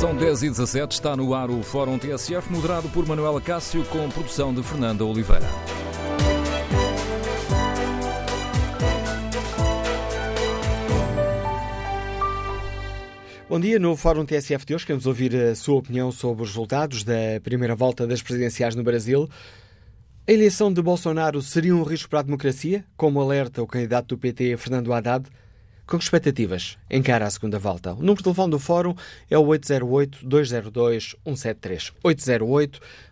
São 0.00 0.16
10 0.16 0.44
e 0.44 0.48
17 0.48 0.94
está 0.94 1.14
no 1.14 1.34
ar 1.34 1.50
o 1.50 1.62
Fórum 1.62 1.98
TSF, 1.98 2.50
moderado 2.50 2.88
por 2.88 3.06
Manuela 3.06 3.38
Cássio, 3.38 3.84
com 3.84 4.08
produção 4.08 4.54
de 4.54 4.62
Fernanda 4.62 5.04
Oliveira. 5.04 5.44
Bom 13.46 13.60
dia, 13.60 13.78
no 13.78 13.94
Fórum 13.94 14.24
TSF 14.24 14.64
de 14.64 14.74
hoje 14.74 14.86
queremos 14.86 15.04
ouvir 15.04 15.36
a 15.36 15.54
sua 15.54 15.76
opinião 15.76 16.10
sobre 16.10 16.44
os 16.44 16.48
resultados 16.48 17.04
da 17.04 17.38
primeira 17.42 17.76
volta 17.76 18.06
das 18.06 18.22
presidenciais 18.22 18.74
no 18.74 18.82
Brasil. 18.82 19.28
A 20.26 20.32
eleição 20.32 20.72
de 20.72 20.80
Bolsonaro 20.80 21.42
seria 21.42 21.76
um 21.76 21.82
risco 21.82 22.08
para 22.08 22.20
a 22.20 22.22
democracia, 22.22 22.86
como 22.96 23.20
alerta 23.20 23.62
o 23.62 23.66
candidato 23.66 24.16
do 24.16 24.18
PT, 24.18 24.56
Fernando 24.56 24.94
Haddad? 24.94 25.28
Com 25.90 25.98
que 25.98 26.04
expectativas 26.04 26.78
encara 26.88 27.26
a 27.26 27.30
segunda 27.30 27.58
volta? 27.58 27.92
O 27.94 27.96
número 27.96 28.18
de 28.18 28.22
telefone 28.22 28.52
do 28.52 28.60
Fórum 28.60 28.94
é 29.28 29.36
o 29.36 29.44
808-202-173. 29.44 31.92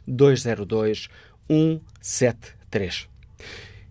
808-202-173. 0.08 3.08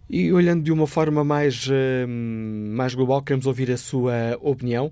E 0.10 0.32
olhando 0.32 0.64
de 0.64 0.72
uma 0.72 0.88
forma 0.88 1.22
mais, 1.22 1.68
mais 2.08 2.96
global, 2.96 3.22
queremos 3.22 3.46
ouvir 3.46 3.70
a 3.72 3.78
sua 3.78 4.38
opinião. 4.40 4.90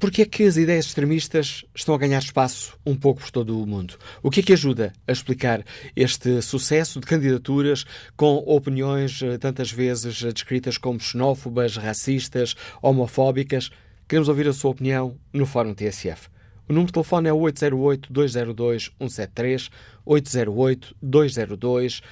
Porque 0.00 0.22
é 0.22 0.26
que 0.26 0.42
as 0.42 0.56
ideias 0.56 0.86
extremistas 0.86 1.64
estão 1.74 1.94
a 1.94 1.98
ganhar 1.98 2.18
espaço 2.18 2.76
um 2.84 2.96
pouco 2.96 3.20
por 3.20 3.30
todo 3.30 3.62
o 3.62 3.66
mundo? 3.66 3.94
O 4.22 4.30
que 4.30 4.40
é 4.40 4.42
que 4.42 4.52
ajuda 4.52 4.92
a 5.06 5.12
explicar 5.12 5.64
este 5.94 6.42
sucesso 6.42 6.98
de 7.00 7.06
candidaturas 7.06 7.86
com 8.16 8.38
opiniões 8.38 9.20
tantas 9.40 9.70
vezes 9.70 10.20
descritas 10.20 10.76
como 10.76 10.98
xenófobas, 11.00 11.76
racistas, 11.76 12.56
homofóbicas? 12.82 13.70
Queremos 14.08 14.28
ouvir 14.28 14.48
a 14.48 14.52
sua 14.52 14.72
opinião 14.72 15.16
no 15.32 15.46
Fórum 15.46 15.72
TSF. 15.72 16.28
O 16.68 16.72
número 16.72 16.86
de 16.86 16.94
telefone 16.94 17.28
é 17.28 17.32
808-202-173, 17.32 19.70
808-202-173. 20.06 22.02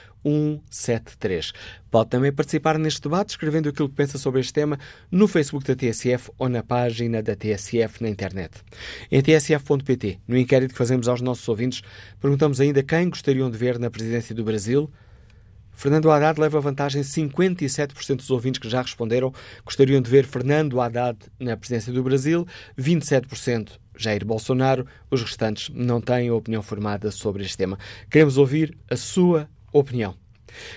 Pode 1.90 2.10
também 2.10 2.32
participar 2.32 2.78
neste 2.78 3.02
debate 3.02 3.30
escrevendo 3.30 3.68
aquilo 3.68 3.88
que 3.88 3.94
pensa 3.94 4.18
sobre 4.18 4.40
este 4.40 4.52
tema 4.52 4.78
no 5.10 5.28
Facebook 5.28 5.66
da 5.66 5.74
TSF 5.74 6.30
ou 6.38 6.48
na 6.48 6.62
página 6.62 7.22
da 7.22 7.36
TSF 7.36 8.02
na 8.02 8.08
internet. 8.08 8.62
Em 9.10 9.20
tsf.pt, 9.20 10.20
no 10.26 10.38
inquérito 10.38 10.72
que 10.72 10.78
fazemos 10.78 11.08
aos 11.08 11.20
nossos 11.20 11.46
ouvintes, 11.48 11.82
perguntamos 12.20 12.60
ainda 12.60 12.82
quem 12.82 13.08
gostariam 13.08 13.50
de 13.50 13.58
ver 13.58 13.78
na 13.78 13.90
presidência 13.90 14.34
do 14.34 14.44
Brasil. 14.44 14.90
Fernando 15.74 16.10
Haddad 16.10 16.38
leva 16.38 16.60
vantagem 16.60 17.02
57% 17.02 18.16
dos 18.16 18.30
ouvintes 18.30 18.60
que 18.60 18.68
já 18.68 18.82
responderam 18.82 19.32
gostariam 19.64 20.00
de 20.00 20.10
ver 20.10 20.24
Fernando 20.24 20.80
Haddad 20.80 21.18
na 21.40 21.56
presidência 21.56 21.92
do 21.92 22.02
Brasil, 22.02 22.46
27% 22.78 23.78
Jair 23.96 24.24
Bolsonaro. 24.24 24.86
Os 25.10 25.22
restantes 25.22 25.70
não 25.74 26.00
têm 26.00 26.30
opinião 26.30 26.62
formada 26.62 27.10
sobre 27.10 27.42
este 27.42 27.56
tema. 27.56 27.78
Queremos 28.10 28.36
ouvir 28.36 28.76
a 28.88 28.96
sua 28.96 29.48
opinião. 29.72 30.14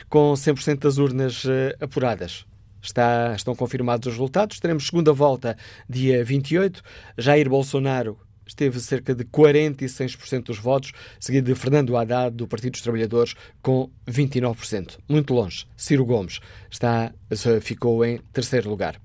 Com 0.10 0.34
100% 0.34 0.80
das 0.80 0.98
urnas 0.98 1.44
uh, 1.46 1.50
apuradas, 1.82 2.46
está, 2.82 3.34
estão 3.36 3.56
confirmados 3.56 4.08
os 4.08 4.14
resultados. 4.14 4.60
Teremos 4.60 4.88
segunda 4.88 5.12
volta 5.12 5.58
dia 5.90 6.24
28. 6.24 6.82
Jair 7.18 7.50
Bolsonaro 7.50 8.18
esteve 8.48 8.80
cerca 8.80 9.16
de 9.16 9.26
46% 9.26 10.44
dos 10.44 10.60
votos, 10.60 10.92
seguido 11.20 11.52
de 11.52 11.60
Fernando 11.60 11.98
Haddad, 11.98 12.36
do 12.36 12.48
Partido 12.48 12.74
dos 12.74 12.82
Trabalhadores, 12.82 13.34
com 13.62 13.90
29%. 14.08 15.00
Muito 15.10 15.34
longe. 15.34 15.66
Ciro 15.76 16.06
Gomes 16.06 16.40
está, 16.70 17.12
ficou 17.62 18.06
em 18.06 18.20
terceiro 18.32 18.70
lugar. 18.70 19.02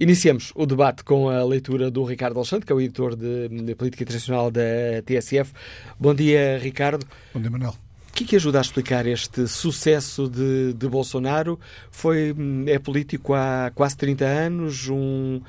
Iniciamos 0.00 0.52
o 0.54 0.66
debate 0.66 1.04
com 1.04 1.28
a 1.28 1.44
leitura 1.44 1.90
do 1.90 2.02
Ricardo 2.04 2.36
Alexandre, 2.36 2.66
que 2.66 2.72
é 2.72 2.74
o 2.74 2.80
editor 2.80 3.14
de, 3.14 3.48
de 3.48 3.74
Política 3.74 4.02
Internacional 4.02 4.50
da 4.50 4.62
TSF. 5.04 5.52
Bom 5.98 6.14
dia, 6.14 6.58
Ricardo. 6.58 7.06
Bom 7.32 7.40
dia, 7.40 7.50
Manuel. 7.50 7.81
O 8.12 8.14
que, 8.14 8.26
que 8.26 8.36
ajuda 8.36 8.58
a 8.58 8.60
explicar 8.60 9.06
este 9.06 9.48
sucesso 9.48 10.28
de, 10.28 10.74
de, 10.74 10.86
Bolsonaro? 10.86 11.58
Foi, 11.90 12.36
é 12.66 12.78
político 12.78 13.32
há 13.32 13.72
quase 13.74 13.96
30 13.96 14.26
anos, 14.26 14.86
um, 14.90 15.40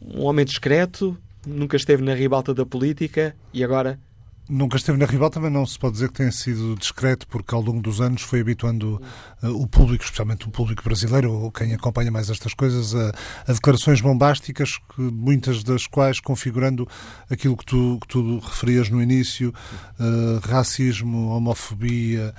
um 0.00 0.22
homem 0.22 0.44
discreto, 0.44 1.18
nunca 1.44 1.76
esteve 1.76 2.04
na 2.04 2.14
ribalta 2.14 2.54
da 2.54 2.64
política 2.64 3.34
e 3.52 3.64
agora 3.64 3.98
Nunca 4.46 4.76
esteve 4.76 4.98
na 4.98 5.06
ribalta, 5.06 5.40
mas 5.40 5.50
não 5.50 5.64
se 5.64 5.78
pode 5.78 5.94
dizer 5.94 6.08
que 6.08 6.16
tenha 6.16 6.30
sido 6.30 6.76
discreto, 6.76 7.26
porque 7.28 7.54
ao 7.54 7.62
longo 7.62 7.80
dos 7.80 8.02
anos 8.02 8.20
foi 8.20 8.40
habituando 8.40 9.00
uh, 9.42 9.48
o 9.48 9.66
público, 9.66 10.04
especialmente 10.04 10.46
o 10.46 10.50
público 10.50 10.82
brasileiro, 10.84 11.32
ou 11.32 11.50
quem 11.50 11.72
acompanha 11.72 12.10
mais 12.10 12.28
estas 12.28 12.52
coisas, 12.52 12.94
a, 12.94 13.08
a, 13.48 13.52
declarações 13.54 14.02
bombásticas, 14.02 14.76
que, 14.94 15.00
muitas 15.00 15.64
das 15.64 15.86
quais 15.86 16.20
configurando 16.20 16.86
aquilo 17.30 17.56
que 17.56 17.64
tu, 17.64 17.98
que 18.02 18.08
tu 18.08 18.38
referias 18.40 18.90
no 18.90 19.00
início, 19.00 19.52
uh, 19.98 20.46
racismo, 20.46 21.28
homofobia, 21.28 22.34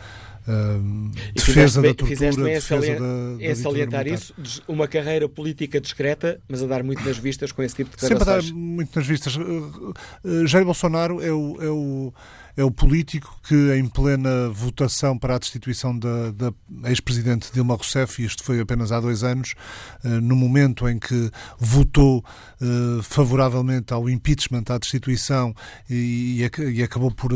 Defesa 1.33 1.81
da 1.81 1.93
tortura, 1.93 2.19
bem 2.19 2.53
defesa 2.53 2.61
salientar, 2.61 2.99
da, 2.99 3.37
da 3.37 3.43
é 3.43 3.55
salientar 3.55 4.07
isso, 4.07 4.33
uma 4.67 4.87
carreira 4.87 5.27
política 5.27 5.81
discreta, 5.81 6.39
mas 6.47 6.61
a 6.61 6.67
dar 6.67 6.83
muito 6.83 7.03
nas 7.03 7.17
vistas 7.17 7.51
com 7.51 7.63
esse 7.63 7.75
tipo 7.75 7.95
de 7.95 8.01
Sempre 8.01 8.23
a 8.23 8.37
dar 8.37 8.43
muito 8.53 8.95
nas 8.95 9.07
vistas. 9.07 9.35
Uh, 9.35 10.45
Jair 10.45 10.63
Bolsonaro 10.63 11.19
é 11.19 11.31
o, 11.31 11.57
é 11.61 11.69
o 11.69 12.13
é 12.57 12.63
o 12.63 12.71
político 12.71 13.37
que, 13.45 13.73
em 13.73 13.85
plena 13.85 14.49
votação 14.49 15.17
para 15.17 15.35
a 15.35 15.37
destituição 15.37 15.97
da, 15.97 16.31
da 16.31 16.53
ex-presidente 16.89 17.51
Dilma 17.53 17.75
Rousseff, 17.75 18.21
e 18.21 18.25
isto 18.25 18.43
foi 18.43 18.61
apenas 18.61 18.91
há 18.93 18.99
dois 18.99 19.23
anos, 19.23 19.55
no 20.03 20.35
momento 20.35 20.87
em 20.87 20.97
que 20.97 21.29
votou 21.59 22.23
favoravelmente 23.03 23.93
ao 23.93 24.09
impeachment, 24.09 24.63
à 24.69 24.77
destituição, 24.77 25.53
e, 25.89 26.47
e 26.73 26.81
acabou 26.81 27.11
por 27.11 27.33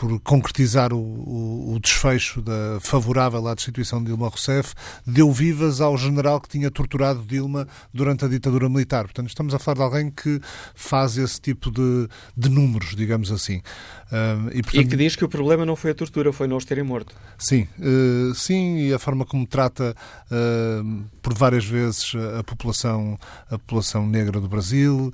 por 0.00 0.18
concretizar 0.20 0.94
o, 0.94 0.98
o, 0.98 1.74
o, 1.74 1.78
desfecho 1.78 2.40
da, 2.40 2.78
favorável 2.80 3.46
à 3.46 3.54
destituição 3.54 3.98
de 3.98 4.06
Dilma 4.06 4.28
Rousseff, 4.28 4.72
deu 5.06 5.30
vivas 5.30 5.78
ao 5.78 5.94
general 5.98 6.40
que 6.40 6.48
tinha 6.48 6.70
torturado 6.70 7.22
Dilma 7.22 7.68
durante 7.92 8.24
a 8.24 8.28
ditadura 8.28 8.66
militar. 8.66 9.04
Portanto, 9.04 9.28
estamos 9.28 9.52
a 9.52 9.58
falar 9.58 9.74
de 9.74 9.82
alguém 9.82 10.10
que 10.10 10.40
faz 10.74 11.18
esse 11.18 11.38
tipo 11.38 11.70
de, 11.70 12.08
de 12.34 12.48
números, 12.48 12.96
digamos 12.96 13.30
assim. 13.30 13.58
Uh, 13.58 14.48
e, 14.54 14.62
portanto, 14.62 14.86
e, 14.86 14.88
que 14.88 14.96
diz 14.96 15.14
que 15.14 15.24
o 15.24 15.28
problema 15.28 15.66
não 15.66 15.76
foi 15.76 15.90
a 15.90 15.94
tortura, 15.94 16.32
foi 16.32 16.48
não 16.48 16.56
os 16.56 16.64
terem 16.64 16.82
morto. 16.82 17.14
Sim, 17.36 17.68
uh, 17.78 18.34
sim, 18.34 18.78
e 18.78 18.94
a 18.94 18.98
forma 18.98 19.26
como 19.26 19.46
trata 19.46 19.94
uh, 20.30 21.04
por 21.20 21.34
várias 21.34 21.66
vezes 21.66 22.12
a 22.38 22.42
população, 22.42 23.18
a 23.50 23.58
população 23.58 24.06
negra 24.06 24.40
do 24.40 24.48
Brasil, 24.48 25.12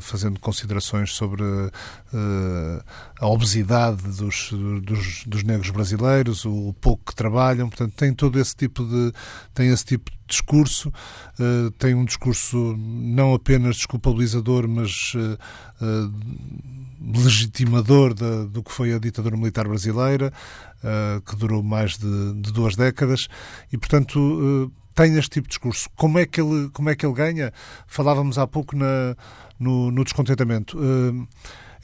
fazendo 0.00 0.40
considerações 0.40 1.12
sobre 1.12 1.42
a 3.20 3.26
obesidade 3.26 4.02
dos, 4.22 4.50
dos, 4.82 5.24
dos, 5.26 5.42
negros 5.42 5.70
brasileiros, 5.70 6.44
o 6.44 6.72
pouco 6.80 7.06
que 7.06 7.14
trabalham, 7.14 7.68
portanto 7.68 7.94
tem 7.94 8.14
todo 8.14 8.38
esse 8.38 8.54
tipo 8.54 8.84
de 8.84 9.12
tem 9.52 9.68
esse 9.68 9.84
tipo 9.84 10.10
de 10.10 10.16
discurso, 10.28 10.88
uh, 10.88 11.70
tem 11.72 11.94
um 11.94 12.04
discurso 12.04 12.76
não 12.78 13.34
apenas 13.34 13.76
desculpabilizador, 13.76 14.68
mas 14.68 15.14
uh, 15.14 15.38
uh, 15.84 17.20
legitimador 17.20 18.14
da, 18.14 18.44
do 18.44 18.62
que 18.62 18.70
foi 18.70 18.94
a 18.94 18.98
ditadura 18.98 19.36
militar 19.36 19.66
brasileira, 19.66 20.32
que 21.24 21.36
durou 21.36 21.62
mais 21.62 21.96
de, 21.96 22.34
de, 22.34 22.52
duas 22.52 22.74
décadas, 22.74 23.28
e 23.72 23.78
portanto 23.78 24.72
tem 24.96 25.16
este 25.16 25.30
tipo 25.30 25.46
de 25.46 25.50
discurso. 25.50 25.88
Como 25.96 26.18
é 26.18 26.26
que 26.26 26.40
ele, 26.40 26.70
como 26.70 26.90
é 26.90 26.96
que 26.96 27.06
ele 27.06 27.14
ganha? 27.14 27.52
Falávamos 27.86 28.36
há 28.36 28.48
pouco 28.48 28.76
na, 28.76 29.16
no, 29.60 29.92
no 29.92 30.02
descontentamento. 30.02 30.76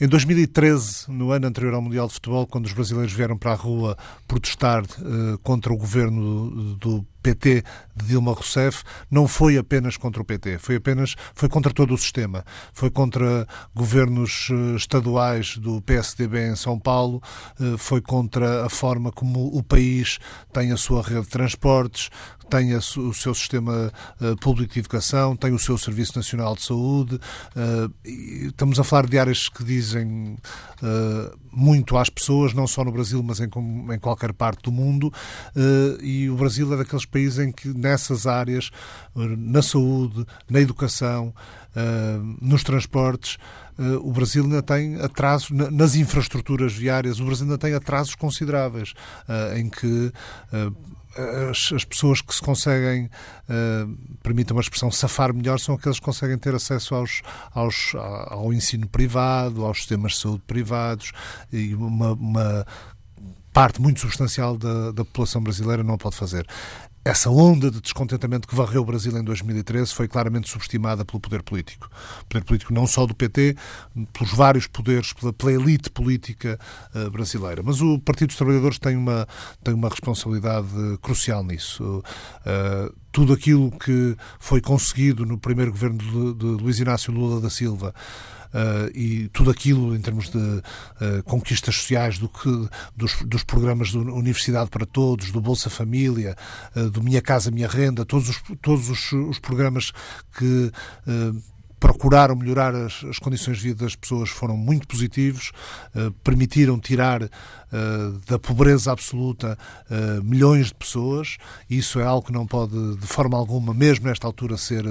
Em 0.01 0.07
2013, 0.07 1.11
no 1.11 1.33
ano 1.33 1.45
anterior 1.45 1.73
ao 1.73 1.81
Mundial 1.81 2.07
de 2.07 2.13
Futebol, 2.13 2.47
quando 2.47 2.65
os 2.65 2.71
brasileiros 2.71 3.11
vieram 3.11 3.37
para 3.37 3.51
a 3.51 3.55
rua 3.55 3.97
protestar 4.25 4.81
uh, 4.81 5.37
contra 5.39 5.73
o 5.73 5.77
governo 5.77 6.75
do 6.75 7.05
PT 7.21 7.63
de 7.95 8.05
Dilma 8.07 8.33
Rousseff 8.33 8.83
não 9.11 9.27
foi 9.27 9.57
apenas 9.57 9.97
contra 9.97 10.21
o 10.21 10.25
PT, 10.25 10.57
foi 10.57 10.75
apenas 10.75 11.15
foi 11.33 11.49
contra 11.49 11.73
todo 11.73 11.93
o 11.93 11.97
sistema, 11.97 12.45
foi 12.73 12.89
contra 12.89 13.47
governos 13.75 14.49
eh, 14.51 14.75
estaduais 14.75 15.57
do 15.57 15.81
PSDB 15.81 16.47
em 16.47 16.55
São 16.55 16.79
Paulo, 16.79 17.21
eh, 17.59 17.75
foi 17.77 18.01
contra 18.01 18.65
a 18.65 18.69
forma 18.69 19.11
como 19.11 19.47
o 19.55 19.61
país 19.61 20.19
tem 20.53 20.71
a 20.71 20.77
sua 20.77 21.01
rede 21.01 21.21
de 21.21 21.29
transportes, 21.29 22.09
tem 22.49 22.73
o 22.75 23.13
seu 23.13 23.33
sistema 23.35 23.93
uh, 24.19 24.35
público 24.37 24.73
de 24.73 24.79
educação, 24.79 25.35
tem 25.35 25.53
o 25.53 25.59
seu 25.59 25.77
Serviço 25.77 26.17
Nacional 26.17 26.55
de 26.55 26.63
Saúde. 26.63 27.19
Estamos 28.03 28.79
a 28.79 28.83
falar 28.83 29.05
de 29.05 29.19
áreas 29.19 29.47
que 29.47 29.63
dizem 29.63 30.35
muito 31.51 31.97
às 31.97 32.09
pessoas, 32.09 32.53
não 32.53 32.67
só 32.67 32.83
no 32.83 32.91
Brasil, 32.91 33.21
mas 33.23 33.39
em, 33.39 33.45
em 33.45 33.99
qualquer 33.99 34.33
parte 34.33 34.63
do 34.63 34.71
mundo. 34.71 35.11
e 36.01 36.29
o 36.29 36.35
Brasil 36.35 36.71
é 36.73 36.77
daqueles 36.77 37.05
países 37.05 37.39
em 37.39 37.51
que 37.51 37.69
nessas 37.69 38.27
áreas, 38.27 38.71
na 39.15 39.61
saúde, 39.61 40.25
na 40.49 40.59
educação, 40.59 41.33
nos 42.41 42.63
transportes, 42.63 43.37
o 44.01 44.11
Brasil 44.11 44.43
ainda 44.43 44.61
tem 44.61 44.99
atrasos 44.99 45.51
nas 45.51 45.95
infraestruturas 45.95 46.73
viárias, 46.73 47.19
o 47.19 47.25
Brasil 47.25 47.45
ainda 47.45 47.57
tem 47.57 47.73
atrasos 47.73 48.15
consideráveis, 48.15 48.93
em 49.55 49.69
que 49.69 50.11
as, 51.49 51.71
as, 51.73 51.83
pessoas 51.83 52.21
que 52.21 52.33
se 52.33 52.41
conseguem, 52.41 53.05
uh, 53.05 53.97
permitam 54.21 54.55
uma 54.55 54.61
expressão, 54.61 54.91
safar 54.91 55.33
melhor 55.33 55.59
são 55.59 55.75
aqueles 55.75 55.99
que 55.99 56.05
conseguem 56.05 56.37
ter 56.37 56.53
acesso 56.53 56.95
aos, 56.95 57.21
aos, 57.51 57.93
ao 58.27 58.53
ensino 58.53 58.87
privado, 58.87 59.65
aos 59.65 59.79
sistemas 59.79 60.13
de 60.13 60.19
saúde 60.19 60.43
privados 60.45 61.11
e 61.51 61.73
uma, 61.73 62.13
uma 62.13 62.65
parte 63.51 63.81
muito 63.81 63.99
substancial 63.99 64.57
da, 64.57 64.91
da 64.91 65.03
população 65.03 65.41
brasileira 65.41 65.83
não 65.83 65.97
pode 65.97 66.15
fazer 66.15 66.45
essa 67.09 67.29
onda 67.29 67.71
de 67.71 67.81
descontentamento 67.81 68.47
que 68.47 68.55
varreu 68.55 68.83
o 68.83 68.85
Brasil 68.85 69.17
em 69.17 69.23
2013 69.23 69.93
foi 69.93 70.07
claramente 70.07 70.47
subestimada 70.47 71.03
pelo 71.03 71.19
poder 71.19 71.41
político. 71.41 71.89
O 72.21 72.25
poder 72.25 72.43
político 72.43 72.71
não 72.71 72.85
só 72.85 73.05
do 73.07 73.15
PT, 73.15 73.55
pelos 74.13 74.33
vários 74.33 74.67
poderes, 74.67 75.11
pela, 75.13 75.33
pela 75.33 75.51
elite 75.53 75.89
política 75.89 76.59
uh, 76.93 77.09
brasileira. 77.09 77.63
Mas 77.63 77.81
o 77.81 77.97
Partido 77.99 78.27
dos 78.27 78.37
Trabalhadores 78.37 78.77
tem 78.77 78.95
uma, 78.95 79.27
tem 79.63 79.73
uma 79.73 79.89
responsabilidade 79.89 80.67
crucial 81.01 81.43
nisso. 81.43 82.03
Uh, 82.45 82.93
tudo 83.11 83.33
aquilo 83.33 83.71
que 83.71 84.15
foi 84.39 84.61
conseguido 84.61 85.25
no 85.25 85.37
primeiro 85.37 85.71
governo 85.71 85.97
de, 85.97 86.33
de 86.33 86.63
Luiz 86.63 86.79
Inácio 86.79 87.11
Lula 87.11 87.41
da 87.41 87.49
Silva 87.49 87.93
uh, 88.53 88.97
e 88.97 89.27
tudo 89.29 89.51
aquilo 89.51 89.95
em 89.95 90.01
termos 90.01 90.29
de 90.29 90.37
uh, 90.37 91.23
conquistas 91.25 91.75
sociais 91.75 92.17
do 92.17 92.29
que, 92.29 92.69
dos, 92.95 93.21
dos 93.25 93.43
programas 93.43 93.89
de 93.89 93.97
Universidade 93.97 94.69
para 94.69 94.85
Todos, 94.85 95.31
do 95.31 95.41
Bolsa 95.41 95.69
Família, 95.69 96.35
uh, 96.75 96.89
do 96.89 97.01
Minha 97.01 97.21
Casa 97.21 97.51
Minha 97.51 97.67
Renda, 97.67 98.05
todos 98.05 98.29
os, 98.29 98.41
todos 98.61 98.89
os, 98.89 99.11
os 99.11 99.39
programas 99.39 99.91
que 100.37 100.71
procuraram 101.79 102.35
melhorar 102.35 102.75
as, 102.75 103.03
as, 103.05 103.19
condições 103.19 103.57
de 103.57 103.63
vida 103.63 103.85
das 103.85 103.95
pessoas 103.95 104.29
foram 104.29 104.57
muito 104.57 104.87
positivos, 104.87 105.51
uh, 105.95 106.11
permitiram 106.23 106.79
tirar 106.79 107.23
uh, 107.23 107.29
da 108.27 108.37
pobreza 108.37 108.91
absoluta 108.91 109.57
uh, 109.89 110.23
milhões 110.23 110.67
de 110.67 110.75
pessoas. 110.75 111.37
Isso 111.69 111.99
é 111.99 112.03
algo 112.03 112.27
que 112.27 112.33
não 112.33 112.45
pode, 112.45 112.95
de 112.97 113.07
forma 113.07 113.37
alguma, 113.37 113.73
mesmo 113.73 114.07
nesta 114.07 114.27
altura, 114.27 114.57
ser 114.57 114.83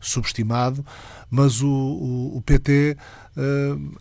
subestimado. 0.00 0.84
Mas 1.30 1.60
o, 1.62 1.68
o, 1.68 2.36
o 2.36 2.42
PT 2.42 2.96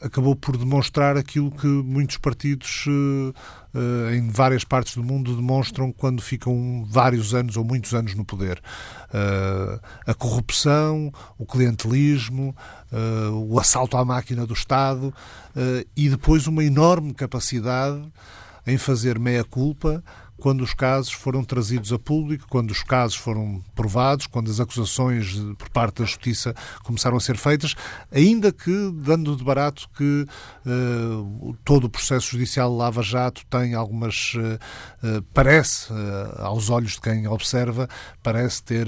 acabou 0.02 0.36
por 0.36 0.58
demonstrar 0.58 1.18
aquilo 1.18 1.50
que 1.52 1.68
muitos 1.68 2.18
partidos 2.18 2.86
uh, 2.88 4.14
em 4.14 4.30
várias 4.30 4.64
partes 4.64 4.96
do 4.96 5.04
mundo 5.04 5.36
demonstram 5.36 5.92
quando 5.92 6.22
ficam 6.22 6.86
vários 6.88 7.34
anos 7.34 7.58
ou 7.58 7.64
muitos 7.64 7.94
anos 7.94 8.14
no 8.14 8.24
poder. 8.24 8.62
A 10.06 10.14
corrupção, 10.14 11.12
o 11.38 11.46
clientelismo, 11.46 12.56
o 13.48 13.60
assalto 13.60 13.98
à 13.98 14.06
máquina 14.06 14.46
do 14.46 14.54
Estado 14.54 15.14
e 15.96 16.10
depois 16.10 16.46
uma 16.46 16.64
enorme 16.64 17.14
capacidade 17.14 18.02
em 18.66 18.78
fazer 18.78 19.20
meia-culpa 19.20 20.04
quando 20.44 20.60
os 20.60 20.74
casos 20.74 21.14
foram 21.14 21.42
trazidos 21.42 21.94
a 21.94 21.98
público, 21.98 22.46
quando 22.50 22.72
os 22.72 22.84
casos 22.84 23.16
foram 23.16 23.64
provados, 23.74 24.28
quando 24.28 24.52
as 24.52 24.60
acusações 24.60 25.40
por 25.58 25.70
parte 25.70 26.00
da 26.00 26.06
Justiça 26.06 26.54
começaram 26.84 27.16
a 27.16 27.22
ser 27.22 27.38
feitas, 27.38 27.76
ainda 28.12 28.52
que 28.52 28.92
dando 28.92 29.38
de 29.38 29.44
barato 29.44 29.88
que 29.96 30.28
uh, 30.66 31.56
todo 31.64 31.86
o 31.86 31.90
processo 31.90 32.32
judicial 32.32 32.76
Lava-Jato 32.76 33.46
tem 33.50 33.74
algumas, 33.74 34.34
uh, 34.34 34.60
uh, 35.08 35.22
parece, 35.34 35.88
aos 36.40 36.70
olhos 36.70 36.94
de 36.94 37.02
quem 37.02 37.26
observa, 37.26 37.88
parece 38.22 38.62
ter 38.64 38.88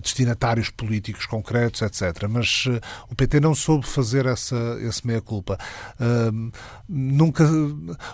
destinatários 0.00 0.70
políticos 0.70 1.26
concretos, 1.26 1.82
etc. 1.82 2.26
Mas 2.28 2.64
o 3.10 3.14
PT 3.14 3.40
não 3.40 3.54
soube 3.54 3.86
fazer 3.86 4.24
essa, 4.24 4.78
esse 4.80 5.06
meia-culpa. 5.06 5.58
nunca 6.88 7.44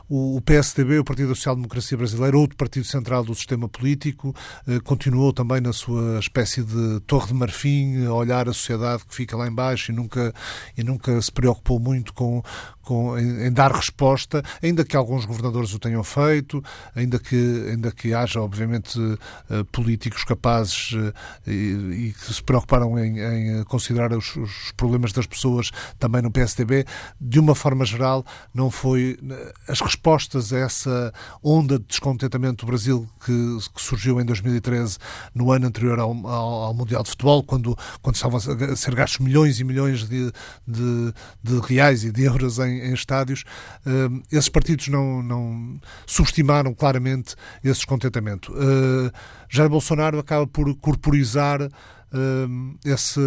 o, 0.09 0.37
o 0.37 0.41
PSDB, 0.41 0.99
o 0.99 1.05
Partido 1.05 1.35
Social 1.35 1.55
Democracia 1.55 1.97
Brasileira, 1.97 2.37
Partido 2.57 2.85
Central 2.85 3.25
do 3.25 3.35
sistema 3.35 3.69
político, 3.69 4.35
eh, 4.67 4.81
continuou 4.81 5.33
também 5.33 5.61
na 5.61 5.73
sua 5.73 6.19
espécie 6.19 6.63
de 6.63 7.01
torre 7.07 7.29
de 7.29 7.35
marfim, 7.35 8.05
a 8.07 8.13
olhar 8.13 8.49
a 8.49 8.53
sociedade 8.53 9.05
que 9.05 9.15
fica 9.15 9.37
lá 9.37 9.47
embaixo 9.47 9.93
e 9.93 9.95
nunca, 9.95 10.35
e 10.77 10.83
nunca 10.83 11.21
se 11.21 11.31
preocupou 11.31 11.79
muito 11.79 12.13
com, 12.13 12.43
com, 12.87 13.19
em, 13.19 13.49
em, 13.49 13.53
dar 13.53 13.73
resposta, 13.73 14.45
ainda 14.63 14.85
que 14.85 14.97
alguns 14.97 15.25
governadores 15.25 15.75
o 15.75 15.79
tenham 15.79 16.05
feito, 16.05 16.63
ainda 16.95 17.19
que, 17.19 17.67
ainda 17.69 17.91
que 17.91 18.15
haja, 18.15 18.41
obviamente, 18.41 18.97
uh, 18.97 19.65
políticos 19.73 20.23
capazes 20.23 20.93
uh, 20.93 21.13
e, 21.45 21.51
e, 21.51 22.13
que 22.13 22.33
se 22.33 22.41
preocuparam 22.41 22.97
em, 22.97 23.19
em 23.19 23.65
considerar 23.65 24.13
os, 24.13 24.37
os, 24.37 24.73
problemas 24.77 25.13
das 25.13 25.27
pessoas 25.27 25.73
também 25.99 26.23
no 26.23 26.31
PSDB, 26.31 26.87
de 27.21 27.41
uma 27.41 27.57
forma 27.57 27.85
geral, 27.85 28.25
não 28.55 28.71
foi. 28.71 29.19
As 29.67 29.81
respostas 29.81 30.53
a 30.53 30.59
essa 30.59 31.13
onda 31.43 31.81
de 31.81 31.87
descontentamento 31.87 32.65
do 32.65 32.69
Brasil 32.69 33.09
que, 33.25 33.33
que 33.75 33.83
surgiu 33.83 34.21
em 34.21 34.25
2013, 34.25 34.99
no 35.35 35.51
ano 35.51 35.67
anterior 35.67 35.99
ao, 35.99 36.13
ao, 36.25 36.65
ao, 36.67 36.75
Mundial 36.75 37.03
de 37.03 37.11
Futebol, 37.11 37.43
quando, 37.43 37.77
quando 38.01 38.15
estavam 38.15 38.39
a 38.39 38.77
ser 38.77 38.95
gastos 38.95 39.19
milhões 39.19 39.59
e 39.59 39.65
milhões 39.65 40.09
de, 40.09 40.31
de, 40.65 41.15
de 41.43 41.59
reais 41.67 42.05
e 42.05 42.13
de 42.13 42.23
euros 42.23 42.61
em 42.61 42.76
em, 42.77 42.93
estádios, 42.93 43.45
uh, 43.87 44.23
esses 44.31 44.49
partidos 44.49 44.89
não, 44.89 45.23
não 45.23 45.81
subestimaram 46.07 46.75
claramente 46.75 47.35
esse 47.63 47.81
descontentamento. 47.81 48.53
Uh, 48.53 49.11
Jair 49.49 49.69
Bolsonaro 49.69 50.19
acaba 50.19 50.47
por 50.47 50.75
corporizar 50.77 51.63
uh, 51.63 52.79
esse 52.85 53.21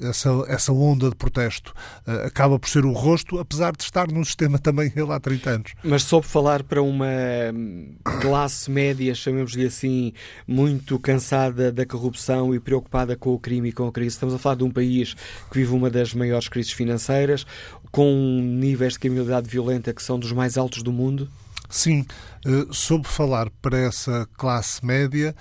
essa, 0.00 0.30
essa 0.48 0.72
onda 0.72 1.08
de 1.08 1.16
protesto 1.16 1.72
uh, 2.06 2.26
acaba 2.26 2.58
por 2.58 2.68
ser 2.68 2.84
o 2.84 2.92
rosto, 2.92 3.38
apesar 3.38 3.72
de 3.76 3.82
estar 3.82 4.08
num 4.10 4.24
sistema 4.24 4.58
também 4.58 4.92
ele 4.94 5.12
há 5.12 5.20
30 5.20 5.50
anos. 5.50 5.74
Mas 5.82 6.02
soube 6.02 6.26
falar 6.26 6.62
para 6.62 6.82
uma 6.82 7.06
hum, 7.54 7.94
classe 8.20 8.70
média, 8.70 9.14
chamemos-lhe 9.14 9.66
assim, 9.66 10.12
muito 10.46 10.98
cansada 10.98 11.72
da 11.72 11.86
corrupção 11.86 12.54
e 12.54 12.60
preocupada 12.60 13.16
com 13.16 13.34
o 13.34 13.38
crime 13.38 13.68
e 13.68 13.72
com 13.72 13.86
a 13.86 13.92
crise. 13.92 14.14
Estamos 14.14 14.34
a 14.34 14.38
falar 14.38 14.56
de 14.56 14.64
um 14.64 14.70
país 14.70 15.14
que 15.14 15.58
vive 15.58 15.72
uma 15.72 15.90
das 15.90 16.14
maiores 16.14 16.48
crises 16.48 16.72
financeiras, 16.72 17.46
com 17.90 18.40
níveis 18.42 18.94
de 18.94 18.98
criminalidade 18.98 19.48
violenta 19.48 19.92
que 19.92 20.02
são 20.02 20.18
dos 20.18 20.32
mais 20.32 20.58
altos 20.58 20.82
do 20.82 20.92
mundo? 20.92 21.28
Sim, 21.68 22.06
uh, 22.46 22.72
soube 22.72 23.08
falar 23.08 23.50
para 23.62 23.78
essa 23.78 24.28
classe 24.36 24.84
média 24.84 25.34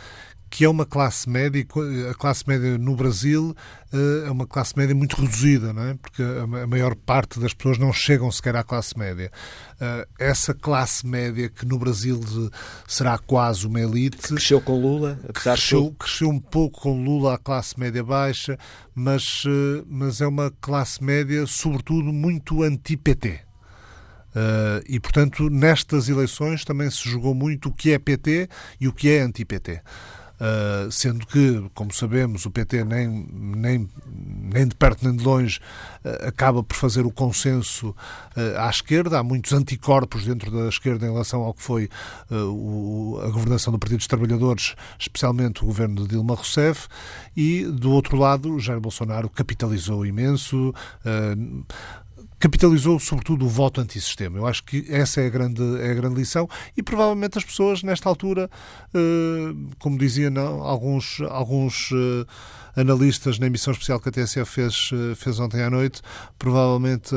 que 0.54 0.66
é 0.66 0.70
uma 0.70 0.86
classe 0.86 1.28
média, 1.28 1.66
a 2.12 2.14
classe 2.14 2.48
média 2.48 2.78
no 2.78 2.96
Brasil 2.96 3.56
eh, 3.92 4.28
é 4.28 4.30
uma 4.30 4.46
classe 4.46 4.78
média 4.78 4.94
muito 4.94 5.20
reduzida, 5.20 5.74
não 5.74 5.82
é? 5.82 5.96
porque 5.96 6.22
a 6.22 6.68
maior 6.68 6.94
parte 6.94 7.40
das 7.40 7.56
pessoas 7.56 7.80
não 7.80 7.92
chegam 7.92 8.32
sequer 8.32 8.56
à 8.56 8.64
classe 8.64 8.96
média. 8.96 9.32
Eh, 9.82 10.08
essa 10.20 10.54
classe 10.54 11.08
média 11.08 11.50
que 11.50 11.66
no 11.66 11.80
Brasil 11.80 12.22
será 12.88 13.18
quase 13.18 13.66
uma 13.66 13.82
elite. 13.82 14.18
Que 14.18 14.28
cresceu 14.28 14.62
com 14.62 14.80
Lula, 14.80 15.18
apesar 15.28 15.56
cresceu, 15.56 15.90
de 15.90 15.96
cresceu 15.98 16.30
um 16.30 16.40
pouco 16.40 16.82
com 16.82 17.04
Lula 17.04 17.34
a 17.34 17.38
classe 17.40 17.80
média 17.80 18.04
baixa, 18.04 18.56
mas, 18.94 19.46
eh, 19.48 19.84
mas 19.90 20.22
é 20.22 20.28
uma 20.28 20.52
classe 20.62 21.04
média, 21.04 21.48
sobretudo, 21.48 22.14
muito 22.14 22.62
anti-PT. 22.62 23.40
Uh, 24.36 24.82
e, 24.88 25.00
portanto, 25.00 25.48
nestas 25.48 26.10
eleições 26.10 26.64
também 26.66 26.90
se 26.90 27.08
jogou 27.08 27.36
muito 27.36 27.70
o 27.70 27.72
que 27.72 27.92
é 27.92 28.00
PT 28.00 28.50
e 28.80 28.88
o 28.88 28.94
que 28.94 29.10
é 29.10 29.22
anti-PT. 29.22 29.82
Uh, 30.34 30.92
sendo 30.92 31.26
que, 31.28 31.64
como 31.74 31.94
sabemos, 31.94 32.46
o 32.46 32.52
PT 32.52 32.84
nem, 32.84 33.08
nem, 33.32 33.90
nem 34.52 34.68
de 34.68 34.76
perto 34.76 35.06
nem 35.06 35.16
de 35.16 35.24
longe 35.24 35.60
uh, 36.04 36.28
acaba 36.28 36.62
por 36.64 36.76
fazer 36.76 37.06
o 37.06 37.12
consenso 37.12 37.90
uh, 37.90 38.60
à 38.60 38.70
esquerda. 38.70 39.20
Há 39.20 39.24
muitos 39.24 39.54
anticorpos 39.54 40.26
dentro 40.26 40.52
da 40.52 40.68
esquerda 40.68 41.06
em 41.06 41.12
relação 41.12 41.42
ao 41.42 41.54
que 41.54 41.62
foi 41.62 41.90
a 42.30 43.30
governação 43.30 43.72
do 43.72 43.80
Partido 43.80 44.00
dos 44.00 44.08
Trabalhadores, 44.08 44.76
especialmente 45.00 45.64
o 45.64 45.68
governo 45.68 46.02
de 46.02 46.10
Dilma 46.10 46.36
Rousseff, 46.36 46.88
e 47.38 47.64
do 47.66 47.92
outro 47.92 48.18
lado, 48.18 48.60
Jair 48.60 48.80
Bolsonaro 48.80 49.30
capitalizou 49.30 50.06
imenso 50.06 50.74
capitalizou 52.44 53.00
sobretudo 53.00 53.46
o 53.46 53.48
voto 53.48 53.80
antissistema. 53.80 54.38
Eu 54.38 54.46
acho 54.46 54.66
que 54.66 54.86
essa 54.90 55.22
é 55.22 55.28
a 55.28 55.30
grande, 55.30 55.64
é 55.80 55.92
a 55.92 55.94
grande 55.94 56.16
lição 56.16 56.46
e 56.76 56.84
provavelmente 56.84 57.38
as 57.38 57.46
pessoas 57.46 57.82
nesta 57.84 58.10
altura, 58.10 58.50
eh, 58.94 59.56
como 59.80 59.98
dizia 59.98 60.30
não, 60.30 60.62
alguns, 60.62 61.22
alguns 61.30 61.92
eh, 61.94 62.26
analistas 62.76 63.40
na 63.40 63.48
emissão 63.48 63.72
especial 63.72 63.98
que 63.98 64.10
a 64.10 64.12
TSF 64.12 64.44
fez, 64.52 64.90
eh, 64.92 65.16
fez 65.16 65.40
ontem 65.40 65.62
à 65.62 65.70
noite, 65.70 66.02
provavelmente 66.38 67.16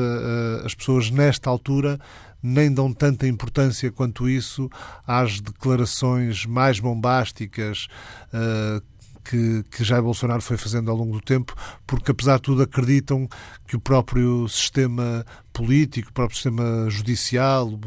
as 0.63 0.73
pessoas 0.73 1.11
nesta 1.11 1.49
altura 1.49 1.99
nem 2.41 2.73
dão 2.73 2.93
tanta 2.93 3.27
importância 3.27 3.91
quanto 3.91 4.29
isso 4.29 4.69
às 5.05 5.41
declarações 5.41 6.45
mais 6.45 6.79
bombásticas 6.79 7.89
que, 9.29 9.63
que 9.69 9.83
Jair 9.83 10.01
Bolsonaro 10.01 10.41
foi 10.41 10.57
fazendo 10.57 10.89
ao 10.89 10.97
longo 10.97 11.13
do 11.13 11.21
tempo, 11.21 11.53
porque 11.85 12.11
apesar 12.11 12.37
de 12.37 12.43
tudo 12.43 12.63
acreditam 12.63 13.27
que 13.67 13.75
o 13.75 13.79
próprio 13.79 14.47
sistema 14.47 15.25
político, 15.51 16.09
o 16.09 16.13
próprio 16.13 16.35
sistema 16.35 16.89
judicial, 16.89 17.79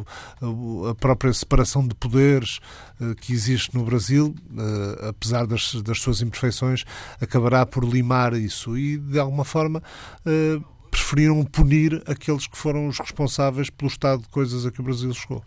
a 0.91 0.95
própria 0.95 1.33
separação 1.33 1.87
de 1.87 1.95
poderes 1.95 2.59
eh, 3.01 3.15
que 3.21 3.33
existe 3.33 3.75
no 3.75 3.85
Brasil, 3.85 4.35
eh, 4.57 5.09
apesar 5.09 5.47
das, 5.47 5.75
das 5.83 6.01
suas 6.01 6.21
imperfeições, 6.21 6.85
acabará 7.21 7.65
por 7.65 7.85
limar 7.85 8.35
isso 8.35 8.77
e, 8.77 8.99
de 8.99 9.19
alguma 9.19 9.45
forma, 9.45 9.83
eh, 10.27 10.61
preferiram 10.91 11.45
punir 11.45 12.03
aqueles 12.07 12.47
que 12.47 12.59
foram 12.59 12.89
os 12.89 12.99
responsáveis 12.99 13.71
pelo 13.71 13.91
estado 13.91 14.23
de 14.23 14.29
coisas 14.29 14.67
a 14.67 14.71
que 14.71 14.81
o 14.81 14.85
Brasil 14.85 15.13
chegou. 15.15 15.43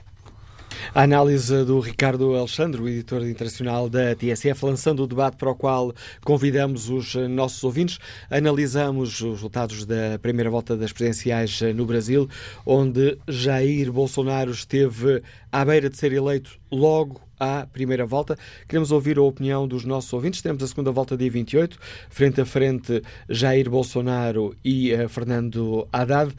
A 0.94 1.04
análise 1.04 1.64
do 1.66 1.80
Ricardo 1.80 2.36
Alexandre, 2.36 2.82
o 2.82 2.88
editor 2.88 3.26
internacional 3.28 3.90
da 3.90 4.16
TSF, 4.16 4.66
lançando 4.66 5.04
o 5.04 5.08
debate 5.08 5.38
para 5.38 5.52
o 5.52 5.56
qual 5.56 5.94
convidamos 6.24 6.90
os 6.90 7.16
nossos 7.16 7.64
ouvintes. 7.64 8.00
Analisamos 8.30 9.22
os 9.22 9.32
resultados 9.34 9.86
da 9.86 10.20
primeira 10.22 10.50
volta 10.50 10.78
das 10.78 10.92
presidenciais 10.92 11.62
no 11.76 11.86
Brasil, 11.86 12.30
onde 12.66 13.18
Jair 13.28 13.92
Bolsonaro 13.92 14.52
esteve 14.52 15.22
à 15.52 15.64
beira 15.66 15.90
de 15.90 15.98
ser 15.98 16.14
eleito 16.14 16.60
logo 16.72 17.22
à 17.40 17.66
primeira 17.66 18.06
volta. 18.06 18.38
Queremos 18.68 18.92
ouvir 18.92 19.18
a 19.18 19.22
opinião 19.22 19.68
dos 19.68 19.84
nossos 19.84 20.12
ouvintes. 20.14 20.42
Temos 20.42 20.64
a 20.64 20.68
segunda 20.68 20.92
volta 20.92 21.18
dia 21.18 21.30
28, 21.30 21.78
frente 22.10 22.42
a 22.42 22.46
frente 22.46 23.02
Jair 23.30 23.70
Bolsonaro 23.70 24.56
e 24.64 24.94
uh, 24.94 25.10
Fernando 25.10 25.88
Haddad. 25.92 26.34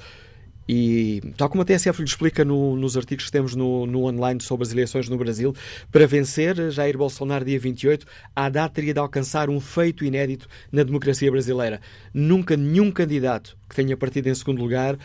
E, 0.68 1.21
tal 1.37 1.49
como 1.49 1.62
a 1.62 1.64
TSF 1.64 1.99
lhe 1.99 2.09
explica 2.09 2.44
no, 2.44 2.76
nos 2.76 2.97
artigos 2.97 3.26
que 3.26 3.33
temos 3.33 3.54
no, 3.54 3.87
no, 3.87 4.04
online 4.04 4.40
sobre 4.40 4.66
as 4.66 4.73
eleições 4.73 5.09
no 5.09 5.18
Brasil, 5.18 5.54
para 5.92 6.06
vencer 6.06 6.71
Jair 6.71 6.97
Bolsonaro 6.97 7.44
dia 7.44 7.59
28, 7.59 8.06
a 8.35 8.47
Haddad 8.47 8.73
teria 8.73 8.94
de 8.94 9.00
alcançar 9.00 9.50
um 9.50 9.61
feito 9.61 10.04
inédito 10.04 10.49
na 10.73 10.83
democracia 10.83 11.30
brasileira. 11.30 11.80
Nunca 12.12 12.56
nenhum 12.56 12.90
candidato 12.90 13.56
que 13.68 13.76
tenha 13.76 13.97
partido 13.97 14.28
em 14.28 14.35
segundo 14.35 14.61
lugar 14.61 14.99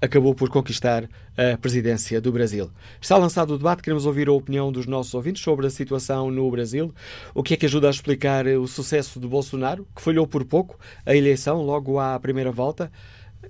acabou 0.00 0.34
por 0.34 0.48
conquistar 0.48 1.08
a 1.36 1.56
presidência 1.58 2.20
do 2.20 2.32
Brasil. 2.32 2.70
Está 3.00 3.16
lançado 3.16 3.54
o 3.54 3.58
debate, 3.58 3.82
queremos 3.82 4.06
ouvir 4.06 4.28
a 4.28 4.32
opinião 4.32 4.72
dos 4.72 4.86
nossos 4.86 5.12
ouvintes 5.14 5.42
sobre 5.42 5.66
a 5.66 5.70
situação 5.70 6.30
no 6.30 6.50
Brasil, 6.50 6.94
o 7.34 7.42
que 7.42 7.54
é 7.54 7.56
que 7.56 7.66
ajuda 7.66 7.88
a 7.88 7.90
explicar 7.90 8.46
o 8.46 8.66
sucesso 8.66 9.20
de 9.20 9.26
Bolsonaro, 9.26 9.86
que 9.94 10.00
falhou 10.00 10.26
por 10.26 10.44
pouco 10.44 10.78
a 11.04 11.14
eleição 11.14 11.62
logo 11.62 11.98
à 11.98 12.18
primeira 12.18 12.50
volta. 12.50 12.90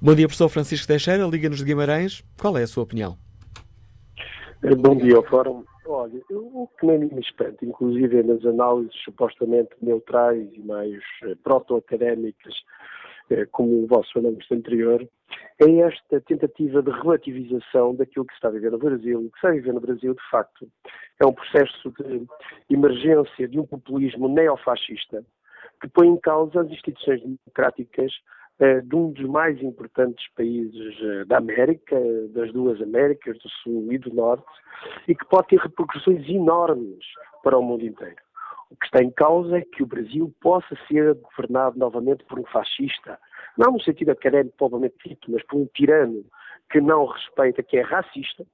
Bom 0.00 0.14
dia, 0.14 0.26
professor 0.26 0.48
Francisco 0.48 0.86
Teixeira, 0.86 1.26
Liga-nos 1.26 1.58
de 1.58 1.64
Guimarães. 1.64 2.22
Qual 2.38 2.56
é 2.58 2.62
a 2.62 2.66
sua 2.66 2.82
opinião? 2.82 3.23
Eh, 4.64 4.74
bom 4.76 4.96
dia 4.96 5.16
ao 5.16 5.22
Fórum. 5.24 5.62
Olha, 5.86 6.22
o 6.30 6.66
que 6.80 6.86
nem 6.86 7.00
me 7.00 7.20
espanta, 7.20 7.62
inclusive 7.66 8.22
nas 8.22 8.42
análises 8.46 8.94
supostamente 9.04 9.76
neutrais 9.82 10.48
e 10.54 10.60
mais 10.60 11.02
eh, 11.24 11.34
proto-académicas, 11.44 12.54
eh, 13.28 13.44
como 13.52 13.84
o 13.84 13.86
vosso 13.86 14.18
anúncio 14.18 14.56
anterior, 14.56 15.06
é 15.60 15.70
esta 15.80 16.18
tentativa 16.22 16.82
de 16.82 16.90
relativização 16.90 17.94
daquilo 17.94 18.24
que 18.24 18.32
se 18.32 18.38
está 18.38 18.48
a 18.48 18.52
viver 18.52 18.72
no 18.72 18.78
Brasil. 18.78 19.18
O 19.18 19.24
que 19.24 19.32
se 19.32 19.36
está 19.36 19.48
a 19.48 19.52
viver 19.52 19.74
no 19.74 19.80
Brasil, 19.80 20.14
de 20.14 20.30
facto, 20.30 20.66
é 21.20 21.26
um 21.26 21.34
processo 21.34 21.92
de 22.00 22.26
emergência 22.70 23.46
de 23.46 23.60
um 23.60 23.66
populismo 23.66 24.28
neofascista 24.28 25.22
que 25.78 25.88
põe 25.88 26.08
em 26.08 26.16
causa 26.16 26.62
as 26.62 26.70
instituições 26.70 27.20
democráticas 27.20 28.12
de 28.58 28.94
um 28.94 29.10
dos 29.10 29.26
mais 29.26 29.60
importantes 29.62 30.26
países 30.34 30.96
eh, 31.02 31.24
da 31.24 31.38
América, 31.38 31.96
das 32.30 32.52
duas 32.52 32.80
Américas, 32.80 33.36
do 33.38 33.48
Sul 33.48 33.92
e 33.92 33.98
do 33.98 34.14
Norte, 34.14 34.46
e 35.08 35.14
que 35.14 35.24
pode 35.26 35.48
ter 35.48 35.58
repercussões 35.58 36.28
enormes 36.28 37.04
para 37.42 37.58
o 37.58 37.62
mundo 37.62 37.84
inteiro. 37.84 38.16
O 38.70 38.76
que 38.76 38.86
está 38.86 39.02
em 39.02 39.10
causa 39.10 39.58
é 39.58 39.62
que 39.62 39.82
o 39.82 39.86
Brasil 39.86 40.32
possa 40.40 40.76
ser 40.88 41.14
governado 41.14 41.78
novamente 41.78 42.24
por 42.24 42.38
um 42.38 42.44
fascista, 42.44 43.18
não 43.58 43.72
no 43.72 43.80
sentido 43.80 44.10
académico 44.10 44.56
provavelmente 44.56 44.96
dito, 45.04 45.30
mas 45.30 45.44
por 45.46 45.58
um 45.58 45.66
tirano 45.74 46.24
que 46.70 46.80
não 46.80 47.06
respeita, 47.06 47.62
que 47.62 47.76
é 47.76 47.82
racista, 47.82 48.44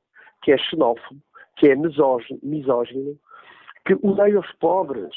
que 0.42 0.52
é 0.52 0.58
xenófobo, 0.58 1.20
que 1.56 1.68
é 1.68 1.76
misógino, 1.76 3.18
que 3.86 3.94
odeia 4.02 4.40
os 4.40 4.52
pobres, 4.54 5.14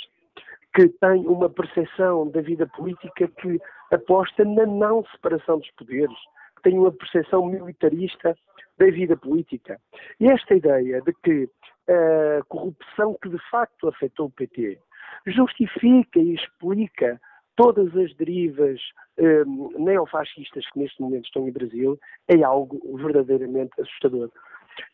que 0.73 0.87
tem 0.89 1.25
uma 1.27 1.49
percepção 1.49 2.29
da 2.29 2.41
vida 2.41 2.67
política 2.67 3.27
que 3.27 3.59
aposta 3.93 4.43
na 4.43 4.65
não 4.65 5.05
separação 5.05 5.59
dos 5.59 5.71
poderes, 5.71 6.17
que 6.55 6.63
tem 6.63 6.77
uma 6.77 6.91
percepção 6.91 7.45
militarista 7.45 8.35
da 8.77 8.85
vida 8.87 9.15
política. 9.15 9.79
E 10.19 10.27
esta 10.27 10.55
ideia 10.55 11.01
de 11.01 11.13
que 11.23 11.49
a 11.87 12.43
corrupção 12.45 13.15
que 13.21 13.29
de 13.29 13.39
facto 13.49 13.87
afetou 13.87 14.27
o 14.27 14.31
PT 14.31 14.79
justifica 15.27 16.19
e 16.19 16.33
explica 16.33 17.19
todas 17.55 17.95
as 17.95 18.13
derivas 18.15 18.79
um, 19.17 19.83
neofascistas 19.83 20.65
que 20.71 20.79
neste 20.79 21.01
momento 21.01 21.25
estão 21.25 21.47
em 21.47 21.51
Brasil 21.51 21.99
é 22.27 22.41
algo 22.41 22.79
verdadeiramente 22.97 23.79
assustador. 23.79 24.31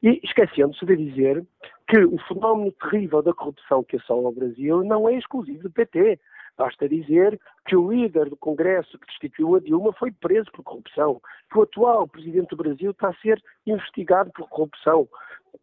E 0.03 0.19
esquecendo-se 0.23 0.85
de 0.85 0.95
dizer 0.95 1.45
que 1.87 1.99
o 2.03 2.17
fenómeno 2.27 2.71
terrível 2.73 3.21
da 3.21 3.33
corrupção 3.33 3.83
que 3.83 3.97
assola 3.97 4.29
o 4.29 4.33
Brasil 4.33 4.83
não 4.83 5.09
é 5.09 5.15
exclusivo 5.15 5.63
do 5.63 5.71
PT. 5.71 6.19
Basta 6.57 6.89
dizer 6.89 7.39
que 7.65 7.75
o 7.75 7.91
líder 7.91 8.29
do 8.29 8.35
Congresso 8.37 8.99
que 8.99 9.07
destituiu 9.07 9.55
a 9.55 9.59
Dilma 9.59 9.93
foi 9.93 10.11
preso 10.11 10.51
por 10.51 10.63
corrupção, 10.63 11.21
que 11.49 11.57
o 11.57 11.63
atual 11.63 12.07
presidente 12.07 12.49
do 12.49 12.57
Brasil 12.57 12.91
está 12.91 13.09
a 13.09 13.15
ser 13.15 13.41
investigado 13.65 14.29
por 14.31 14.47
corrupção, 14.49 15.07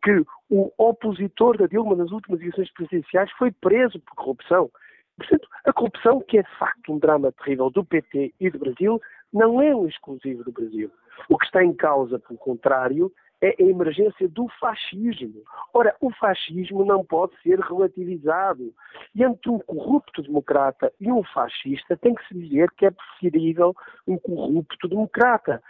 que 0.02 0.24
o 0.50 0.72
opositor 0.78 1.58
da 1.58 1.66
Dilma 1.66 1.94
nas 1.94 2.10
últimas 2.10 2.40
eleições 2.40 2.72
presidenciais 2.72 3.30
foi 3.32 3.52
preso 3.52 4.00
por 4.00 4.14
corrupção. 4.14 4.70
Portanto, 5.16 5.48
a 5.64 5.72
corrupção, 5.72 6.20
que 6.20 6.38
é 6.38 6.42
de 6.42 6.58
facto 6.58 6.92
um 6.92 6.98
drama 6.98 7.32
terrível 7.32 7.70
do 7.70 7.84
PT 7.84 8.34
e 8.40 8.50
do 8.50 8.58
Brasil, 8.58 9.00
não 9.32 9.60
é 9.60 9.74
um 9.74 9.86
exclusivo 9.86 10.44
do 10.44 10.52
Brasil. 10.52 10.90
O 11.28 11.38
que 11.38 11.46
está 11.46 11.64
em 11.64 11.74
causa, 11.74 12.18
pelo 12.18 12.38
contrário, 12.38 13.12
é 13.40 13.54
a 13.58 13.62
emergência 13.62 14.28
do 14.28 14.48
fascismo. 14.60 15.42
Ora, 15.72 15.94
o 16.00 16.10
fascismo 16.10 16.84
não 16.84 17.04
pode 17.04 17.32
ser 17.42 17.58
relativizado. 17.60 18.72
E 19.14 19.22
entre 19.22 19.50
um 19.50 19.58
corrupto 19.58 20.22
democrata 20.22 20.92
e 21.00 21.10
um 21.10 21.22
fascista 21.22 21.96
tem 21.96 22.14
que 22.14 22.26
se 22.26 22.34
dizer 22.34 22.70
que 22.72 22.86
é 22.86 22.90
preferível 22.90 23.74
um 24.06 24.18
corrupto 24.18 24.88
democrata. 24.88 25.62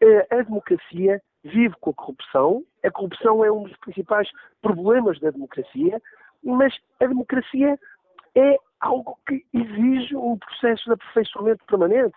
Eh, 0.00 0.26
a 0.30 0.42
democracia 0.42 1.20
vive 1.42 1.74
com 1.80 1.90
a 1.90 1.94
corrupção, 1.94 2.64
a 2.84 2.90
corrupção 2.90 3.44
é 3.44 3.50
um 3.50 3.64
dos 3.64 3.76
principais 3.78 4.28
problemas 4.62 5.18
da 5.20 5.30
democracia, 5.30 6.00
mas 6.42 6.74
a 7.00 7.06
democracia 7.06 7.78
é 8.34 8.56
algo 8.80 9.18
que 9.26 9.44
exige 9.52 10.16
um 10.16 10.38
processo 10.38 10.84
de 10.84 10.92
aperfeiçoamento 10.92 11.64
permanente. 11.66 12.16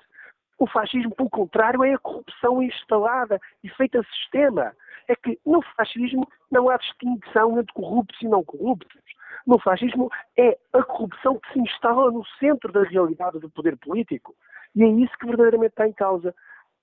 O 0.58 0.68
fascismo, 0.68 1.14
pelo 1.16 1.30
contrário, 1.30 1.84
é 1.84 1.94
a 1.94 2.00
corrupção 2.00 2.62
instalada 2.62 3.40
e 3.64 3.70
feita 3.70 4.04
sistema. 4.04 4.74
É 5.08 5.16
que 5.16 5.40
no 5.46 5.62
fascismo 5.76 6.28
não 6.52 6.70
há 6.70 6.78
distinção 6.78 7.60
entre 7.60 7.74
corruptos 7.74 8.22
e 8.22 8.28
não 8.28 8.44
corruptos. 8.44 9.02
No 9.46 9.60
fascismo 9.60 10.10
é 10.38 10.58
a 10.72 10.84
corrupção 10.84 11.40
que 11.40 11.54
se 11.54 11.60
instala 11.60 12.12
no 12.12 12.26
centro 12.40 12.72
da 12.72 12.84
realidade 12.84 13.40
do 13.40 13.50
poder 13.50 13.78
político. 13.78 14.36
E 14.76 14.84
é 14.84 14.88
isso 14.88 15.18
que 15.20 15.26
verdadeiramente 15.26 15.72
está 15.72 15.88
em 15.88 15.94
causa. 15.94 16.34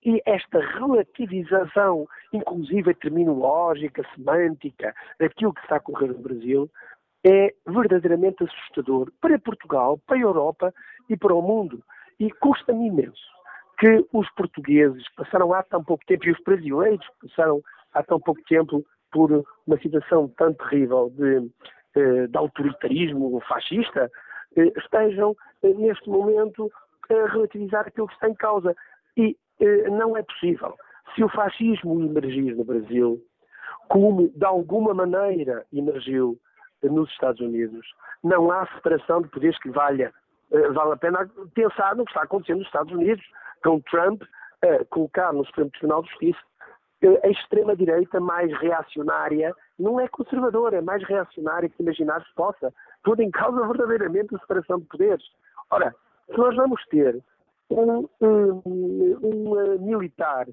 E 0.05 0.21
esta 0.27 0.59
relativização, 0.59 2.07
inclusive 2.33 2.95
terminológica, 2.95 4.03
semântica, 4.15 4.95
daquilo 5.19 5.55
que 5.55 5.61
está 5.61 5.77
a 5.77 5.79
ocorrer 5.79 6.13
no 6.13 6.19
Brasil, 6.19 6.71
é 7.25 7.55
verdadeiramente 7.67 8.45
assustador 8.45 9.11
para 9.21 9.39
Portugal, 9.39 9.99
para 10.07 10.17
a 10.17 10.21
Europa 10.21 10.75
e 11.09 11.17
para 11.17 11.35
o 11.35 11.43
mundo. 11.43 11.83
E 12.19 12.31
custa-me 12.31 12.89
imenso 12.89 13.40
que 13.81 14.07
os 14.13 14.31
portugueses 14.33 15.03
passaram 15.17 15.55
há 15.55 15.63
tão 15.63 15.83
pouco 15.83 16.05
tempo, 16.05 16.27
e 16.27 16.33
os 16.33 16.41
brasileiros 16.45 17.07
passaram 17.23 17.63
há 17.95 18.03
tão 18.03 18.21
pouco 18.21 18.43
tempo 18.43 18.85
por 19.11 19.45
uma 19.67 19.79
situação 19.79 20.29
tão 20.37 20.53
terrível 20.53 21.11
de, 21.17 21.51
eh, 21.97 22.27
de 22.27 22.37
autoritarismo 22.37 23.41
fascista, 23.49 24.11
eh, 24.57 24.73
estejam 24.77 25.35
eh, 25.63 25.73
neste 25.73 26.11
momento 26.11 26.71
a 27.11 27.27
relativizar 27.33 27.89
aquilo 27.89 28.07
que 28.07 28.15
está 28.15 28.29
em 28.29 28.35
causa. 28.35 28.77
E 29.17 29.37
não 29.91 30.17
é 30.17 30.23
possível. 30.23 30.75
Se 31.15 31.25
o 31.25 31.29
fascismo 31.29 32.01
emergir 32.01 32.57
no 32.57 32.65
Brasil, 32.65 33.21
como 33.89 34.29
de 34.29 34.45
alguma 34.45 34.95
maneira 34.95 35.67
emergiu 35.73 36.39
nos 36.83 37.11
Estados 37.11 37.41
Unidos, 37.41 37.87
não 38.23 38.51
há 38.51 38.67
separação 38.69 39.21
de 39.21 39.29
poderes 39.29 39.59
que 39.59 39.71
valha. 39.71 40.15
Vale 40.51 40.93
a 40.93 40.97
pena 40.97 41.31
pensar 41.53 41.95
no 41.95 42.05
que 42.05 42.13
está 42.13 42.23
acontecendo 42.23 42.59
nos 42.59 42.69
Estados 42.69 42.93
Unidos, 42.93 43.23
com 43.63 43.81
Trump 43.81 44.23
a 44.63 44.85
colocar 44.87 45.33
no 45.33 45.45
Supremo 45.47 45.71
Tribunal 45.71 46.03
de 46.03 46.11
Justiça 46.11 46.41
a 47.23 47.29
extrema-direita 47.29 48.21
mais 48.21 48.53
reacionária, 48.61 49.55
não 49.79 49.99
é 49.99 50.07
conservadora, 50.09 50.77
é 50.77 50.83
mais 50.83 51.03
reacionária 51.05 51.69
que 51.69 51.83
imaginar 51.83 52.23
se 52.23 52.35
possa, 52.35 52.73
tudo 53.03 53.23
em 53.23 53.31
causa 53.31 53.67
verdadeiramente 53.67 54.35
a 54.35 54.39
separação 54.39 54.81
de 54.81 54.87
poderes. 54.87 55.25
Ora, 55.71 55.95
se 56.27 56.37
nós 56.37 56.55
vamos 56.55 56.85
ter 56.87 57.19
um, 57.71 58.07
um, 58.21 58.63
um 58.67 59.79
militar 59.81 60.47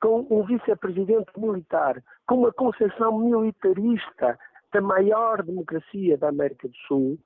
com 0.00 0.26
um 0.28 0.42
vice-presidente 0.42 1.30
militar, 1.36 2.02
com 2.26 2.38
uma 2.38 2.52
concepção 2.52 3.16
militarista 3.18 4.36
da 4.72 4.80
maior 4.80 5.42
democracia 5.42 6.18
da 6.18 6.30
América 6.30 6.66
do 6.66 6.76
Sul, 6.88 7.18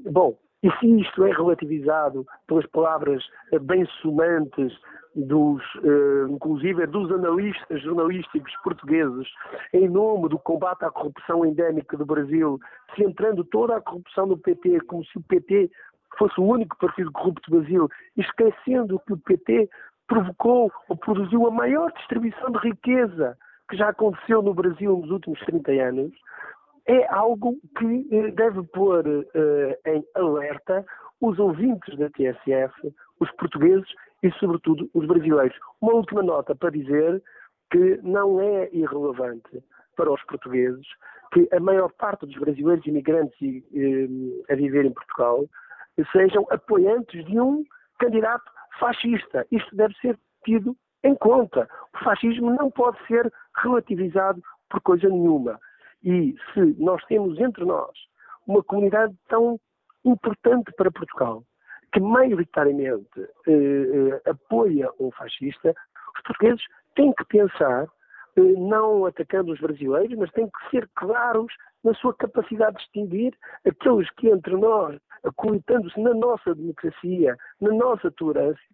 bom, 0.00 0.36
E 0.66 0.78
se 0.80 1.00
isto 1.00 1.24
é 1.24 1.30
relativizado 1.30 2.26
pelas 2.48 2.66
palavras 2.66 3.24
bem 3.62 3.86
sumantes 4.02 4.76
dos, 5.14 5.62
eh, 5.84 6.26
inclusive 6.28 6.84
dos 6.88 7.12
analistas 7.12 7.80
jornalísticos 7.82 8.52
portugueses, 8.64 9.28
em 9.72 9.88
nome 9.88 10.28
do 10.28 10.40
combate 10.40 10.84
à 10.84 10.90
corrupção 10.90 11.46
endémica 11.46 11.96
do 11.96 12.04
Brasil, 12.04 12.58
centrando 12.96 13.44
toda 13.44 13.76
a 13.76 13.80
corrupção 13.80 14.26
no 14.26 14.36
PT, 14.36 14.80
como 14.88 15.04
se 15.04 15.16
o 15.16 15.22
PT 15.22 15.70
fosse 16.18 16.40
o 16.40 16.44
único 16.44 16.76
partido 16.78 17.12
corrupto 17.12 17.48
do 17.48 17.60
Brasil, 17.60 17.88
esquecendo 18.16 19.00
que 19.06 19.12
o 19.12 19.18
PT 19.18 19.70
provocou 20.08 20.72
ou 20.88 20.96
produziu 20.96 21.46
a 21.46 21.50
maior 21.52 21.92
distribuição 21.92 22.50
de 22.50 22.58
riqueza 22.58 23.38
que 23.70 23.76
já 23.76 23.90
aconteceu 23.90 24.42
no 24.42 24.52
Brasil 24.52 24.96
nos 24.96 25.10
últimos 25.12 25.38
30 25.46 25.70
anos, 25.70 26.12
é 26.86 27.06
algo 27.12 27.56
que 27.78 28.06
eh, 28.10 28.30
deve 28.32 28.62
pôr 28.68 29.04
eh, 29.06 29.78
em 29.86 30.04
alerta 30.14 30.84
os 31.20 31.38
ouvintes 31.38 31.96
da 31.98 32.08
TSF, 32.10 32.94
os 33.20 33.30
portugueses 33.32 33.88
e, 34.22 34.30
sobretudo, 34.32 34.88
os 34.94 35.06
brasileiros. 35.06 35.56
Uma 35.80 35.94
última 35.94 36.22
nota 36.22 36.54
para 36.54 36.70
dizer 36.70 37.22
que 37.70 37.98
não 38.02 38.40
é 38.40 38.68
irrelevante 38.72 39.62
para 39.96 40.12
os 40.12 40.22
portugueses 40.24 40.86
que 41.32 41.48
a 41.52 41.58
maior 41.58 41.90
parte 41.94 42.24
dos 42.26 42.36
brasileiros 42.36 42.86
imigrantes 42.86 43.36
eh, 43.42 44.52
a 44.52 44.54
viver 44.54 44.84
em 44.84 44.92
Portugal 44.92 45.44
sejam 46.12 46.46
apoiantes 46.50 47.24
de 47.24 47.40
um 47.40 47.64
candidato 47.98 48.44
fascista. 48.78 49.46
Isto 49.50 49.74
deve 49.74 49.94
ser 49.94 50.18
tido 50.44 50.76
em 51.02 51.14
conta. 51.14 51.68
O 51.94 52.04
fascismo 52.04 52.50
não 52.50 52.70
pode 52.70 52.98
ser 53.06 53.32
relativizado 53.56 54.40
por 54.68 54.80
coisa 54.82 55.08
nenhuma. 55.08 55.58
E 56.04 56.34
se 56.52 56.60
nós 56.78 57.04
temos 57.06 57.38
entre 57.38 57.64
nós 57.64 57.92
uma 58.46 58.62
comunidade 58.62 59.14
tão 59.28 59.58
importante 60.04 60.72
para 60.76 60.90
Portugal, 60.90 61.42
que 61.92 62.00
maioritariamente 62.00 63.20
eh, 63.46 63.50
eh, 63.50 64.30
apoia 64.30 64.88
um 65.00 65.10
fascista, 65.10 65.74
os 66.16 66.22
portugueses 66.22 66.62
têm 66.94 67.12
que 67.12 67.24
pensar, 67.24 67.86
eh, 68.36 68.40
não 68.40 69.06
atacando 69.06 69.52
os 69.52 69.60
brasileiros, 69.60 70.16
mas 70.16 70.30
têm 70.32 70.46
que 70.46 70.70
ser 70.70 70.88
claros 70.94 71.52
na 71.82 71.94
sua 71.94 72.14
capacidade 72.14 72.76
de 72.76 72.82
distinguir 72.82 73.34
aqueles 73.66 74.10
que 74.10 74.28
entre 74.28 74.56
nós, 74.56 74.98
acolitando-se 75.24 76.00
na 76.00 76.14
nossa 76.14 76.54
democracia, 76.54 77.36
na 77.60 77.70
nossa 77.70 78.10
tolerância, 78.12 78.68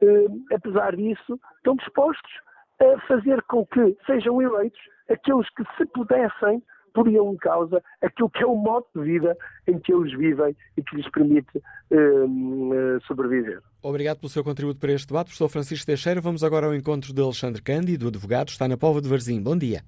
eh, 0.00 0.54
apesar 0.54 0.96
disso, 0.96 1.38
estão 1.56 1.76
dispostos 1.76 2.32
a 2.80 3.00
fazer 3.06 3.42
com 3.42 3.64
que 3.66 3.96
sejam 4.06 4.40
eleitos 4.42 4.80
aqueles 5.10 5.48
que, 5.50 5.64
se 5.76 5.86
pudessem, 5.86 6.62
poriam 6.94 7.32
em 7.32 7.36
causa 7.36 7.82
aquilo 8.00 8.30
que 8.30 8.42
é 8.42 8.46
o 8.46 8.54
modo 8.54 8.86
de 8.94 9.02
vida 9.02 9.36
em 9.66 9.78
que 9.78 9.92
eles 9.92 10.16
vivem 10.16 10.56
e 10.76 10.82
que 10.82 10.96
lhes 10.96 11.10
permite 11.10 11.58
uh, 11.58 13.00
sobreviver. 13.06 13.60
Obrigado 13.82 14.20
pelo 14.20 14.30
seu 14.30 14.44
contributo 14.44 14.80
para 14.80 14.92
este 14.92 15.08
debate, 15.08 15.26
professor 15.26 15.48
Francisco 15.48 15.86
Teixeira. 15.86 16.20
Vamos 16.20 16.44
agora 16.44 16.66
ao 16.66 16.74
encontro 16.74 17.12
de 17.12 17.20
Alexandre 17.20 17.60
Cândido, 17.60 18.08
advogado, 18.08 18.48
está 18.48 18.68
na 18.68 18.76
Pova 18.76 19.02
de 19.02 19.08
Varzim. 19.08 19.42
Bom 19.42 19.58
dia. 19.58 19.82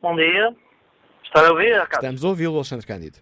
Bom 0.00 0.14
dia. 0.14 0.54
Está 1.24 1.46
a 1.46 1.50
ouvir, 1.50 1.72
Carlos? 1.72 1.92
Estamos 1.94 2.24
a 2.24 2.28
ouvi-lo, 2.28 2.54
Alexandre 2.56 2.86
Cândido. 2.86 3.18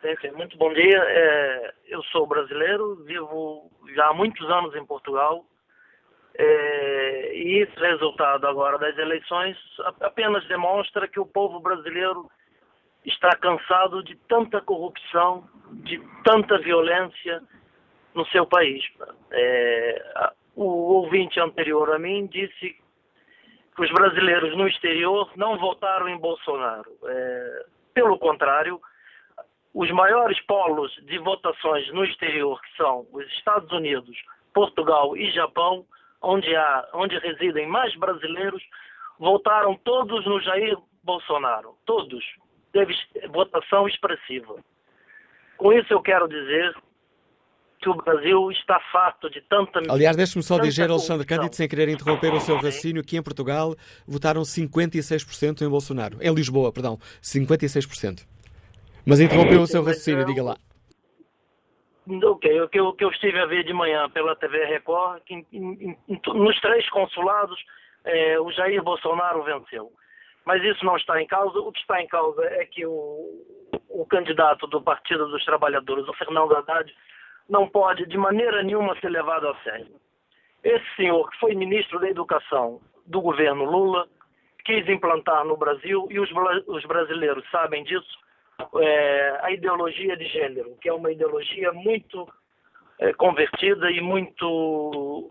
Sim, 0.00 0.14
sim. 0.20 0.30
Muito 0.36 0.56
bom 0.56 0.72
dia. 0.72 0.98
É, 0.98 1.74
eu 1.88 2.02
sou 2.04 2.26
brasileiro, 2.26 3.02
vivo 3.04 3.70
já 3.94 4.08
há 4.08 4.14
muitos 4.14 4.48
anos 4.48 4.74
em 4.76 4.84
Portugal. 4.84 5.44
É, 6.38 7.32
e 7.34 7.62
esse 7.62 7.78
resultado 7.80 8.46
agora 8.46 8.78
das 8.78 8.96
eleições 8.98 9.56
apenas 10.00 10.46
demonstra 10.48 11.08
que 11.08 11.18
o 11.18 11.24
povo 11.24 11.60
brasileiro 11.60 12.30
está 13.04 13.30
cansado 13.36 14.02
de 14.02 14.16
tanta 14.28 14.60
corrupção, 14.60 15.48
de 15.84 15.98
tanta 16.24 16.58
violência 16.58 17.42
no 18.14 18.26
seu 18.26 18.44
país. 18.44 18.84
É, 19.30 20.32
o 20.54 20.64
ouvinte 20.64 21.40
anterior 21.40 21.94
a 21.94 21.98
mim 21.98 22.26
disse 22.26 22.76
que 23.74 23.82
os 23.82 23.90
brasileiros 23.92 24.56
no 24.56 24.68
exterior 24.68 25.30
não 25.36 25.58
votaram 25.58 26.08
em 26.08 26.18
Bolsonaro. 26.18 26.90
É, 27.04 27.64
pelo 27.94 28.18
contrário, 28.18 28.78
os 29.72 29.90
maiores 29.90 30.38
polos 30.46 30.92
de 31.04 31.18
votações 31.18 31.90
no 31.92 32.04
exterior, 32.04 32.60
que 32.60 32.76
são 32.76 33.06
os 33.12 33.24
Estados 33.32 33.70
Unidos, 33.72 34.16
Portugal 34.52 35.16
e 35.16 35.30
Japão, 35.30 35.86
onde, 36.22 36.54
há, 36.54 36.88
onde 36.94 37.18
residem 37.18 37.66
mais 37.68 37.94
brasileiros, 37.96 38.62
votaram 39.18 39.76
todos 39.84 40.24
no 40.26 40.40
Jair 40.40 40.76
Bolsonaro. 41.02 41.76
Todos. 41.84 42.24
Teve 42.72 42.94
votação 43.30 43.88
expressiva. 43.88 44.56
Com 45.56 45.72
isso 45.72 45.92
eu 45.92 46.02
quero 46.02 46.28
dizer 46.28 46.74
que 47.80 47.88
o 47.88 47.94
Brasil 47.94 48.50
está 48.50 48.80
farto 48.92 49.30
de 49.30 49.40
tanta... 49.42 49.80
Aliás, 49.88 50.16
deixe-me 50.16 50.42
só 50.42 50.58
dizer, 50.58 50.90
Alexandre 50.90 51.26
Cândido, 51.26 51.54
sem 51.54 51.68
querer 51.68 51.88
interromper 51.88 52.32
o 52.32 52.40
seu 52.40 52.56
raciocínio, 52.56 53.04
que 53.04 53.16
em 53.16 53.22
Portugal 53.22 53.76
votaram 54.06 54.42
56% 54.42 55.62
em 55.62 55.68
Bolsonaro. 55.68 56.18
Em 56.20 56.34
Lisboa, 56.34 56.72
perdão, 56.72 56.98
56%. 57.22 58.26
Mas 59.04 59.20
interrompeu 59.20 59.62
o 59.62 59.66
seu 59.66 59.82
raciocínio, 59.82 60.24
diga 60.24 60.42
lá. 60.42 60.56
Ok, 62.08 62.60
o 62.60 62.68
que, 62.68 62.78
eu, 62.78 62.92
que 62.92 63.04
eu 63.04 63.10
estive 63.10 63.40
a 63.40 63.46
ver 63.46 63.64
de 63.64 63.72
manhã 63.72 64.08
pela 64.10 64.36
TV 64.36 64.64
Record, 64.64 65.22
que 65.24 65.34
em, 65.34 65.46
em, 65.52 65.98
em, 66.08 66.20
nos 66.34 66.60
três 66.60 66.88
consulados 66.90 67.58
é, 68.04 68.38
o 68.38 68.50
Jair 68.52 68.82
Bolsonaro 68.82 69.42
venceu. 69.42 69.90
Mas 70.44 70.62
isso 70.62 70.84
não 70.84 70.96
está 70.96 71.20
em 71.20 71.26
causa. 71.26 71.58
O 71.58 71.72
que 71.72 71.80
está 71.80 72.00
em 72.00 72.06
causa 72.06 72.44
é 72.44 72.64
que 72.64 72.86
o, 72.86 73.44
o 73.88 74.06
candidato 74.08 74.68
do 74.68 74.80
Partido 74.80 75.26
dos 75.26 75.44
Trabalhadores, 75.44 76.06
o 76.06 76.14
Fernando 76.14 76.54
Haddad, 76.54 76.94
não 77.48 77.68
pode 77.68 78.06
de 78.06 78.16
maneira 78.16 78.62
nenhuma 78.62 78.98
ser 79.00 79.08
levado 79.08 79.48
a 79.48 79.56
sério. 79.62 79.96
Esse 80.62 80.86
senhor, 80.94 81.28
que 81.30 81.38
foi 81.38 81.54
ministro 81.54 81.98
da 81.98 82.08
Educação 82.08 82.80
do 83.04 83.20
governo 83.20 83.64
Lula, 83.64 84.08
quis 84.64 84.88
implantar 84.88 85.44
no 85.44 85.56
Brasil, 85.56 86.06
e 86.10 86.18
os, 86.18 86.30
os 86.66 86.84
brasileiros 86.84 87.48
sabem 87.50 87.84
disso, 87.84 88.18
é, 88.80 89.38
a 89.42 89.50
ideologia 89.50 90.16
de 90.16 90.26
gênero, 90.26 90.76
que 90.80 90.88
é 90.88 90.92
uma 90.92 91.12
ideologia 91.12 91.72
muito 91.72 92.28
é, 92.98 93.12
convertida 93.14 93.90
e 93.90 94.00
muito 94.00 95.30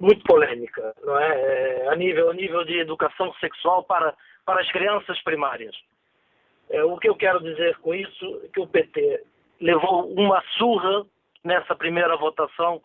muito 0.00 0.22
polêmica, 0.24 0.94
não 1.04 1.18
é? 1.18 1.84
é? 1.84 1.88
a 1.88 1.96
nível 1.96 2.30
a 2.30 2.34
nível 2.34 2.64
de 2.64 2.78
educação 2.78 3.32
sexual 3.34 3.84
para 3.84 4.14
para 4.46 4.62
as 4.62 4.72
crianças 4.72 5.20
primárias. 5.22 5.76
É, 6.70 6.82
o 6.84 6.96
que 6.98 7.08
eu 7.08 7.16
quero 7.16 7.40
dizer 7.40 7.76
com 7.78 7.94
isso 7.94 8.42
é 8.44 8.48
que 8.48 8.60
o 8.60 8.66
PT 8.66 9.24
levou 9.60 10.10
uma 10.12 10.42
surra 10.56 11.04
nessa 11.44 11.74
primeira 11.74 12.16
votação 12.16 12.80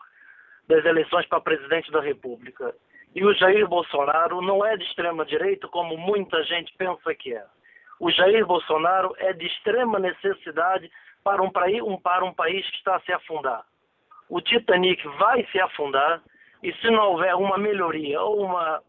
das 0.68 0.84
eleições 0.84 1.26
para 1.26 1.40
presidente 1.40 1.90
da 1.90 2.00
República. 2.00 2.74
E 3.14 3.24
o 3.24 3.32
Jair 3.34 3.66
Bolsonaro 3.68 4.40
não 4.42 4.64
é 4.64 4.76
de 4.76 4.84
extrema 4.84 5.24
direita 5.24 5.68
como 5.68 5.96
muita 5.96 6.42
gente 6.44 6.74
pensa 6.76 7.14
que 7.14 7.32
é 7.34 7.44
o 8.00 8.10
Jair 8.10 8.46
Bolsonaro 8.46 9.14
é 9.18 9.32
de 9.32 9.46
extrema 9.46 9.98
necessidade 9.98 10.90
para 11.22 11.42
um, 11.42 11.50
para 11.98 12.24
um 12.24 12.34
país 12.34 12.68
que 12.70 12.76
está 12.76 12.96
a 12.96 13.00
se 13.00 13.12
afundar. 13.12 13.64
O 14.28 14.40
Titanic 14.40 15.06
vai 15.18 15.46
se 15.52 15.60
afundar 15.60 16.20
e 16.62 16.72
se 16.74 16.90
não 16.90 17.12
houver 17.12 17.34
uma 17.34 17.58
melhoria 17.58 18.20
ou 18.20 18.44
uma 18.44 18.82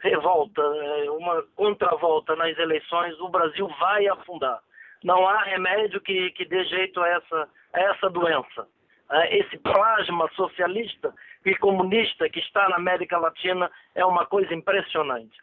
revolta, 0.00 0.62
eh, 0.62 1.10
uma 1.10 1.42
contravolta 1.54 2.34
nas 2.36 2.56
eleições, 2.58 3.18
o 3.20 3.28
Brasil 3.28 3.68
vai 3.78 4.06
afundar. 4.08 4.58
Não 5.04 5.26
há 5.26 5.42
remédio 5.42 6.00
que, 6.00 6.30
que 6.32 6.44
dê 6.44 6.64
jeito 6.64 7.00
a 7.00 7.08
essa, 7.08 7.48
a 7.72 7.80
essa 7.80 8.10
doença. 8.10 8.66
Eh, 9.10 9.38
esse 9.38 9.58
plasma 9.58 10.28
socialista 10.34 11.14
e 11.44 11.54
comunista 11.56 12.28
que 12.28 12.40
está 12.40 12.68
na 12.68 12.76
América 12.76 13.18
Latina 13.18 13.70
é 13.94 14.04
uma 14.04 14.26
coisa 14.26 14.52
impressionante. 14.54 15.38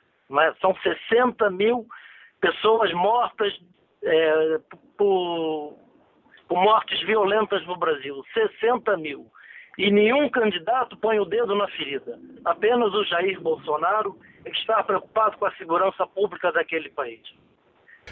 São 0.60 0.76
60 0.84 1.50
mil 1.52 1.88
pessoas 2.42 2.92
mortas 2.94 3.54
é, 4.04 4.60
por, 4.98 5.74
por 6.48 6.58
mortes 6.58 7.02
violentas 7.06 7.66
no 7.66 7.78
Brasil, 7.78 8.24
60 8.34 8.98
mil. 8.98 9.28
E 9.78 9.92
nenhum 9.92 10.28
candidato 10.30 10.98
põe 10.98 11.20
o 11.20 11.26
dedo 11.26 11.56
na 11.56 11.68
ferida. 11.68 12.20
Apenas 12.44 12.92
o 12.94 13.04
Jair 13.04 13.40
Bolsonaro 13.40 14.18
é 14.44 14.50
que 14.50 14.58
está 14.58 14.82
preocupado 14.84 15.38
com 15.38 15.46
a 15.46 15.52
segurança 15.56 16.08
pública 16.08 16.52
daquele 16.52 16.90
país. 16.90 17.22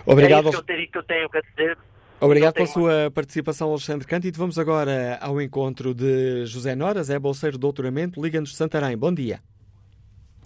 Obrigado. 0.05 0.47
É 0.47 0.49
isso 0.49 0.51
que 0.51 0.57
eu, 0.57 0.63
teria, 0.63 0.87
que 0.87 0.97
eu 0.97 1.03
tenho 1.03 1.29
que 1.29 1.41
dizer. 1.41 1.77
Obrigado 2.19 2.53
pela 2.53 2.67
sua 2.67 3.11
participação, 3.13 3.69
Alexandre 3.69 4.07
Cândido. 4.07 4.37
Vamos 4.37 4.59
agora 4.59 5.17
ao 5.21 5.41
encontro 5.41 5.93
de 5.93 6.45
José 6.45 6.75
Noras, 6.75 7.09
é 7.09 7.19
bolseiro 7.19 7.57
de 7.57 7.61
doutoramento, 7.61 8.21
Liga-nos 8.21 8.51
de 8.51 8.55
Santarém. 8.55 8.97
Bom 8.97 9.13
dia. 9.13 9.39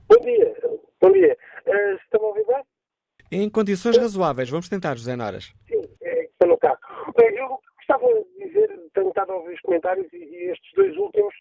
Bom 0.07 0.19
dia. 0.21 0.55
Bom 1.01 1.11
dia. 1.11 1.37
Uh, 1.67 1.95
estão 2.03 2.23
a 2.23 2.27
ouvir 2.27 2.45
bem? 2.47 2.63
Em 3.31 3.49
condições 3.49 3.97
razoáveis, 3.97 4.49
vamos 4.49 4.67
tentar, 4.67 4.95
José 4.95 5.15
Noras. 5.15 5.53
Sim, 5.67 5.81
é, 6.01 6.23
está 6.23 6.45
é 6.45 6.49
no 6.49 6.57
caso. 6.57 6.79
Eu 7.17 7.59
gostava 7.77 8.07
de 8.07 8.47
dizer, 8.47 8.79
tenho 8.93 9.09
estado 9.09 9.31
a 9.31 9.35
ouvir 9.35 9.53
os 9.53 9.61
comentários 9.61 10.11
e, 10.13 10.17
e 10.17 10.51
estes 10.51 10.73
dois 10.73 10.97
últimos 10.97 11.33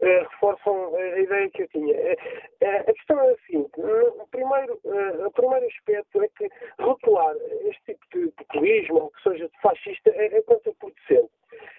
eh, 0.00 0.22
reforçam 0.30 0.94
a 0.94 1.18
ideia 1.18 1.50
que 1.50 1.62
eu 1.62 1.68
tinha. 1.68 1.94
Eh, 1.94 2.16
eh, 2.60 2.84
a 2.88 2.92
questão 2.92 3.20
é 3.20 3.32
a 3.32 3.36
seguinte: 3.46 3.70
o 3.76 4.26
primeiro, 4.28 4.80
o 4.84 5.30
primeiro 5.32 5.66
aspecto 5.66 6.22
é 6.22 6.28
que 6.28 6.48
rotular 6.80 7.34
este 7.64 7.82
tipo 7.86 8.06
de 8.12 8.30
populismo, 8.32 8.98
ou 9.00 9.10
que 9.10 9.22
seja 9.22 9.48
de 9.48 9.60
fascista, 9.60 10.10
é, 10.10 10.38
é 10.38 10.42
contraproducente. 10.42 11.30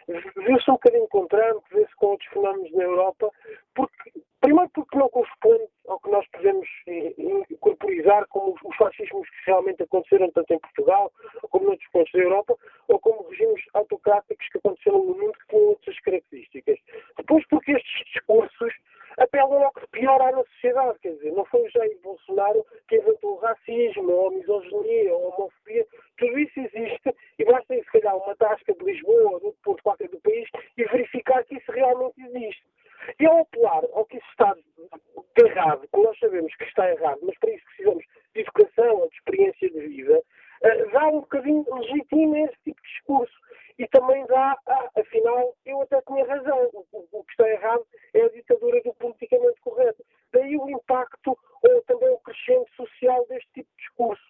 Viu-se 0.08 0.69
um 0.69 0.74
bocadinho 0.74 1.08
contrário, 1.08 1.62
que 1.62 1.76
vê-se 1.76 1.95
com 1.95 2.08
outros 2.08 2.30
fenómenos 2.32 2.72
na 2.74 2.84
Europa, 2.84 3.30
porque, 3.76 4.12
primeiro 4.41 4.69
porque 4.74 4.98
não 4.98 5.08
corresponde 5.10 5.67
categorizar 7.89 8.28
como 8.28 8.56
os 8.63 8.75
fascismos 8.75 9.28
que 9.30 9.45
realmente 9.47 9.84
aconteceram 9.84 10.32
tanto 10.32 10.54
em 10.54 10.60
Portugal 10.60 11.12
como 11.49 11.65
noutros 11.65 11.89
pontos 11.91 12.12
da 12.12 12.19
Europa, 12.19 12.56
ou 12.88 12.99
como 12.99 13.28
regimes 13.30 13.63
autocráticos 13.73 14.47
que 14.49 14.58
aconteceram 14.58 15.04
no 15.04 15.15
mundo 15.15 15.38
que 15.47 15.56
outras 15.56 15.99
características. 16.02 16.80
Depois, 17.17 17.45
porque 17.47 17.71
estes 17.71 18.06
discursos 18.13 18.73
apelam 19.17 19.63
ao 19.63 19.73
que 19.73 19.88
pior 19.88 20.21
há 20.21 20.32
na 20.32 20.43
sociedade, 20.43 20.99
quer 20.99 21.13
dizer, 21.13 21.32
não 21.34 21.45
foi 21.45 21.62
o 21.62 21.69
Jair 21.69 21.97
Bolsonaro 22.02 22.65
que 22.88 22.97
inventou 22.97 23.34
o 23.34 23.39
racismo, 23.39 24.12
ou 24.12 24.28
a 24.28 24.32
misoginia, 24.32 25.13
ou 25.13 25.32
a 25.32 25.36
homofobia, 25.36 25.86
tudo 26.17 26.39
isso 26.39 26.60
existe 26.60 27.15
e 27.38 27.45
basta 27.45 27.75
ir, 27.75 27.84
se 27.84 27.91
calhar, 27.91 28.15
uma 28.15 28.36
tasca 28.36 28.73
de 28.73 28.86
Lisboa 28.86 29.32
ou 29.32 29.39
de 29.39 29.45
outro 29.47 29.62
ponto 29.63 29.84
qualquer 29.84 30.10
do 30.10 30.19
país 30.21 30.47
e 30.78 30.84
verificar 30.86 31.43
que 31.45 31.56
isso 31.56 31.71
realmente 31.71 32.21
existe. 32.21 32.63
E 33.19 33.25
ao 33.25 33.39
apelar 33.39 33.84
ao 33.93 34.06
que 34.06 34.17
isso 34.17 34.28
está 34.32 34.56
errado, 35.45 35.88
que 35.88 36.02
nós 36.02 36.17
sabemos 36.19 36.56
que 36.56 36.63
está 36.65 36.89
errado, 36.91 37.19
mas 37.23 37.38
para 37.39 37.52
isso 37.52 37.65
precisamos 37.65 38.06
de 38.34 38.41
educação 38.41 38.95
ou 38.97 39.10
de 39.10 39.15
experiência 39.15 39.69
de 39.69 39.80
vida, 39.80 40.17
uh, 40.17 40.91
dá 40.91 41.08
um 41.08 41.19
bocadinho 41.21 41.65
legitima 41.69 42.39
esse 42.39 42.58
tipo 42.63 42.82
de 42.82 42.88
discurso. 42.89 43.39
E 43.78 43.88
também 43.88 44.25
dá, 44.25 44.58
ah, 44.67 44.89
afinal, 44.97 45.56
eu 45.65 45.82
até 45.82 46.02
tinha 46.02 46.25
razão. 46.25 46.69
O, 46.73 46.86
o, 46.91 47.08
o, 47.13 47.23
que 47.23 47.32
está 47.32 47.49
errado 47.49 47.86
é 48.13 48.23
a 48.23 48.30
ditadura 48.30 48.82
do 48.82 48.93
politicamente 48.95 49.62
correto. 49.62 50.04
Daí 50.34 50.58
o 50.58 50.69
impacto 50.69 51.38
ou 51.63 51.82
também 51.84 52.10
o 52.10 52.19
crescente 52.19 52.69
social 52.75 53.25
deste 53.30 53.49
tipo 53.54 53.69
de 53.69 53.78
discurso. 53.78 54.23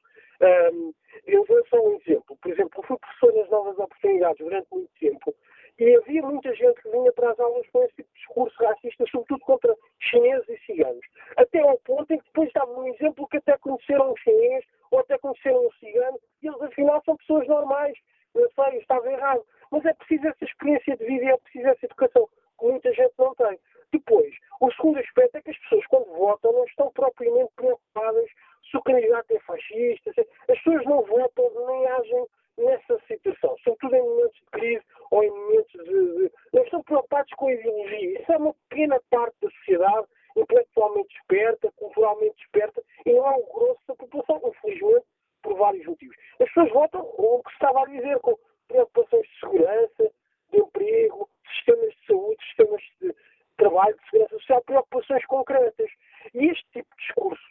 Um, 0.72 0.94
eu 1.26 1.44
dou 1.48 1.66
só 1.66 1.84
um 1.84 1.96
exemplo. 1.96 2.38
Por 2.40 2.52
exemplo, 2.52 2.80
eu 2.80 2.84
fui 2.84 2.98
professor 3.00 3.34
nas 3.34 3.50
novas 3.50 3.80
oportunidades 3.80 4.38
durante 4.38 4.68
muito 4.72 4.92
tempo 5.00 5.34
e 5.80 5.96
havia 5.96 6.22
muita 6.22 6.54
gente 6.54 6.82
que 6.82 6.90
vinha 6.90 7.12
para 7.14 7.32
as 7.32 7.40
aulas 7.40 7.66
com 7.72 7.84
esse 7.84 7.96
tipo 7.96 8.10
de 8.10 8.20
discurso 8.20 8.64
racista, 8.64 9.06
sobretudo 9.10 9.40
contra 9.40 9.76
chineses 10.10 10.50
e 10.50 10.58
ciganos. 10.66 11.06
Até 11.38 11.60
ao 11.60 11.78
ponto 11.80 12.12
em 12.14 12.18
que 12.18 12.26
depois 12.26 12.52
dava 12.54 12.72
um 12.72 12.88
exemplo 12.88 13.28
que 13.28 13.38
até 13.38 13.58
conheceram 13.58 14.12
um 14.12 14.18
chinês 14.18 14.66
ou 14.92 15.00
até 15.00 15.18
conheceram 15.18 15.66
um 15.66 15.72
cigano 15.74 16.20
e 16.42 16.48
eles 16.48 16.62
afinal 16.62 17.02
são 17.04 17.18
pessoas 17.18 17.48
normais. 17.48 17.98
Eu 18.36 18.50
sei, 18.52 18.80
estava 18.80 19.12
errado. 19.12 19.44
Mas 19.72 19.86
é 19.86 19.94
preciso 19.94 20.28
essa 20.28 20.44
experiência 20.44 20.98
de 20.98 21.06
vida 21.06 21.26
e 21.26 21.30
é 21.30 21.38
preciso 21.38 21.68
essa 21.68 21.86
educação 21.86 22.28
que 22.60 22.66
muita 22.66 22.94
gente 22.94 23.14
não 23.18 23.34
tem. 23.36 23.60
Depois, 23.92 24.36
o 24.62 24.72
segundo 24.74 25.00
aspecto 25.00 25.38
é 25.38 25.42
que 25.42 25.52
as 25.52 25.58
pessoas, 25.58 25.86
quando 25.88 26.06
votam, 26.16 26.54
não 26.54 26.66
estão 26.66 26.92
propriamente 26.92 27.52
preocupadas 27.56 28.30
se 28.70 28.78
o 28.78 28.84
candidato 28.84 29.32
é 29.32 29.40
fascista. 29.40 30.10
As 30.10 30.58
pessoas 30.60 30.86
não 30.86 31.04
votam 31.04 31.68
nem 31.68 31.88
agem 31.88 32.28
nessa 32.60 33.00
situação, 33.08 33.56
sobretudo 33.64 33.96
em 33.96 34.02
momentos 34.02 34.40
de 34.40 34.46
crise 34.52 34.86
ou 35.12 35.24
em 35.24 35.30
momentos 35.30 35.84
de, 35.84 36.32
não 36.54 36.64
estão 36.64 36.84
preocupados 36.84 37.34
com 37.34 37.48
a 37.48 37.54
ideologia. 37.54 38.22
Isso 38.22 38.32
é 38.32 38.38
uma 38.38 38.54
pequena 38.70 39.02
parte 39.10 39.39
sociedade 39.70 40.08
intelectualmente 40.36 41.16
esperta, 41.16 41.72
culturalmente 41.76 42.42
esperta, 42.44 42.84
e 43.06 43.14
não 43.14 43.28
é 43.28 43.36
o 43.38 43.54
grosso 43.54 43.82
da 43.88 43.96
população, 43.96 44.42
infelizmente, 44.46 45.06
por 45.42 45.56
vários 45.58 45.86
motivos. 45.86 46.16
As 46.40 46.48
pessoas 46.48 46.72
votam 46.72 47.02
o 47.02 47.44
que 47.44 47.50
se 47.50 47.56
estava 47.56 47.82
a 47.82 47.86
dizer, 47.86 48.20
com 48.20 48.38
preocupações 48.68 49.28
de 49.28 49.40
segurança, 49.40 50.12
de 50.52 50.60
emprego, 50.60 51.30
sistemas 51.56 51.90
de 51.90 52.06
saúde, 52.08 52.46
sistemas 52.46 52.82
de 53.02 53.16
trabalho, 53.58 53.96
de 53.96 54.10
segurança 54.10 54.36
social, 54.38 54.64
preocupações 54.64 55.26
concretas. 55.26 55.90
E 56.34 56.46
este 56.46 56.66
tipo 56.72 56.96
de 56.96 57.04
discurso, 57.06 57.44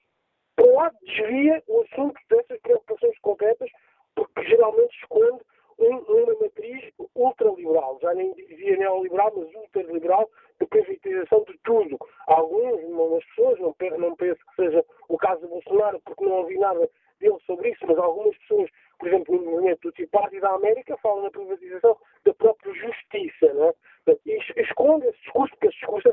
por 0.57 0.67
um 0.67 0.75
lado, 0.77 0.97
desvia 1.03 1.63
o 1.67 1.83
assunto 1.83 2.21
dessas 2.31 2.61
preocupações 2.61 3.19
concretas 3.21 3.71
porque 4.15 4.45
geralmente 4.45 4.97
esconde 4.97 5.43
um, 5.79 5.97
uma 5.97 6.35
matriz 6.41 6.93
ultraliberal, 7.15 7.99
já 8.03 8.13
nem 8.15 8.33
dizia 8.35 8.77
neoliberal, 8.77 9.33
mas 9.37 9.55
ultraliberal, 9.55 10.29
de 10.61 10.67
privatização 10.67 11.45
de 11.45 11.57
tudo. 11.63 11.99
Alguns, 12.39 12.81
umas 12.85 13.25
pessoas, 13.25 13.59
não, 13.59 13.75
não 13.99 14.15
penso 14.15 14.41
que 14.47 14.55
seja 14.55 14.85
o 15.09 15.19
caso 15.19 15.41
do 15.41 15.49
Bolsonaro, 15.49 16.01
porque 16.05 16.25
não 16.25 16.33
ouvi 16.35 16.57
nada 16.57 16.89
dele 17.19 17.37
sobre 17.45 17.71
isso, 17.71 17.85
mas 17.85 17.99
algumas 17.99 18.37
pessoas, 18.39 18.71
por 18.97 19.09
exemplo, 19.09 19.35
no 19.35 19.51
movimento 19.51 19.81
do 19.83 19.93
Tea 19.93 20.07
Party 20.09 20.39
da 20.39 20.51
América, 20.51 20.97
falam 20.99 21.25
na 21.25 21.31
privatização 21.33 21.97
da 22.25 22.33
própria 22.35 22.73
justiça. 22.75 23.53
Não 23.55 23.65
é? 23.65 23.75
E 24.25 24.39
esconde 24.63 25.07
esse 25.09 25.19
discurso, 25.19 25.51
porque 25.55 25.67
esse 25.67 25.79
discurso 25.79 26.09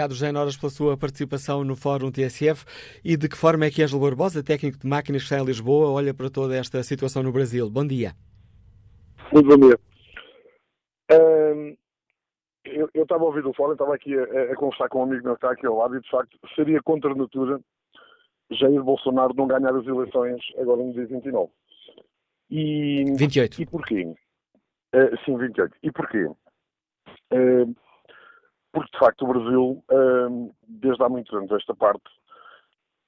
Obrigado, 0.00 0.14
José 0.14 0.32
Noras, 0.32 0.56
pela 0.56 0.70
sua 0.70 0.96
participação 0.96 1.62
no 1.62 1.76
Fórum 1.76 2.10
TSF. 2.10 2.64
E 3.04 3.18
de 3.18 3.28
que 3.28 3.36
forma 3.36 3.66
é 3.66 3.70
que 3.70 3.82
Ângelo 3.82 4.00
Barbosa, 4.00 4.42
técnico 4.42 4.78
de 4.78 4.86
máquinas 4.86 5.20
que 5.20 5.26
está 5.26 5.38
em 5.38 5.44
Lisboa, 5.44 5.90
olha 5.90 6.14
para 6.14 6.30
toda 6.30 6.56
esta 6.56 6.82
situação 6.82 7.22
no 7.22 7.30
Brasil? 7.30 7.68
Bom 7.68 7.86
dia. 7.86 8.14
Muito 9.30 9.46
bom 9.46 9.68
dia. 9.68 9.78
Um, 11.12 11.76
eu, 12.64 12.88
eu, 12.94 13.02
estava 13.02 13.24
a 13.24 13.26
ouvir 13.26 13.44
o 13.44 13.52
fórum, 13.52 13.72
estava 13.72 13.94
aqui 13.94 14.16
a, 14.16 14.22
a, 14.52 14.56
conversar 14.56 14.88
com 14.88 15.00
um 15.00 15.02
amigo 15.02 15.22
meu 15.22 15.34
que 15.36 15.44
está 15.44 15.52
aqui 15.52 15.66
ao 15.66 15.76
lado 15.76 15.94
e, 15.94 16.00
de 16.00 16.08
facto, 16.08 16.38
seria 16.54 16.80
contra 16.80 17.12
a 17.12 17.14
natura 17.14 17.60
Jair 18.52 18.82
Bolsonaro 18.82 19.34
não 19.36 19.46
ganhar 19.46 19.76
as 19.76 19.86
eleições 19.86 20.40
agora 20.58 20.82
no 20.82 20.94
dia 20.94 21.04
29. 21.04 21.50
E, 22.50 23.04
28. 23.18 23.60
E 23.60 23.66
porquê? 23.66 24.14
Uh, 24.94 25.24
sim, 25.26 25.36
28. 25.36 25.76
E 25.82 25.92
porquê? 25.92 26.24
Uh, 26.24 27.76
facto, 29.00 29.24
o 29.24 29.28
Brasil, 29.28 29.82
uh, 29.90 30.54
desde 30.68 31.02
há 31.02 31.08
muitos 31.08 31.32
anos, 31.34 31.50
esta 31.50 31.74
parte, 31.74 32.08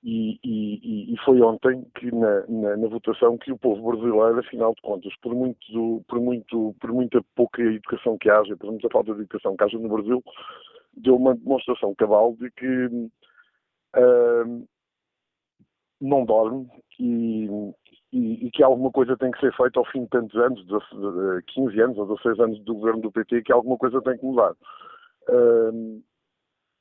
e, 0.04 0.40
e, 0.42 1.14
e 1.14 1.16
foi 1.24 1.40
ontem 1.40 1.86
que 1.94 2.10
na, 2.12 2.44
na, 2.48 2.76
na, 2.76 2.88
votação 2.88 3.38
que 3.38 3.52
o 3.52 3.58
povo 3.58 3.88
brasileiro, 3.88 4.40
afinal 4.40 4.74
de 4.74 4.82
contas, 4.82 5.12
por, 5.22 5.32
muito, 5.32 6.04
por, 6.08 6.20
muito, 6.20 6.74
por 6.80 6.92
muita 6.92 7.22
pouca 7.36 7.62
educação 7.62 8.18
que 8.18 8.28
haja, 8.28 8.56
por 8.56 8.70
muita 8.70 8.88
falta 8.90 9.14
de 9.14 9.20
educação 9.20 9.56
que 9.56 9.62
haja 9.62 9.78
no 9.78 9.88
Brasil, 9.88 10.20
deu 10.94 11.16
uma 11.16 11.36
demonstração 11.36 11.94
cabal 11.94 12.34
de 12.34 12.50
que 12.50 12.86
uh, 13.96 14.68
não 16.00 16.24
dorme 16.24 16.68
e, 16.98 17.46
e, 18.12 18.46
e, 18.46 18.50
que 18.50 18.62
alguma 18.64 18.90
coisa 18.90 19.16
tem 19.16 19.30
que 19.30 19.38
ser 19.38 19.54
feita 19.54 19.78
ao 19.78 19.86
fim 19.86 20.02
de 20.02 20.08
tantos 20.08 20.36
anos, 20.36 20.66
de 20.66 21.42
15 21.54 21.80
anos 21.80 21.98
ou 21.98 22.06
16 22.08 22.40
anos 22.40 22.60
do 22.64 22.74
governo 22.74 23.02
do 23.02 23.12
PT, 23.12 23.42
que 23.42 23.52
alguma 23.52 23.78
coisa 23.78 24.02
tem 24.02 24.18
que 24.18 24.24
mudar. 24.24 24.52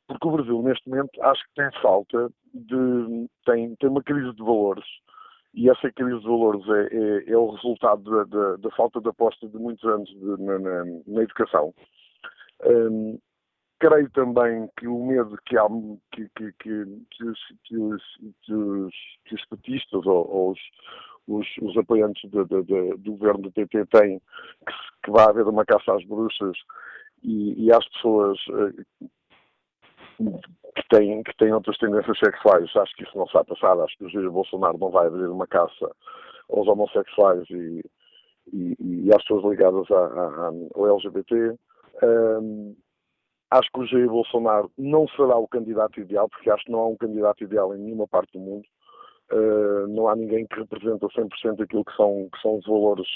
Porque 0.08 0.28
o 0.28 0.32
Brasil, 0.32 0.62
neste 0.62 0.90
momento, 0.90 1.22
acho 1.24 1.42
que 1.44 1.56
tem 1.56 1.82
falta 1.82 2.30
de. 2.54 3.30
tem, 3.46 3.76
tem 3.76 3.90
uma 3.90 4.04
crise 4.04 4.34
de 4.34 4.44
valores. 4.44 4.86
E 5.54 5.70
essa 5.70 5.92
crise 5.92 6.20
de 6.20 6.28
valores 6.28 6.66
é, 6.70 6.96
é, 6.96 7.32
é 7.32 7.38
o 7.38 7.52
resultado 7.52 8.04
da, 8.04 8.24
da, 8.24 8.56
da, 8.58 8.72
falta 8.72 9.02
de 9.02 9.10
aposta 9.10 9.48
de 9.48 9.58
muitos 9.58 9.84
anos 9.84 10.10
de, 10.10 10.44
na, 10.44 10.60
na, 10.60 10.86
na, 11.08 11.24
educação. 11.24 11.74
Um, 12.66 13.20
creio 13.80 14.10
também 14.12 14.70
que 14.78 14.88
o 14.88 15.06
medo 15.06 15.38
que, 15.46 15.58
há, 15.58 15.68
que, 16.14 16.30
que, 16.36 16.54
que, 16.60 16.86
que, 17.12 17.24
os, 17.26 17.40
os, 18.50 18.94
os 19.32 19.46
petistas 19.50 20.06
ou, 20.06 20.30
ou 20.30 20.52
os, 20.52 20.60
os, 21.28 21.48
os, 21.62 21.78
apoiantes 21.78 22.30
de, 22.30 22.46
de, 22.46 22.64
de, 22.64 22.98
do 22.98 23.12
governo 23.14 23.42
do 23.44 23.52
PT 23.52 23.86
têm, 23.88 24.20
que, 24.20 24.74
que 25.04 25.12
vai 25.12 25.26
haver 25.26 25.48
uma 25.48 25.66
caça 25.66 25.94
às 25.94 26.06
bruxas 26.06 26.58
e, 27.24 27.66
e 27.66 27.72
às 27.72 27.88
pessoas 27.90 28.38
eh, 28.50 28.84
que 30.76 30.88
têm, 30.90 31.24
que 31.24 31.36
têm 31.38 31.54
outras 31.54 31.78
tendências 31.78 32.18
sexuais. 32.20 32.70
Acho 32.76 32.96
que 32.96 33.04
isso 33.04 33.18
não 33.18 33.26
está 33.26 33.44
passado. 33.44 33.82
Acho 33.82 33.98
que 33.98 34.06
o 34.06 34.10
Jair 34.10 34.32
Bolsonaro 34.32 34.78
não 34.78 34.90
vai 34.90 35.08
abrir 35.08 35.28
uma 35.28 35.48
caça 35.48 35.92
aos 36.50 36.68
homossexuais 36.68 37.50
e, 37.50 37.84
e, 38.52 38.76
e 38.80 39.10
às 39.14 39.22
pessoas 39.24 39.46
ligadas 39.46 39.88
ao 39.92 40.88
LGBT. 40.88 41.56
Um, 42.04 42.76
acho 43.50 43.70
que 43.72 43.80
o 43.80 43.86
Jair 43.86 44.08
Bolsonaro 44.08 44.72
não 44.78 45.08
será 45.10 45.38
o 45.38 45.48
candidato 45.48 46.00
ideal, 46.00 46.30
porque 46.30 46.50
acho 46.50 46.66
que 46.66 46.72
não 46.72 46.80
há 46.80 46.88
um 46.88 46.98
candidato 46.98 47.44
ideal 47.44 47.76
em 47.76 47.80
nenhuma 47.80 48.08
parte 48.08 48.34
do 48.34 48.40
mundo. 48.40 48.66
Uh, 49.32 49.88
não 49.88 50.10
há 50.10 50.16
ninguém 50.16 50.46
que 50.46 50.60
representa 50.60 51.08
100% 51.08 51.64
aquilo 51.64 51.86
que 51.86 51.96
são, 51.96 52.30
que 52.34 52.42
são 52.42 52.58
os 52.58 52.66
valores, 52.66 53.08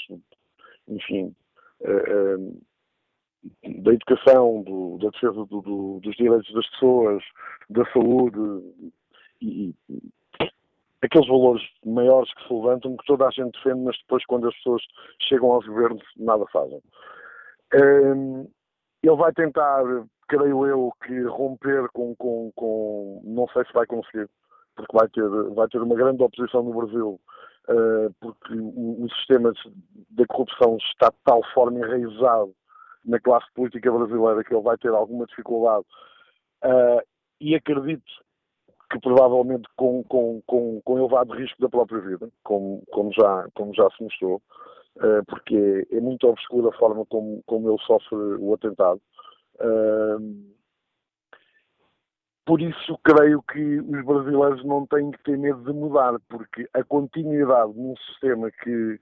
enfim, 0.88 1.34
uh, 1.80 2.38
uh, 2.38 2.62
da 3.62 3.92
educação, 3.92 4.62
do, 4.62 4.98
da 4.98 5.10
defesa 5.10 5.44
do, 5.46 5.60
do, 5.60 6.00
dos 6.02 6.16
direitos 6.16 6.52
das 6.52 6.68
pessoas, 6.70 7.22
da 7.70 7.84
saúde 7.92 8.38
e, 9.40 9.74
e, 9.88 10.02
aqueles 11.02 11.28
valores 11.28 11.62
maiores 11.84 12.32
que 12.34 12.46
se 12.46 12.52
levantam, 12.52 12.96
que 12.96 13.06
toda 13.06 13.26
a 13.26 13.30
gente 13.30 13.52
defende, 13.52 13.84
mas 13.84 13.96
depois 13.98 14.24
quando 14.26 14.48
as 14.48 14.54
pessoas 14.56 14.82
chegam 15.20 15.52
aos 15.52 15.66
governos 15.66 16.02
nada 16.16 16.44
fazem. 16.52 16.82
Um, 17.74 18.48
ele 19.02 19.16
vai 19.16 19.32
tentar, 19.32 19.82
creio 20.28 20.66
eu, 20.66 20.92
que 21.04 21.22
romper 21.22 21.88
com, 21.92 22.14
com, 22.16 22.50
com, 22.54 23.22
não 23.24 23.46
sei 23.48 23.64
se 23.64 23.72
vai 23.72 23.86
conseguir, 23.86 24.28
porque 24.74 24.96
vai 24.96 25.08
ter, 25.08 25.28
vai 25.54 25.68
ter 25.68 25.80
uma 25.80 25.94
grande 25.94 26.22
oposição 26.22 26.62
no 26.62 26.74
Brasil, 26.74 27.20
uh, 27.68 28.14
porque 28.20 28.54
o, 28.54 29.04
o 29.04 29.08
sistema 29.16 29.52
da 30.10 30.26
corrupção 30.26 30.76
está 30.78 31.08
de 31.08 31.16
tal 31.24 31.42
forma 31.54 31.78
enraizado 31.78 32.54
na 33.06 33.20
classe 33.20 33.46
política 33.54 33.90
brasileira 33.90 34.44
que 34.44 34.52
ele 34.52 34.62
vai 34.62 34.76
ter 34.76 34.88
alguma 34.88 35.26
dificuldade 35.26 35.86
uh, 36.64 37.00
e 37.40 37.54
acredito 37.54 38.04
que 38.90 39.00
provavelmente 39.00 39.68
com, 39.76 40.04
com, 40.04 40.42
com, 40.46 40.80
com 40.82 40.98
elevado 40.98 41.34
risco 41.34 41.60
da 41.60 41.68
própria 41.68 42.00
vida, 42.00 42.28
como, 42.44 42.82
como, 42.92 43.12
já, 43.12 43.48
como 43.54 43.74
já 43.74 43.88
se 43.90 44.02
mostrou, 44.02 44.42
uh, 44.96 45.24
porque 45.26 45.86
é, 45.90 46.00
muito 46.00 46.28
obscura 46.28 46.68
a 46.68 46.78
forma 46.78 47.04
como, 47.06 47.42
como 47.46 47.70
ele 47.70 47.82
sofre 47.82 48.16
o 48.16 48.54
atentado. 48.54 49.00
Uh, 49.56 50.54
por 52.44 52.60
isso 52.60 52.96
creio 53.02 53.42
que 53.42 53.80
os 53.80 54.04
brasileiros 54.04 54.64
não 54.64 54.86
têm 54.86 55.10
que 55.10 55.22
ter 55.24 55.36
medo 55.36 55.64
de 55.64 55.72
mudar, 55.72 56.14
porque 56.28 56.68
a 56.74 56.84
continuidade 56.84 57.72
num 57.74 57.96
sistema 57.96 58.50
que 58.52 59.00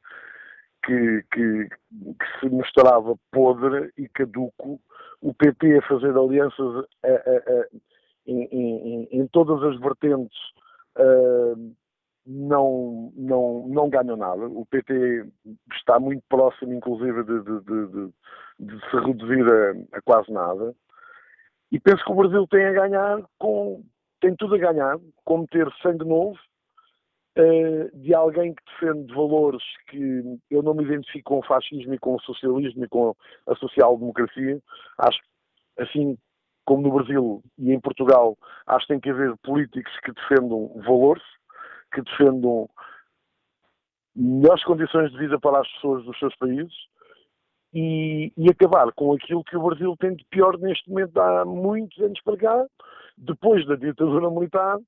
que, 0.84 1.24
que, 1.32 1.68
que, 1.68 2.40
se 2.40 2.48
mostrava 2.48 3.14
podre 3.32 3.92
e 3.96 4.08
caduco, 4.08 4.80
o 5.20 5.34
PT 5.34 5.78
a 5.78 5.82
fazer 5.82 6.16
alianças 6.16 6.84
a, 7.02 7.08
a, 7.08 7.12
a, 7.12 7.66
em, 8.26 8.44
em, 8.50 9.08
em, 9.10 9.26
todas 9.28 9.62
as 9.62 9.78
vertentes 9.80 10.38
uh, 10.98 11.74
não, 12.26 13.12
não, 13.16 13.68
não 13.68 13.90
ganham 13.90 14.16
nada. 14.16 14.46
O 14.46 14.66
PT 14.66 15.26
está 15.72 15.98
muito 15.98 16.22
próximo, 16.28 16.72
inclusive, 16.72 17.22
de, 17.22 17.40
de, 17.42 17.60
de, 17.60 18.12
de 18.60 18.90
se 18.90 18.96
reduzir 18.96 19.44
a, 19.92 20.02
quase 20.02 20.32
nada. 20.32 20.74
E 21.70 21.80
penso 21.80 22.04
que 22.04 22.12
o 22.12 22.16
Brasil 22.16 22.46
tem 22.48 22.64
a 22.66 22.72
ganhar 22.72 23.22
com 23.38 23.82
tem 24.20 24.34
tudo 24.36 24.54
a 24.54 24.58
ganhar, 24.58 24.98
como 25.22 25.46
ter 25.46 25.70
sangue 25.82 26.04
novo 26.04 26.38
de 27.94 28.14
alguém 28.14 28.54
que 28.54 28.62
defende 28.64 29.12
valores 29.12 29.62
que 29.88 30.38
eu 30.50 30.62
não 30.62 30.74
me 30.74 30.84
identifico 30.84 31.30
com 31.34 31.38
o 31.40 31.46
fascismo 31.46 31.94
e 31.94 31.98
com 31.98 32.14
o 32.14 32.20
socialismo 32.20 32.84
e 32.84 32.88
com 32.88 33.14
a 33.46 33.56
social-democracia. 33.56 34.60
Acho, 34.98 35.18
assim 35.78 36.16
como 36.64 36.82
no 36.82 36.94
Brasil 36.94 37.42
e 37.58 37.72
em 37.72 37.80
Portugal, 37.80 38.38
acho 38.66 38.86
que 38.86 38.92
tem 38.92 39.00
que 39.00 39.10
haver 39.10 39.36
políticos 39.38 39.92
que 40.04 40.12
defendam 40.12 40.68
valores, 40.86 41.24
que 41.92 42.02
defendam 42.02 42.68
melhores 44.14 44.62
condições 44.64 45.10
de 45.10 45.18
vida 45.18 45.38
para 45.40 45.60
as 45.60 45.68
pessoas 45.72 46.04
dos 46.04 46.18
seus 46.18 46.34
países 46.36 46.72
e, 47.74 48.32
e, 48.36 48.48
acabar 48.48 48.92
com 48.92 49.12
aquilo 49.12 49.42
que 49.42 49.56
o 49.56 49.62
Brasil 49.62 49.96
tem 49.98 50.14
de 50.14 50.24
pior 50.26 50.56
neste 50.58 50.88
momento 50.88 51.18
há 51.20 51.44
muitos 51.44 51.98
anos 51.98 52.20
para 52.22 52.36
cá, 52.36 52.66
depois 53.18 53.66
da 53.66 53.74
ditadura 53.74 54.30
militar, 54.30 54.78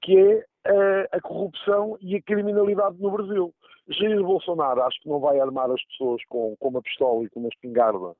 que 0.00 0.18
é 0.18 0.44
a, 0.64 1.16
a, 1.16 1.20
corrupção 1.20 1.96
e 2.00 2.16
a 2.16 2.22
criminalidade 2.22 3.00
no 3.00 3.10
Brasil. 3.10 3.54
Jair 3.88 4.22
Bolsonaro 4.22 4.82
acho 4.82 5.00
que 5.00 5.08
não 5.08 5.20
vai 5.20 5.38
armar 5.38 5.70
as 5.70 5.82
pessoas 5.84 6.22
com, 6.28 6.56
com 6.58 6.68
uma 6.68 6.82
pistola 6.82 7.24
e 7.24 7.28
com 7.28 7.40
uma 7.40 7.48
espingarda 7.48 8.14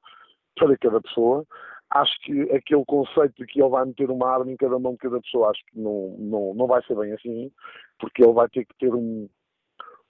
para 0.57 0.77
cada 0.79 1.01
pessoa. 1.01 1.45
Acho 1.91 2.13
que 2.23 2.43
aquele 2.53 2.85
conceito 2.85 3.35
de 3.37 3.47
que 3.47 3.61
ele 3.61 3.71
vai 3.71 3.85
meter 3.85 4.11
uma 4.11 4.29
arma 4.29 4.51
em 4.51 4.57
cada 4.57 4.79
mão 4.79 4.93
de 4.93 4.99
cada 4.99 5.21
pessoa, 5.21 5.51
acho 5.51 5.65
que 5.67 5.79
não, 5.79 6.17
não, 6.19 6.55
não 6.55 6.67
vai 6.67 6.83
ser 6.85 6.97
bem 6.97 7.13
assim, 7.13 7.51
porque 7.99 8.23
ele 8.23 8.33
vai 8.33 8.49
ter 8.49 8.65
que 8.65 8.75
ter 8.79 8.95
um, 8.95 9.29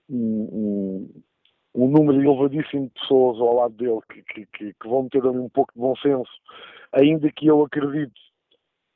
um, 0.08 0.48
um, 0.52 1.22
um 1.74 1.88
número 1.88 2.20
elevadíssimo 2.20 2.86
de 2.86 3.00
pessoas 3.00 3.38
ao 3.38 3.56
lado 3.56 3.74
dele 3.74 4.00
que, 4.10 4.22
que, 4.22 4.46
que, 4.46 4.74
que 4.74 4.88
vão 4.88 5.08
ter 5.08 5.24
ali 5.24 5.38
um 5.38 5.48
pouco 5.48 5.72
de 5.74 5.80
bom 5.80 5.94
senso, 5.96 6.32
ainda 6.92 7.30
que 7.32 7.46
eu 7.46 7.62
acredite 7.62 8.20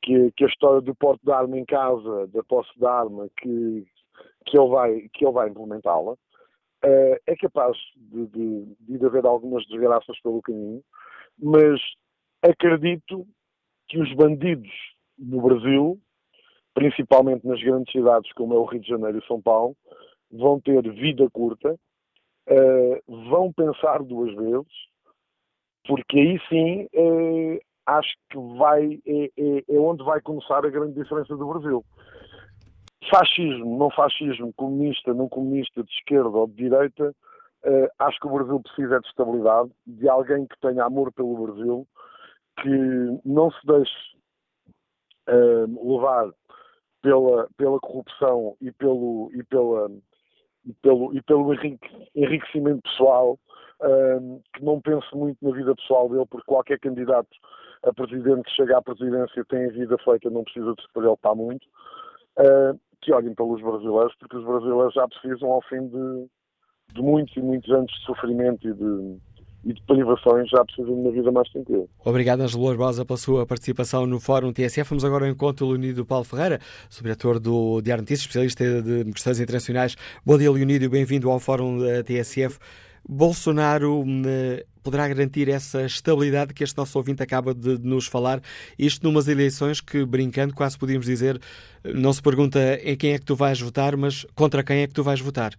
que, 0.01 0.31
que, 0.31 0.43
a 0.43 0.47
história 0.47 0.81
do 0.81 0.95
porte 0.95 1.23
de 1.23 1.31
arma 1.31 1.57
em 1.57 1.65
casa, 1.65 2.27
da 2.27 2.43
posse 2.43 2.71
de 2.77 2.85
arma, 2.85 3.29
que, 3.37 3.85
que 4.45 4.57
ele 4.57 4.69
vai, 4.69 5.09
que 5.13 5.25
ele 5.25 5.33
vai 5.33 5.49
implementá-la, 5.49 6.13
uh, 6.13 7.17
é 7.27 7.35
capaz 7.35 7.77
de, 7.95 8.27
de, 8.27 8.75
de 8.97 9.05
haver 9.05 9.25
algumas 9.25 9.65
desgraças 9.67 10.19
pelo 10.21 10.41
caminho, 10.41 10.83
mas 11.37 11.79
acredito 12.41 13.27
que 13.87 13.99
os 13.99 14.13
bandidos 14.13 14.71
no 15.17 15.41
Brasil, 15.41 15.99
principalmente 16.73 17.45
nas 17.45 17.61
grandes 17.61 17.91
cidades 17.91 18.31
como 18.33 18.53
é 18.53 18.57
o 18.57 18.65
Rio 18.65 18.81
de 18.81 18.87
Janeiro 18.87 19.19
e 19.19 19.27
São 19.27 19.41
Paulo, 19.41 19.75
vão 20.31 20.59
ter 20.59 20.81
vida 20.93 21.29
curta, 21.31 21.73
uh, 21.73 23.29
vão 23.29 23.51
pensar 23.51 24.01
duas 24.03 24.33
vezes, 24.35 24.89
porque 25.85 26.19
aí 26.19 26.39
sim 26.47 26.87
uh, 26.93 27.59
acho 27.97 28.15
que 28.29 28.37
vai, 28.57 28.99
é, 29.05 29.25
é, 29.37 29.63
é, 29.67 29.79
onde 29.79 30.03
vai 30.03 30.21
começar 30.21 30.65
a 30.65 30.69
grande 30.69 30.93
diferença 30.93 31.35
do 31.35 31.47
Brasil. 31.47 31.83
Fascismo, 33.09 33.77
não 33.77 33.89
fascismo, 33.89 34.53
comunista, 34.53 35.13
não 35.13 35.27
comunista, 35.27 35.83
de 35.83 35.91
esquerda 35.91 36.29
ou 36.29 36.47
de 36.47 36.55
direita, 36.55 37.09
uh, 37.65 37.87
acho 37.99 38.19
que 38.19 38.27
o 38.27 38.31
Brasil 38.31 38.59
precisa 38.59 38.99
de 38.99 39.07
estabilidade, 39.07 39.71
de 39.87 40.07
alguém 40.07 40.45
que 40.45 40.59
tenha 40.59 40.83
amor 40.83 41.11
pelo 41.13 41.47
Brasil, 41.47 41.87
que 42.61 43.19
não 43.25 43.49
se 43.51 43.65
deixe 43.65 43.91
uh, 45.29 45.93
levar 45.93 46.29
pela, 47.01 47.47
pela 47.57 47.79
corrupção 47.79 48.55
e 48.61 48.71
pelo, 48.73 49.31
e 49.33 49.43
pela, 49.43 49.89
e 50.65 50.73
pelo, 50.73 51.15
e 51.15 51.21
pelo 51.21 51.53
enriquecimento 52.13 52.81
pessoal, 52.83 53.39
que 54.53 54.63
não 54.63 54.81
pense 54.81 55.07
muito 55.15 55.37
na 55.41 55.55
vida 55.55 55.75
pessoal 55.75 56.09
dele, 56.09 56.25
porque 56.29 56.45
qualquer 56.45 56.79
candidato 56.79 57.29
a 57.83 57.93
presidente 57.93 58.43
que 58.43 58.55
chega 58.55 58.77
à 58.77 58.81
presidência 58.81 59.45
tem 59.45 59.65
a 59.65 59.71
vida 59.71 59.97
feita, 60.03 60.29
não 60.29 60.43
precisa 60.43 60.73
de 60.75 60.81
se 60.81 60.87
preocupar 60.93 61.35
muito, 61.35 61.65
uh, 62.37 62.79
que 63.01 63.13
olhem 63.13 63.33
pelos 63.33 63.61
brasileiros, 63.61 64.13
porque 64.19 64.37
os 64.37 64.45
brasileiros 64.45 64.93
já 64.93 65.07
precisam, 65.07 65.51
ao 65.51 65.61
fim 65.61 65.87
de, 65.87 66.27
de 66.93 67.01
muitos 67.01 67.35
e 67.37 67.41
muitos 67.41 67.71
anos 67.71 67.91
de 67.91 68.05
sofrimento 68.05 68.67
e 68.67 68.73
de, 68.73 69.17
e 69.63 69.73
de 69.73 69.81
privações 69.83 70.49
já 70.49 70.63
precisam 70.65 70.93
de 70.93 70.99
uma 70.99 71.11
vida 71.11 71.31
mais 71.31 71.49
tranquila. 71.49 71.85
Obrigado, 72.03 72.41
Ângelo 72.41 72.67
Barbosa, 72.67 73.05
pela 73.05 73.17
sua 73.17 73.45
participação 73.45 74.05
no 74.05 74.19
Fórum 74.19 74.51
TSF. 74.51 74.89
Vamos 74.89 75.05
agora 75.05 75.25
ao 75.25 75.31
encontro 75.31 75.65
do 75.65 75.71
Leonídio 75.71 76.05
Paulo 76.05 76.25
Ferreira, 76.25 76.59
subdiretor 76.89 77.39
do 77.39 77.81
Diário 77.81 78.01
Notícias, 78.01 78.23
especialista 78.23 78.81
de 78.81 79.05
questões 79.13 79.39
internacionais. 79.39 79.95
Bom 80.25 80.37
dia, 80.37 80.51
Leonídio, 80.51 80.89
bem-vindo 80.89 81.31
ao 81.31 81.39
Fórum 81.39 81.79
da 81.79 82.03
TSF. 82.03 82.59
Bolsonaro 83.11 84.03
eh, 84.27 84.67
poderá 84.83 85.07
garantir 85.07 85.49
essa 85.49 85.83
estabilidade 85.83 86.53
que 86.53 86.63
este 86.63 86.77
nosso 86.77 86.95
ouvinte 86.95 87.23
acaba 87.23 87.55
de 87.55 87.79
nos 87.79 88.05
falar, 88.05 88.39
isto 88.77 89.03
numas 89.03 89.27
eleições 89.27 89.81
que, 89.81 90.05
brincando, 90.05 90.53
quase 90.53 90.77
podíamos 90.77 91.07
dizer, 91.07 91.39
não 91.83 92.13
se 92.13 92.21
pergunta 92.21 92.59
em 92.83 92.95
quem 92.95 93.13
é 93.13 93.17
que 93.17 93.25
tu 93.25 93.35
vais 93.35 93.59
votar, 93.59 93.97
mas 93.97 94.27
contra 94.35 94.63
quem 94.63 94.83
é 94.83 94.87
que 94.87 94.93
tu 94.93 95.01
vais 95.01 95.19
votar. 95.19 95.53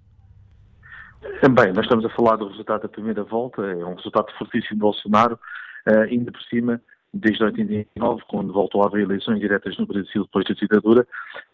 Bem, 1.42 1.72
nós 1.72 1.86
estamos 1.86 2.04
a 2.04 2.08
falar 2.10 2.36
do 2.36 2.46
resultado 2.46 2.82
da 2.82 2.88
primeira 2.88 3.24
volta, 3.24 3.62
é 3.62 3.84
um 3.84 3.94
resultado 3.94 4.30
fortíssimo 4.38 4.76
de 4.76 4.80
Bolsonaro, 4.80 5.38
uh, 5.88 6.00
ainda 6.02 6.30
por 6.30 6.42
cima, 6.42 6.80
desde 7.12 7.42
89, 7.42 8.22
quando 8.28 8.52
voltou 8.52 8.84
a 8.84 8.86
haver 8.86 9.02
eleições 9.02 9.40
diretas 9.40 9.76
no 9.76 9.86
Brasil 9.86 10.22
depois 10.22 10.44
da 10.46 10.54
ditadura, 10.54 11.04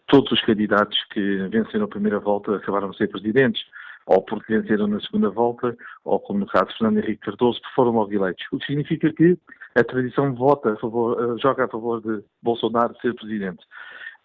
todos 0.05 0.31
os 0.31 0.41
candidatos 0.41 0.97
que 1.11 1.47
venceram 1.49 1.85
a 1.85 1.89
primeira 1.89 2.19
volta 2.19 2.55
acabaram 2.55 2.91
de 2.91 2.97
ser 2.97 3.07
presidentes, 3.07 3.63
ou 4.07 4.21
porque 4.21 4.57
venceram 4.57 4.87
na 4.87 4.99
segunda 5.01 5.29
volta, 5.29 5.75
ou 6.05 6.19
como 6.19 6.39
no 6.39 6.47
caso 6.47 6.67
de 6.67 6.77
Fernando 6.77 6.97
Henrique 7.03 7.25
Cardoso, 7.25 7.59
foram 7.75 7.91
logo 7.91 8.11
eleitos. 8.11 8.43
O 8.51 8.57
que 8.57 8.65
significa 8.65 9.11
que 9.11 9.37
a 9.75 9.83
tradição 9.83 10.33
vota 10.33 10.73
a 10.73 10.77
favor, 10.77 11.21
uh, 11.21 11.37
joga 11.37 11.65
a 11.65 11.67
favor 11.67 12.01
de 12.01 12.23
Bolsonaro 12.41 12.95
ser 13.01 13.13
presidente. 13.13 13.63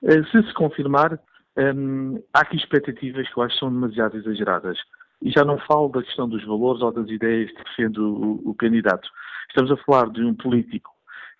Uh, 0.02 0.24
se 0.30 0.42
se 0.46 0.54
confirmar, 0.54 1.18
um, 1.58 2.22
há 2.32 2.40
aqui 2.40 2.56
expectativas 2.56 3.28
que 3.28 3.38
eu 3.38 3.42
acho 3.42 3.54
que 3.54 3.60
são 3.60 3.72
demasiado 3.72 4.16
exageradas. 4.16 4.78
E 5.20 5.30
já 5.30 5.44
não 5.44 5.58
falo 5.58 5.88
da 5.88 6.02
questão 6.02 6.28
dos 6.28 6.44
valores 6.44 6.80
ou 6.80 6.92
das 6.92 7.08
ideias 7.08 7.50
que 7.50 7.64
defende 7.64 8.00
o, 8.00 8.40
o 8.44 8.54
candidato. 8.54 9.08
Estamos 9.48 9.70
a 9.72 9.76
falar 9.84 10.10
de 10.10 10.22
um 10.24 10.34
político 10.34 10.90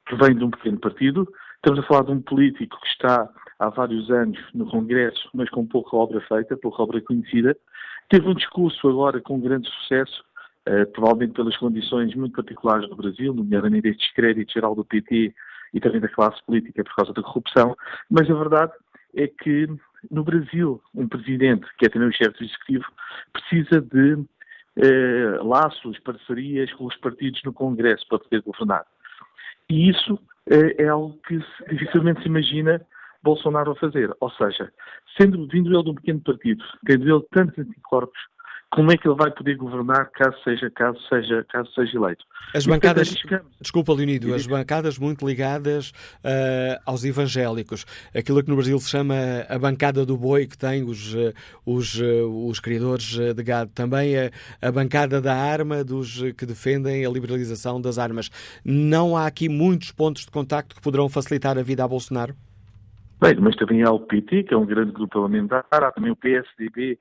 que 0.06 0.16
vem 0.16 0.34
de 0.34 0.44
um 0.44 0.50
pequeno 0.50 0.78
partido, 0.80 1.28
estamos 1.56 1.78
a 1.78 1.86
falar 1.86 2.04
de 2.04 2.10
um 2.10 2.20
político 2.20 2.78
que 2.80 2.88
está 2.88 3.28
há 3.58 3.68
vários 3.68 4.10
anos 4.10 4.38
no 4.52 4.66
Congresso, 4.66 5.30
mas 5.32 5.48
com 5.50 5.64
pouca 5.64 5.96
obra 5.96 6.20
feita, 6.22 6.56
pouca 6.56 6.82
obra 6.82 7.00
conhecida. 7.00 7.56
Teve 8.08 8.28
um 8.28 8.34
discurso 8.34 8.88
agora 8.88 9.20
com 9.20 9.40
grande 9.40 9.68
sucesso, 9.70 10.24
eh, 10.66 10.84
provavelmente 10.86 11.34
pelas 11.34 11.56
condições 11.56 12.14
muito 12.14 12.34
particulares 12.34 12.88
do 12.88 12.96
Brasil, 12.96 13.32
nomeadamente 13.32 13.88
este 13.88 14.00
descrédito 14.00 14.52
geral 14.52 14.74
do 14.74 14.84
PT 14.84 15.34
e 15.74 15.80
também 15.80 16.00
da 16.00 16.08
classe 16.08 16.42
política 16.44 16.84
por 16.84 16.94
causa 16.94 17.12
da 17.12 17.22
corrupção, 17.22 17.76
mas 18.10 18.30
a 18.30 18.34
verdade 18.34 18.72
é 19.14 19.26
que 19.26 19.68
no 20.10 20.24
Brasil, 20.24 20.82
um 20.94 21.08
presidente, 21.08 21.66
que 21.78 21.86
é 21.86 21.88
também 21.88 22.08
o 22.08 22.12
chefe 22.12 22.38
do 22.38 22.44
executivo, 22.44 22.84
precisa 23.32 23.80
de 23.80 24.24
eh, 24.76 25.38
laços, 25.42 25.98
parcerias 26.00 26.72
com 26.74 26.86
os 26.86 26.96
partidos 26.96 27.42
no 27.44 27.52
Congresso 27.52 28.06
para 28.08 28.18
poder 28.18 28.42
governar. 28.42 28.84
E 29.68 29.90
isso 29.90 30.18
eh, 30.50 30.82
é 30.84 30.88
algo 30.88 31.18
que 31.26 31.38
dificilmente 31.70 32.22
se 32.22 32.28
imagina 32.28 32.80
Bolsonaro 33.22 33.72
a 33.72 33.76
fazer. 33.76 34.14
Ou 34.20 34.30
seja, 34.30 34.72
sendo 35.16 35.46
vindo 35.48 35.72
ele 35.72 35.82
de 35.82 35.90
um 35.90 35.94
pequeno 35.94 36.20
partido, 36.20 36.64
tendo 36.86 37.08
ele 37.08 37.26
tantos 37.30 37.58
anticorpos, 37.58 38.18
como 38.72 38.90
é 38.90 38.96
que 38.96 39.06
ele 39.06 39.16
vai 39.16 39.30
poder 39.30 39.56
governar 39.56 40.10
caso 40.12 40.34
seja, 40.42 40.70
caso 40.70 40.98
seja, 41.06 41.44
caso 41.50 41.70
seja 41.74 41.98
eleito. 41.98 42.24
As 42.54 42.64
bancadas, 42.64 43.14
desculpa, 43.60 43.92
Leonido, 43.92 44.34
as 44.34 44.46
bancadas 44.46 44.98
muito 44.98 45.26
ligadas 45.26 45.90
uh, 45.90 46.80
aos 46.86 47.04
evangélicos, 47.04 47.84
aquilo 48.16 48.42
que 48.42 48.48
no 48.48 48.56
Brasil 48.56 48.78
se 48.78 48.88
chama 48.88 49.14
a 49.46 49.58
bancada 49.58 50.06
do 50.06 50.16
boi, 50.16 50.46
que 50.46 50.56
tem 50.56 50.82
os, 50.84 51.14
uh, 51.14 51.34
os, 51.66 52.00
uh, 52.00 52.46
os 52.48 52.60
criadores 52.60 53.18
de 53.18 53.42
gado, 53.42 53.70
também 53.74 54.16
a, 54.16 54.30
a 54.62 54.72
bancada 54.72 55.20
da 55.20 55.34
arma, 55.34 55.84
dos 55.84 56.22
que 56.38 56.46
defendem 56.46 57.04
a 57.04 57.10
liberalização 57.10 57.78
das 57.78 57.98
armas. 57.98 58.30
Não 58.64 59.14
há 59.14 59.26
aqui 59.26 59.50
muitos 59.50 59.92
pontos 59.92 60.24
de 60.24 60.30
contacto 60.30 60.74
que 60.74 60.80
poderão 60.80 61.10
facilitar 61.10 61.58
a 61.58 61.62
vida 61.62 61.84
a 61.84 61.88
Bolsonaro? 61.88 62.34
Bem, 63.22 63.36
mas 63.38 63.54
também 63.54 63.84
há 63.84 63.92
o 63.92 64.00
PT, 64.00 64.42
que 64.42 64.52
é 64.52 64.56
um 64.56 64.66
grande 64.66 64.90
grupo 64.90 65.20
parlamentar, 65.20 65.64
há 65.70 65.92
também 65.92 66.10
o 66.10 66.16
PSDB, 66.16 66.98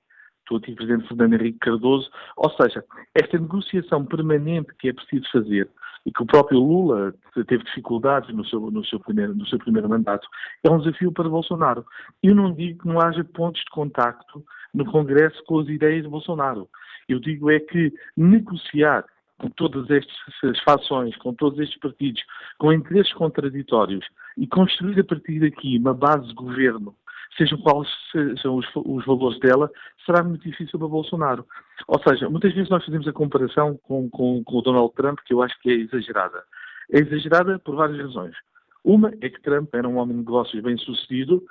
do 0.48 0.58
antigo 0.58 0.78
presidente 0.78 1.08
Fernando 1.08 1.34
Henrique 1.34 1.58
Cardoso. 1.58 2.12
Ou 2.38 2.52
seja, 2.52 2.86
esta 3.16 3.40
negociação 3.40 4.06
permanente 4.06 4.72
que 4.78 4.90
é 4.90 4.94
preciso 4.94 5.26
fazer 5.32 5.68
e 6.06 6.12
que 6.12 6.22
o 6.22 6.26
próprio 6.28 6.60
Lula 6.60 7.12
teve 7.48 7.64
dificuldades 7.64 8.32
no 8.36 8.46
seu, 8.46 8.70
no 8.70 8.86
seu, 8.86 9.00
primeiro, 9.00 9.34
no 9.34 9.48
seu 9.48 9.58
primeiro 9.58 9.90
mandato, 9.90 10.28
é 10.64 10.70
um 10.70 10.78
desafio 10.78 11.12
para 11.12 11.28
Bolsonaro. 11.28 11.84
Eu 12.22 12.36
não 12.36 12.54
digo 12.54 12.84
que 12.84 12.88
não 12.88 13.02
haja 13.02 13.24
pontos 13.24 13.62
de 13.62 13.72
contacto 13.72 14.46
no 14.76 14.86
Congresso 14.86 15.44
com 15.46 15.58
as 15.58 15.68
ideias 15.70 16.04
de 16.04 16.10
Bolsonaro. 16.10 16.70
Eu 17.10 17.20
digo 17.20 17.50
é 17.50 17.60
que 17.60 17.92
negociar 18.16 19.06
com 19.42 19.50
todas 19.50 19.90
estas 19.90 20.60
fações, 20.64 21.16
com 21.18 21.34
todos 21.34 21.60
estes 21.60 21.80
partidos, 21.80 22.22
com 22.60 22.72
interesses 22.72 23.12
contraditórios 23.14 24.06
e 24.38 24.46
construir 24.46 25.00
a 25.00 25.04
partir 25.04 25.40
daqui 25.40 25.78
uma 25.80 25.94
base 25.94 26.28
de 26.28 26.36
governo 26.36 26.96
sejam 27.38 27.58
quais 27.60 27.88
sejam 28.12 28.58
os, 28.58 28.66
os, 28.76 29.06
valores 29.06 29.40
dela, 29.40 29.72
será 30.06 30.22
muito 30.22 30.44
difícil 30.44 30.78
para 30.78 30.88
Bolsonaro. 30.88 31.46
Ou 31.88 31.98
seja, 32.04 32.30
muitas 32.30 32.54
vezes 32.54 32.70
nós 32.70 32.84
fazemos 32.84 33.08
a 33.08 33.14
comparação 33.14 33.80
com, 33.84 34.10
com, 34.10 34.44
com 34.44 34.58
o 34.58 34.62
Donald 34.62 34.94
Trump, 34.96 35.20
que 35.26 35.34
eu 35.34 35.42
acho 35.42 35.58
que 35.62 35.70
é 35.70 35.76
exagerada. 35.76 36.44
É 36.92 37.00
exagerada 37.00 37.58
por 37.60 37.78
várias 37.78 38.00
razões. 38.00 38.36
Uma 38.84 39.12
é 39.22 39.30
que 39.30 39.42
Trump 39.42 39.74
era 39.74 39.88
um 39.88 39.98
homem 39.98 40.18
de 40.18 40.24
negócios 40.24 40.62
bem 40.64 40.78
sucedido, 40.78 41.44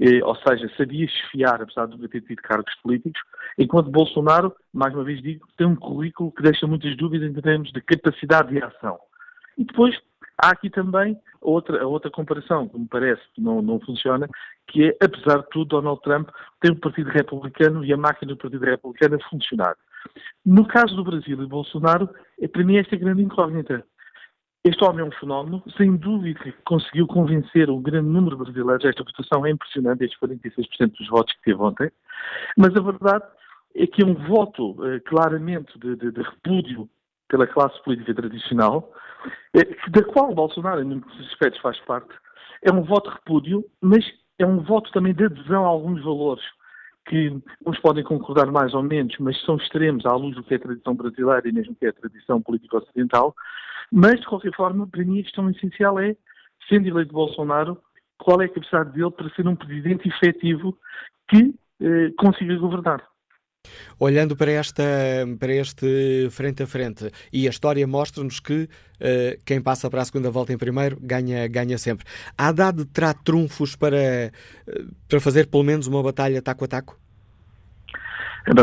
eh, 0.00 0.24
ou 0.24 0.36
seja, 0.36 0.70
sabia 0.76 1.04
esfiar, 1.04 1.60
apesar 1.60 1.86
de 1.86 2.08
ter 2.08 2.20
tido 2.20 2.40
cargos 2.42 2.74
políticos, 2.82 3.20
enquanto 3.58 3.90
Bolsonaro, 3.90 4.54
mais 4.72 4.94
uma 4.94 5.04
vez 5.04 5.20
digo, 5.20 5.46
tem 5.56 5.66
um 5.66 5.74
currículo 5.74 6.30
que 6.32 6.42
deixa 6.42 6.66
muitas 6.66 6.96
dúvidas 6.96 7.28
em 7.28 7.40
termos 7.40 7.72
de 7.72 7.80
capacidade 7.80 8.50
de 8.50 8.62
ação. 8.62 8.98
E 9.58 9.64
depois 9.64 9.98
Há 10.38 10.50
aqui 10.50 10.68
também 10.68 11.18
outra, 11.40 11.86
outra 11.86 12.10
comparação 12.10 12.68
que 12.68 12.78
me 12.78 12.86
parece 12.86 13.22
que 13.34 13.40
não, 13.40 13.62
não 13.62 13.80
funciona, 13.80 14.28
que 14.66 14.84
é, 14.84 14.96
apesar 15.02 15.38
de 15.38 15.48
tudo, 15.48 15.68
Donald 15.68 16.00
Trump 16.02 16.28
tem 16.60 16.72
o 16.72 16.76
Partido 16.76 17.08
Republicano 17.08 17.82
e 17.82 17.92
a 17.92 17.96
máquina 17.96 18.34
do 18.34 18.38
Partido 18.38 18.64
Republicano 18.64 19.16
a 19.16 19.28
funcionar. 19.30 19.74
No 20.44 20.66
caso 20.68 20.94
do 20.94 21.04
Brasil 21.04 21.42
e 21.42 21.46
Bolsonaro, 21.46 22.10
é 22.38 22.46
para 22.46 22.64
mim 22.64 22.76
esta 22.76 22.94
é 22.94 22.98
grande 22.98 23.22
incógnita. 23.22 23.82
Este 24.66 24.82
homem 24.82 25.02
é 25.02 25.04
um 25.04 25.12
fenómeno, 25.12 25.62
sem 25.76 25.94
dúvida 25.96 26.40
que 26.40 26.50
conseguiu 26.64 27.06
convencer 27.06 27.70
um 27.70 27.80
grande 27.80 28.08
número 28.08 28.36
de 28.36 28.42
brasileiros. 28.42 28.84
Esta 28.84 29.04
votação 29.04 29.46
é 29.46 29.50
impressionante, 29.50 30.02
estes 30.02 30.18
46% 30.18 30.98
dos 30.98 31.08
votos 31.08 31.32
que 31.34 31.42
teve 31.44 31.62
ontem. 31.62 31.88
Mas 32.56 32.76
a 32.76 32.80
verdade 32.80 33.24
é 33.76 33.86
que 33.86 34.02
é 34.02 34.04
um 34.04 34.14
voto 34.14 34.76
eh, 34.84 34.98
claramente 35.06 35.78
de, 35.78 35.94
de, 35.94 36.10
de 36.10 36.20
repúdio 36.20 36.88
pela 37.28 37.46
classe 37.46 37.80
política 37.84 38.12
tradicional, 38.12 38.92
eh, 39.54 39.68
da 39.88 40.02
qual 40.02 40.34
Bolsonaro, 40.34 40.82
em 40.82 40.84
muitos 40.86 41.16
aspectos, 41.28 41.60
faz 41.60 41.78
parte, 41.82 42.12
é 42.60 42.72
um 42.72 42.82
voto 42.82 43.08
de 43.08 43.16
repúdio, 43.18 43.64
mas 43.80 44.04
é 44.36 44.44
um 44.44 44.64
voto 44.64 44.90
também 44.90 45.14
de 45.14 45.26
adesão 45.26 45.64
a 45.64 45.68
alguns 45.68 46.02
valores 46.02 46.44
que 47.08 47.40
uns 47.64 47.78
podem 47.78 48.02
concordar 48.02 48.50
mais 48.50 48.74
ou 48.74 48.82
menos, 48.82 49.16
mas 49.20 49.40
são 49.44 49.58
extremos 49.58 50.04
à 50.04 50.12
luz 50.16 50.34
do 50.34 50.42
que 50.42 50.54
é 50.54 50.56
a 50.56 50.60
tradição 50.60 50.92
brasileira 50.96 51.48
e 51.48 51.52
mesmo 51.52 51.76
que 51.76 51.86
é 51.86 51.90
a 51.90 51.92
tradição 51.92 52.42
política 52.42 52.78
ocidental. 52.78 53.32
Mas, 53.92 54.20
de 54.20 54.26
qualquer 54.26 54.54
forma, 54.54 54.86
para 54.86 55.04
mim 55.04 55.20
a 55.20 55.22
questão 55.22 55.48
essencial 55.50 55.98
é, 55.98 56.16
sendo 56.68 56.88
eleito 56.88 57.12
Bolsonaro, 57.12 57.80
qual 58.18 58.40
é 58.40 58.46
a 58.46 58.48
capacidade 58.48 58.92
dele 58.92 59.10
para 59.10 59.30
ser 59.30 59.46
um 59.46 59.54
presidente 59.54 60.08
efetivo 60.08 60.76
que 61.28 61.54
eh, 61.80 62.10
consiga 62.18 62.56
governar. 62.56 63.02
Olhando 63.98 64.36
para, 64.36 64.50
esta, 64.52 64.82
para 65.38 65.52
este 65.52 66.28
frente 66.30 66.62
a 66.62 66.66
frente, 66.66 67.10
e 67.32 67.46
a 67.46 67.50
história 67.50 67.84
mostra-nos 67.84 68.38
que 68.38 68.62
uh, 68.62 69.44
quem 69.44 69.60
passa 69.60 69.90
para 69.90 70.02
a 70.02 70.04
segunda 70.04 70.30
volta 70.30 70.52
em 70.52 70.58
primeiro 70.58 70.96
ganha, 71.00 71.48
ganha 71.48 71.76
sempre. 71.76 72.06
A 72.38 72.48
Haddad 72.48 72.84
terá 72.86 73.12
trunfos 73.12 73.74
para, 73.74 73.96
uh, 74.68 74.94
para 75.08 75.18
fazer 75.18 75.48
pelo 75.48 75.64
menos 75.64 75.88
uma 75.88 76.00
batalha 76.00 76.40
taco 76.40 76.64
a 76.64 76.68
taco? 76.68 76.96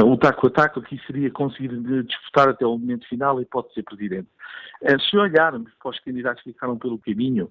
O 0.06 0.16
taco 0.16 0.48
a 0.48 0.50
taco 0.50 0.80
aqui 0.80 0.98
seria 1.06 1.30
conseguir 1.30 1.68
disputar 2.06 2.48
até 2.48 2.66
o 2.66 2.78
momento 2.78 3.06
final 3.10 3.42
e 3.42 3.46
pode 3.46 3.74
ser 3.74 3.84
presidente. 3.84 4.30
Uh, 4.84 5.00
se 5.02 5.18
olharmos 5.18 5.72
para 5.82 5.92
os 5.92 6.00
candidatos 6.00 6.44
que 6.44 6.52
ficaram 6.52 6.78
pelo 6.78 7.00
caminho, 7.00 7.50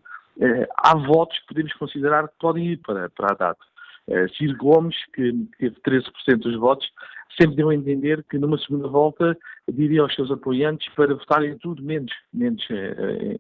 há 0.78 0.96
votos 0.96 1.38
que 1.40 1.46
podemos 1.46 1.72
considerar 1.74 2.26
que 2.28 2.34
podem 2.38 2.68
ir 2.68 2.76
para, 2.78 3.10
para 3.10 3.32
Haddad. 3.32 3.58
Uh, 4.06 4.28
Ciro 4.34 4.56
Gomes, 4.56 4.96
que 5.14 5.32
teve 5.58 5.76
13% 5.80 6.38
dos 6.38 6.56
votos, 6.56 6.90
sempre 7.38 7.56
deu 7.56 7.70
a 7.70 7.74
entender 7.74 8.22
que 8.24 8.38
numa 8.38 8.58
segunda 8.58 8.88
volta 8.88 9.36
diria 9.70 10.02
aos 10.02 10.14
seus 10.14 10.30
apoiantes 10.30 10.88
para 10.94 11.14
votarem 11.14 11.56
tudo 11.58 11.82
menos, 11.82 12.12
menos 12.32 12.66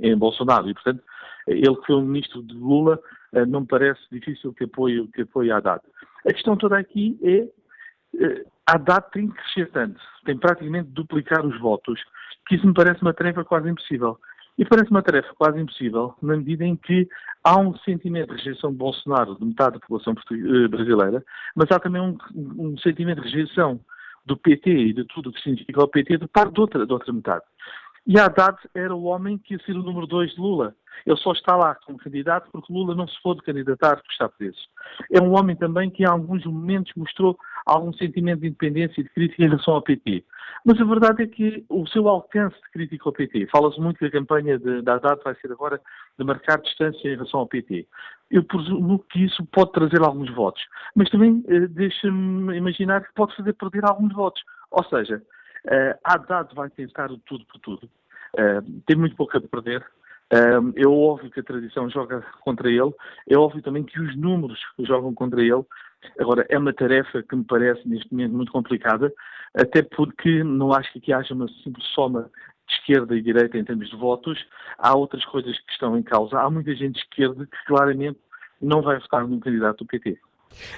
em 0.00 0.16
Bolsonaro. 0.16 0.68
E, 0.70 0.74
portanto, 0.74 1.02
ele 1.46 1.76
que 1.76 1.86
foi 1.86 1.96
um 1.96 2.02
ministro 2.02 2.42
de 2.42 2.54
Lula, 2.54 2.98
não 3.48 3.60
me 3.60 3.66
parece 3.66 4.00
difícil 4.10 4.54
que 4.54 4.64
apoie, 4.64 5.06
que 5.08 5.22
apoie 5.22 5.50
a 5.50 5.58
Haddad. 5.58 5.82
A 6.26 6.32
questão 6.32 6.56
toda 6.56 6.78
aqui 6.78 7.18
é 7.22 7.46
uh, 8.14 8.50
Haddad 8.66 9.10
tem 9.12 9.28
que 9.28 9.34
crescer 9.34 9.70
tanto, 9.70 10.00
tem 10.24 10.36
praticamente 10.38 10.88
duplicar 10.90 11.44
os 11.44 11.58
votos, 11.60 12.00
que 12.46 12.56
isso 12.56 12.66
me 12.66 12.74
parece 12.74 13.02
uma 13.02 13.14
tarefa 13.14 13.44
quase 13.44 13.68
impossível. 13.68 14.18
E 14.58 14.66
parece 14.66 14.90
uma 14.90 15.02
tarefa 15.02 15.32
quase 15.34 15.58
impossível, 15.58 16.14
na 16.20 16.36
medida 16.36 16.64
em 16.64 16.76
que 16.76 17.08
há 17.42 17.58
um 17.58 17.74
sentimento 17.78 18.30
de 18.30 18.36
rejeição 18.36 18.70
de 18.70 18.76
Bolsonaro 18.76 19.34
de 19.36 19.44
metade 19.44 19.74
da 19.74 19.80
população 19.80 20.14
eh, 20.14 20.68
brasileira, 20.68 21.24
mas 21.56 21.70
há 21.70 21.78
também 21.80 22.02
um, 22.02 22.18
um 22.34 22.76
sentimento 22.78 23.22
de 23.22 23.30
rejeição 23.30 23.80
do 24.26 24.36
PT 24.36 24.70
e 24.70 24.92
de 24.92 25.04
tudo 25.06 25.30
o 25.30 25.32
que 25.32 25.40
significa 25.40 25.82
o 25.82 25.88
PT 25.88 26.18
de 26.18 26.28
parte 26.28 26.52
de 26.52 26.60
outra, 26.60 26.86
de 26.86 26.92
outra 26.92 27.12
metade. 27.12 27.42
E 28.06 28.18
Haddad 28.18 28.58
era 28.74 28.94
o 28.94 29.04
homem 29.04 29.38
que 29.38 29.54
ia 29.54 29.60
ser 29.64 29.72
o 29.72 29.82
número 29.82 30.06
dois 30.06 30.32
de 30.34 30.40
Lula. 30.40 30.74
Ele 31.06 31.16
só 31.16 31.32
está 31.32 31.56
lá 31.56 31.74
como 31.86 31.98
candidato 31.98 32.48
porque 32.52 32.72
Lula 32.72 32.94
não 32.94 33.06
se 33.06 33.20
pôde 33.22 33.42
candidatar 33.42 33.96
porque 33.96 34.12
está 34.12 34.28
preso. 34.28 34.58
É 35.10 35.20
um 35.20 35.32
homem 35.36 35.56
também 35.56 35.90
que 35.90 36.02
em 36.02 36.06
alguns 36.06 36.44
momentos 36.44 36.92
mostrou 36.96 37.36
algum 37.66 37.92
sentimento 37.92 38.40
de 38.40 38.48
independência 38.48 39.00
e 39.00 39.04
de 39.04 39.10
crítica 39.10 39.42
em 39.42 39.48
relação 39.48 39.74
ao 39.74 39.82
PT. 39.82 40.24
Mas 40.64 40.80
a 40.80 40.84
verdade 40.84 41.22
é 41.22 41.26
que 41.26 41.64
o 41.68 41.86
seu 41.88 42.08
alcance 42.08 42.56
de 42.56 42.70
crítica 42.70 43.08
ao 43.08 43.12
PT, 43.12 43.48
fala-se 43.50 43.80
muito 43.80 43.98
que 43.98 44.06
a 44.06 44.10
campanha 44.10 44.58
da 44.58 44.94
Haddad 44.94 45.20
vai 45.24 45.34
ser 45.36 45.50
agora 45.50 45.80
de 46.18 46.24
marcar 46.24 46.60
distância 46.60 47.08
em 47.08 47.16
relação 47.16 47.40
ao 47.40 47.48
PT. 47.48 47.86
Eu 48.30 48.44
presumo 48.44 48.98
que 49.10 49.24
isso 49.24 49.44
pode 49.46 49.72
trazer 49.72 50.02
alguns 50.02 50.32
votos, 50.34 50.62
mas 50.94 51.10
também 51.10 51.42
eh, 51.48 51.66
deixa-me 51.68 52.56
imaginar 52.56 53.02
que 53.02 53.14
pode 53.14 53.34
fazer 53.36 53.52
perder 53.54 53.84
alguns 53.84 54.12
votos. 54.12 54.42
Ou 54.70 54.84
seja, 54.84 55.22
eh, 55.66 55.98
Haddad 56.02 56.54
vai 56.54 56.70
tentar 56.70 57.10
o 57.10 57.18
tudo 57.18 57.44
por 57.46 57.58
tudo. 57.60 57.90
Uh, 58.34 58.80
tem 58.86 58.96
muito 58.96 59.14
pouco 59.14 59.36
a 59.36 59.40
perder. 59.40 59.84
Uh, 60.32 60.72
é 60.76 60.86
óbvio 60.86 61.30
que 61.30 61.40
a 61.40 61.42
tradição 61.42 61.90
joga 61.90 62.24
contra 62.40 62.70
ele, 62.70 62.90
é 63.28 63.36
óbvio 63.36 63.62
também 63.62 63.84
que 63.84 64.00
os 64.00 64.16
números 64.16 64.58
jogam 64.78 65.12
contra 65.12 65.42
ele. 65.42 65.62
Agora, 66.18 66.46
é 66.48 66.58
uma 66.58 66.72
tarefa 66.72 67.22
que 67.22 67.36
me 67.36 67.44
parece 67.44 67.86
neste 67.86 68.10
momento 68.10 68.34
muito 68.34 68.52
complicada, 68.52 69.12
até 69.54 69.82
porque 69.82 70.42
não 70.42 70.72
acho 70.72 70.90
que 70.92 70.98
aqui 70.98 71.12
haja 71.12 71.34
uma 71.34 71.46
simples 71.62 71.86
soma 71.88 72.30
de 72.66 72.74
esquerda 72.74 73.14
e 73.14 73.22
direita 73.22 73.58
em 73.58 73.64
termos 73.64 73.90
de 73.90 73.96
votos. 73.96 74.42
Há 74.78 74.96
outras 74.96 75.24
coisas 75.26 75.56
que 75.60 75.72
estão 75.72 75.96
em 75.98 76.02
causa. 76.02 76.40
Há 76.40 76.50
muita 76.50 76.74
gente 76.74 76.94
de 76.94 77.00
esquerda 77.00 77.46
que 77.46 77.64
claramente 77.66 78.18
não 78.60 78.80
vai 78.80 78.98
votar 78.98 79.28
no 79.28 79.38
candidato 79.38 79.78
do 79.78 79.86
PT. 79.86 80.18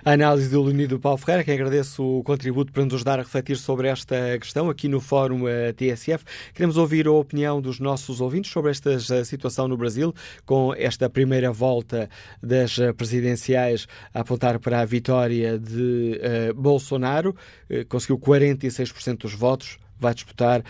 A 0.04 0.12
análise 0.12 0.48
do 0.48 0.62
Leonido 0.62 0.98
Paulo 0.98 1.18
Ferreira, 1.18 1.44
que 1.44 1.50
agradeço 1.50 2.02
o 2.02 2.22
contributo 2.22 2.72
para 2.72 2.84
nos 2.84 2.94
ajudar 2.94 3.18
a 3.18 3.22
refletir 3.22 3.56
sobre 3.56 3.88
esta 3.88 4.38
questão 4.38 4.68
aqui 4.68 4.88
no 4.88 5.00
Fórum 5.00 5.48
eh, 5.48 5.72
TSF. 5.72 6.24
Queremos 6.52 6.76
ouvir 6.76 7.06
a 7.06 7.12
opinião 7.12 7.60
dos 7.60 7.80
nossos 7.80 8.20
ouvintes 8.20 8.50
sobre 8.50 8.70
esta 8.70 8.92
eh, 8.92 9.24
situação 9.24 9.68
no 9.68 9.76
Brasil, 9.76 10.14
com 10.44 10.74
esta 10.74 11.08
primeira 11.08 11.52
volta 11.52 12.08
das 12.42 12.78
eh, 12.78 12.92
presidenciais 12.92 13.86
a 14.12 14.20
apontar 14.20 14.58
para 14.58 14.80
a 14.80 14.84
vitória 14.84 15.58
de 15.58 16.20
uh, 16.50 16.54
Bolsonaro. 16.54 17.34
Uh, 17.70 17.84
conseguiu 17.86 18.18
46% 18.18 19.18
dos 19.18 19.34
votos, 19.34 19.78
vai 20.04 20.14
disputar 20.14 20.60
a 20.60 20.64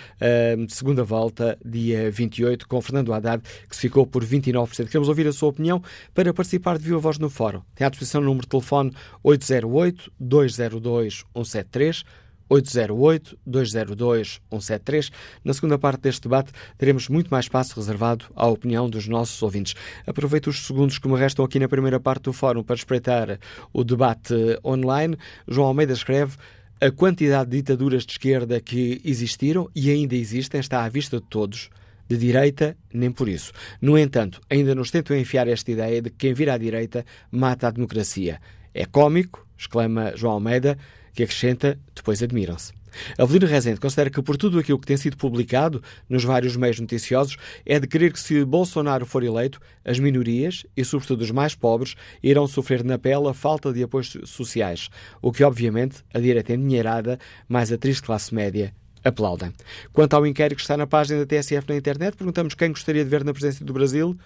uh, 0.56 0.70
segunda 0.70 1.02
volta, 1.02 1.58
dia 1.64 2.08
28, 2.10 2.68
com 2.68 2.80
Fernando 2.80 3.12
Haddad, 3.12 3.42
que 3.68 3.76
ficou 3.76 4.06
por 4.06 4.24
29%. 4.24 4.86
Queremos 4.86 5.08
ouvir 5.08 5.26
a 5.26 5.32
sua 5.32 5.48
opinião 5.48 5.82
para 6.14 6.32
participar 6.32 6.78
de 6.78 6.84
Viva 6.84 6.98
Voz 6.98 7.18
no 7.18 7.28
Fórum. 7.28 7.62
Tem 7.74 7.84
à 7.84 7.90
disposição 7.90 8.20
o 8.20 8.24
número 8.24 8.42
de 8.42 8.48
telefone 8.48 8.92
808-202-173. 9.24 12.04
808-202-173. 12.50 15.10
Na 15.42 15.54
segunda 15.54 15.78
parte 15.78 16.02
deste 16.02 16.20
debate, 16.22 16.52
teremos 16.76 17.08
muito 17.08 17.30
mais 17.30 17.46
espaço 17.46 17.74
reservado 17.74 18.26
à 18.36 18.46
opinião 18.46 18.86
dos 18.88 19.08
nossos 19.08 19.42
ouvintes. 19.42 19.74
Aproveito 20.06 20.48
os 20.48 20.66
segundos 20.66 20.98
que 20.98 21.08
me 21.08 21.18
restam 21.18 21.42
aqui 21.44 21.58
na 21.58 21.68
primeira 21.68 21.98
parte 21.98 22.24
do 22.24 22.34
fórum 22.34 22.62
para 22.62 22.76
espreitar 22.76 23.38
o 23.72 23.82
debate 23.82 24.34
online. 24.64 25.16
João 25.48 25.68
Almeida 25.68 25.94
escreve 25.94 26.36
a 26.80 26.90
quantidade 26.90 27.50
de 27.50 27.56
ditaduras 27.58 28.04
de 28.04 28.12
esquerda 28.12 28.60
que 28.60 29.00
existiram 29.04 29.70
e 29.74 29.90
ainda 29.90 30.14
existem 30.14 30.60
está 30.60 30.84
à 30.84 30.88
vista 30.88 31.18
de 31.18 31.26
todos. 31.28 31.70
De 32.06 32.18
direita, 32.18 32.76
nem 32.92 33.10
por 33.10 33.28
isso. 33.28 33.52
No 33.80 33.96
entanto, 33.96 34.40
ainda 34.50 34.74
nos 34.74 34.90
tentam 34.90 35.16
enfiar 35.16 35.48
esta 35.48 35.70
ideia 35.70 36.02
de 36.02 36.10
que 36.10 36.16
quem 36.16 36.34
vira 36.34 36.52
à 36.52 36.58
direita 36.58 37.04
mata 37.30 37.68
a 37.68 37.70
democracia. 37.70 38.40
É 38.74 38.84
cómico, 38.84 39.46
exclama 39.56 40.12
João 40.14 40.34
Almeida, 40.34 40.76
que 41.14 41.22
acrescenta, 41.22 41.78
depois 41.94 42.22
admiram-se. 42.22 42.72
Avelino 43.18 43.46
Rezende 43.46 43.80
considera 43.80 44.10
que 44.10 44.22
por 44.22 44.36
tudo 44.36 44.58
aquilo 44.58 44.78
que 44.78 44.86
tem 44.86 44.96
sido 44.96 45.16
publicado 45.16 45.82
nos 46.08 46.24
vários 46.24 46.56
meios 46.56 46.78
noticiosos 46.78 47.36
é 47.64 47.78
de 47.78 47.86
crer 47.86 48.12
que 48.12 48.20
se 48.20 48.44
Bolsonaro 48.44 49.06
for 49.06 49.22
eleito, 49.22 49.60
as 49.84 49.98
minorias, 49.98 50.64
e 50.76 50.84
sobretudo 50.84 51.22
os 51.22 51.30
mais 51.30 51.54
pobres, 51.54 51.94
irão 52.22 52.46
sofrer 52.46 52.84
na 52.84 52.98
pele 52.98 53.28
a 53.28 53.34
falta 53.34 53.72
de 53.72 53.82
apoios 53.82 54.16
sociais, 54.24 54.88
o 55.20 55.32
que 55.32 55.44
obviamente 55.44 56.04
a 56.12 56.18
direita 56.18 56.52
endinheirada, 56.52 57.18
mais 57.48 57.72
a 57.72 57.78
triste 57.78 58.02
classe 58.02 58.34
média, 58.34 58.72
aplaudem. 59.04 59.52
Quanto 59.92 60.14
ao 60.14 60.26
inquérito 60.26 60.56
que 60.56 60.62
está 60.62 60.76
na 60.76 60.86
página 60.86 61.24
da 61.24 61.26
TSF 61.26 61.68
na 61.68 61.76
internet, 61.76 62.16
perguntamos 62.16 62.54
quem 62.54 62.70
gostaria 62.70 63.04
de 63.04 63.10
ver 63.10 63.24
na 63.24 63.32
presença 63.32 63.64
do 63.64 63.72
Brasil. 63.72 64.16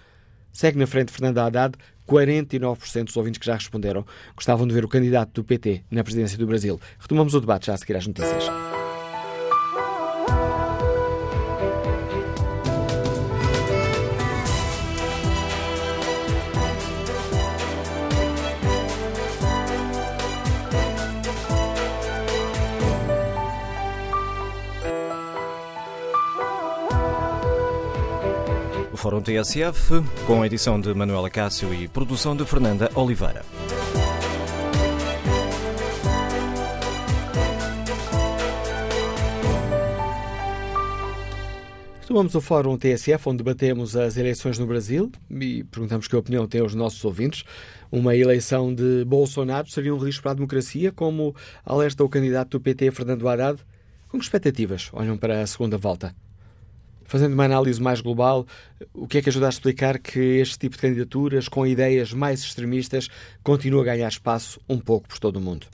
Segue 0.51 0.77
na 0.77 0.87
frente 0.87 1.11
Fernando 1.11 1.37
Haddad, 1.37 1.75
49% 2.07 3.03
dos 3.05 3.17
ouvintes 3.17 3.37
que 3.39 3.45
já 3.45 3.53
responderam 3.53 4.05
gostavam 4.35 4.67
de 4.67 4.73
ver 4.73 4.83
o 4.83 4.87
candidato 4.87 5.31
do 5.33 5.43
PT 5.43 5.83
na 5.91 6.03
presidência 6.03 6.37
do 6.37 6.47
Brasil. 6.47 6.79
Retomamos 6.99 7.33
o 7.35 7.39
debate 7.39 7.67
já 7.67 7.75
a 7.75 7.77
seguir 7.77 7.95
às 7.95 8.07
notícias. 8.07 8.45
Fórum 28.99 29.21
TSF, 29.21 30.03
com 30.27 30.41
a 30.41 30.45
edição 30.45 30.77
de 30.77 30.93
Manuela 30.93 31.29
Cássio 31.29 31.73
e 31.73 31.87
produção 31.87 32.35
de 32.35 32.43
Fernanda 32.43 32.91
Oliveira. 32.93 33.45
Tomamos 42.05 42.35
o 42.35 42.41
Fórum 42.41 42.77
TSF, 42.77 43.29
onde 43.29 43.37
debatemos 43.37 43.95
as 43.95 44.17
eleições 44.17 44.59
no 44.59 44.67
Brasil 44.67 45.09
e 45.31 45.63
perguntamos 45.63 46.05
que 46.05 46.15
opinião 46.17 46.45
têm 46.45 46.61
os 46.61 46.75
nossos 46.75 47.05
ouvintes. 47.05 47.45
Uma 47.89 48.17
eleição 48.17 48.75
de 48.75 49.05
Bolsonaro 49.05 49.69
seria 49.69 49.95
um 49.95 49.97
risco 49.97 50.23
para 50.23 50.31
a 50.31 50.35
democracia, 50.35 50.91
como 50.91 51.33
alerta 51.65 52.03
o 52.03 52.09
candidato 52.09 52.57
do 52.57 52.61
PT, 52.61 52.91
Fernando 52.91 53.29
Haddad? 53.29 53.61
Com 54.09 54.17
que 54.17 54.25
expectativas 54.25 54.89
olham 54.91 55.17
para 55.17 55.41
a 55.41 55.47
segunda 55.47 55.77
volta? 55.77 56.13
Fazendo 57.09 57.33
uma 57.33 57.45
análise 57.45 57.81
mais 57.81 58.01
global, 58.01 58.45
o 58.93 59.07
que 59.07 59.17
é 59.17 59.21
que 59.23 59.29
ajuda 59.29 59.47
a 59.47 59.49
explicar 59.49 59.97
que 59.97 60.19
este 60.19 60.59
tipo 60.59 60.75
de 60.75 60.81
candidaturas, 60.83 61.47
com 61.47 61.65
ideias 61.65 62.13
mais 62.13 62.39
extremistas, 62.41 63.09
continua 63.41 63.81
a 63.81 63.85
ganhar 63.85 64.07
espaço 64.07 64.61
um 64.69 64.77
pouco 64.77 65.07
por 65.07 65.17
todo 65.17 65.37
o 65.37 65.41
mundo? 65.41 65.65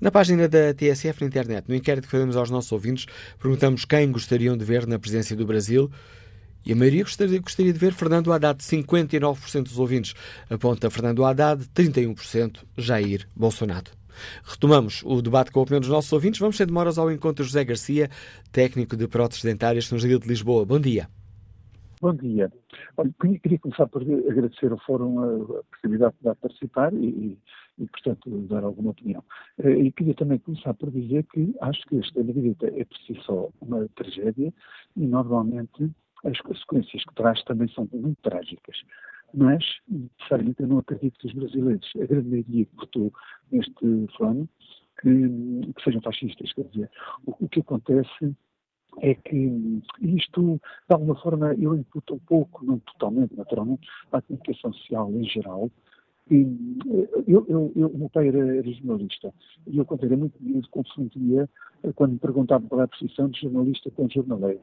Na 0.00 0.10
página 0.10 0.48
da 0.48 0.72
TSF 0.72 1.20
na 1.20 1.26
internet, 1.26 1.66
no 1.68 1.74
inquérito 1.74 2.06
que 2.06 2.10
fazemos 2.10 2.36
aos 2.36 2.48
nossos 2.48 2.72
ouvintes, 2.72 3.04
perguntamos 3.38 3.84
quem 3.84 4.10
gostariam 4.10 4.56
de 4.56 4.64
ver 4.64 4.86
na 4.86 4.98
presidência 4.98 5.36
do 5.36 5.44
Brasil. 5.44 5.90
E 6.64 6.72
a 6.72 6.76
maioria 6.76 7.02
gostaria, 7.02 7.38
gostaria 7.38 7.72
de 7.72 7.78
ver 7.78 7.92
Fernando 7.92 8.32
Haddad, 8.32 8.58
59% 8.64 9.64
dos 9.64 9.78
ouvintes 9.78 10.14
aponta 10.48 10.88
Fernando 10.88 11.22
Haddad, 11.22 11.66
31% 11.74 12.60
Jair 12.78 13.28
Bolsonaro. 13.36 13.97
Retomamos 14.44 15.02
o 15.04 15.20
debate 15.22 15.50
com 15.50 15.60
a 15.60 15.62
opinião 15.62 15.80
dos 15.80 15.88
nossos 15.88 16.12
ouvintes. 16.12 16.40
Vamos 16.40 16.56
sem 16.56 16.66
demoras 16.66 16.98
ao 16.98 17.10
encontro 17.10 17.44
José 17.44 17.64
Garcia, 17.64 18.08
técnico 18.52 18.96
de 18.96 19.08
próteses 19.08 19.44
dentárias 19.44 19.90
no 19.90 19.98
Jardim 19.98 20.18
de 20.18 20.28
Lisboa. 20.28 20.64
Bom 20.64 20.80
dia. 20.80 21.08
Bom 22.00 22.14
dia. 22.14 22.52
Olha, 22.96 23.12
queria 23.42 23.58
começar 23.58 23.86
por 23.88 24.02
agradecer 24.02 24.70
ao 24.70 24.78
Fórum 24.78 25.18
a, 25.20 25.62
possibilidade 25.64 26.14
de 26.22 26.34
participar 26.36 26.94
e, 26.94 27.36
e, 27.76 27.86
portanto, 27.86 28.30
dar 28.48 28.62
alguma 28.62 28.90
opinião. 28.90 29.22
Eh, 29.58 29.70
e 29.70 29.92
queria 29.92 30.14
também 30.14 30.38
começar 30.38 30.74
por 30.74 30.92
dizer 30.92 31.24
que 31.32 31.54
acho 31.60 31.80
que 31.86 31.96
a 31.96 32.00
extrema-direita 32.00 32.66
é 32.68 32.84
por 32.84 32.96
si 32.98 33.20
só 33.24 33.48
uma 33.60 33.88
tragédia 33.96 34.52
e, 34.96 35.06
normalmente, 35.06 35.90
as 36.24 36.40
consequências 36.40 37.04
que 37.04 37.14
traz 37.14 37.42
também 37.44 37.68
são 37.68 37.88
muito 37.92 38.18
trágicas. 38.22 38.76
Mas, 39.34 39.64
necessariamente, 39.88 40.62
eu 40.62 40.68
não 40.68 40.78
acredito 40.78 41.18
que 41.18 41.26
os 41.26 41.34
brasileiros, 41.34 41.90
a 41.96 42.06
grande 42.06 42.28
maioria 42.28 42.64
que 42.64 42.76
votou 42.76 43.12
neste 43.52 43.72
plano, 44.16 44.48
que, 45.00 45.72
que, 45.72 45.84
sejam 45.84 46.00
fascistas. 46.00 46.52
Quer 46.52 46.64
dizer, 46.64 46.90
o, 47.26 47.44
o 47.44 47.48
que 47.48 47.60
acontece 47.60 48.34
é 49.00 49.14
que 49.14 49.82
isto, 50.00 50.60
de 50.88 50.94
alguma 50.94 51.14
forma, 51.16 51.54
eu 51.54 51.74
imputo 51.74 52.14
um 52.14 52.18
pouco, 52.20 52.64
não 52.64 52.78
totalmente, 52.80 53.36
naturalmente, 53.36 53.86
à 54.12 54.20
comunicação 54.22 54.72
social 54.72 55.10
em 55.12 55.24
geral. 55.24 55.70
E 56.30 56.46
eu, 57.26 57.46
eu, 57.48 57.72
eu, 57.74 57.88
meu 57.90 58.10
pai 58.10 58.28
era, 58.28 58.56
era 58.56 58.70
jornalista 58.70 59.32
e 59.66 59.78
eu, 59.78 59.84
quando 59.86 60.04
era 60.04 60.14
muito 60.14 60.36
miúdo, 60.42 60.68
confundia 60.68 61.48
quando 61.94 62.12
me 62.12 62.18
perguntavam 62.18 62.68
qual 62.68 62.82
é 62.82 62.84
a 62.84 62.88
posição 62.88 63.30
de 63.30 63.40
jornalista 63.40 63.90
com 63.92 64.08
jornaleiro, 64.10 64.60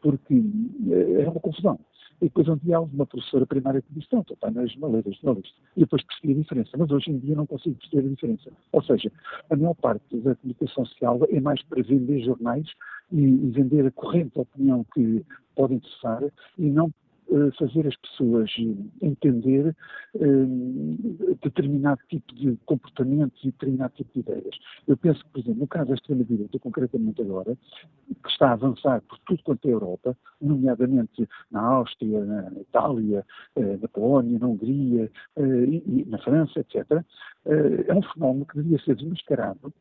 porque 0.00 0.34
eh, 0.34 1.20
era 1.20 1.30
uma 1.30 1.40
confusão. 1.40 1.78
E 2.20 2.24
depois 2.24 2.48
um 2.48 2.56
dia 2.56 2.80
houve 2.80 2.94
uma 2.94 3.06
professora 3.06 3.46
primária 3.46 3.80
que 3.80 3.92
disse, 3.92 4.08
não, 4.12 4.24
pai 4.24 4.50
não 4.50 4.62
é 4.62 4.66
jornalista. 4.66 5.56
E 5.76 5.80
depois 5.80 6.02
percebi 6.02 6.32
a 6.32 6.36
diferença, 6.36 6.70
mas 6.76 6.90
hoje 6.90 7.10
em 7.10 7.18
dia 7.18 7.36
não 7.36 7.46
consigo 7.46 7.76
perceber 7.76 8.06
a 8.06 8.10
diferença. 8.10 8.52
Ou 8.72 8.82
seja, 8.82 9.12
a 9.50 9.56
maior 9.56 9.74
parte 9.74 10.16
da 10.18 10.34
comunicação 10.34 10.84
social 10.84 11.20
é 11.30 11.40
mais 11.40 11.62
para 11.62 11.82
vender 11.82 12.20
jornais 12.24 12.66
e, 13.12 13.20
e 13.20 13.50
vender 13.50 13.86
a 13.86 13.90
corrente 13.92 14.34
de 14.34 14.40
opinião 14.40 14.84
que 14.92 15.24
pode 15.54 15.74
interessar 15.74 16.22
e 16.58 16.70
não 16.70 16.92
fazer 17.58 17.86
as 17.86 17.96
pessoas 17.96 18.50
entender 19.02 19.76
eh, 20.14 21.36
determinado 21.42 22.00
tipo 22.08 22.34
de 22.34 22.56
comportamentos 22.64 23.42
e 23.42 23.50
determinado 23.50 23.92
tipo 23.94 24.10
de 24.14 24.20
ideias. 24.20 24.56
Eu 24.86 24.96
penso 24.96 25.22
que, 25.24 25.30
por 25.30 25.40
exemplo, 25.40 25.60
no 25.60 25.66
caso 25.66 25.88
da 25.88 25.94
extrema-direita, 25.94 26.58
concretamente 26.58 27.20
agora, 27.20 27.56
que 28.22 28.30
está 28.30 28.50
a 28.50 28.52
avançar 28.52 29.02
por 29.02 29.18
tudo 29.20 29.42
quanto 29.42 29.68
é 29.68 29.72
Europa, 29.72 30.16
nomeadamente 30.40 31.28
na 31.50 31.60
Áustria, 31.60 32.24
na 32.24 32.52
Itália, 32.60 33.24
eh, 33.56 33.76
na 33.80 33.88
Polónia, 33.88 34.38
na 34.38 34.46
Hungria, 34.46 35.10
e 35.36 36.04
na 36.08 36.18
França, 36.18 36.60
etc., 36.60 37.02
é 37.46 37.94
um 37.94 38.02
fenómeno 38.02 38.44
que 38.44 38.56
deveria 38.56 38.78
ser 38.80 38.96
desmascarado 38.96 39.72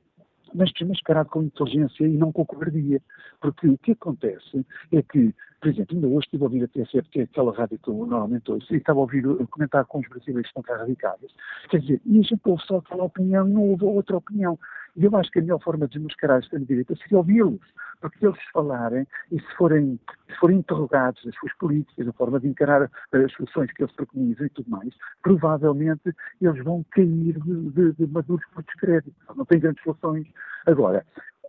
mas 0.53 0.71
desmascarado 0.73 1.29
com 1.29 1.43
inteligência 1.43 2.05
e 2.05 2.17
não 2.17 2.31
com 2.31 2.45
cobardia. 2.45 3.01
Porque 3.39 3.67
o 3.67 3.77
que 3.77 3.91
acontece 3.91 4.65
é 4.91 5.01
que, 5.01 5.33
por 5.59 5.69
exemplo, 5.69 5.95
ainda 5.95 6.07
hoje 6.07 6.25
estive 6.25 6.43
a 6.43 6.45
ouvir 6.45 6.63
a 6.63 6.67
TSF, 6.67 7.09
que 7.09 7.19
é 7.21 7.23
aquela 7.23 7.55
rádio 7.55 7.79
que 7.79 7.89
eu 7.89 7.95
normalmente 7.95 8.51
ouço, 8.51 8.73
e 8.73 8.77
estava 8.77 8.99
a 8.99 9.01
ouvir 9.01 9.25
a 9.25 9.47
comentar 9.47 9.85
com 9.85 9.99
os 9.99 10.07
brasileiros 10.07 10.51
cá 10.63 10.77
radicados. 10.77 11.33
Quer 11.69 11.79
dizer, 11.79 12.01
e 12.05 12.19
a 12.19 12.21
gente 12.21 12.41
ouve 12.45 12.63
só 12.63 12.77
aquela 12.77 13.03
opinião 13.03 13.45
não 13.45 13.69
ouve 13.69 13.83
outra 13.85 14.17
opinião. 14.17 14.57
E 14.95 15.05
eu 15.05 15.15
acho 15.15 15.31
que 15.31 15.39
a 15.39 15.41
melhor 15.41 15.61
forma 15.61 15.87
de 15.87 15.93
desmascarar 15.93 16.37
a 16.37 16.39
extrema-direita 16.39 16.95
seria 16.95 17.17
ouvi-los, 17.17 17.61
porque 18.01 18.25
eles 18.25 18.37
falarem 18.51 19.07
e 19.31 19.39
se 19.39 19.55
forem, 19.55 19.99
se 20.27 20.35
forem 20.37 20.59
interrogados 20.59 21.25
as 21.27 21.35
suas 21.35 21.53
políticas, 21.57 22.07
a 22.07 22.13
forma 22.13 22.39
de 22.39 22.47
encarar 22.47 22.83
as 23.11 23.31
soluções 23.33 23.71
que 23.73 23.83
eles 23.83 23.93
preconizam 23.95 24.45
e 24.45 24.49
tudo 24.49 24.69
mais, 24.69 24.89
provavelmente 25.21 26.13
eles 26.41 26.63
vão 26.63 26.83
cair 26.91 27.39
de, 27.39 27.69
de, 27.71 27.93
de 27.93 28.07
maduros 28.07 28.45
por 28.53 28.63
descrédito. 28.63 29.15
Não 29.35 29.45
têm 29.45 29.59
grandes 29.59 29.83
soluções. 29.83 30.27
Agora, 30.65 31.05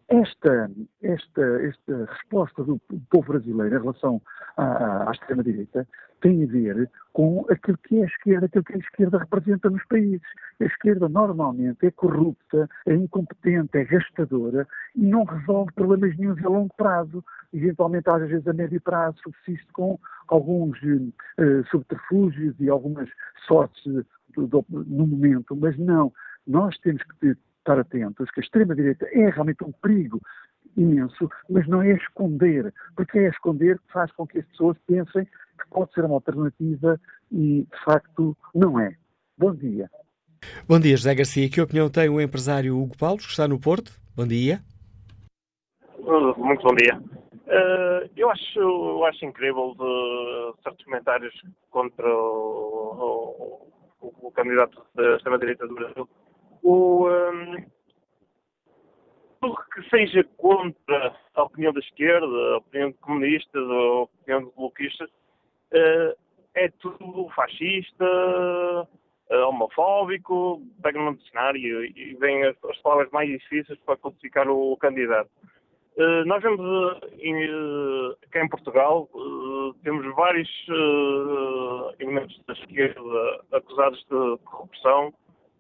esta, 0.09 0.70
esta, 1.02 1.42
esta 1.62 2.04
resposta 2.06 2.64
do 2.64 2.80
povo 3.11 3.32
brasileiro 3.32 3.76
em 3.76 3.80
relação 3.80 4.22
à, 4.56 5.09
à 5.09 5.12
extrema-direita 5.12 5.86
tem 6.20 6.42
a 6.42 6.46
ver 6.46 6.90
com 7.12 7.44
aquilo 7.50 7.78
que 7.78 7.98
é 7.98 8.02
a 8.02 8.06
esquerda, 8.06 8.46
aquilo 8.46 8.64
que 8.64 8.74
a 8.74 8.78
esquerda 8.78 9.18
representa 9.18 9.70
nos 9.70 9.84
países. 9.86 10.26
A 10.61 10.64
esquerda 10.64 11.09
normalmente 11.09 11.86
é 11.86 11.90
corrupta, 11.90 12.68
é 12.86 12.94
incompetente, 12.94 13.76
é 13.76 13.84
gastadora 13.84 14.66
e 14.96 15.02
não 15.02 15.24
resolve 15.24 15.72
problemas 15.72 16.16
nenhum 16.16 16.34
a 16.44 16.48
longo 16.48 16.74
prazo. 16.76 17.24
Eventualmente, 17.52 18.09
às 18.09 18.28
vezes, 18.28 18.46
a 18.48 18.52
médio 18.52 18.80
prazo, 18.80 19.18
subsiste 19.22 19.70
com 19.72 19.98
alguns 20.28 20.80
uh, 20.82 21.64
subterfúgios 21.70 22.54
e 22.59 22.68
algumas 22.68 23.09
sortes 23.46 23.84
do, 24.34 24.46
do, 24.46 24.64
no 24.68 25.06
momento, 25.06 25.54
mas 25.54 25.78
não. 25.78 26.12
Nós 26.46 26.76
temos 26.78 27.02
que 27.02 27.36
estar 27.68 27.78
atentos 27.78 28.30
que 28.30 28.40
a 28.40 28.42
extrema-direita 28.42 29.06
é 29.12 29.28
realmente 29.28 29.62
um 29.62 29.72
perigo 29.72 30.20
imenso, 30.76 31.30
mas 31.50 31.66
não 31.68 31.82
é 31.82 31.92
esconder, 31.92 32.72
porque 32.96 33.18
é 33.18 33.28
esconder 33.28 33.78
que 33.78 33.92
faz 33.92 34.10
com 34.12 34.26
que 34.26 34.38
as 34.38 34.46
pessoas 34.46 34.76
pensem 34.86 35.24
que 35.24 35.68
pode 35.70 35.92
ser 35.92 36.04
uma 36.04 36.14
alternativa 36.14 36.98
e, 37.30 37.66
de 37.70 37.84
facto, 37.84 38.36
não 38.54 38.80
é. 38.80 38.94
Bom 39.36 39.54
dia. 39.54 39.90
Bom 40.68 40.78
dia, 40.78 40.96
José 40.96 41.14
Garcia. 41.14 41.50
Que 41.50 41.60
opinião 41.60 41.90
tem 41.90 42.08
o 42.08 42.20
empresário 42.20 42.78
Hugo 42.78 42.96
Paulo, 42.96 43.18
que 43.18 43.24
está 43.24 43.46
no 43.46 43.58
Porto? 43.58 43.92
Bom 44.16 44.26
dia. 44.26 44.60
Muito 45.98 46.62
bom 46.62 46.74
dia. 46.76 46.98
Uh, 47.48 48.08
eu, 48.16 48.30
acho, 48.30 48.58
eu 48.58 49.04
acho 49.04 49.24
incrível 49.24 49.74
de 49.74 50.62
certos 50.62 50.84
comentários 50.84 51.34
contra 51.70 52.06
o, 52.06 53.60
o, 54.00 54.28
o 54.28 54.30
candidato 54.30 54.80
da 54.94 55.16
extrema-direita 55.16 55.66
do 55.66 55.74
Brasil 55.74 56.08
o, 56.68 57.08
um, 57.08 57.64
tudo 59.40 59.56
que 59.72 59.88
seja 59.88 60.22
contra 60.36 61.16
a 61.34 61.42
opinião 61.42 61.72
da 61.72 61.80
esquerda, 61.80 62.26
a 62.26 62.56
opinião 62.58 62.90
de 62.90 62.98
comunistas, 62.98 63.70
a 63.70 63.92
opinião 64.02 64.44
de 64.44 64.54
bloquistas, 64.54 65.08
uh, 65.08 66.14
é 66.54 66.68
tudo 66.80 67.30
fascista, 67.34 68.04
uh, 68.04 69.48
homofóbico, 69.48 70.62
pega 70.82 71.00
no 71.00 71.16
dicionário 71.16 71.86
e, 71.86 72.14
vem 72.20 72.44
as, 72.44 72.56
as, 72.64 72.76
palavras 72.82 73.10
mais 73.12 73.30
difíceis 73.30 73.78
para 73.86 73.96
classificar 73.96 74.46
o, 74.50 74.76
candidato. 74.76 75.30
Uh, 75.96 76.24
nós 76.26 76.42
vemos 76.42 76.60
em, 77.18 78.14
cá 78.30 78.44
em 78.44 78.48
Portugal, 78.48 79.08
temos 79.82 80.14
vários 80.14 80.48
elementos 81.98 82.38
da 82.46 82.52
esquerda 82.52 83.44
acusados 83.52 83.98
de 84.00 84.38
corrupção, 84.44 85.14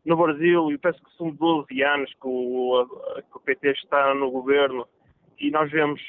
no 0.04 0.16
Brasil, 0.16 0.70
e 0.72 0.78
penso 0.78 1.02
que 1.02 1.16
são 1.16 1.30
12 1.30 1.82
anos 1.82 2.10
que 2.14 2.26
o, 2.26 2.86
que 3.30 3.36
o 3.36 3.40
PT 3.40 3.72
está 3.72 4.14
no 4.14 4.30
governo, 4.30 4.86
e 5.38 5.50
nós 5.50 5.70
vemos 5.70 6.00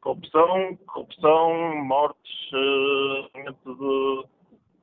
corrupção, 0.00 0.76
corrupção, 0.86 1.84
mortes, 1.84 2.52
uh, 2.52 3.30
aumento 3.34 3.74
de, 3.74 4.24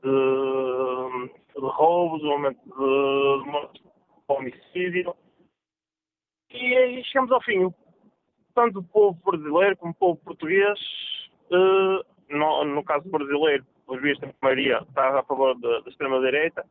de, 0.03 1.27
de, 1.55 1.67
roubos, 1.67 2.23
aumento 2.23 2.59
de, 2.63 3.43
de 3.43 3.49
mortes 3.49 3.87
homicídio. 4.27 5.15
E, 6.51 6.99
e 6.99 7.03
chegamos 7.05 7.31
ao 7.31 7.41
fim. 7.41 7.73
Tanto 8.53 8.79
o 8.79 8.83
povo 8.83 9.19
brasileiro 9.23 9.77
como 9.77 9.91
o 9.91 9.95
povo 9.95 10.19
português, 10.23 10.79
uh, 11.51 12.03
no, 12.29 12.65
no, 12.65 12.83
caso 12.83 13.09
brasileiro, 13.09 13.65
pelos 13.85 14.01
vistos, 14.01 14.29
a 14.29 14.33
maioria 14.41 14.79
está 14.87 15.19
a 15.19 15.23
favor 15.23 15.57
da 15.59 15.79
extrema-direita, 15.87 16.65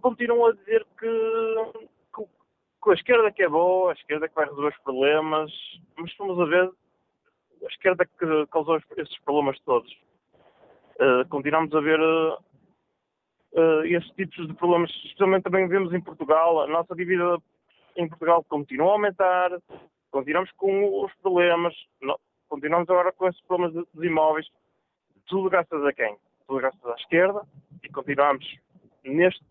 continuam 0.00 0.46
a 0.46 0.52
dizer 0.52 0.86
que, 0.98 1.08
que, 2.14 2.24
que, 2.82 2.90
a 2.90 2.94
esquerda 2.94 3.32
que 3.32 3.42
é 3.42 3.48
boa, 3.48 3.90
a 3.90 3.94
esquerda 3.94 4.28
que 4.28 4.34
vai 4.34 4.46
resolver 4.46 4.68
os 4.68 4.82
problemas, 4.82 5.52
mas 5.96 6.10
estamos 6.10 6.38
a 6.40 6.44
ver 6.44 6.70
a 7.62 7.66
esquerda 7.68 8.04
que 8.04 8.46
causou 8.50 8.78
esses 8.96 9.18
problemas 9.20 9.58
todos. 9.60 9.90
Uh, 11.00 11.28
continuamos 11.28 11.74
a 11.74 11.80
ver 11.80 12.00
uh, 12.00 12.34
uh, 13.54 13.84
esses 13.84 14.10
tipos 14.12 14.46
de 14.46 14.54
problemas, 14.54 14.90
especialmente 14.90 15.44
também 15.44 15.66
vemos 15.66 15.92
em 15.92 16.00
Portugal, 16.00 16.62
a 16.62 16.66
nossa 16.68 16.94
dívida 16.94 17.38
em 17.96 18.08
Portugal 18.08 18.44
continua 18.44 18.90
a 18.90 18.92
aumentar, 18.92 19.50
continuamos 20.10 20.50
com 20.52 21.04
os 21.04 21.12
problemas, 21.14 21.74
continuamos 22.48 22.88
agora 22.88 23.12
com 23.12 23.28
esses 23.28 23.40
problemas 23.42 23.86
dos 23.92 24.04
imóveis, 24.04 24.46
tudo 25.26 25.50
graças 25.50 25.84
a 25.84 25.92
quem? 25.92 26.16
Tudo 26.46 26.60
graças 26.60 26.84
à 26.84 26.94
esquerda 26.94 27.42
e 27.82 27.88
continuamos 27.88 28.44
neste. 29.04 29.44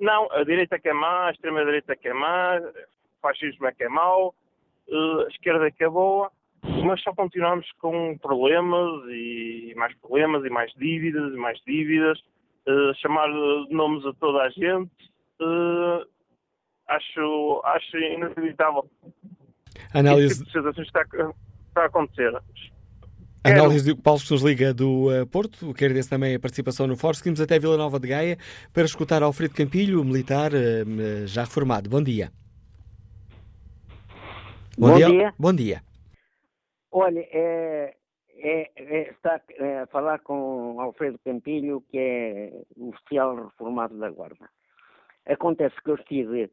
Não, 0.00 0.30
a 0.32 0.42
direita 0.44 0.78
que 0.78 0.88
é 0.88 0.92
má, 0.92 1.28
a 1.28 1.30
extrema-direita 1.30 1.94
que 1.96 2.08
é 2.08 2.14
má, 2.14 2.58
o 2.58 3.20
fascismo 3.20 3.66
é 3.66 3.72
que 3.72 3.84
é 3.84 3.88
mau, 3.88 4.34
eh, 4.88 5.24
a 5.26 5.28
esquerda 5.28 5.68
é 5.68 5.70
que 5.70 5.84
é 5.84 5.88
boa, 5.88 6.30
mas 6.84 7.00
só 7.02 7.12
continuamos 7.14 7.70
com 7.78 8.18
problemas 8.18 9.04
e 9.10 9.72
mais 9.76 9.94
problemas 9.98 10.44
e 10.44 10.50
mais 10.50 10.72
dívidas 10.74 11.32
e 11.32 11.36
mais 11.36 11.58
dívidas. 11.66 12.18
Uh, 12.64 12.94
chamar 13.00 13.28
nomes 13.70 14.06
a 14.06 14.12
toda 14.12 14.40
a 14.44 14.48
gente 14.50 14.92
uh, 15.40 16.06
acho, 16.86 17.60
acho 17.64 17.96
inacreditável. 17.96 18.88
Análise. 19.94 20.44
Tipo 20.44 20.72
de 20.72 20.82
está, 20.82 21.02
está 21.02 21.82
a 21.82 21.86
acontecer. 21.86 22.32
Análise 23.44 23.92
de 23.92 24.00
Paulo 24.00 24.20
nos 24.30 24.42
liga 24.42 24.72
do 24.72 25.08
uh, 25.10 25.26
Porto, 25.26 25.74
quero 25.74 25.92
dizer 25.92 26.08
também 26.08 26.34
a 26.36 26.38
participação 26.38 26.86
no 26.86 26.96
Fórum. 26.96 27.14
Seguimos 27.14 27.40
até 27.40 27.58
Vila 27.58 27.76
Nova 27.76 27.98
de 27.98 28.06
Gaia 28.06 28.38
para 28.72 28.84
escutar 28.84 29.20
Alfredo 29.20 29.54
Campilho, 29.54 30.04
militar 30.04 30.52
uh, 30.52 31.26
já 31.26 31.42
reformado. 31.42 31.90
Bom 31.90 32.00
dia. 32.00 32.30
Bom, 34.78 34.90
Bom 34.90 34.96
dia. 34.96 35.08
dia. 35.08 35.34
Bom 35.36 35.52
dia. 35.52 35.82
Olha, 36.92 37.26
é, 37.32 37.96
é, 38.38 38.70
é, 38.76 39.10
está 39.10 39.40
é, 39.58 39.80
a 39.80 39.86
falar 39.88 40.20
com 40.20 40.80
Alfredo 40.80 41.18
Campilho, 41.24 41.82
que 41.90 41.98
é 41.98 42.52
oficial 42.76 43.46
reformado 43.46 43.98
da 43.98 44.08
Guarda. 44.08 44.48
Acontece 45.26 45.74
que 45.82 45.90
eu 45.90 45.96
estive 45.96 46.48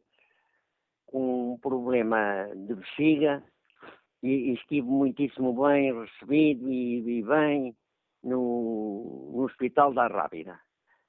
com 1.06 1.54
um 1.54 1.58
problema 1.60 2.50
de 2.56 2.74
bexiga 2.74 3.44
e, 4.24 4.28
e 4.28 4.54
estive 4.54 4.88
muitíssimo 4.88 5.54
bem 5.54 5.94
recebido 5.94 6.72
e, 6.72 7.20
e 7.20 7.24
bem 7.24 7.76
no, 8.24 9.32
no 9.34 9.44
Hospital 9.44 9.94
da 9.94 10.08
Rábida. 10.08 10.60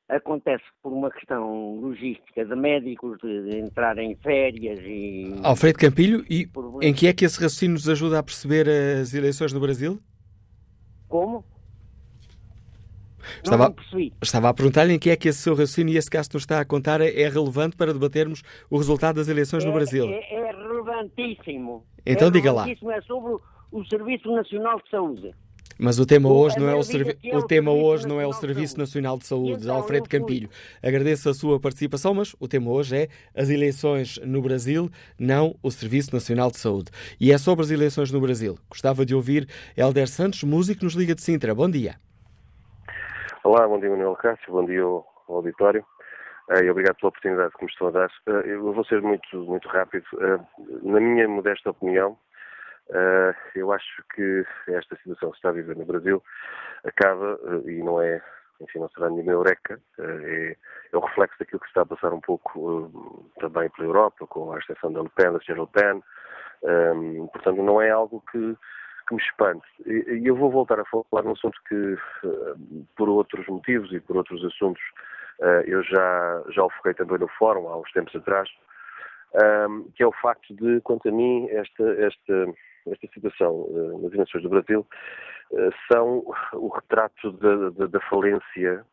Acontece 0.09 0.65
por 0.83 0.93
uma 0.93 1.11
questão 1.11 1.77
logística 1.77 2.45
de 2.45 2.57
médicos 2.57 3.17
de, 3.23 3.45
de 3.45 3.59
entrar 3.59 3.97
em 3.99 4.17
férias 4.17 4.81
e. 4.81 5.41
Alfredo 5.45 5.79
Campilho, 5.79 6.25
e 6.29 6.49
em 6.83 6.93
que 6.93 7.07
é 7.07 7.13
que 7.13 7.25
esse 7.25 7.41
raciocínio 7.41 7.75
nos 7.75 7.89
ajuda 7.89 8.19
a 8.19 8.23
perceber 8.23 8.69
as 8.69 9.15
eleições 9.15 9.53
no 9.53 9.61
Brasil? 9.61 10.01
Como? 11.09 11.45
Estava, 13.45 13.75
não 13.93 14.11
estava 14.23 14.49
a 14.49 14.55
perguntar-lhe 14.55 14.95
em 14.95 14.99
que 14.99 15.11
é 15.11 15.17
que 15.17 15.29
esse 15.29 15.39
seu 15.39 15.55
raciocínio 15.55 15.95
e 15.95 15.97
esse 15.97 16.11
caso 16.11 16.29
que 16.29 16.35
nos 16.35 16.43
está 16.43 16.61
a 16.61 16.65
contar 16.65 17.01
é 17.01 17.29
relevante 17.29 17.77
para 17.77 17.93
debatermos 17.93 18.43
o 18.69 18.79
resultado 18.79 19.17
das 19.17 19.29
eleições 19.29 19.65
é, 19.65 19.67
no 19.67 19.73
Brasil. 19.73 20.09
É, 20.09 20.35
é 20.35 20.50
relevantíssimo. 21.01 21.85
Então 22.05 22.29
é 22.29 22.31
diga 22.31 22.53
lá. 22.53 22.69
É 22.69 23.01
sobre 23.03 23.37
o 23.73 23.85
Serviço 23.87 24.31
Nacional 24.33 24.81
de 24.81 24.91
Saúde. 24.91 25.35
Mas 25.83 25.99
o 25.99 26.05
tema 26.05 26.29
hoje 26.29 26.59
não 26.59 26.69
é 26.69 26.75
o, 26.75 26.83
servi 26.83 27.17
é 27.25 27.35
o 27.35 27.47
tema 27.47 27.71
hoje 27.71 28.07
não 28.07 28.21
é 28.21 28.27
o 28.27 28.35
Serviço 28.35 28.79
Nacional 28.79 29.17
de 29.17 29.27
Saúde, 29.27 29.63
então, 29.63 29.77
Alfredo 29.77 30.11
Campilho. 30.11 30.51
Agradeço 30.83 31.31
a 31.31 31.33
sua 31.33 31.59
participação, 31.59 32.13
mas 32.13 32.37
o 32.39 32.47
tema 32.47 32.71
hoje 32.71 32.97
é 32.97 33.09
as 33.35 33.49
eleições 33.49 34.19
no 34.23 34.43
Brasil, 34.43 34.91
não 35.19 35.55
o 35.63 35.71
Serviço 35.71 36.13
Nacional 36.13 36.51
de 36.51 36.59
Saúde. 36.59 36.91
E 37.19 37.33
é 37.33 37.39
sobre 37.39 37.65
as 37.65 37.71
eleições 37.71 38.13
no 38.13 38.21
Brasil. 38.21 38.59
Gostava 38.69 39.07
de 39.07 39.15
ouvir 39.15 39.49
Helder 39.75 40.07
Santos, 40.07 40.45
músico 40.45 40.85
nos 40.85 40.93
Liga 40.93 41.15
de 41.15 41.23
Sintra. 41.23 41.55
Bom 41.55 41.71
dia. 41.71 41.95
Olá, 43.43 43.67
bom 43.67 43.81
dia 43.81 43.89
Manuel 43.89 44.17
Cássio, 44.17 44.53
bom 44.53 44.67
dia 44.67 44.83
ao, 44.83 45.07
auditório. 45.29 45.83
Uh, 46.51 46.65
e 46.65 46.71
obrigado 46.71 46.97
pela 46.97 47.11
oportunidade 47.11 47.55
que 47.57 47.65
me 47.65 47.71
estão 47.71 47.87
a 47.87 47.91
dar. 47.93 48.11
Uh, 48.27 48.41
eu 48.45 48.73
vou 48.73 48.85
ser 48.85 49.01
muito, 49.01 49.39
muito 49.45 49.69
rápido. 49.69 50.05
Uh, 50.15 50.45
na 50.83 50.99
minha 50.99 51.29
modesta 51.29 51.71
opinião, 51.71 52.19
eu 53.55 53.73
acho 53.73 54.03
que 54.17 54.45
esta 54.67 54.97
situação 54.97 55.31
que 55.31 55.37
se 55.37 55.39
está 55.39 55.51
a 55.51 55.53
viver 55.53 55.77
no 55.77 55.85
Brasil 55.85 56.21
acaba, 56.83 57.39
e 57.65 57.81
não 57.85 58.03
é, 58.03 58.21
enfim, 58.61 58.81
não 58.81 58.89
será 58.89 59.09
nenhuma 59.09 59.31
eureka, 59.31 59.81
é, 59.97 60.57
é, 60.93 60.97
o 60.97 60.99
reflexo 60.99 61.39
daquilo 61.39 61.61
que 61.61 61.69
está 61.69 61.83
a 61.83 61.87
passar 61.87 62.13
um 62.13 62.21
pouco 62.21 63.23
também 63.39 63.71
pela 63.71 63.87
Europa, 63.87 64.27
com 64.27 64.53
a 64.53 64.59
exceção 64.59 64.93
da 64.93 65.03
Le 65.03 65.09
Pen, 65.11 65.33
da 65.33 65.39
Sra. 65.39 65.55
Le 65.55 65.69
Pen. 65.69 66.03
Portanto, 67.33 67.63
não 67.63 67.81
é 67.81 67.91
algo 67.91 68.25
que, 68.33 68.57
que 69.07 69.15
me 69.15 69.23
espante. 69.23 69.69
E, 69.87 70.27
eu 70.27 70.35
vou 70.35 70.51
voltar 70.51 70.81
a 70.81 70.85
falar 70.85 71.23
num 71.23 71.31
assunto 71.31 71.61
que, 71.69 71.97
por 72.97 73.09
outros 73.09 73.47
motivos 73.47 73.93
e 73.93 74.01
por 74.01 74.17
outros 74.17 74.45
assuntos, 74.45 74.83
eu 75.67 75.83
já, 75.83 76.43
já 76.51 76.65
o 76.65 76.71
foquei 76.71 76.95
também 76.95 77.19
no 77.19 77.29
fórum 77.29 77.69
há 77.69 77.79
uns 77.79 77.91
tempos 77.93 78.15
atrás, 78.15 78.49
um, 79.69 79.91
que 79.95 80.03
é 80.03 80.07
o 80.07 80.13
facto 80.13 80.55
de, 80.55 80.81
quanto 80.83 81.09
a 81.09 81.13
mim, 81.13 81.49
esta, 81.51 81.85
esta 82.05 82.55
esta 82.87 83.07
situação 83.13 83.53
uh, 83.53 84.03
nas 84.03 84.13
eleições 84.13 84.43
do 84.43 84.49
Brasil 84.49 84.87
uh, 85.53 85.71
são 85.91 86.25
o 86.55 86.69
retrato 86.69 87.33
da, 87.33 88.01
falência, 88.09 88.85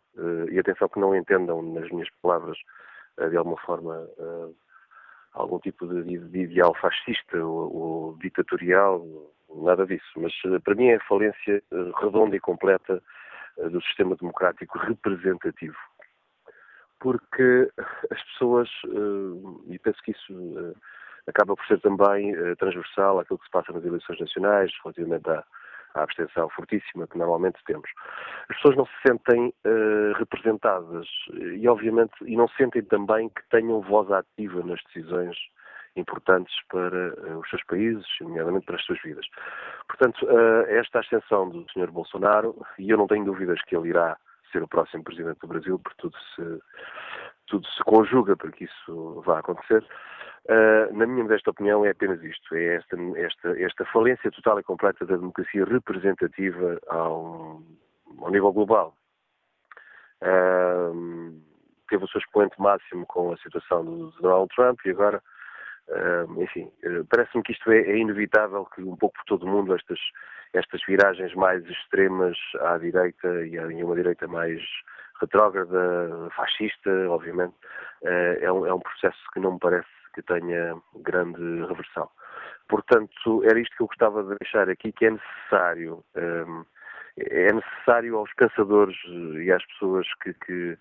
e 0.51 0.57
atenção 0.57 0.89
que 0.89 0.99
não 0.99 1.15
entendam 1.15 1.61
nas 1.61 1.87
minhas 1.91 2.09
palavras 2.23 2.57
de 3.29 3.37
alguma 3.37 3.57
forma 3.57 4.09
algum 5.33 5.59
tipo 5.59 5.85
de, 5.85 6.17
de 6.17 6.39
ideal 6.39 6.73
fascista 6.73 7.37
ou, 7.37 7.75
ou, 7.75 8.17
ditatorial, 8.17 9.05
nada 9.57 9.85
disso, 9.85 10.11
mas 10.15 10.33
para 10.63 10.73
mim 10.73 10.87
é 10.87 10.95
a 10.95 11.05
falência 11.07 11.61
redonda 12.01 12.35
e 12.35 12.39
completa 12.39 12.99
do 13.69 13.79
sistema 13.83 14.15
democrático 14.15 14.79
representativo. 14.79 15.77
Porque 16.99 17.69
as 18.11 18.23
pessoas, 18.23 18.69
e 19.67 19.77
penso 19.79 20.01
que 20.03 20.11
isso 20.11 20.73
acaba 21.27 21.55
por 21.55 21.65
ser 21.65 21.79
também 21.81 22.33
uh, 22.35 22.55
transversal 22.55 23.19
àquilo 23.19 23.37
que 23.39 23.45
se 23.45 23.51
passa 23.51 23.71
nas 23.73 23.85
eleições 23.85 24.19
nacionais, 24.19 24.71
relativamente 24.83 25.29
à, 25.29 25.43
à, 25.93 26.03
abstenção 26.03 26.49
fortíssima 26.49 27.07
que 27.07 27.17
normalmente 27.17 27.59
temos. 27.65 27.89
As 28.49 28.55
pessoas 28.55 28.77
não 28.77 28.85
se 28.85 28.93
sentem 29.05 29.53
uh, 29.65 30.13
representadas 30.17 31.07
e, 31.33 31.67
obviamente, 31.67 32.13
e 32.25 32.35
não 32.35 32.47
sentem 32.49 32.81
também 32.81 33.29
que 33.29 33.41
tenham 33.49 33.81
voz 33.81 34.09
ativa 34.11 34.63
nas 34.63 34.81
decisões 34.85 35.35
importantes 35.97 36.55
para 36.69 37.13
uh, 37.13 37.39
os 37.39 37.49
seus 37.49 37.63
países, 37.65 38.07
nomeadamente 38.21 38.65
para 38.65 38.77
as 38.77 38.85
suas 38.85 39.01
vidas. 39.01 39.25
Portanto, 39.87 40.27
esta 40.67 40.99
ascensão 40.99 41.49
do 41.49 41.65
Sr. 41.71 41.91
Bolsonaro, 41.91 42.55
e 42.77 42.89
eu 42.89 42.97
não 42.97 43.07
tenho 43.07 43.25
dúvidas 43.25 43.61
que 43.63 43.75
ele 43.75 43.89
irá 43.89 44.17
ser 44.51 44.63
o 44.63 44.67
próximo 44.67 45.03
Presidente 45.03 45.39
do 45.39 45.47
Brasil, 45.47 45.79
porque 45.79 46.01
tudo 46.01 46.17
se, 46.35 46.61
tudo 47.47 47.67
se 47.67 47.83
conjuga 47.83 48.35
para 48.35 48.51
que 48.51 48.65
isso 48.65 49.21
vá 49.25 49.39
acontecer, 49.39 49.85
Uh, 50.49 50.95
na 50.95 51.05
minha 51.05 51.23
modesta 51.23 51.51
opinião, 51.51 51.85
é 51.85 51.89
apenas 51.89 52.23
isto: 52.23 52.55
é 52.55 52.75
esta, 52.75 52.95
esta, 53.17 53.61
esta 53.61 53.85
falência 53.85 54.31
total 54.31 54.59
e 54.59 54.63
completa 54.63 55.05
da 55.05 55.17
democracia 55.17 55.65
representativa 55.65 56.79
ao, 56.87 57.61
ao 58.19 58.31
nível 58.31 58.53
global. 58.53 58.95
Uh, 60.21 61.41
teve 61.89 62.05
o 62.05 62.07
seu 62.07 62.19
expoente 62.19 62.59
máximo 62.61 63.05
com 63.07 63.33
a 63.33 63.37
situação 63.37 63.83
do 63.83 64.11
Donald 64.21 64.47
Trump 64.55 64.79
e 64.85 64.91
agora, 64.91 65.21
uh, 65.89 66.41
enfim, 66.41 66.71
parece-me 67.09 67.43
que 67.43 67.51
isto 67.51 67.69
é, 67.69 67.79
é, 67.79 67.97
inevitável 67.97 68.65
que 68.73 68.81
um 68.81 68.95
pouco 68.95 69.17
por 69.17 69.25
todo 69.25 69.45
o 69.45 69.49
mundo 69.49 69.75
estas, 69.75 69.99
estas 70.53 70.81
viragens 70.87 71.33
mais 71.35 71.63
extremas 71.65 72.37
à 72.61 72.77
direita 72.77 73.45
e 73.45 73.57
a 73.57 73.65
uma 73.67 73.95
direita 73.95 74.27
mais 74.27 74.61
retrógrada, 75.19 76.29
fascista, 76.35 76.91
obviamente, 77.09 77.55
é 78.03 78.51
um, 78.51 78.65
é 78.65 78.73
um 78.73 78.79
processo 78.79 79.19
que 79.33 79.39
não 79.39 79.53
me 79.53 79.59
parece 79.59 79.87
que 80.13 80.21
tenha 80.21 80.75
grande 80.95 81.65
reversão. 81.65 82.09
Portanto, 82.67 83.43
era 83.45 83.59
isto 83.59 83.75
que 83.75 83.83
eu 83.83 83.87
gostava 83.87 84.23
de 84.23 84.35
deixar 84.39 84.69
aqui, 84.69 84.91
que 84.91 85.05
é 85.05 85.11
necessário, 85.11 86.03
um, 86.15 86.65
é 87.17 87.53
necessário 87.53 88.17
aos 88.17 88.33
pensadores 88.33 88.97
e 89.43 89.51
às 89.51 89.65
pessoas 89.67 90.07
que, 90.21 90.33
que, 90.33 90.77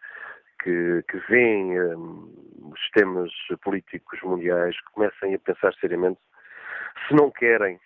que, 0.63 1.05
que 1.09 1.19
veem 1.29 1.81
um, 1.81 2.71
os 2.73 2.81
sistemas 2.81 3.31
políticos 3.63 4.21
mundiais 4.23 4.79
que 4.81 4.93
comecem 4.93 5.35
a 5.35 5.39
pensar 5.39 5.73
seriamente 5.75 6.21
se 7.07 7.15
não 7.15 7.31
querem 7.31 7.79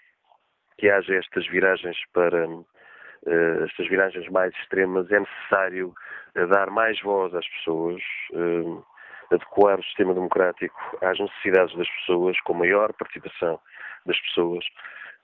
que 0.81 0.89
haja 0.89 1.15
estas 1.15 1.47
viragens 1.49 1.99
para 2.15 2.49
uh, 2.49 3.65
estas 3.65 3.87
viragens 3.87 4.27
mais 4.31 4.55
extremas, 4.57 5.11
é 5.13 5.21
necessário 5.21 5.95
uh, 6.35 6.47
dar 6.47 6.71
mais 6.71 6.99
voz 7.03 7.35
às 7.35 7.47
pessoas, 7.47 8.03
uh, 8.33 8.83
adequar 9.31 9.79
o 9.79 9.85
sistema 9.85 10.15
democrático 10.15 10.99
às 11.03 11.19
necessidades 11.21 11.77
das 11.77 11.89
pessoas, 11.89 12.41
com 12.41 12.55
maior 12.55 12.95
participação 12.95 13.61
das 14.07 14.19
pessoas, 14.21 14.65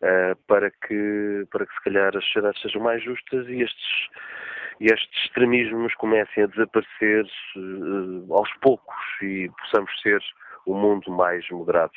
uh, 0.03 0.37
para, 0.47 0.71
que, 0.71 1.47
para 1.51 1.65
que 1.65 1.75
se 1.75 1.81
calhar 1.85 2.15
as 2.15 2.25
sociedades 2.27 2.61
sejam 2.61 2.83
mais 2.83 3.03
justas 3.03 3.49
e 3.49 3.63
estes, 3.63 4.09
estes 4.79 5.25
extremismos 5.25 5.95
comecem 5.95 6.45
a 6.45 6.49
desaparecer 6.49 7.25
aos 8.31 8.53
poucos 8.61 9.03
e 9.23 9.51
possamos 9.59 9.91
ser 10.03 10.21
um 10.67 10.75
mundo 10.75 11.11
mais 11.11 11.45
moderado. 11.51 11.93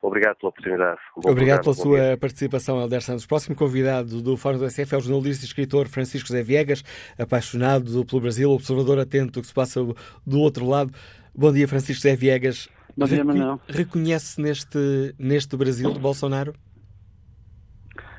Obrigado 0.00 0.36
pela 0.36 0.50
oportunidade. 0.50 1.00
Bom 1.16 1.30
Obrigado 1.30 1.62
pela 1.62 1.74
sua 1.74 1.98
dia. 1.98 2.16
participação, 2.18 2.80
Helder 2.80 3.02
Santos. 3.02 3.24
O 3.24 3.28
próximo 3.28 3.56
convidado 3.56 4.20
do 4.20 4.36
Fórum 4.36 4.58
do 4.58 4.70
SF 4.70 4.94
é 4.94 4.98
o 4.98 5.00
jornalista 5.00 5.44
e 5.44 5.48
escritor 5.48 5.88
Francisco 5.88 6.28
Zé 6.28 6.42
Viegas, 6.42 6.84
apaixonado 7.18 8.04
pelo 8.04 8.20
Brasil, 8.20 8.50
observador 8.50 8.98
atento 8.98 9.32
do 9.32 9.40
que 9.40 9.46
se 9.46 9.54
passa 9.54 9.80
do 10.26 10.40
outro 10.40 10.66
lado. 10.66 10.92
Bom 11.34 11.52
dia, 11.52 11.66
Francisco 11.66 12.02
Zé 12.02 12.14
Viegas. 12.14 12.68
Bom 12.96 13.06
dia, 13.06 13.24
Manuel. 13.24 13.60
Reconhece 13.66 14.40
neste, 14.40 15.14
neste 15.18 15.56
Brasil 15.56 15.90
de 15.90 15.98
Bolsonaro? 15.98 16.54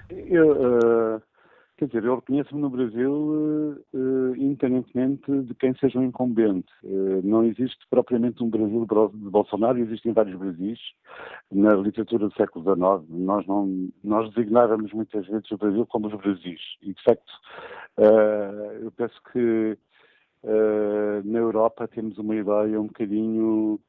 Eu, 0.09 0.51
uh, 0.51 1.21
quer 1.77 1.87
dizer, 1.87 2.03
eu 2.03 2.15
reconheço-me 2.15 2.61
no 2.61 2.69
Brasil 2.69 3.77
uh, 3.93 4.35
independentemente 4.35 5.31
de 5.43 5.53
quem 5.55 5.75
seja 5.75 5.99
o 5.99 6.01
um 6.01 6.05
incumbente. 6.05 6.71
Uh, 6.83 7.21
não 7.23 7.43
existe 7.43 7.85
propriamente 7.89 8.43
um 8.43 8.49
Brasil 8.49 8.85
de 8.85 9.29
Bolsonaro, 9.29 9.77
existem 9.79 10.13
vários 10.13 10.37
Brasis. 10.37 10.79
Na 11.51 11.73
literatura 11.75 12.27
do 12.27 12.35
século 12.35 12.63
XIX, 12.63 13.19
nós, 13.19 13.45
não, 13.47 13.89
nós 14.03 14.33
designávamos 14.33 14.91
muitas 14.93 15.27
vezes 15.27 15.49
o 15.51 15.57
Brasil 15.57 15.85
como 15.85 16.07
os 16.07 16.15
Brasis. 16.15 16.61
E, 16.81 16.93
de 16.93 17.03
facto, 17.03 17.31
eu 18.81 18.91
penso 18.91 19.19
que 19.31 19.77
Uh, 20.45 21.27
na 21.27 21.39
Europa 21.39 21.87
temos 21.87 22.19
uma 22.19 22.35
ideia 22.35 22.79
um 22.79 22.85
bocadinho 22.85 23.79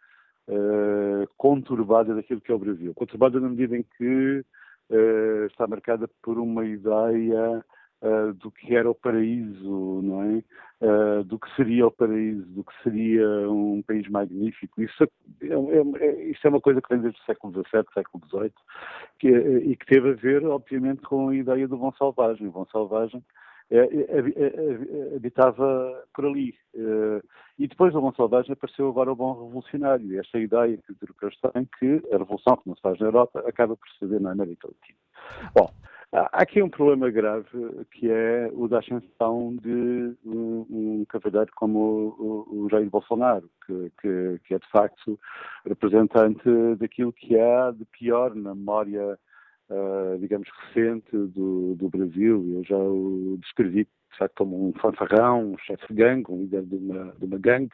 uh, 0.49 1.29
conturbada 1.37 2.15
daquilo 2.15 2.41
que 2.41 2.51
é 2.51 2.55
o 2.55 2.59
Brasil. 2.59 2.95
Conturbada 2.95 3.39
na 3.39 3.51
medida 3.51 3.77
em 3.77 3.83
que 3.83 4.43
uh, 4.91 5.47
está 5.47 5.67
marcada 5.67 6.09
por 6.23 6.39
uma 6.39 6.65
ideia 6.65 7.65
uh, 8.03 8.33
do 8.35 8.51
que 8.51 8.75
era 8.75 8.91
o 8.91 8.95
paraíso, 8.95 10.01
não 10.03 10.23
é? 10.23 10.43
Uh, 10.79 11.25
do 11.25 11.39
que 11.39 11.55
seria 11.57 11.87
o 11.87 11.91
paraíso, 11.91 12.45
do 12.47 12.63
que 12.63 12.83
seria 12.83 13.27
um 13.51 13.83
país 13.83 14.07
magnífico. 14.09 14.83
Isso 14.83 15.05
é, 15.05 15.09
é, 15.47 16.05
é, 16.05 16.23
isso 16.25 16.47
é 16.47 16.51
uma 16.51 16.61
coisa 16.61 16.83
que 16.83 16.89
vem 16.91 17.01
desde 17.01 17.19
o 17.19 17.25
século 17.25 17.53
XVII, 17.53 17.85
século 17.95 18.25
XVIII, 18.29 18.53
que, 19.19 19.29
e 19.29 19.77
que 19.77 19.87
teve 19.87 20.11
a 20.11 20.15
ver, 20.15 20.45
obviamente, 20.47 21.01
com 21.03 21.31
a 21.31 21.35
ideia 21.35 21.67
do 21.67 21.79
bom 21.79 21.93
selvagem. 21.93 22.47
O 22.47 22.53
bom 22.53 22.67
selvagem 22.67 23.23
é, 23.23 23.23
é, 23.23 23.23
é, 23.23 23.46
habitava 25.15 26.05
por 26.15 26.27
ali. 26.27 26.55
E 27.59 27.67
depois 27.67 27.93
do 27.93 28.01
bom 28.01 28.13
selvagem 28.15 28.53
apareceu 28.53 28.89
agora 28.89 29.13
o 29.13 29.17
bom 29.17 29.33
revolucionário. 29.33 30.21
Esta 30.21 30.39
ideia 30.39 30.77
que 30.79 30.93
os 30.93 31.03
europeus 31.03 31.37
têm 31.53 31.69
que 31.79 32.03
a 32.15 32.19
revolução 32.19 32.57
que 32.57 32.69
não 32.69 32.77
se 32.77 32.83
faz 32.83 32.99
na 32.99 33.07
Europa 33.07 33.43
acaba 33.47 33.77
por 33.77 33.89
suceder 33.89 34.21
na 34.21 34.33
América 34.33 34.69
Latina. 34.69 34.99
Bom, 35.55 35.71
Há 36.13 36.43
aqui 36.43 36.63
um 36.63 36.71
problema 36.71 37.11
grave 37.11 37.47
que 37.91 38.11
é 38.11 38.49
o 38.53 38.69
da 38.69 38.79
ascensão 38.79 39.57
de 39.57 40.17
um, 40.25 41.05
cavaleiro 41.09 41.51
como 41.57 41.79
o, 42.19 42.65
o 42.65 42.69
Jair 42.71 42.89
Bolsonaro, 42.89 43.51
que, 43.67 43.93
que, 44.01 44.41
que, 44.45 44.55
é 44.55 44.59
de 44.59 44.71
facto 44.71 45.19
representante 45.67 46.49
daquilo 46.79 47.13
que 47.13 47.39
há 47.39 47.73
de 47.73 47.85
pior 47.87 48.35
na 48.35 48.55
memória, 48.55 49.19
uh, 49.71 50.19
digamos, 50.19 50.49
recente 50.61 51.11
do, 51.11 51.75
do 51.75 51.89
Brasil. 51.89 52.45
Eu 52.57 52.65
já 52.65 52.79
o 52.79 53.39
descrevi 53.41 53.85
de 53.85 54.19
facto 54.19 54.35
como 54.37 54.69
um 54.69 54.73
fanfarrão, 54.81 55.53
um 55.53 55.59
chefe 55.59 55.87
de 55.89 55.95
gangue, 55.95 56.31
um 56.31 56.41
líder 56.41 56.65
de 56.65 56.77
uma, 56.77 57.13
de 57.19 57.25
uma 57.25 57.39
gangue. 57.39 57.73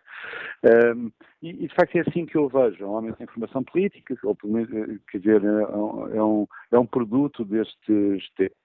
Um, 0.64 1.12
e, 1.40 1.50
e, 1.50 1.68
de 1.68 1.74
facto 1.74 1.96
é 1.96 2.00
assim 2.00 2.26
que 2.26 2.36
eu 2.36 2.48
vejo, 2.48 2.82
é 2.82 2.86
um 2.86 2.92
homem 2.92 3.12
de 3.12 3.22
informação 3.22 3.62
política, 3.62 4.16
ou 4.24 4.32
eh, 4.32 4.98
quer 5.10 5.18
dizer, 5.18 5.42
é, 5.44 6.16
é 6.16 6.22
um, 6.22 6.46
é 6.72 6.78
um 6.78 6.86
produto 6.86 7.44
destes 7.44 8.30
tempos. 8.36 8.62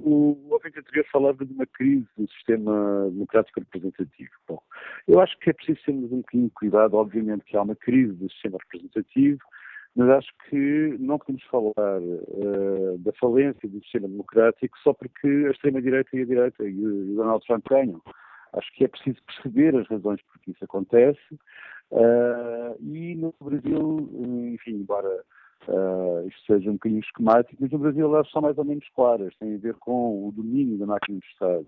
O 0.00 0.52
ouvinte 0.52 0.78
anterior 0.78 1.04
falava 1.10 1.44
de 1.44 1.52
uma 1.52 1.66
crise 1.66 2.06
do 2.16 2.28
sistema 2.30 3.10
democrático 3.10 3.58
representativo. 3.58 4.30
Bom, 4.46 4.62
eu 5.08 5.20
acho 5.20 5.36
que 5.40 5.50
é 5.50 5.52
preciso 5.52 5.80
termos 5.84 6.12
um 6.12 6.18
bocadinho 6.18 6.46
de 6.46 6.54
cuidado. 6.54 6.94
Obviamente 6.94 7.44
que 7.44 7.56
há 7.56 7.62
uma 7.62 7.74
crise 7.74 8.12
do 8.12 8.30
sistema 8.30 8.58
representativo, 8.62 9.40
mas 9.98 10.10
acho 10.10 10.32
que 10.48 10.96
não 11.00 11.18
podemos 11.18 11.42
falar 11.46 12.00
uh, 12.00 12.98
da 12.98 13.12
falência 13.14 13.68
do 13.68 13.80
sistema 13.82 14.06
democrático 14.06 14.78
só 14.78 14.94
porque 14.94 15.26
a 15.26 15.50
extrema-direita 15.50 16.16
e 16.16 16.22
a 16.22 16.24
direita 16.24 16.64
e 16.64 16.86
o 16.86 17.16
Donald 17.16 17.44
Trump 17.44 17.64
ganham. 17.68 18.00
Acho 18.52 18.72
que 18.74 18.84
é 18.84 18.88
preciso 18.88 19.18
perceber 19.24 19.74
as 19.76 19.88
razões 19.88 20.22
por 20.22 20.38
que 20.38 20.52
isso 20.52 20.64
acontece 20.64 21.34
uh, 21.90 22.80
e 22.80 23.16
no 23.16 23.34
Brasil, 23.40 24.08
enfim, 24.54 24.76
embora 24.76 25.24
uh, 25.66 26.28
isto 26.28 26.46
seja 26.46 26.70
um 26.70 26.74
bocadinho 26.74 27.00
esquemático, 27.00 27.56
mas 27.60 27.72
no 27.72 27.78
Brasil 27.80 28.06
elas 28.06 28.30
são 28.30 28.40
mais 28.40 28.56
ou 28.56 28.64
menos 28.64 28.88
claras, 28.94 29.34
têm 29.38 29.56
a 29.56 29.58
ver 29.58 29.74
com 29.80 30.28
o 30.28 30.30
domínio 30.30 30.78
da 30.78 30.86
máquina 30.86 31.18
do 31.18 31.24
Estado 31.24 31.66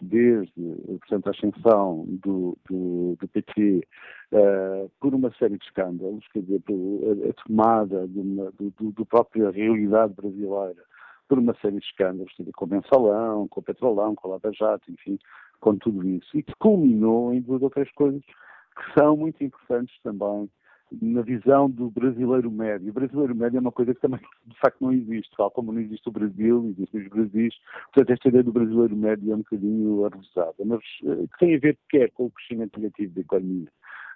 desde 0.00 0.52
portanto, 0.98 1.28
a 1.28 1.30
ascensão 1.30 2.04
do, 2.08 2.56
do, 2.68 3.16
do 3.18 3.28
PT 3.28 3.86
uh, 4.32 4.90
por 5.00 5.14
uma 5.14 5.32
série 5.34 5.58
de 5.58 5.64
escândalos, 5.64 6.26
quer 6.32 6.42
dizer, 6.42 6.62
a, 6.68 7.30
a 7.30 7.32
tomada 7.44 8.08
uma, 8.14 8.50
do, 8.52 8.72
do, 8.92 9.06
própria 9.06 9.50
realidade 9.50 10.14
brasileira 10.14 10.82
por 11.28 11.38
uma 11.38 11.54
série 11.60 11.78
de 11.78 11.84
escândalos, 11.86 12.32
com 12.54 12.64
o 12.64 12.68
mensalão, 12.68 13.48
com 13.48 13.60
o 13.60 13.62
petrolão, 13.62 14.14
com 14.14 14.28
a 14.28 14.30
Lava 14.32 14.52
Jato, 14.52 14.90
enfim, 14.90 15.18
com 15.60 15.76
tudo 15.76 16.06
isso, 16.08 16.36
e 16.36 16.42
que 16.42 16.54
culminou 16.58 17.32
em 17.32 17.40
duas 17.40 17.62
ou 17.62 17.70
três 17.70 17.90
coisas 17.92 18.22
que 18.22 19.00
são 19.00 19.16
muito 19.16 19.42
importantes 19.42 19.94
também 20.02 20.48
na 21.02 21.22
visão 21.22 21.68
do 21.68 21.90
brasileiro 21.90 22.50
médio. 22.50 22.90
O 22.90 22.92
brasileiro 22.92 23.34
médio 23.34 23.58
é 23.58 23.60
uma 23.60 23.72
coisa 23.72 23.94
que 23.94 24.00
também, 24.00 24.20
de 24.46 24.58
facto, 24.58 24.80
não 24.80 24.92
existe, 24.92 25.30
tal 25.36 25.50
como 25.50 25.72
não 25.72 25.80
existe 25.80 26.08
o 26.08 26.12
Brasil, 26.12 26.74
existem 26.76 27.02
os 27.02 27.08
Brasis. 27.08 27.54
Portanto, 27.92 28.12
esta 28.12 28.28
ideia 28.28 28.44
do 28.44 28.52
brasileiro 28.52 28.96
médio 28.96 29.32
é 29.32 29.34
um 29.34 29.38
bocadinho 29.38 30.04
arrojada, 30.04 30.64
mas 30.64 30.80
uh, 31.02 31.28
que 31.28 31.38
tem 31.38 31.56
a 31.56 31.58
ver, 31.58 31.78
quer 31.88 32.10
com 32.12 32.26
o 32.26 32.30
crescimento 32.30 32.78
negativo 32.78 33.14
da 33.14 33.20
economia 33.20 33.68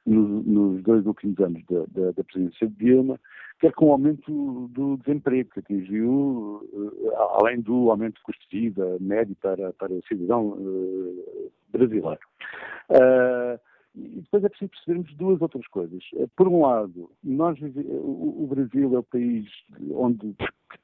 nos, 0.07 0.47
nos 0.47 0.83
dois 0.83 1.05
últimos 1.07 1.39
anos 1.41 1.62
da, 1.68 1.85
da, 1.89 2.12
da, 2.12 2.25
presidência 2.25 2.66
de 2.68 2.75
Dilma, 2.77 3.21
quer 3.61 3.73
com 3.73 3.87
o 3.87 3.93
aumento 3.93 4.68
do 4.68 4.97
desemprego, 4.99 5.51
que 5.51 5.61
atingiu, 5.61 6.62
uh, 6.73 7.11
além 7.41 7.61
do 7.61 7.91
aumento 7.91 8.14
do 8.14 8.23
custo 8.23 8.45
de 8.51 8.61
vida 8.61 8.97
médio 9.01 9.37
para, 9.43 9.73
para 9.75 9.93
o 9.93 10.03
cidadão 10.07 10.49
uh, 10.51 11.53
brasileiro. 11.71 12.21
Uh, 12.91 13.70
e 13.95 14.20
depois 14.20 14.45
é 14.45 14.49
preciso 14.49 14.70
percebermos 14.70 15.14
duas 15.16 15.43
outras 15.43 15.66
coisas. 15.68 16.03
Eh, 16.16 16.26
por 16.36 16.47
um 16.47 16.62
lado, 16.62 17.11
nós 17.22 17.59
o, 17.61 18.47
Brasil 18.47 18.95
é 18.95 18.99
o 18.99 19.03
país 19.03 19.47
onde 19.93 20.34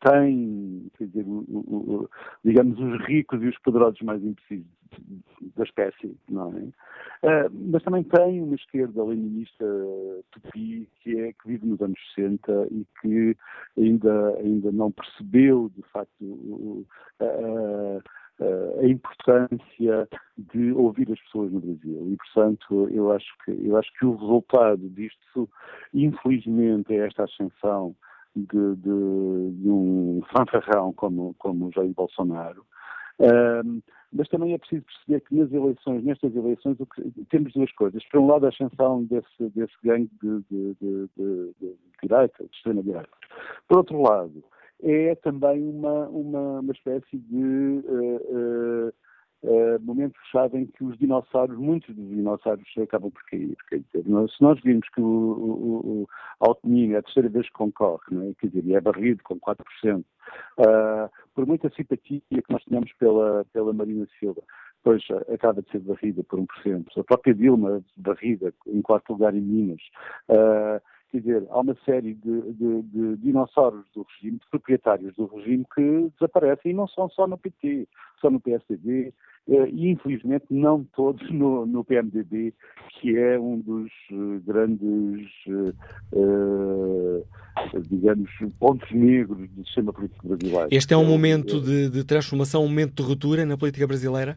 tem, 0.04 0.90
quer 0.98 1.06
dizer, 1.06 1.24
o, 1.26 1.44
o, 1.48 2.10
digamos, 2.44 2.78
os 2.78 3.06
ricos 3.06 3.42
e 3.42 3.46
os 3.46 3.58
poderosos 3.60 4.00
mais 4.02 4.22
imprecisos 4.24 4.66
da 5.56 5.64
espécie, 5.64 6.16
não 6.28 6.52
é? 6.56 6.62
Uh, 7.22 7.50
mas 7.70 7.82
também 7.82 8.02
tem 8.04 8.42
uma 8.42 8.54
esquerda 8.54 9.04
leninista 9.04 9.64
tupi 10.30 10.88
que, 11.00 11.18
é, 11.18 11.32
que 11.32 11.48
vive 11.48 11.66
nos 11.66 11.80
anos 11.80 11.98
60 12.14 12.68
e 12.70 12.86
que 13.00 13.36
ainda, 13.76 14.36
ainda 14.38 14.72
não 14.72 14.90
percebeu, 14.90 15.70
de 15.74 15.82
facto, 15.90 16.22
uh, 16.22 16.86
uh, 17.20 18.02
a 18.44 18.86
importância 18.86 20.08
de 20.36 20.72
ouvir 20.72 21.10
as 21.10 21.20
pessoas 21.20 21.52
no 21.52 21.60
Brasil. 21.60 22.08
E, 22.12 22.16
portanto, 22.16 22.88
eu 22.90 23.12
acho 23.12 23.26
que, 23.44 23.50
eu 23.50 23.76
acho 23.76 23.92
que 23.94 24.04
o 24.04 24.14
resultado 24.14 24.88
disto, 24.90 25.48
infelizmente, 25.94 26.94
é 26.94 27.06
esta 27.06 27.24
ascensão 27.24 27.94
de, 28.34 28.76
de, 28.76 29.50
de 29.62 29.70
um 29.70 30.22
fanfarrão 30.36 30.92
como, 30.92 31.34
como 31.38 31.70
Jair 31.72 31.92
Bolsonaro. 31.94 32.64
Uh, 33.18 33.82
mas 34.12 34.28
também 34.28 34.52
é 34.52 34.58
preciso 34.58 34.84
perceber 34.84 35.20
que 35.22 35.34
nas 35.34 35.52
eleições, 35.52 36.04
nestas 36.04 36.34
eleições, 36.34 36.76
que, 36.94 37.24
temos 37.30 37.52
duas 37.54 37.72
coisas. 37.72 38.04
Por 38.08 38.20
um 38.20 38.26
lado, 38.26 38.46
a 38.46 38.50
ascensão 38.50 39.04
desse, 39.04 39.50
desse 39.54 39.74
gangue 39.82 40.10
de, 40.22 40.42
de, 40.50 40.76
de, 40.80 41.08
de 41.60 41.76
direita, 42.02 42.44
de 42.44 42.56
extrema-direita. 42.56 43.08
Por 43.68 43.78
outro 43.78 44.00
lado, 44.00 44.44
é 44.82 45.14
também 45.16 45.62
uma, 45.62 46.08
uma, 46.08 46.60
uma 46.60 46.72
espécie 46.72 47.16
de 47.16 47.82
uh, 47.84 48.88
uh, 48.88 48.92
uh, 49.42 49.80
momento-chave 49.80 50.58
em 50.58 50.66
que 50.66 50.84
os 50.84 50.96
dinossauros, 50.98 51.56
muitos 51.56 51.94
dos 51.94 52.08
dinossauros, 52.08 52.64
acabam 52.82 53.10
por 53.10 53.22
cair. 53.24 53.56
Quer 53.68 53.80
dizer, 53.80 54.08
nós, 54.08 54.34
se 54.34 54.42
nós 54.42 54.60
vimos 54.62 54.88
que 54.90 55.00
o, 55.00 55.04
o, 55.04 56.02
o 56.02 56.08
Altomini 56.40 56.94
é 56.94 56.98
a 56.98 57.02
terceira 57.02 57.28
vez 57.28 57.46
que 57.46 57.52
concorre, 57.52 58.04
não 58.10 58.28
é? 58.28 58.34
quer 58.38 58.48
dizer, 58.48 58.64
e 58.66 58.74
é 58.74 58.80
barrido 58.80 59.22
com 59.22 59.38
4%, 59.40 60.00
uh, 60.00 60.04
por 61.34 61.46
muita 61.46 61.70
simpatia 61.70 62.20
que 62.30 62.42
nós 62.52 62.64
tenhamos 62.64 62.92
pela, 62.94 63.44
pela 63.52 63.72
Marina 63.72 64.06
Silva, 64.18 64.42
depois 64.84 65.02
acaba 65.32 65.62
de 65.62 65.70
ser 65.70 65.80
barrida 65.80 66.22
por 66.22 66.38
1%. 66.38 66.86
A 66.96 67.04
própria 67.04 67.34
Dilma, 67.34 67.82
barrida 67.96 68.52
em 68.68 68.80
quarto 68.82 69.12
lugar 69.12 69.34
em 69.34 69.40
Minas. 69.40 69.80
Uh, 70.28 70.80
Quer 71.10 71.18
dizer, 71.18 71.46
há 71.50 71.60
uma 71.60 71.76
série 71.84 72.14
de, 72.14 72.52
de, 72.52 72.82
de, 72.82 73.16
dinossauros 73.18 73.84
do 73.94 74.04
regime, 74.14 74.38
de 74.38 74.46
proprietários 74.50 75.14
do 75.14 75.26
regime, 75.26 75.64
que 75.74 76.10
desaparecem 76.18 76.72
e 76.72 76.74
não 76.74 76.88
são 76.88 77.08
só 77.10 77.26
no 77.26 77.38
PT, 77.38 77.88
são 78.20 78.30
no 78.30 78.40
PSDB 78.40 79.12
eh, 79.48 79.68
e, 79.72 79.90
infelizmente, 79.90 80.46
não 80.50 80.82
todos 80.96 81.30
no, 81.30 81.64
no 81.64 81.84
PMDB, 81.84 82.52
que 83.00 83.16
é 83.16 83.38
um 83.38 83.60
dos 83.60 83.90
eh, 84.10 84.40
grandes, 84.44 85.28
uh, 86.12 87.24
digamos, 87.88 88.28
pontos 88.58 88.90
negros 88.90 89.48
do 89.50 89.64
sistema 89.64 89.92
político 89.92 90.26
brasileiro. 90.26 90.68
Este 90.72 90.92
é 90.92 90.96
um 90.96 91.06
momento 91.06 91.60
de, 91.60 91.88
de 91.88 92.04
transformação, 92.04 92.64
um 92.64 92.68
momento 92.68 92.94
de 92.94 93.08
ruptura 93.08 93.46
na 93.46 93.56
política 93.56 93.86
brasileira? 93.86 94.36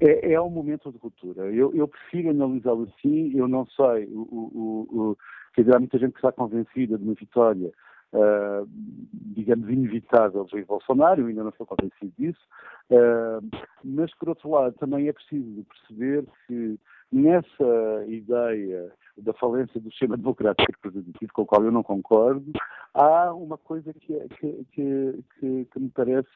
É, 0.00 0.32
é 0.32 0.40
um 0.40 0.50
momento 0.50 0.90
de 0.90 0.98
ruptura. 0.98 1.52
Eu, 1.52 1.74
eu 1.74 1.88
prefiro 1.88 2.30
analisá-lo 2.30 2.88
assim. 2.96 3.32
Eu 3.34 3.48
não 3.48 3.66
sei. 3.66 4.06
O, 4.06 4.20
o, 4.20 4.88
o, 4.90 5.18
quer 5.56 5.62
dizer, 5.62 5.74
há 5.74 5.78
muita 5.78 5.98
gente 5.98 6.12
que 6.12 6.18
está 6.18 6.30
convencida 6.30 6.98
de 6.98 7.04
uma 7.04 7.14
vitória, 7.14 7.72
uh, 8.12 8.68
digamos, 9.14 9.70
inevitável 9.70 10.44
de 10.44 10.62
Bolsonaro. 10.64 11.26
Ainda 11.26 11.42
não 11.42 11.48
estou 11.48 11.66
convencido 11.66 12.12
disso. 12.18 12.46
Uh, 12.90 13.42
mas, 13.82 14.14
por 14.16 14.28
outro 14.28 14.50
lado, 14.50 14.74
também 14.74 15.08
é 15.08 15.12
preciso 15.14 15.64
perceber 15.64 16.26
que 16.46 16.78
nessa 17.10 18.04
ideia 18.06 18.92
da 19.18 19.32
falência 19.34 19.80
do 19.80 19.90
sistema 19.90 20.16
democrático 20.16 20.70
representativo, 20.72 21.32
com 21.32 21.42
o 21.42 21.46
qual 21.46 21.64
eu 21.64 21.72
não 21.72 21.82
concordo, 21.82 22.52
há 22.94 23.32
uma 23.32 23.56
coisa 23.56 23.92
que, 23.94 24.14
é, 24.14 24.26
que, 24.28 24.64
que, 24.72 25.24
que, 25.72 25.80
me 25.80 25.90
parece 25.90 26.28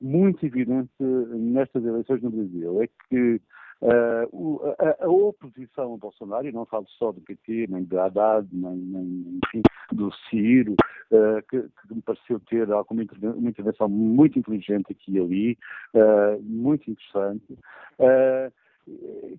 muito 0.00 0.44
evidente 0.44 0.90
nestas 1.00 1.84
eleições 1.84 2.22
no 2.22 2.30
Brasil, 2.30 2.82
é 2.82 2.88
que 3.08 3.40
uh, 3.82 4.74
a, 4.78 5.04
a, 5.04 5.08
oposição 5.08 5.94
a 5.94 5.98
Bolsonaro, 5.98 6.46
e 6.46 6.52
não 6.52 6.66
falo 6.66 6.86
só 6.98 7.12
do 7.12 7.20
PT, 7.20 7.66
nem 7.68 7.84
do 7.84 8.00
Haddad, 8.00 8.48
nem, 8.52 8.76
nem 8.76 9.40
enfim, 9.44 9.62
do 9.92 10.12
Ciro, 10.28 10.74
uh, 11.10 11.42
que, 11.48 11.62
que, 11.62 11.94
me 11.94 12.02
pareceu 12.02 12.40
ter 12.40 12.70
alguma 12.70 13.02
intervenção, 13.02 13.38
uma 13.38 13.50
intervenção 13.50 13.88
muito 13.88 14.38
inteligente 14.38 14.92
aqui 14.92 15.12
e 15.12 15.20
ali, 15.20 15.58
uh, 15.94 16.42
muito 16.42 16.90
interessante, 16.90 17.58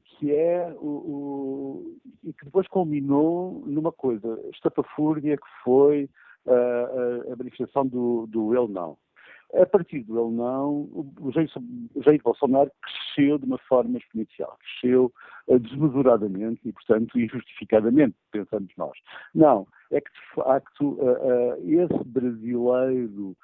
que 0.03 0.33
é 0.33 0.73
o, 0.79 1.97
e 2.23 2.33
que 2.33 2.45
depois 2.45 2.67
culminou 2.67 3.63
numa 3.65 3.91
coisa 3.91 4.39
estapafúrdia 4.53 5.37
que 5.37 5.63
foi 5.63 6.09
a, 6.47 6.51
a, 6.51 7.33
a 7.33 7.35
manifestação 7.35 7.85
do, 7.85 8.27
do 8.27 8.55
ele 8.55 8.71
não. 8.73 8.97
A 9.53 9.65
partir 9.65 10.03
do 10.03 10.19
ele 10.19 10.35
não, 10.35 10.89
o 11.19 11.31
Jair, 11.31 12.21
Bolsonaro 12.23 12.71
cresceu 12.81 13.37
de 13.37 13.45
uma 13.45 13.59
forma 13.59 13.97
exponencial, 13.97 14.57
cresceu 14.59 15.13
uh, 15.47 15.59
desmesuradamente 15.59 16.59
e, 16.65 16.73
portanto, 16.73 17.17
injustificadamente, 17.17 18.15
pensamos 18.31 18.71
nós. 18.75 18.97
Não, 19.33 19.67
é 19.91 20.01
que 20.01 20.11
de 20.11 20.35
facto 20.35 20.93
uh, 20.93 21.53
uh, 21.53 21.69
esse 21.69 22.03
brasileiro 22.05 23.37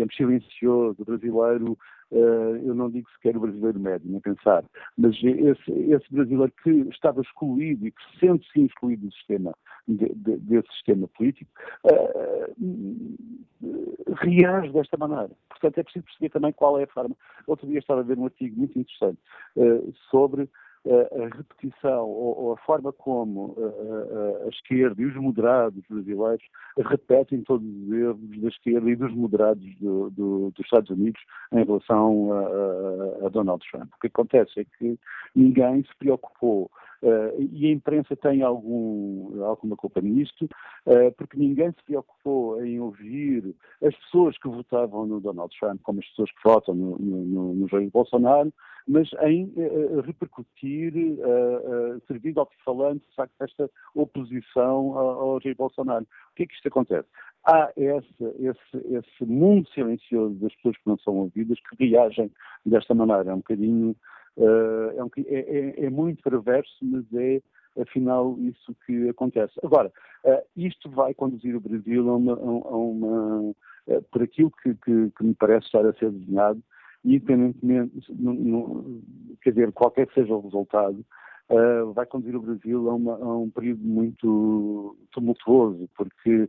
digamos, 0.00 0.16
silencioso, 0.16 1.04
brasileiro, 1.04 1.76
uh, 2.10 2.56
eu 2.64 2.74
não 2.74 2.90
digo 2.90 3.08
sequer 3.10 3.36
o 3.36 3.40
brasileiro 3.40 3.78
médio, 3.78 4.10
nem 4.10 4.20
pensar, 4.20 4.64
mas 4.96 5.14
esse, 5.16 5.70
esse 5.70 6.06
brasileiro 6.10 6.52
que 6.62 6.70
estava 6.90 7.20
excluído 7.20 7.86
e 7.86 7.90
que 7.90 8.18
sente-se 8.18 8.64
excluído 8.64 9.06
do 9.06 9.12
sistema, 9.12 9.54
de, 9.86 10.08
de, 10.14 10.36
desse 10.38 10.68
sistema 10.72 11.06
político, 11.08 11.50
reage 14.22 14.72
desta 14.72 14.96
maneira. 14.96 15.30
Portanto, 15.48 15.78
é 15.78 15.82
preciso 15.82 16.04
perceber 16.04 16.30
também 16.30 16.52
qual 16.52 16.78
é 16.78 16.84
a 16.84 16.88
forma. 16.88 17.14
Outro 17.46 17.66
dia 17.66 17.78
estava 17.78 18.00
a 18.00 18.04
ver 18.04 18.18
um 18.18 18.24
artigo 18.24 18.56
muito 18.56 18.78
interessante 18.78 19.18
sobre 20.10 20.48
a 20.86 21.36
repetição 21.36 22.08
ou, 22.08 22.52
a 22.52 22.56
forma 22.58 22.92
como 22.92 23.54
a, 24.44 24.48
esquerda 24.48 25.02
e 25.02 25.06
os 25.06 25.14
moderados 25.14 25.82
brasileiros 25.88 26.44
repetem 26.78 27.42
todos 27.42 27.66
os 27.66 27.92
erros 27.92 28.40
da 28.40 28.48
esquerda 28.48 28.90
e 28.90 28.96
dos 28.96 29.14
moderados 29.14 29.64
do, 29.78 30.10
do, 30.10 30.50
dos 30.50 30.64
Estados 30.64 30.90
Unidos 30.90 31.20
em 31.52 31.64
relação 31.64 32.32
a, 32.32 33.26
a, 33.26 33.28
Donald 33.28 33.62
Trump. 33.70 33.92
O 33.94 34.00
que 34.00 34.06
acontece 34.06 34.60
é 34.60 34.64
que 34.64 34.98
ninguém 35.34 35.82
se 35.84 35.94
preocupou 35.98 36.70
Uh, 37.02 37.48
e 37.52 37.66
a 37.66 37.72
imprensa 37.72 38.14
tem 38.14 38.42
algum, 38.42 39.42
alguma 39.42 39.74
culpa 39.74 40.02
nisto, 40.02 40.44
uh, 40.86 41.10
porque 41.16 41.38
ninguém 41.38 41.72
se 41.72 41.82
preocupou 41.84 42.62
em 42.62 42.78
ouvir 42.78 43.54
as 43.82 43.96
pessoas 43.96 44.36
que 44.36 44.46
votavam 44.46 45.06
no 45.06 45.18
Donald 45.18 45.54
Trump, 45.58 45.80
como 45.82 46.00
as 46.00 46.06
pessoas 46.08 46.30
que 46.30 46.42
votam 46.44 46.74
no, 46.74 46.98
no, 46.98 47.54
no 47.54 47.68
Jair 47.68 47.90
Bolsonaro, 47.90 48.52
mas 48.86 49.08
em 49.22 49.44
uh, 49.56 50.00
repercutir, 50.02 50.92
servir 52.06 52.32
de 52.32 52.38
alto-falante, 52.38 53.06
de 53.08 53.14
facto, 53.14 53.32
esta 53.40 53.70
oposição 53.94 54.98
ao, 54.98 55.20
ao 55.20 55.40
Jair 55.40 55.56
Bolsonaro. 55.56 56.04
O 56.04 56.34
que 56.36 56.42
é 56.42 56.46
que 56.46 56.54
isto 56.54 56.68
acontece? 56.68 57.08
Há 57.44 57.72
esse, 57.76 58.24
esse, 58.40 58.94
esse 58.94 59.24
mundo 59.24 59.66
silencioso 59.70 60.34
das 60.34 60.54
pessoas 60.56 60.76
que 60.76 60.86
não 60.86 60.98
são 60.98 61.16
ouvidas 61.16 61.58
que 61.60 61.88
reagem 61.88 62.30
desta 62.66 62.94
maneira. 62.94 63.30
É 63.30 63.34
um 63.34 63.38
bocadinho 63.38 63.96
Uh, 64.40 64.98
é, 64.98 65.04
um, 65.04 65.10
é, 65.18 65.34
é, 65.34 65.84
é, 65.84 65.90
muito 65.90 66.22
perverso, 66.22 66.74
mas 66.80 67.04
é 67.12 67.42
afinal 67.78 68.38
isso 68.38 68.74
que 68.86 69.10
acontece. 69.10 69.52
Agora, 69.62 69.92
uh, 70.24 70.42
isto 70.56 70.90
vai 70.90 71.12
conduzir 71.12 71.54
o 71.54 71.60
Brasil 71.60 72.08
a 72.08 72.16
uma, 72.16 72.32
a 72.32 72.76
uma 72.76 73.40
uh, 73.50 74.02
por 74.10 74.22
aquilo 74.22 74.50
que, 74.62 74.74
que, 74.76 75.10
que, 75.10 75.24
me 75.24 75.34
parece 75.34 75.66
estar 75.66 75.84
a 75.84 75.92
ser 75.92 76.10
desenhado, 76.10 76.62
independentemente, 77.04 78.02
no, 78.14 78.32
no, 78.32 79.02
quer 79.42 79.50
dizer, 79.50 79.72
qualquer 79.72 80.06
que 80.06 80.14
seja 80.14 80.34
o 80.34 80.40
resultado, 80.40 81.04
vai 81.94 82.06
conduzir 82.06 82.36
o 82.36 82.40
Brasil 82.40 82.88
a, 82.88 82.94
uma, 82.94 83.16
a, 83.16 83.36
um 83.36 83.50
período 83.50 83.82
muito 83.82 84.96
tumultuoso, 85.10 85.88
porque 85.96 86.48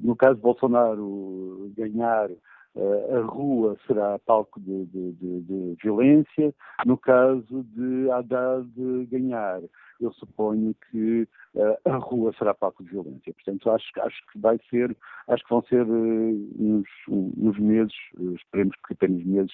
no 0.00 0.14
caso 0.14 0.36
de 0.36 0.42
Bolsonaro 0.42 1.72
ganhar 1.76 2.30
a 2.74 3.20
rua 3.20 3.76
será 3.86 4.18
palco 4.20 4.58
de, 4.60 4.86
de, 4.86 5.12
de, 5.12 5.40
de, 5.42 5.76
violência. 5.82 6.54
No 6.86 6.96
caso 6.96 7.64
de 7.64 8.10
Haddad 8.10 8.66
ganhar, 9.10 9.60
eu 10.00 10.12
suponho 10.14 10.74
que 10.90 11.28
uh, 11.54 11.76
a 11.84 11.96
rua 11.96 12.32
será 12.38 12.54
palco 12.54 12.82
de 12.82 12.90
violência. 12.90 13.32
Portanto, 13.34 13.70
acho, 13.70 13.86
acho 14.00 14.26
que 14.32 14.38
vai 14.38 14.58
ser, 14.70 14.96
acho 15.28 15.44
que 15.44 15.50
vão 15.50 15.62
ser 15.64 15.82
uh, 15.82 16.50
uns, 16.58 16.88
uns, 17.08 17.58
meses, 17.58 17.94
esperemos 18.36 18.74
que 18.86 18.94
apenas 18.94 19.22
meses 19.24 19.52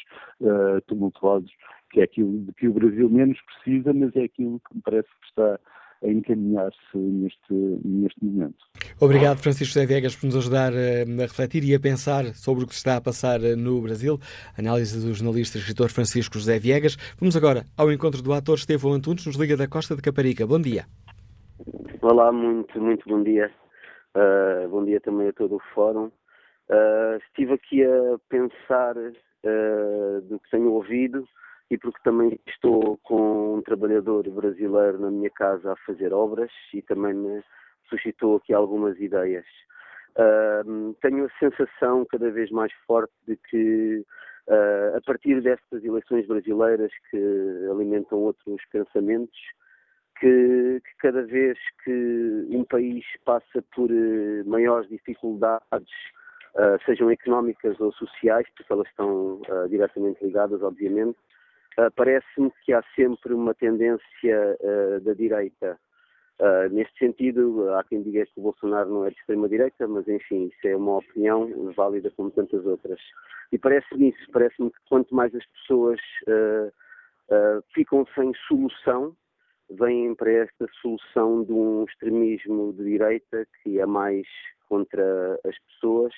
tumultuosos, 0.87 1.51
que 1.91 2.01
é 2.01 2.05
aquilo 2.05 2.39
de 2.45 2.53
que 2.53 2.69
o 2.69 2.73
Brasil 2.73 3.11
menos 3.11 3.39
precisa, 3.43 3.93
mas 3.93 4.15
é 4.15 4.25
aquilo 4.25 4.61
que 4.61 4.77
me 4.77 4.83
parece 4.83 5.09
que 5.09 5.27
está 5.27 5.59
a 6.03 6.09
encaminhar-se 6.09 6.97
neste, 6.97 7.53
neste 7.85 8.25
momento. 8.25 8.57
Obrigado, 9.01 9.39
Francisco 9.39 9.75
José 9.75 9.87
Viegas, 9.87 10.15
por 10.15 10.27
nos 10.27 10.37
ajudar 10.37 10.73
eh, 10.73 11.03
a 11.03 11.23
refletir 11.23 11.65
e 11.65 11.75
a 11.75 11.81
pensar 11.81 12.27
sobre 12.35 12.65
o 12.65 12.67
que 12.67 12.75
se 12.75 12.79
está 12.79 12.97
a 12.97 13.01
passar 13.01 13.43
eh, 13.43 13.57
no 13.57 13.81
Brasil. 13.81 14.19
Análise 14.57 15.05
do 15.05 15.13
jornalista 15.13 15.59
e 15.59 15.61
escritor 15.61 15.91
Francisco 15.91 16.39
José 16.39 16.59
Viegas. 16.59 16.97
Vamos 17.19 17.37
agora 17.37 17.65
ao 17.77 17.91
encontro 17.93 18.23
do 18.23 18.33
ator 18.33 18.57
Estevão 18.57 18.93
Antunes, 18.93 19.27
nos 19.27 19.37
Liga 19.37 19.57
da 19.57 19.67
Costa 19.67 19.97
de 19.97 20.03
Caparica. 20.03 20.47
Bom 20.47 20.61
dia. 20.61 20.87
Olá, 22.01 22.31
muito, 22.31 22.81
muito 22.81 23.09
bom 23.09 23.23
dia. 23.23 23.51
Uh, 24.15 24.69
bom 24.69 24.85
dia 24.85 25.01
também 25.01 25.29
a 25.29 25.33
todo 25.33 25.57
o 25.57 25.63
fórum. 25.75 26.11
Uh, 26.71 27.17
estive 27.29 27.55
aqui 27.55 27.83
a 27.83 28.19
pensar 28.29 28.97
uh, 28.97 30.21
do 30.23 30.39
que 30.39 30.51
tenho 30.51 30.73
ouvido 30.73 31.27
e 31.71 31.77
porque 31.77 32.01
também 32.03 32.39
estou 32.47 32.99
com 33.03 33.57
um 33.57 33.63
trabalhador 33.63 34.29
brasileiro 34.31 34.99
na 34.99 35.11
minha 35.11 35.31
casa 35.31 35.73
a 35.73 35.77
fazer 35.85 36.13
obras 36.13 36.51
e 36.73 36.81
também 36.83 37.15
me 37.15 37.43
suscitou 37.89 38.37
aqui 38.37 38.53
algumas 38.53 38.99
ideias. 39.01 39.45
Uh, 40.17 40.95
tenho 41.01 41.27
a 41.27 41.39
sensação 41.39 42.05
cada 42.11 42.31
vez 42.31 42.51
mais 42.51 42.73
forte 42.87 43.13
de 43.27 43.37
que 43.37 44.05
uh, 44.49 44.97
a 44.97 45.01
partir 45.05 45.41
destas 45.41 45.85
eleições 45.85 46.27
brasileiras 46.27 46.91
que 47.11 47.69
alimentam 47.71 48.19
outros 48.19 48.61
pensamentos, 48.73 49.39
que, 50.19 50.81
que 50.85 50.97
cada 50.99 51.23
vez 51.23 51.57
que 51.85 52.49
um 52.51 52.65
país 52.65 53.05
passa 53.25 53.63
por 53.75 53.91
uh, 53.91 54.45
maiores 54.47 54.89
dificuldades, 54.89 55.93
sejam 56.85 57.09
económicas 57.09 57.79
ou 57.79 57.93
sociais, 57.93 58.45
porque 58.57 58.73
elas 58.73 58.89
estão 58.89 59.41
diretamente 59.69 60.25
ligadas, 60.25 60.61
obviamente, 60.61 61.17
Uh, 61.79 61.93
Parece-me 61.95 62.51
que 62.65 62.73
há 62.73 62.83
sempre 62.97 63.33
uma 63.33 63.55
tendência 63.55 64.59
uh, 64.61 65.01
da 65.01 65.15
direita. 65.15 65.79
Uh, 66.41 66.69
neste 66.73 66.99
sentido, 66.99 67.73
há 67.75 67.85
quem 67.85 68.03
diga 68.03 68.27
que 68.27 68.41
o 68.41 68.43
Bolsonaro 68.43 68.91
não 68.91 69.05
é 69.05 69.11
de 69.11 69.17
extrema-direita, 69.17 69.87
mas 69.87 70.09
enfim, 70.09 70.47
isso 70.47 70.67
é 70.67 70.77
uma 70.77 70.99
opinião 70.99 71.73
válida 71.77 72.11
como 72.17 72.33
tantas 72.33 72.67
outras. 72.67 73.01
E 73.53 73.59
parece-me 73.59 74.09
isso, 74.09 74.31
parece-me 74.33 74.71
que 74.71 74.79
quanto 74.89 75.15
mais 75.15 75.33
as 75.35 75.45
pessoas 75.47 76.01
ficam 77.75 78.07
sem 78.15 78.33
solução, 78.47 79.17
vêm 79.71 80.15
para 80.15 80.31
esta 80.31 80.67
solução 80.81 81.43
de 81.45 81.53
um 81.53 81.85
extremismo 81.85 82.73
de 82.73 82.85
direita 82.85 83.47
que 83.63 83.81
é 83.81 83.87
mais 83.87 84.27
contra 84.69 85.39
as 85.45 85.59
pessoas, 85.67 86.15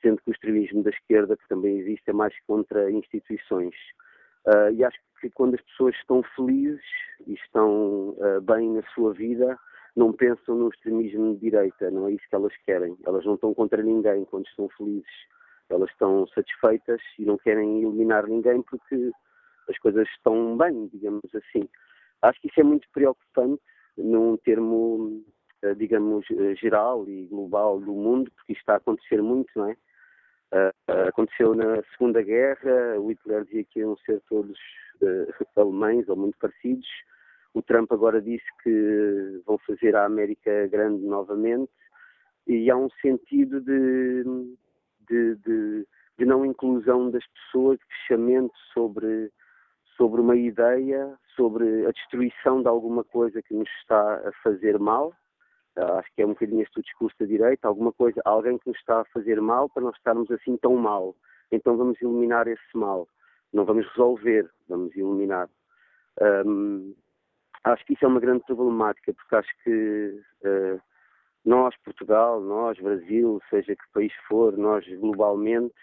sendo 0.00 0.22
que 0.22 0.30
o 0.30 0.32
extremismo 0.32 0.82
da 0.82 0.90
esquerda, 0.90 1.36
que 1.36 1.48
também 1.48 1.78
existe, 1.78 2.08
é 2.08 2.12
mais 2.12 2.34
contra 2.46 2.90
instituições. 2.90 3.74
Uh, 4.46 4.72
e 4.72 4.84
acho 4.84 4.98
que 5.20 5.30
quando 5.30 5.54
as 5.54 5.60
pessoas 5.62 5.94
estão 5.96 6.22
felizes 6.34 6.80
e 7.26 7.34
estão 7.34 8.10
uh, 8.10 8.40
bem 8.40 8.70
na 8.70 8.82
sua 8.94 9.12
vida, 9.12 9.58
não 9.94 10.12
pensam 10.12 10.54
no 10.54 10.68
extremismo 10.68 11.34
de 11.34 11.40
direita, 11.40 11.90
não 11.90 12.08
é 12.08 12.12
isso 12.12 12.24
que 12.28 12.34
elas 12.34 12.56
querem. 12.64 12.96
Elas 13.04 13.24
não 13.24 13.34
estão 13.34 13.52
contra 13.52 13.82
ninguém 13.82 14.24
quando 14.24 14.46
estão 14.46 14.68
felizes. 14.70 15.10
Elas 15.68 15.90
estão 15.90 16.26
satisfeitas 16.28 17.00
e 17.18 17.24
não 17.24 17.36
querem 17.36 17.82
eliminar 17.82 18.26
ninguém 18.26 18.62
porque 18.62 19.10
as 19.68 19.78
coisas 19.78 20.08
estão 20.08 20.56
bem, 20.56 20.88
digamos 20.88 21.22
assim. 21.34 21.68
Acho 22.22 22.40
que 22.40 22.48
isso 22.48 22.60
é 22.60 22.64
muito 22.64 22.88
preocupante 22.92 23.62
num 23.96 24.36
termo, 24.38 25.22
uh, 25.64 25.74
digamos, 25.76 26.26
geral 26.58 27.06
e 27.08 27.26
global 27.26 27.78
do 27.78 27.92
mundo, 27.92 28.30
porque 28.34 28.52
isto 28.52 28.62
está 28.62 28.74
a 28.74 28.76
acontecer 28.76 29.22
muito, 29.22 29.50
não 29.54 29.66
é? 29.66 29.76
Uh, 30.52 31.08
aconteceu 31.08 31.54
na 31.54 31.80
Segunda 31.92 32.22
Guerra, 32.22 32.98
o 32.98 33.08
Hitler 33.08 33.44
dizia 33.44 33.64
que 33.64 33.78
iam 33.80 33.96
ser 33.98 34.20
todos 34.28 34.58
uh, 35.00 35.46
alemães 35.60 36.08
ou 36.08 36.16
muito 36.16 36.36
parecidos. 36.38 36.88
O 37.54 37.62
Trump 37.62 37.92
agora 37.92 38.20
disse 38.20 38.44
que 38.62 39.42
vão 39.46 39.58
fazer 39.58 39.94
a 39.94 40.04
América 40.04 40.66
grande 40.68 41.04
novamente. 41.04 41.70
E 42.46 42.70
há 42.70 42.76
um 42.76 42.90
sentido 43.00 43.60
de, 43.60 44.24
de, 45.08 45.36
de, 45.36 45.86
de 46.18 46.24
não 46.24 46.44
inclusão 46.44 47.10
das 47.10 47.24
pessoas, 47.28 47.78
de 47.78 47.84
fechamento 47.86 48.54
sobre, 48.72 49.30
sobre 49.96 50.20
uma 50.20 50.36
ideia, 50.36 51.16
sobre 51.36 51.86
a 51.86 51.90
destruição 51.92 52.62
de 52.62 52.68
alguma 52.68 53.04
coisa 53.04 53.40
que 53.42 53.54
nos 53.54 53.68
está 53.80 54.28
a 54.28 54.32
fazer 54.42 54.78
mal 54.78 55.12
acho 55.76 56.08
que 56.14 56.22
é 56.22 56.26
um 56.26 56.30
bocadinho 56.30 56.62
este 56.62 56.80
o 56.80 56.82
discurso 56.82 57.16
da 57.18 57.26
direita, 57.26 57.68
alguma 57.68 57.92
coisa, 57.92 58.20
alguém 58.24 58.58
que 58.58 58.68
nos 58.68 58.78
está 58.78 59.00
a 59.00 59.04
fazer 59.06 59.40
mal 59.40 59.68
para 59.68 59.82
nós 59.82 59.96
estarmos 59.96 60.30
assim 60.30 60.56
tão 60.56 60.76
mal. 60.76 61.14
Então 61.52 61.76
vamos 61.76 62.00
eliminar 62.00 62.46
esse 62.48 62.76
mal. 62.76 63.08
Não 63.52 63.64
vamos 63.64 63.86
resolver, 63.88 64.48
vamos 64.68 64.94
eliminar. 64.96 65.48
Um, 66.46 66.94
acho 67.64 67.84
que 67.84 67.94
isso 67.94 68.04
é 68.04 68.08
uma 68.08 68.20
grande 68.20 68.44
problemática, 68.44 69.12
porque 69.12 69.36
acho 69.36 69.50
que 69.64 70.20
uh, 70.44 70.80
nós, 71.44 71.74
Portugal, 71.84 72.40
nós, 72.40 72.78
Brasil, 72.78 73.40
seja 73.48 73.74
que 73.74 73.92
país 73.92 74.12
for, 74.28 74.56
nós 74.56 74.86
globalmente, 74.98 75.74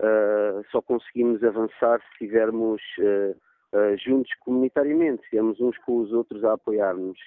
uh, 0.00 0.64
só 0.70 0.80
conseguimos 0.82 1.42
avançar 1.42 2.00
se 2.00 2.06
estivermos 2.12 2.82
uh, 2.98 3.96
juntos 3.98 4.32
comunitariamente, 4.40 5.20
se 5.20 5.24
estivermos 5.24 5.60
uns 5.60 5.78
com 5.78 5.98
os 5.98 6.12
outros 6.12 6.44
a 6.44 6.52
apoiar-nos. 6.52 7.18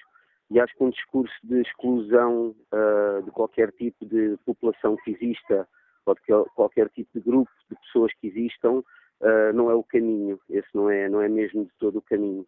E 0.54 0.60
acho 0.60 0.72
que 0.76 0.84
um 0.84 0.90
discurso 0.90 1.34
de 1.42 1.62
exclusão 1.62 2.54
uh, 2.72 3.22
de 3.24 3.30
qualquer 3.32 3.72
tipo 3.72 4.06
de 4.06 4.38
população 4.46 4.96
que 4.98 5.10
exista 5.10 5.68
ou 6.06 6.14
de 6.14 6.20
qualquer 6.54 6.88
tipo 6.90 7.10
de 7.12 7.24
grupo 7.24 7.50
de 7.68 7.76
pessoas 7.76 8.12
que 8.20 8.28
existam 8.28 8.78
uh, 8.78 9.52
não 9.52 9.68
é 9.68 9.74
o 9.74 9.82
caminho. 9.82 10.38
Esse 10.48 10.68
não 10.72 10.88
é, 10.88 11.08
não 11.08 11.20
é 11.20 11.28
mesmo 11.28 11.64
de 11.64 11.72
todo 11.80 11.98
o 11.98 12.02
caminho. 12.02 12.46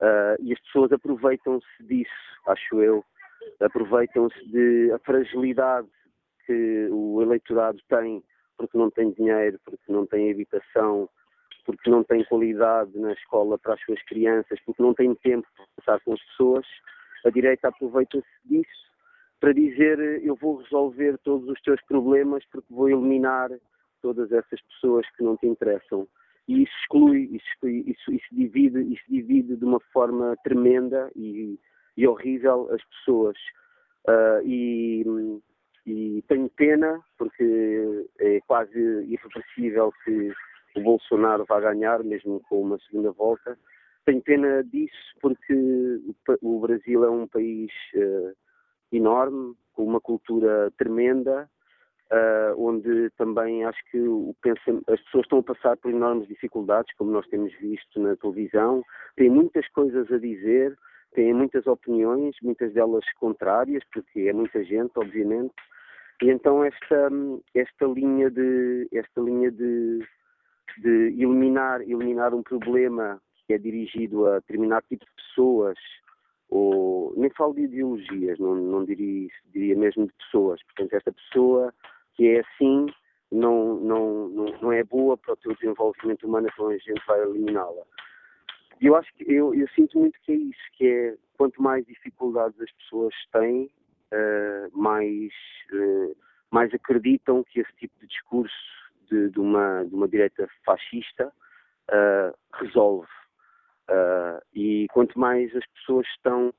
Uh, 0.00 0.40
e 0.40 0.54
as 0.54 0.60
pessoas 0.60 0.92
aproveitam-se 0.92 1.84
disso, 1.86 2.10
acho 2.46 2.80
eu. 2.80 3.04
Aproveitam-se 3.60 4.50
de 4.50 4.90
a 4.90 4.98
fragilidade 5.00 5.88
que 6.46 6.88
o 6.90 7.20
eleitorado 7.20 7.78
tem 7.86 8.24
porque 8.56 8.78
não 8.78 8.90
tem 8.90 9.10
dinheiro, 9.10 9.60
porque 9.62 9.92
não 9.92 10.06
tem 10.06 10.30
habitação, 10.30 11.06
porque 11.66 11.90
não 11.90 12.02
tem 12.02 12.24
qualidade 12.24 12.98
na 12.98 13.12
escola 13.12 13.58
para 13.58 13.74
as 13.74 13.80
suas 13.82 14.02
crianças, 14.04 14.58
porque 14.64 14.82
não 14.82 14.94
tem 14.94 15.14
tempo 15.16 15.46
para 15.54 15.66
passar 15.76 16.04
com 16.04 16.14
as 16.14 16.22
pessoas, 16.22 16.66
a 17.28 17.30
direita 17.30 17.68
aproveita-se 17.68 18.26
disso 18.44 18.92
para 19.40 19.52
dizer 19.52 19.98
eu 20.24 20.36
vou 20.36 20.56
resolver 20.56 21.18
todos 21.18 21.48
os 21.48 21.60
teus 21.62 21.82
problemas 21.86 22.44
porque 22.52 22.72
vou 22.72 22.88
eliminar 22.88 23.50
todas 24.00 24.30
essas 24.30 24.60
pessoas 24.62 25.04
que 25.16 25.24
não 25.24 25.36
te 25.36 25.46
interessam. 25.46 26.06
E 26.48 26.62
isso 26.62 26.72
exclui, 26.82 27.28
isso, 27.32 27.68
isso, 27.68 28.12
isso 28.12 28.26
divide, 28.32 28.80
isso 28.92 29.04
divide 29.08 29.56
de 29.56 29.64
uma 29.64 29.80
forma 29.92 30.36
tremenda 30.44 31.10
e, 31.16 31.58
e 31.96 32.06
horrível 32.06 32.68
as 32.72 32.82
pessoas. 32.84 33.36
Uh, 34.08 34.44
e, 34.44 35.04
e 35.86 36.24
tenho 36.28 36.48
pena, 36.50 37.00
porque 37.16 38.08
é 38.18 38.40
quase 38.46 38.78
irreversível 38.78 39.92
que 40.04 40.32
o 40.76 40.80
Bolsonaro 40.82 41.44
vá 41.48 41.60
ganhar, 41.60 42.02
mesmo 42.02 42.40
com 42.48 42.62
uma 42.62 42.78
segunda 42.80 43.12
volta. 43.12 43.56
Tenho 44.04 44.22
pena 44.22 44.64
disso, 44.64 45.14
porque 45.20 46.00
o 46.40 46.60
Brasil 46.60 47.04
é 47.04 47.10
um 47.10 47.26
país 47.26 47.70
uh, 47.94 48.32
enorme, 48.90 49.54
com 49.72 49.84
uma 49.84 50.00
cultura 50.00 50.72
tremenda, 50.76 51.48
uh, 52.12 52.54
onde 52.58 53.10
também 53.16 53.64
acho 53.64 53.78
que 53.90 53.98
as 54.88 55.00
pessoas 55.02 55.24
estão 55.24 55.38
a 55.38 55.42
passar 55.42 55.76
por 55.76 55.90
enormes 55.90 56.28
dificuldades, 56.28 56.94
como 56.96 57.12
nós 57.12 57.26
temos 57.28 57.52
visto 57.60 58.00
na 58.00 58.16
televisão, 58.16 58.82
têm 59.16 59.30
muitas 59.30 59.66
coisas 59.68 60.10
a 60.10 60.18
dizer, 60.18 60.76
têm 61.14 61.32
muitas 61.32 61.66
opiniões, 61.66 62.34
muitas 62.42 62.72
delas 62.72 63.04
contrárias, 63.20 63.82
porque 63.92 64.20
é 64.22 64.32
muita 64.32 64.64
gente, 64.64 64.92
obviamente, 64.96 65.54
e 66.22 66.30
então 66.30 66.64
esta, 66.64 67.08
esta 67.54 67.86
linha 67.86 68.30
de 68.30 68.88
esta 68.92 69.20
linha 69.20 69.50
de, 69.50 70.00
de 70.78 70.90
eliminar, 71.18 71.82
eliminar 71.82 72.34
um 72.34 72.42
problema 72.42 73.20
que 73.46 73.54
é 73.54 73.58
dirigido 73.58 74.26
a 74.26 74.38
determinado 74.38 74.86
tipo 74.88 75.04
de 75.04 75.12
pessoas, 75.12 75.78
ou 76.48 77.14
nem 77.16 77.30
falo 77.30 77.54
de 77.54 77.62
ideologias, 77.62 78.38
não, 78.38 78.54
não 78.54 78.84
diria, 78.84 79.28
diria 79.52 79.76
mesmo 79.76 80.06
de 80.06 80.12
pessoas. 80.14 80.62
Portanto, 80.64 80.94
esta 80.94 81.12
pessoa 81.12 81.72
que 82.14 82.28
é 82.28 82.40
assim 82.40 82.86
não, 83.30 83.76
não, 83.76 84.28
não, 84.28 84.44
não 84.60 84.72
é 84.72 84.84
boa 84.84 85.16
para 85.16 85.32
o 85.32 85.36
teu 85.36 85.54
desenvolvimento 85.54 86.26
humano, 86.26 86.48
então 86.52 86.68
a 86.68 86.76
gente 86.76 87.02
vai 87.06 87.20
eliminá-la. 87.22 87.82
E 88.80 88.86
eu 88.86 88.96
acho 88.96 89.12
que 89.14 89.24
eu, 89.32 89.54
eu, 89.54 89.66
sinto 89.68 89.98
muito 89.98 90.20
que 90.20 90.32
é 90.32 90.34
isso, 90.34 90.60
que 90.72 90.86
é 90.86 91.16
quanto 91.38 91.62
mais 91.62 91.86
dificuldades 91.86 92.60
as 92.60 92.70
pessoas 92.72 93.14
têm, 93.32 93.70
uh, 94.12 94.78
mais, 94.78 95.32
uh, 95.72 96.16
mais 96.50 96.74
acreditam 96.74 97.42
que 97.44 97.60
esse 97.60 97.72
tipo 97.76 97.98
de 98.00 98.06
discurso 98.06 98.54
de, 99.08 99.30
de, 99.30 99.40
uma, 99.40 99.84
de 99.84 99.94
uma 99.94 100.08
direita 100.08 100.48
fascista 100.64 101.32
uh, 101.90 102.36
resolve. 102.54 103.08
E 104.54 104.86
quanto 104.92 105.18
mais 105.18 105.54
as 105.56 105.66
pessoas 105.74 106.06
estão 106.08 106.52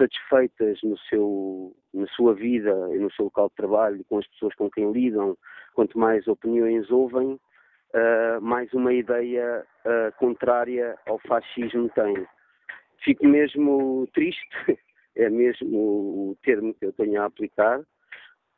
satisfeitas 0.00 0.78
no 0.82 0.96
seu, 0.98 1.76
na 1.92 2.06
sua 2.08 2.34
vida 2.34 2.70
e 2.94 2.98
no 2.98 3.12
seu 3.12 3.26
local 3.26 3.48
de 3.50 3.56
trabalho, 3.56 4.04
com 4.08 4.18
as 4.18 4.26
pessoas 4.28 4.54
com 4.54 4.70
quem 4.70 4.90
lidam, 4.92 5.36
quanto 5.74 5.98
mais 5.98 6.26
opiniões 6.26 6.90
ouvem, 6.90 7.38
uh, 7.94 8.40
mais 8.40 8.72
uma 8.72 8.92
ideia 8.92 9.64
uh, 9.84 10.16
contrária 10.18 10.96
ao 11.06 11.18
fascismo 11.20 11.90
tem. 11.90 12.26
Fico 13.04 13.26
mesmo 13.26 14.08
triste, 14.14 14.48
é 15.16 15.28
mesmo 15.28 15.76
o 16.30 16.36
termo 16.42 16.74
que 16.74 16.86
eu 16.86 16.92
tenho 16.92 17.20
a 17.20 17.26
aplicar, 17.26 17.80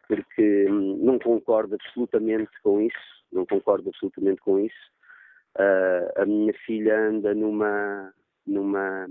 porque 0.06 0.66
hum, 0.68 0.98
não 1.02 1.18
concordo 1.18 1.74
absolutamente 1.74 2.50
com 2.62 2.80
isso, 2.80 3.24
não 3.32 3.46
concordo 3.46 3.88
absolutamente 3.88 4.40
com 4.42 4.58
isso. 4.58 4.92
Uh, 5.58 6.22
a 6.22 6.26
minha 6.26 6.54
filha 6.64 6.98
anda 6.98 7.34
numa, 7.34 8.12
numa 8.46 9.06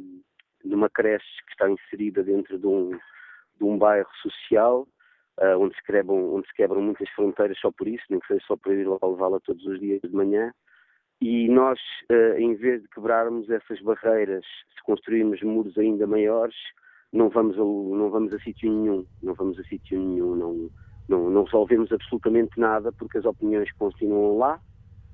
numa 0.63 0.89
creche 0.89 1.25
que 1.45 1.51
está 1.51 1.69
inserida 1.69 2.23
dentro 2.23 2.57
de 2.57 2.67
um, 2.67 2.91
de 2.91 3.63
um 3.63 3.77
bairro 3.77 4.09
social, 4.21 4.87
uh, 5.39 5.57
onde, 5.59 5.75
se 5.75 5.83
quebram, 5.83 6.35
onde 6.35 6.47
se 6.47 6.53
quebram 6.53 6.81
muitas 6.81 7.09
fronteiras 7.09 7.57
só 7.59 7.71
por 7.71 7.87
isso, 7.87 8.03
nem 8.09 8.19
que 8.19 8.27
seja 8.27 8.43
só 8.45 8.55
para 8.55 8.73
ir 8.73 8.87
lá 8.87 8.97
levá-la 9.01 9.39
todos 9.39 9.65
os 9.65 9.79
dias 9.79 10.01
de 10.01 10.09
manhã. 10.09 10.53
E 11.19 11.47
nós, 11.49 11.79
uh, 12.11 12.37
em 12.37 12.55
vez 12.55 12.81
de 12.81 12.87
quebrarmos 12.89 13.49
essas 13.49 13.79
barreiras, 13.81 14.45
se 14.45 14.83
construirmos 14.83 15.41
muros 15.43 15.77
ainda 15.77 16.07
maiores, 16.07 16.55
não 17.13 17.29
vamos 17.29 17.55
a, 17.57 17.59
não 17.59 18.09
vamos 18.09 18.33
a 18.33 18.39
sítio 18.39 18.71
nenhum, 18.71 19.05
não 19.21 19.33
vamos 19.33 19.59
a 19.59 19.63
sítio 19.63 19.99
nenhum, 19.99 20.35
não, 20.35 20.69
não, 21.09 21.29
não 21.29 21.43
resolvemos 21.43 21.91
absolutamente 21.91 22.59
nada 22.59 22.91
porque 22.91 23.17
as 23.17 23.25
opiniões 23.25 23.71
continuam 23.73 24.37
lá, 24.37 24.59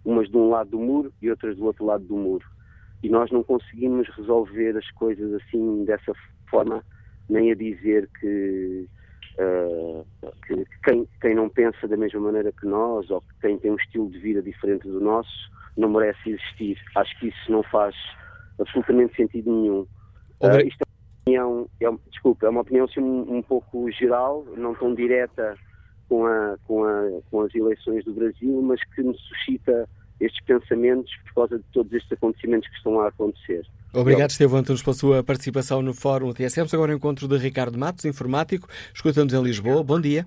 umas 0.08 0.30
de 0.30 0.38
um 0.38 0.50
lado 0.50 0.72
do 0.72 0.80
muro 0.80 1.14
e 1.22 1.30
outras 1.30 1.58
do 1.58 1.66
outro 1.66 1.86
lado 1.86 2.04
do 2.06 2.16
muro 2.16 2.46
e 3.04 3.10
nós 3.10 3.30
não 3.32 3.44
conseguimos 3.44 4.08
resolver 4.16 4.76
as 4.78 4.90
coisas 4.92 5.34
assim 5.34 5.84
dessa 5.86 6.14
forma, 6.50 6.84
nem 7.30 7.52
a 7.52 7.56
dizer 7.56 8.10
que, 8.20 8.88
uh, 9.38 10.06
que 10.46 10.66
quem, 10.84 11.08
quem, 11.22 11.36
não 11.36 11.50
pensa 11.50 11.88
da 11.88 11.98
mesma 11.98 12.20
maneira 12.20 12.52
que 12.52 12.66
nós 12.66 13.10
ou 13.10 13.22
que 13.22 13.34
quem 13.42 13.60
tem 13.60 13.72
um 13.72 13.76
estilo 13.76 14.10
de 14.10 14.20
vida 14.20 14.42
diferente 14.42 14.88
do 14.88 15.00
nosso 15.00 15.52
não 15.76 15.90
merece 15.90 16.32
existir. 16.32 16.78
Acho 16.96 17.20
que 17.20 17.28
isso 17.28 17.52
não 17.52 17.62
faz 17.64 17.96
absolutamente 18.60 19.16
sentido 19.16 19.52
nenhum. 19.52 19.82
Uh, 20.42 20.66
isto 20.66 20.82
é 20.82 20.86
uma 20.86 21.22
opinião, 21.22 21.70
é, 21.82 22.10
desculpa, 22.10 22.48
é 22.48 22.50
uma 22.50 22.62
opinião 22.62 22.86
assim, 22.86 23.00
um, 23.00 23.38
um 23.38 23.42
pouco 23.44 23.92
geral, 23.92 24.44
não 24.56 24.74
tão 24.74 24.96
direta 24.96 25.56
com, 26.08 26.26
a, 26.26 26.58
com, 26.66 26.84
a, 26.84 27.22
com 27.30 27.42
as 27.42 27.54
eleições 27.54 28.04
do 28.06 28.14
Brasil, 28.14 28.62
mas 28.62 28.80
que 28.96 29.04
me 29.04 29.18
suscita 29.18 29.88
estes 30.20 30.44
pensamentos 30.46 31.12
por 31.26 31.34
causa 31.34 31.58
de 31.58 31.66
todos 31.72 31.92
estes 31.94 32.12
acontecimentos 32.12 32.68
que 32.70 32.76
estão 32.76 33.00
a 33.00 33.10
acontecer. 33.10 33.66
Obrigado, 33.94 34.30
Estevão 34.32 34.60
Antunes, 34.60 34.84
pela 34.84 34.94
sua 34.94 35.24
participação 35.24 35.82
no 35.82 35.94
Fórum 35.94 36.34
TSM. 36.34 36.68
Agora 36.74 36.92
o 36.92 36.96
encontro 36.96 37.28
de 37.28 37.38
Ricardo 37.38 37.78
Matos, 37.78 38.06
informático. 38.06 38.68
Escuta-nos 38.94 39.34
em 39.34 39.42
Lisboa. 39.42 39.84
Bom 39.84 40.00
dia. 40.00 40.26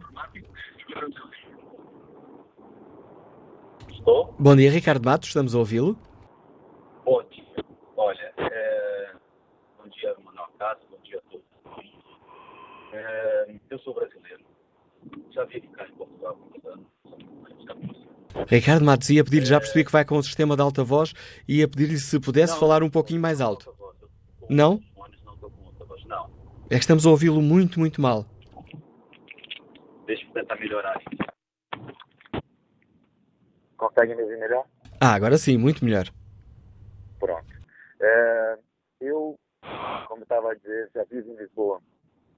Estou? 3.91 4.35
Bom 4.39 4.57
dia, 4.57 4.71
Ricardo 4.71 5.05
Matos. 5.05 5.29
Estamos 5.29 5.55
a 5.55 5.59
ouvi-lo. 5.59 5.97
Bom 7.05 7.23
dia. 7.31 7.65
Olha, 7.97 8.33
é... 8.39 9.13
bom 9.79 9.89
dia, 9.91 10.17
Manuel 10.25 10.49
Cássio. 10.59 10.87
Bom 10.91 10.99
dia 11.05 11.19
a 11.19 11.31
todos. 11.31 11.47
É... 12.93 13.55
Eu 13.71 13.79
sou 13.81 13.95
brasileiro. 13.95 14.50
Já 15.31 15.45
vim 15.45 15.61
ficar 15.61 15.89
em 15.89 15.93
Portugal 15.93 16.37
há 16.37 16.37
muitos 16.37 16.65
anos. 16.65 16.91
Ricardo 18.49 18.85
Matos, 18.85 19.11
ia 19.11 19.25
pedir-lhe, 19.25 19.47
já 19.47 19.59
percebi 19.59 19.85
que 19.85 19.93
vai 19.93 20.05
com 20.05 20.17
o 20.17 20.23
sistema 20.23 20.57
de 20.57 20.63
alta 20.63 20.85
voz, 20.85 21.13
ia 21.49 21.69
pedir-lhe 21.69 21.99
se 21.99 22.19
pudesse 22.21 22.53
não, 22.53 22.61
falar 22.61 22.83
um 22.83 22.91
pouquinho 22.91 23.21
mais 23.21 23.41
alto. 23.41 23.75
Não? 24.49 24.81
Não. 26.07 26.31
É 26.71 26.75
que 26.75 26.77
estamos 26.77 27.07
a 27.07 27.11
ouvi-lo 27.11 27.43
muito, 27.43 27.79
muito 27.79 28.01
mal. 28.01 28.25
Deixa 30.07 30.25
eu 30.27 30.33
tentar 30.33 30.57
melhorar 30.57 31.01
Consegue 33.77 34.15
me 34.15 34.23
ouvir 34.23 34.39
melhor? 34.39 34.67
Ah, 35.01 35.15
agora 35.15 35.39
sim, 35.39 35.57
muito 35.57 35.83
melhor. 35.85 36.05
Pronto. 37.19 37.51
É, 38.01 38.59
eu, 39.01 39.39
como 40.07 40.23
estava 40.23 40.53
a 40.53 40.55
dizer, 40.55 40.91
já 40.95 41.03
vivo 41.05 41.33
em 41.33 41.37
Lisboa, 41.37 41.81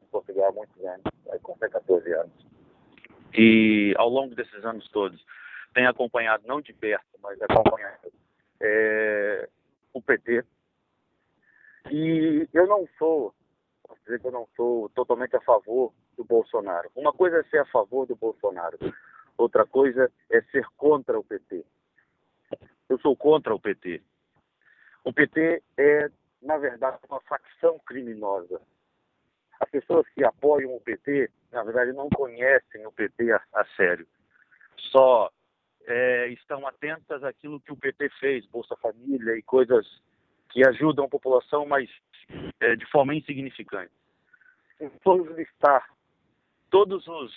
em 0.02 0.06
Portugal 0.06 0.50
há 0.50 0.52
muitos 0.52 0.84
anos, 0.84 1.02
aí 1.32 1.38
comprei 1.40 1.68
14 1.68 2.12
anos. 2.12 2.51
E 3.34 3.94
ao 3.96 4.08
longo 4.08 4.34
desses 4.34 4.64
anos 4.64 4.88
todos, 4.90 5.24
tenho 5.74 5.88
acompanhado, 5.88 6.46
não 6.46 6.60
de 6.60 6.72
perto, 6.72 7.18
mas 7.22 7.40
acompanhado 7.42 8.12
é, 8.60 9.48
o 9.92 10.00
PT. 10.00 10.44
E 11.90 12.48
eu 12.52 12.66
não 12.66 12.86
sou, 12.98 13.34
posso 13.82 14.00
dizer 14.04 14.20
que 14.20 14.26
eu 14.26 14.32
não 14.32 14.48
sou 14.56 14.88
totalmente 14.90 15.34
a 15.36 15.40
favor 15.40 15.92
do 16.16 16.24
Bolsonaro. 16.24 16.90
Uma 16.94 17.12
coisa 17.12 17.38
é 17.38 17.44
ser 17.44 17.58
a 17.58 17.66
favor 17.66 18.06
do 18.06 18.14
Bolsonaro, 18.14 18.78
outra 19.36 19.66
coisa 19.66 20.10
é 20.30 20.40
ser 20.42 20.64
contra 20.76 21.18
o 21.18 21.24
PT. 21.24 21.64
Eu 22.88 22.98
sou 23.00 23.16
contra 23.16 23.54
o 23.54 23.60
PT. 23.60 24.02
O 25.04 25.12
PT 25.12 25.62
é, 25.76 26.10
na 26.40 26.58
verdade, 26.58 26.98
uma 27.08 27.20
facção 27.22 27.78
criminosa. 27.80 28.60
As 29.58 29.68
pessoas 29.70 30.06
que 30.10 30.24
apoiam 30.24 30.74
o 30.74 30.80
PT, 30.80 31.30
na 31.52 31.62
verdade, 31.62 31.92
não 31.92 32.08
conhecem 32.08 32.86
o 32.86 32.92
PT 32.92 33.32
a, 33.32 33.40
a 33.54 33.64
sério. 33.76 34.06
Só 34.90 35.30
é, 35.86 36.28
estão 36.28 36.66
atentas 36.66 37.22
àquilo 37.22 37.60
que 37.60 37.72
o 37.72 37.76
PT 37.76 38.08
fez, 38.20 38.46
Bolsa 38.46 38.76
Família 38.76 39.36
e 39.36 39.42
coisas 39.42 39.86
que 40.48 40.66
ajudam 40.66 41.04
a 41.04 41.08
população, 41.08 41.66
mas 41.66 41.88
é, 42.60 42.76
de 42.76 42.86
forma 42.86 43.14
insignificante. 43.14 43.92
vamos 45.04 45.28
listar 45.36 45.88
todos 46.70 47.06
os 47.06 47.32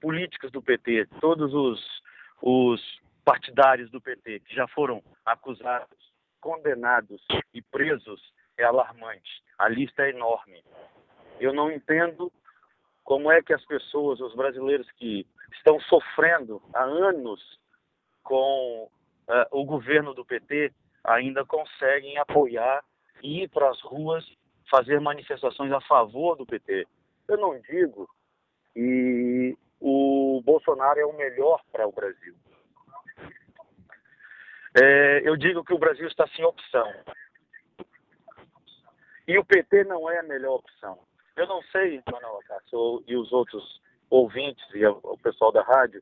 políticos 0.00 0.50
do 0.50 0.62
PT, 0.62 1.06
todos 1.20 1.54
os, 1.54 2.02
os 2.42 3.00
partidários 3.24 3.90
do 3.90 4.00
PT 4.00 4.40
que 4.40 4.54
já 4.54 4.68
foram 4.68 5.02
acusados, 5.24 6.12
condenados 6.40 7.24
e 7.54 7.62
presos 7.62 8.20
é 8.58 8.64
alarmante. 8.64 9.42
A 9.58 9.68
lista 9.68 10.02
é 10.02 10.10
enorme. 10.10 10.62
Eu 11.40 11.52
não 11.52 11.70
entendo 11.70 12.30
como 13.04 13.30
é 13.30 13.42
que 13.42 13.52
as 13.52 13.64
pessoas, 13.66 14.18
os 14.20 14.34
brasileiros 14.34 14.90
que 14.92 15.26
estão 15.52 15.78
sofrendo 15.80 16.60
há 16.72 16.82
anos 16.82 17.40
com 18.22 18.88
uh, 19.28 19.46
o 19.50 19.64
governo 19.64 20.14
do 20.14 20.24
PT, 20.24 20.72
ainda 21.04 21.44
conseguem 21.44 22.16
apoiar 22.18 22.82
ir 23.22 23.48
para 23.50 23.68
as 23.68 23.80
ruas 23.82 24.24
fazer 24.70 25.00
manifestações 25.00 25.70
a 25.70 25.80
favor 25.82 26.34
do 26.34 26.46
PT. 26.46 26.86
Eu 27.28 27.36
não 27.36 27.60
digo 27.60 28.08
que 28.72 29.56
o 29.78 30.42
Bolsonaro 30.44 30.98
é 30.98 31.04
o 31.04 31.12
melhor 31.12 31.62
para 31.70 31.86
o 31.86 31.92
Brasil. 31.92 32.34
É, 34.82 35.28
eu 35.28 35.36
digo 35.36 35.62
que 35.62 35.74
o 35.74 35.78
Brasil 35.78 36.06
está 36.08 36.26
sem 36.28 36.44
opção. 36.44 36.90
E 39.28 39.38
o 39.38 39.44
PT 39.44 39.84
não 39.84 40.10
é 40.10 40.18
a 40.18 40.22
melhor 40.22 40.56
opção. 40.56 40.98
Eu 41.36 41.46
não 41.46 41.62
sei, 41.64 42.02
Manuel 42.10 42.40
Cássio, 42.46 43.02
e 43.06 43.16
os 43.16 43.32
outros 43.32 43.80
ouvintes 44.08 44.64
e 44.74 44.86
o 44.86 45.18
pessoal 45.22 45.50
da 45.50 45.62
rádio, 45.62 46.00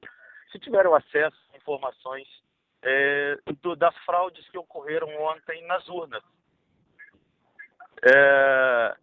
se 0.51 0.59
tiveram 0.59 0.95
acesso 0.95 1.37
a 1.53 1.57
informações 1.57 2.29
é, 2.83 3.39
do, 3.63 3.75
das 3.75 3.97
fraudes 4.05 4.47
que 4.51 4.59
ocorreram 4.59 5.09
ontem 5.23 5.65
nas 5.67 5.89
urnas. 5.89 6.23
É, 8.05 8.97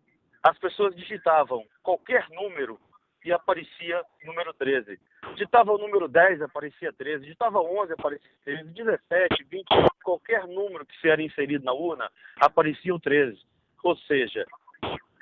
as 0.43 0.57
pessoas 0.59 0.95
digitavam 0.95 1.65
qualquer 1.81 2.27
número 2.29 2.79
e 3.23 3.31
aparecia 3.31 4.01
número 4.23 4.53
13. 4.53 4.99
Digitava 5.33 5.71
o 5.71 5.77
número 5.77 6.07
10, 6.07 6.41
aparecia 6.41 6.93
13. 6.93 7.23
Digitava 7.23 7.59
11, 7.59 7.93
aparecia 7.93 8.29
13. 8.45 8.63
17, 8.73 9.43
20, 9.45 9.65
qualquer 10.03 10.47
número 10.47 10.85
que 10.85 10.99
se 10.99 11.09
era 11.09 11.21
inserido 11.21 11.65
na 11.65 11.73
urna, 11.73 12.09
aparecia 12.39 12.93
o 12.93 12.99
13. 12.99 13.39
Ou 13.83 13.95
seja, 13.97 14.45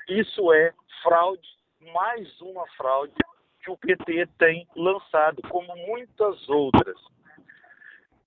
isso 0.08 0.52
é 0.52 0.72
fraude, 1.02 1.48
mais 1.92 2.40
uma 2.40 2.66
fraude 2.76 3.14
que 3.62 3.70
o 3.70 3.76
PT 3.76 4.26
tem 4.38 4.66
lançado, 4.74 5.42
como 5.48 5.74
muitas 5.86 6.48
outras. 6.48 6.98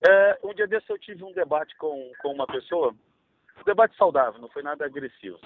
É, 0.08 0.40
um 0.44 0.54
dia 0.54 0.68
desse 0.68 0.90
eu 0.90 0.98
tive 0.98 1.24
um 1.24 1.32
debate 1.32 1.76
com, 1.78 2.12
com 2.22 2.30
uma 2.30 2.48
pessoa, 2.48 2.94
um 3.60 3.64
debate 3.64 3.96
saudável, 3.98 4.40
não 4.40 4.50
foi 4.50 4.64
nada 4.64 4.86
agressivo. 4.86 5.40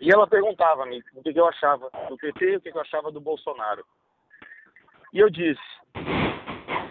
E 0.00 0.12
ela 0.12 0.26
perguntava-me 0.26 1.02
o 1.14 1.22
que 1.22 1.38
eu 1.38 1.46
achava 1.46 1.90
do 2.08 2.16
PT 2.16 2.44
e 2.44 2.56
o 2.56 2.60
que 2.60 2.70
eu 2.70 2.80
achava 2.80 3.12
do 3.12 3.20
Bolsonaro. 3.20 3.84
E 5.12 5.20
eu 5.20 5.30
disse, 5.30 5.62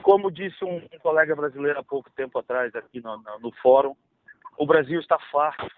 como 0.02 0.32
disse 0.32 0.64
um, 0.64 0.78
um 0.78 1.00
colega 1.00 1.36
brasileiro 1.36 1.80
há 1.80 1.84
pouco 1.84 2.10
tempo 2.12 2.40
atrás 2.40 2.74
aqui 2.76 3.02
no, 3.02 3.18
no, 3.18 3.40
no 3.40 3.52
fórum, 3.56 3.96
o 4.58 4.66
Brasil 4.66 5.00
está 5.00 5.20
farto 5.32 5.70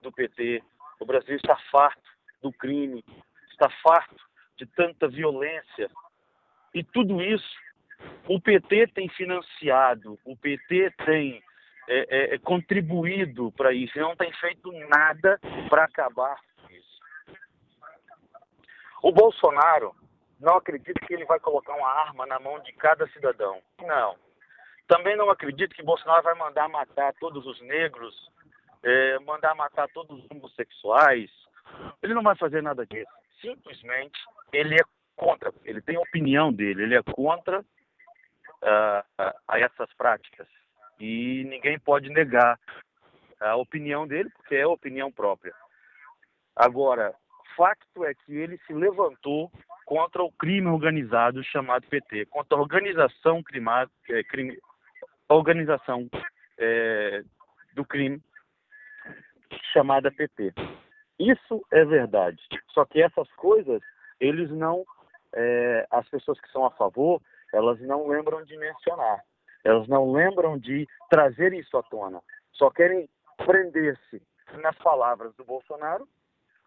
do 0.00 0.12
PT, 0.12 0.62
o 1.00 1.06
Brasil 1.06 1.36
está 1.36 1.56
farto 1.70 2.10
do 2.42 2.52
crime, 2.52 3.04
está 3.50 3.68
farto 3.82 4.16
de 4.56 4.66
tanta 4.66 5.08
violência. 5.08 5.90
E 6.74 6.82
tudo 6.82 7.22
isso 7.22 7.56
o 8.28 8.40
PT 8.40 8.88
tem 8.88 9.08
financiado, 9.08 10.18
o 10.24 10.36
PT 10.36 10.92
tem 11.04 11.42
é, 11.88 12.32
é, 12.32 12.34
é 12.34 12.38
contribuído 12.38 13.50
para 13.52 13.72
isso, 13.72 13.98
não 13.98 14.14
tem 14.14 14.32
feito 14.34 14.70
nada 14.88 15.40
para 15.68 15.84
acabar 15.84 16.38
com 16.62 16.70
isso. 16.70 17.00
O 19.02 19.10
Bolsonaro 19.10 19.94
não 20.38 20.56
acredita 20.56 21.04
que 21.06 21.14
ele 21.14 21.24
vai 21.24 21.40
colocar 21.40 21.74
uma 21.74 21.88
arma 21.88 22.26
na 22.26 22.38
mão 22.38 22.60
de 22.60 22.72
cada 22.72 23.08
cidadão. 23.08 23.60
Não. 23.80 24.16
Também 24.86 25.16
não 25.16 25.30
acredito 25.30 25.74
que 25.74 25.82
Bolsonaro 25.82 26.22
vai 26.22 26.34
mandar 26.34 26.68
matar 26.68 27.12
todos 27.14 27.46
os 27.46 27.60
negros, 27.62 28.30
é, 28.82 29.18
mandar 29.20 29.54
matar 29.54 29.88
todos 29.88 30.24
os 30.24 30.30
homossexuais. 30.30 31.30
Ele 32.02 32.14
não 32.14 32.22
vai 32.22 32.36
fazer 32.36 32.62
nada 32.62 32.86
disso. 32.86 33.10
Simplesmente 33.40 34.18
ele 34.52 34.74
é 34.74 34.84
contra, 35.16 35.52
ele 35.64 35.80
tem 35.80 35.96
a 35.96 36.00
opinião 36.00 36.52
dele, 36.52 36.82
ele 36.82 36.96
é 36.96 37.02
contra 37.02 37.60
uh, 37.60 39.04
a 39.46 39.58
essas 39.58 39.92
práticas. 39.94 40.46
E 40.98 41.44
ninguém 41.44 41.78
pode 41.78 42.08
negar 42.08 42.58
a 43.40 43.56
opinião 43.56 44.06
dele, 44.06 44.30
porque 44.30 44.56
é 44.56 44.66
opinião 44.66 45.12
própria. 45.12 45.54
Agora, 46.56 47.14
facto 47.58 48.04
é 48.04 48.14
que 48.14 48.32
ele 48.32 48.56
se 48.66 48.72
levantou 48.72 49.50
contra 49.84 50.22
o 50.22 50.30
crime 50.30 50.68
organizado 50.68 51.42
chamado 51.42 51.84
PT, 51.88 52.26
contra 52.26 52.56
a 52.56 52.60
organização 52.60 53.42
crimada, 53.42 53.90
é, 54.08 54.22
crime, 54.22 54.56
organização 55.28 56.08
é, 56.56 57.24
do 57.74 57.84
crime 57.84 58.22
chamada 59.72 60.10
PT. 60.10 60.52
Isso 61.18 61.64
é 61.70 61.84
verdade. 61.84 62.40
Só 62.68 62.84
que 62.84 63.02
essas 63.02 63.30
coisas, 63.32 63.82
eles 64.20 64.50
não, 64.50 64.84
é, 65.34 65.86
as 65.90 66.08
pessoas 66.08 66.40
que 66.40 66.50
são 66.50 66.64
a 66.64 66.70
favor, 66.70 67.20
elas 67.52 67.80
não 67.80 68.06
lembram 68.06 68.44
de 68.44 68.56
mencionar. 68.56 69.24
Elas 69.64 69.88
não 69.88 70.12
lembram 70.12 70.58
de 70.58 70.86
trazer 71.10 71.52
isso 71.52 71.76
à 71.76 71.82
tona. 71.82 72.20
Só 72.52 72.70
querem 72.70 73.08
prender-se 73.44 74.22
nas 74.62 74.76
palavras 74.78 75.34
do 75.34 75.44
Bolsonaro, 75.44 76.08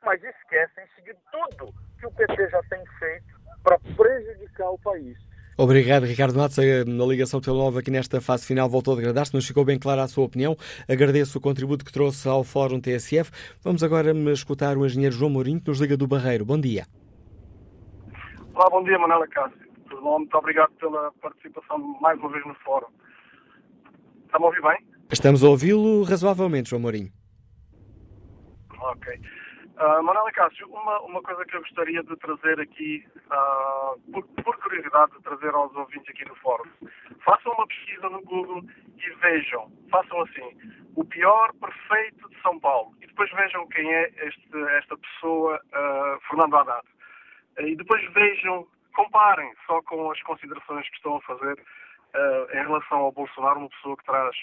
mas 0.03 0.21
esquecem-se 0.23 1.01
de 1.01 1.13
tudo 1.31 1.73
que 1.99 2.05
o 2.05 2.11
PT 2.11 2.49
já 2.49 2.61
tem 2.63 2.85
feito 2.99 3.41
para 3.63 3.79
prejudicar 3.95 4.71
o 4.71 4.79
país. 4.79 5.17
Obrigado, 5.63 6.07
Ricardo 6.07 6.39
Matos. 6.39 6.57
Na 6.87 7.05
ligação 7.05 7.39
novo 7.45 7.77
aqui 7.77 7.91
nesta 7.91 8.19
fase 8.19 8.47
final 8.47 8.67
voltou 8.67 8.95
a 8.95 8.97
degradar-se, 8.97 9.31
mas 9.31 9.45
ficou 9.45 9.63
bem 9.63 9.77
clara 9.77 10.01
a 10.01 10.07
sua 10.07 10.25
opinião. 10.25 10.57
Agradeço 10.89 11.37
o 11.37 11.41
contributo 11.41 11.85
que 11.85 11.91
trouxe 11.91 12.27
ao 12.27 12.43
Fórum 12.43 12.81
TSF. 12.81 13.29
Vamos 13.61 13.83
agora 13.83 14.11
escutar 14.31 14.75
o 14.75 14.83
engenheiro 14.83 15.13
João 15.13 15.29
Mourinho, 15.29 15.61
que 15.61 15.67
nos 15.67 15.79
liga 15.79 15.95
do 15.95 16.07
Barreiro. 16.07 16.43
Bom 16.43 16.59
dia. 16.59 16.87
Olá, 18.55 18.71
bom 18.71 18.83
dia, 18.83 18.97
Manuela 18.97 19.27
Cássio. 19.27 19.59
Muito 20.01 20.35
obrigado 20.35 20.71
pela 20.79 21.11
participação 21.21 21.77
mais 22.01 22.17
uma 22.17 22.31
vez 22.31 22.43
no 22.43 22.55
fórum. 22.55 22.87
Está-me 24.25 24.45
a 24.45 24.47
ouvir 24.47 24.63
bem? 24.63 24.79
Estamos 25.11 25.43
a 25.43 25.47
ouvi-lo 25.49 26.01
razoavelmente, 26.01 26.71
João 26.71 26.81
Mourinho. 26.81 27.11
Ok. 28.79 29.13
Uh, 29.77 30.03
Manuela 30.03 30.31
Cássio, 30.33 30.67
uma, 30.69 30.99
uma 31.01 31.21
coisa 31.21 31.45
que 31.45 31.55
eu 31.55 31.61
gostaria 31.61 32.03
de 32.03 32.15
trazer 32.17 32.59
aqui, 32.59 33.05
uh, 33.31 33.99
por, 34.11 34.23
por, 34.43 34.57
curiosidade, 34.57 35.11
de 35.13 35.23
trazer 35.23 35.53
aos 35.53 35.73
ouvintes 35.75 36.09
aqui 36.09 36.27
no 36.27 36.35
fórum. 36.35 36.69
Façam 37.23 37.53
uma 37.53 37.65
pesquisa 37.65 38.09
no 38.09 38.21
Google 38.21 38.63
e 38.97 39.09
vejam, 39.21 39.71
façam 39.89 40.21
assim, 40.21 40.57
o 40.95 41.05
pior 41.05 41.51
prefeito 41.53 42.29
de 42.29 42.41
São 42.41 42.59
Paulo. 42.59 42.93
E 43.01 43.07
depois 43.07 43.31
vejam 43.31 43.67
quem 43.69 43.91
é 43.91 44.11
este, 44.27 44.63
esta 44.77 44.97
pessoa, 44.97 45.55
uh, 45.55 46.19
Fernando 46.27 46.57
Haddad. 46.57 46.87
e 47.59 47.75
depois 47.75 48.03
vejam 48.13 48.67
comparem 48.93 49.51
só 49.65 49.81
com 49.83 50.11
as 50.11 50.21
considerações 50.23 50.87
que 50.89 50.97
estão 50.97 51.15
a 51.15 51.21
fazer 51.21 51.57
em 52.53 52.57
relação 52.57 52.97
ao 52.97 53.11
Bolsonaro, 53.13 53.59
uma 53.59 53.69
pessoa 53.69 53.95
que 53.95 54.03
traz 54.03 54.35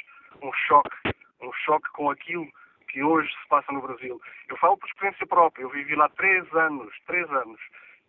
um 0.42 0.50
choque, 0.54 0.96
um 1.42 1.52
choque 1.52 1.86
com 1.90 2.10
aquilo 2.10 2.48
que 2.88 3.02
hoje 3.02 3.30
se 3.30 3.48
passa 3.48 3.70
no 3.72 3.82
Brasil. 3.82 4.20
Eu 4.48 4.56
falo 4.56 4.76
por 4.76 4.88
experiência 4.88 5.26
própria, 5.26 5.62
eu 5.62 5.70
vivi 5.70 5.94
lá 5.94 6.08
três 6.10 6.52
anos, 6.54 6.94
três 7.06 7.30
anos, 7.30 7.60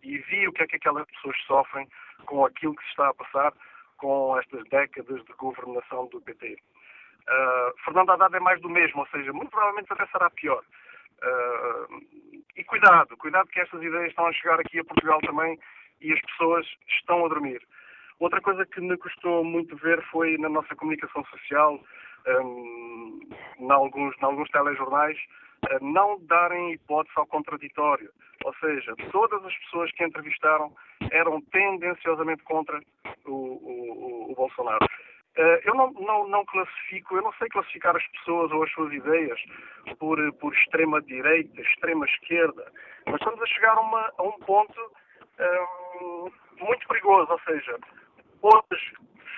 e 0.02 0.18
vi 0.18 0.48
o 0.48 0.52
que 0.52 0.62
é 0.62 0.66
que 0.66 0.76
aquelas 0.76 1.06
pessoas 1.10 1.36
sofrem 1.46 1.88
com 2.26 2.44
aquilo 2.44 2.74
que 2.74 2.82
se 2.84 2.90
está 2.90 3.08
a 3.08 3.14
passar 3.14 3.52
com 3.98 4.38
estas 4.38 4.64
décadas 4.68 5.22
de 5.24 5.32
governação 5.34 6.06
do 6.06 6.20
PT. 6.22 6.54
Uh, 6.54 6.58
eh, 7.28 7.72
Fernando 7.84 8.10
Haddad 8.10 8.34
é 8.34 8.40
mais 8.40 8.60
do 8.62 8.70
mesmo, 8.70 9.00
ou 9.00 9.06
seja, 9.08 9.32
muito 9.32 9.50
provavelmente 9.50 9.92
até 9.92 10.06
será 10.06 10.30
pior. 10.30 10.64
Uh, 11.22 12.02
e 12.56 12.64
cuidado, 12.64 13.14
cuidado 13.18 13.48
que 13.48 13.60
estas 13.60 13.82
ideias 13.82 14.08
estão 14.08 14.26
a 14.26 14.32
chegar 14.32 14.58
aqui 14.58 14.78
a 14.78 14.84
Portugal 14.84 15.20
também 15.20 15.58
e 16.00 16.12
as 16.12 16.20
pessoas 16.22 16.66
estão 16.88 17.26
a 17.26 17.28
dormir. 17.28 17.60
Outra 18.18 18.40
coisa 18.40 18.64
que 18.66 18.80
me 18.80 18.96
custou 18.96 19.44
muito 19.44 19.76
ver 19.76 20.02
foi 20.10 20.36
na 20.38 20.48
nossa 20.48 20.74
comunicação 20.74 21.24
social, 21.26 21.78
um, 22.26 23.20
em, 23.58 23.70
alguns, 23.70 24.14
alguns 24.22 24.48
telejornais, 24.50 25.18
uh, 25.70 25.84
não 25.84 26.18
darem 26.26 26.72
hipótese 26.72 27.14
ao 27.16 27.26
contraditório. 27.26 28.10
Ou 28.44 28.54
seja, 28.54 28.94
todas 29.10 29.44
as 29.44 29.54
pessoas 29.58 29.90
que 29.92 30.04
entrevistaram 30.04 30.72
eram 31.10 31.40
tendenciosamente 31.42 32.42
contra 32.44 32.80
o, 33.26 33.32
o, 33.32 34.32
o 34.32 34.34
Bolsonaro. 34.34 34.86
Uh, 35.38 35.60
eu 35.64 35.74
não, 35.74 35.92
não, 35.92 36.28
não, 36.28 36.44
classifico, 36.44 37.16
eu 37.16 37.22
não 37.22 37.32
sei 37.34 37.48
classificar 37.48 37.96
as 37.96 38.06
pessoas 38.08 38.50
ou 38.50 38.64
as 38.64 38.72
suas 38.72 38.92
ideias 38.92 39.40
por, 39.98 40.18
por 40.34 40.52
extrema 40.52 41.00
direita, 41.02 41.60
extrema 41.60 42.04
esquerda, 42.06 42.70
mas 43.06 43.14
estamos 43.14 43.40
a 43.40 43.46
chegar 43.46 43.76
a, 43.76 43.80
uma, 43.80 44.12
a 44.18 44.22
um 44.22 44.38
ponto 44.40 44.92
um, 45.38 46.30
muito 46.58 46.86
perigoso. 46.88 47.30
Ou 47.30 47.40
seja, 47.40 47.78
hoje, 48.42 48.92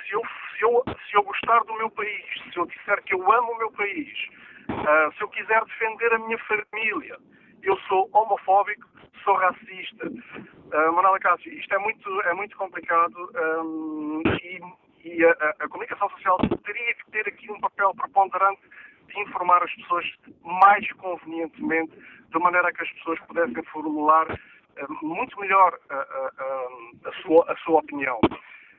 se 0.07 0.15
eu, 0.15 0.23
se, 0.57 0.65
eu, 0.65 0.85
se 1.09 1.17
eu 1.17 1.23
gostar 1.23 1.61
do 1.65 1.75
meu 1.75 1.91
país, 1.91 2.25
se 2.53 2.57
eu 2.57 2.67
disser 2.67 3.03
que 3.05 3.15
eu 3.15 3.33
amo 3.33 3.53
o 3.53 3.59
meu 3.59 3.73
país, 3.73 4.29
uh, 4.69 5.13
se 5.17 5.23
eu 5.23 5.29
quiser 5.29 5.65
defender 5.65 6.13
a 6.13 6.19
minha 6.19 6.39
família, 6.39 7.17
eu 7.63 7.79
sou 7.89 8.09
homofóbico, 8.13 8.87
sou 9.25 9.35
racista. 9.37 10.07
Uh, 10.09 10.93
Manuela 10.93 11.19
Cássio, 11.19 11.53
isto 11.53 11.75
é 11.75 11.79
muito, 11.79 12.21
é 12.23 12.35
muito 12.35 12.57
complicado 12.57 13.31
um, 13.65 14.23
e, 14.43 14.61
e 15.05 15.25
a, 15.25 15.55
a, 15.61 15.69
comunicação 15.69 16.09
social 16.11 16.39
teria 16.65 16.95
que 16.95 17.11
ter 17.11 17.29
aqui 17.29 17.51
um 17.51 17.61
papel 17.61 17.95
preponderante 17.95 18.63
de 19.09 19.21
informar 19.21 19.63
as 19.63 19.75
pessoas 19.75 20.07
mais 20.43 20.91
convenientemente, 20.93 21.93
de 22.31 22.39
maneira 22.39 22.73
que 22.73 22.83
as 22.83 22.91
pessoas 22.93 23.21
pudessem 23.21 23.63
formular 23.65 24.31
uh, 24.33 25.07
muito 25.07 25.39
melhor 25.41 25.79
a, 25.91 27.13
sua, 27.23 27.53
a 27.53 27.57
sua 27.59 27.81
opinião. 27.81 28.19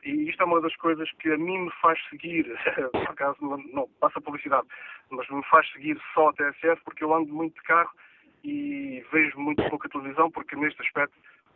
E 0.05 0.29
isto 0.29 0.43
é 0.43 0.45
uma 0.45 0.61
das 0.61 0.75
coisas 0.75 1.09
que 1.19 1.31
a 1.31 1.37
mim 1.37 1.59
me 1.59 1.71
faz 1.81 1.97
seguir, 2.09 2.45
por 2.91 3.09
acaso 3.09 3.37
não, 3.41 3.87
passa 3.99 4.19
publicidade, 4.19 4.67
mas 5.09 5.29
me 5.29 5.43
faz 5.45 5.69
seguir 5.71 5.97
só 6.13 6.29
a 6.29 6.33
TSF 6.33 6.81
porque 6.83 7.03
eu 7.03 7.13
ando 7.13 7.33
muito 7.33 7.55
de 7.55 7.61
carro 7.61 7.91
e 8.43 9.03
vejo 9.11 9.39
muito 9.39 9.63
pouca 9.69 9.87
televisão 9.89 10.29
porque 10.29 10.55
neste 10.55 10.81
aspecto 10.81 11.13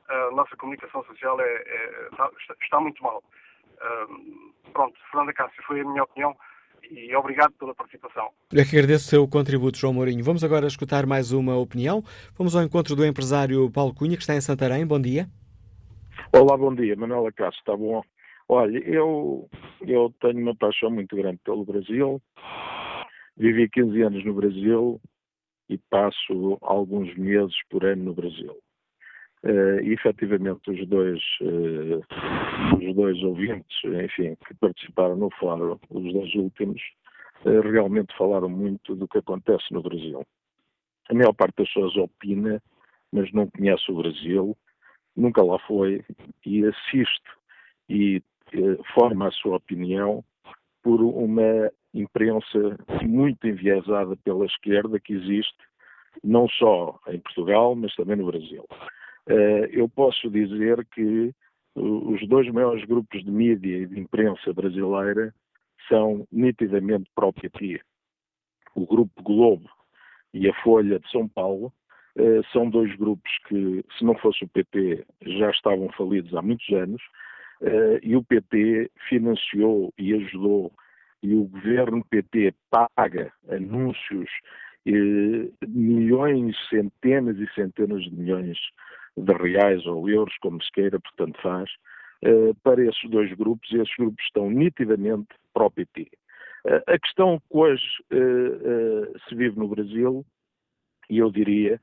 a 0.08 0.32
nossa 0.32 0.56
comunicação 0.56 1.04
social 1.04 1.40
é, 1.42 1.44
é, 1.44 2.08
está, 2.12 2.32
está, 2.62 2.80
muito 2.80 3.04
mal. 3.04 3.22
pronto, 4.72 4.98
Fernanda 5.12 5.34
Cássio, 5.34 5.62
foi 5.64 5.82
a 5.82 5.86
minha 5.86 6.04
opinião 6.04 6.36
e 6.90 7.14
obrigado 7.16 7.52
pela 7.54 7.76
participação. 7.76 8.30
Eu 8.54 8.64
que 8.64 8.78
agradeço 8.78 9.08
o 9.08 9.10
seu 9.10 9.28
contributo, 9.28 9.78
João 9.78 9.94
Mourinho. 9.94 10.24
Vamos 10.24 10.46
agora 10.46 10.68
escutar 10.68 11.06
mais 11.06 11.34
uma 11.34 11.58
opinião. 11.58 12.02
Vamos 12.38 12.56
ao 12.56 12.64
encontro 12.64 12.96
do 12.96 13.06
empresário 13.06 13.70
Paulo 13.70 13.94
Cunha, 13.94 14.16
que 14.16 14.22
está 14.22 14.36
em 14.36 14.40
Santarém. 14.40 14.88
Bom 14.88 15.02
dia. 15.02 15.28
Olá, 16.32 16.56
bom 16.56 16.74
dia. 16.74 16.96
Manuela 16.96 17.32
Cássio, 17.34 17.60
está 17.60 17.76
bom? 17.76 18.02
Olha, 18.50 18.78
eu, 18.80 19.50
eu 19.82 20.14
tenho 20.22 20.40
uma 20.40 20.56
paixão 20.56 20.90
muito 20.90 21.16
grande 21.16 21.40
pelo 21.44 21.66
Brasil. 21.66 22.22
Vivi 23.36 23.70
15 23.70 24.02
anos 24.02 24.26
no 24.26 24.34
Brasil 24.34 25.02
e 25.70 25.78
passo 25.78 26.58
alguns 26.62 27.14
meses 27.16 27.56
por 27.70 27.86
ano 27.86 28.06
no 28.06 28.14
Brasil. 28.14 28.58
Uh, 29.44 29.80
e 29.84 29.94
efetivamente 29.94 30.72
os 30.72 30.88
dois, 30.88 31.22
uh, 31.42 32.78
os 32.82 32.96
dois 32.96 33.22
ouvintes, 33.22 33.78
enfim, 33.84 34.36
que 34.48 34.54
participaram 34.56 35.16
no 35.16 35.30
fórum, 35.32 35.78
os 35.90 36.14
dois 36.14 36.34
últimos, 36.36 36.82
uh, 37.46 37.62
realmente 37.70 38.16
falaram 38.18 38.50
muito 38.50 38.96
do 38.96 39.08
que 39.08 39.20
acontece 39.20 39.72
no 39.72 39.84
Brasil. 39.84 40.26
A 41.10 41.14
maior 41.14 41.34
parte 41.34 41.58
das 41.58 41.68
pessoas 41.68 41.96
opina, 41.98 42.62
mas 43.12 43.32
não 43.32 43.48
conhece 43.48 43.92
o 43.92 43.96
Brasil, 43.96 44.58
nunca 45.16 45.44
lá 45.44 45.60
foi 45.60 46.04
e 46.46 46.66
assiste 46.66 47.30
e 47.90 48.22
forma 48.94 49.28
a 49.28 49.32
sua 49.32 49.58
opinião 49.58 50.24
por 50.84 51.02
uma 51.02 51.72
imprensa 51.94 52.78
muito 53.04 53.48
enviesada 53.48 54.16
pela 54.18 54.46
esquerda 54.46 55.00
que 55.00 55.14
existe 55.14 55.58
não 56.24 56.48
só 56.50 57.00
em 57.08 57.20
Portugal, 57.20 57.76
mas 57.76 57.94
também 57.96 58.16
no 58.16 58.26
Brasil. 58.26 58.66
Eh, 59.28 59.70
eu 59.72 59.90
posso 59.90 60.30
dizer 60.30 60.86
que 60.94 61.34
os 61.76 62.28
dois 62.28 62.50
maiores 62.52 62.84
grupos 62.86 63.24
de 63.24 63.30
mídia 63.30 63.78
e 63.78 63.86
de 63.86 64.00
imprensa 64.00 64.52
brasileira 64.54 65.34
são 65.88 66.26
nitidamente 66.32 67.10
pró-PT. 67.14 67.82
O 68.76 68.86
Grupo 68.86 69.22
Globo 69.22 69.70
e 70.34 70.50
a 70.50 70.54
Folha 70.64 71.00
de 71.00 71.10
São 71.12 71.28
Paulo 71.28 71.72
eh, 72.18 72.42
são 72.52 72.70
dois 72.70 72.96
grupos 72.96 73.32
que, 73.48 73.84
se 73.98 74.04
não 74.04 74.16
fosse 74.16 74.44
o 74.44 74.48
PT, 74.48 75.06
já 75.22 75.52
estavam 75.52 75.90
falidos 75.92 76.34
há 76.36 76.42
muitos 76.42 76.68
anos, 76.70 77.02
e 78.04 78.16
o 78.16 78.24
PT 78.24 78.92
financiou 79.10 79.94
e 79.98 80.14
ajudou, 80.14 80.72
e 81.24 81.34
o 81.36 81.46
governo 81.46 82.06
PT 82.06 82.54
paga 82.70 83.32
anúncios, 83.50 84.30
milhões, 85.68 86.56
centenas 86.70 87.38
e 87.38 87.48
centenas 87.54 88.04
de 88.04 88.16
milhões 88.16 88.58
de 89.18 89.34
reais 89.34 89.86
ou 89.86 90.08
euros, 90.08 90.36
como 90.40 90.62
se 90.62 90.72
queira, 90.72 91.00
portanto 91.00 91.42
faz, 91.42 91.70
eh, 92.22 92.54
para 92.64 92.84
esses 92.86 93.10
dois 93.10 93.34
grupos, 93.34 93.70
e 93.72 93.78
esses 93.78 93.96
grupos 93.98 94.24
estão 94.24 94.50
nitidamente 94.50 95.28
pró-PT. 95.54 96.10
Eh, 96.68 96.84
a 96.88 97.00
questão 97.00 97.40
que 97.40 97.58
hoje 97.58 97.84
se 99.28 99.36
vive 99.36 99.58
no 99.58 99.68
Brasil, 99.68 100.26
e 101.10 101.18
eu 101.18 101.32
diria 101.32 101.82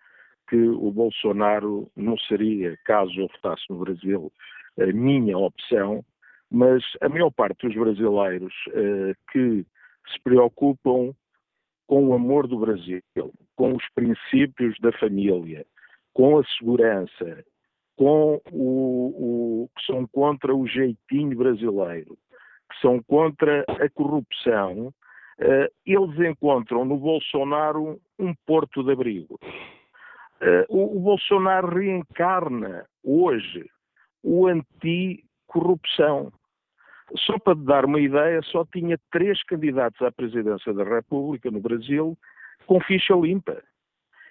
que 0.49 0.57
o 0.57 0.91
Bolsonaro 0.91 1.91
não 1.97 2.17
seria, 2.19 2.79
caso 2.85 3.13
eu 3.19 3.29
votasse 3.29 3.65
no 3.69 3.79
Brasil, 3.79 4.33
a 4.81 4.87
minha 4.87 5.37
opção, 5.39 6.05
mas 6.51 6.83
a 7.01 7.09
maior 7.09 7.31
parte 7.31 7.67
dos 7.67 7.75
brasileiros 7.75 8.55
uh, 8.69 9.15
que 9.33 9.65
se 10.13 10.21
preocupam 10.23 11.15
com 11.87 12.09
o 12.09 12.15
amor 12.15 12.47
do 12.47 12.59
Brasil, 12.59 13.03
com 13.57 13.75
os 13.75 13.85
princípios 13.95 14.79
da 14.81 14.93
família, 14.93 15.67
com 16.13 16.39
a 16.39 16.45
segurança, 16.59 17.45
com 17.97 18.41
o, 18.51 19.65
o 19.65 19.71
que 19.77 19.87
são 19.87 20.07
contra 20.09 20.55
o 20.55 20.67
jeitinho 20.67 21.37
brasileiro, 21.37 22.17
que 22.71 22.81
são 22.81 23.03
contra 23.03 23.65
a 23.69 23.89
corrupção, 23.91 24.89
uh, 24.89 25.69
eles 25.87 26.19
encontram 26.21 26.85
no 26.85 26.97
Bolsonaro 26.97 28.01
um 28.19 28.35
porto 28.47 28.83
de 28.83 28.93
abrigo. 28.93 29.39
Uh, 30.41 30.65
o, 30.69 30.97
o 30.97 31.01
Bolsonaro 31.01 31.69
reencarna 31.69 32.87
hoje 33.03 33.69
o 34.25 34.49
anti-corrupção. 34.49 36.33
Só 37.19 37.39
para 37.39 37.55
dar 37.55 37.85
uma 37.85 38.01
ideia, 38.01 38.41
só 38.43 38.65
tinha 38.65 38.99
três 39.13 39.41
candidatos 39.45 40.01
à 40.01 40.11
presidência 40.11 40.73
da 40.73 40.83
República 40.83 41.51
no 41.51 41.61
Brasil 41.61 42.17
com 42.67 42.81
ficha 42.81 43.15
limpa. 43.15 43.63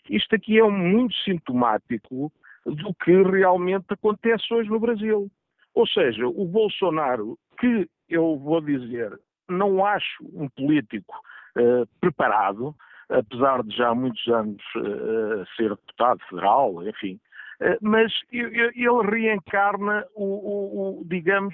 Isto 0.10 0.36
aqui 0.36 0.60
é 0.60 0.64
muito 0.64 1.16
sintomático 1.18 2.32
do 2.66 2.94
que 2.96 3.12
realmente 3.24 3.86
acontece 3.90 4.52
hoje 4.52 4.70
no 4.70 4.80
Brasil. 4.80 5.30
Ou 5.76 5.88
seja, 5.88 6.28
o 6.28 6.46
Bolsonaro, 6.46 7.38
que 7.60 7.88
eu 8.10 8.38
vou 8.40 8.60
dizer, 8.60 9.18
não 9.48 9.86
acho 9.86 10.24
um 10.34 10.50
político 10.50 11.14
uh, 11.58 11.88
preparado, 12.02 12.76
apesar 13.10 13.64
de 13.64 13.76
já 13.76 13.90
há 13.90 13.96
muitos 13.96 14.28
anos 14.28 14.62
uh, 14.76 15.46
ser 15.56 15.70
deputado 15.70 16.20
federal, 16.28 16.88
enfim, 16.88 17.20
mas 17.82 18.12
ele 18.32 19.10
reencarna 19.10 20.06
o, 20.16 20.24
o, 20.24 21.02
o 21.02 21.06
digamos, 21.06 21.54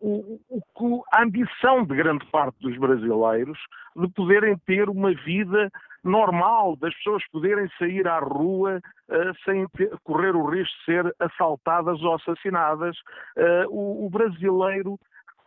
o, 0.00 1.04
a 1.12 1.22
ambição 1.22 1.84
de 1.84 1.94
grande 1.94 2.24
parte 2.26 2.58
dos 2.60 2.76
brasileiros 2.78 3.58
de 3.94 4.08
poderem 4.08 4.56
ter 4.66 4.88
uma 4.88 5.12
vida 5.12 5.70
normal, 6.02 6.76
das 6.76 6.94
pessoas 6.94 7.22
poderem 7.30 7.68
sair 7.78 8.08
à 8.08 8.18
rua 8.18 8.80
uh, 9.10 9.44
sem 9.44 9.66
ter, 9.76 9.90
correr 10.02 10.34
o 10.34 10.46
risco 10.46 10.74
de 10.78 10.84
ser 10.86 11.14
assaltadas 11.18 12.00
ou 12.02 12.14
assassinadas. 12.14 12.96
Uh, 13.36 13.68
o, 13.68 14.06
o 14.06 14.10
brasileiro 14.10 14.98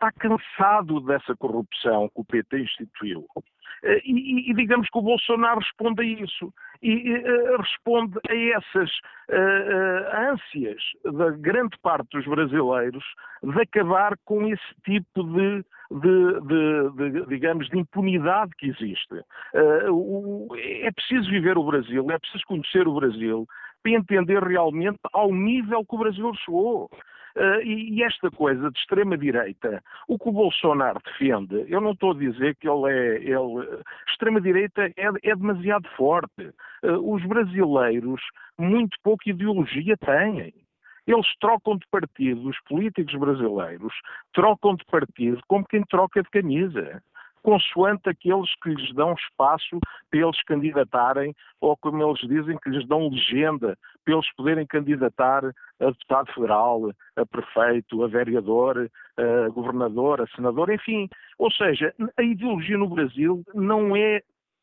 está 0.04 0.12
cansado 0.12 1.00
dessa 1.00 1.34
corrupção 1.36 2.08
que 2.08 2.20
o 2.20 2.24
PT 2.24 2.60
instituiu. 2.60 3.26
Eh, 3.82 4.00
e, 4.04 4.50
e, 4.50 4.54
digamos 4.54 4.88
que 4.88 4.98
o 4.98 5.02
Bolsonaro 5.02 5.60
responde 5.60 6.02
a 6.02 6.04
isso. 6.04 6.52
E 6.82 7.14
uh, 7.14 7.56
responde 7.62 8.18
a 8.28 8.34
essas 8.58 8.90
uh, 9.30 10.32
ânsias 10.32 10.82
da 11.04 11.30
grande 11.30 11.78
parte 11.82 12.10
dos 12.12 12.26
brasileiros 12.26 13.02
de 13.42 13.60
acabar 13.62 14.14
com 14.26 14.46
esse 14.46 14.74
tipo 14.84 15.24
de, 15.24 15.64
de, 15.90 16.40
de, 16.40 17.20
de 17.20 17.26
digamos, 17.26 17.68
de 17.68 17.78
impunidade 17.78 18.52
que 18.58 18.68
existe. 18.68 19.14
O, 19.90 20.48
é 20.58 20.90
preciso 20.90 21.30
viver 21.30 21.56
o 21.56 21.64
Brasil, 21.64 22.10
é 22.10 22.18
preciso 22.18 22.44
conhecer 22.46 22.86
o 22.86 22.94
Brasil 22.94 23.46
para 23.84 23.92
entender 23.92 24.42
realmente 24.42 24.98
ao 25.12 25.30
nível 25.30 25.84
que 25.84 25.94
o 25.94 25.98
Brasil 25.98 26.32
chegou. 26.44 26.90
Uh, 27.36 27.60
e, 27.64 27.98
e, 27.98 28.02
esta 28.04 28.30
coisa 28.30 28.70
de 28.70 28.78
extrema-direita, 28.78 29.82
o 30.06 30.16
que 30.16 30.28
o 30.28 30.32
Bolsonaro 30.32 31.00
defende, 31.04 31.64
eu 31.68 31.80
não 31.80 31.90
estou 31.90 32.12
a 32.12 32.14
dizer 32.14 32.54
que 32.56 32.68
ele 32.68 32.88
é. 32.88 33.16
Ele, 33.16 33.82
extrema-direita 34.08 34.84
é, 34.96 35.08
é, 35.20 35.34
demasiado 35.34 35.88
forte. 35.96 36.52
Uh, 36.84 37.12
os 37.12 37.24
brasileiros 37.26 38.22
muito 38.56 38.96
pouca 39.02 39.28
ideologia 39.28 39.96
têm. 39.96 40.54
Eles 41.06 41.26
trocam 41.40 41.76
de 41.76 41.86
partido, 41.90 42.48
os 42.48 42.56
políticos 42.68 43.14
brasileiros 43.18 43.92
trocam 44.32 44.76
de 44.76 44.84
partido 44.84 45.40
como 45.48 45.66
quem 45.66 45.82
troca 45.82 46.22
de 46.22 46.30
camisa 46.30 47.02
consoante 47.44 48.08
aqueles 48.08 48.50
que 48.62 48.70
lhes 48.70 48.92
dão 48.94 49.12
espaço 49.12 49.78
para 50.10 50.20
eles 50.20 50.42
candidatarem, 50.44 51.34
ou 51.60 51.76
como 51.76 52.02
eles 52.02 52.20
dizem, 52.20 52.58
que 52.58 52.70
lhes 52.70 52.88
dão 52.88 53.08
legenda 53.08 53.78
para 54.02 54.14
eles 54.14 54.34
poderem 54.34 54.66
candidatar 54.66 55.44
a 55.44 55.84
deputado 55.84 56.32
federal, 56.32 56.90
a 57.14 57.26
prefeito, 57.26 58.02
a 58.02 58.08
vereador, 58.08 58.90
a 59.18 59.48
governador, 59.50 60.22
a 60.22 60.26
senador, 60.28 60.70
enfim. 60.70 61.08
Ou 61.38 61.52
seja, 61.52 61.94
a 62.16 62.22
ideologia 62.22 62.78
no 62.78 62.88
Brasil 62.88 63.44
não 63.54 63.94
é 63.94 64.22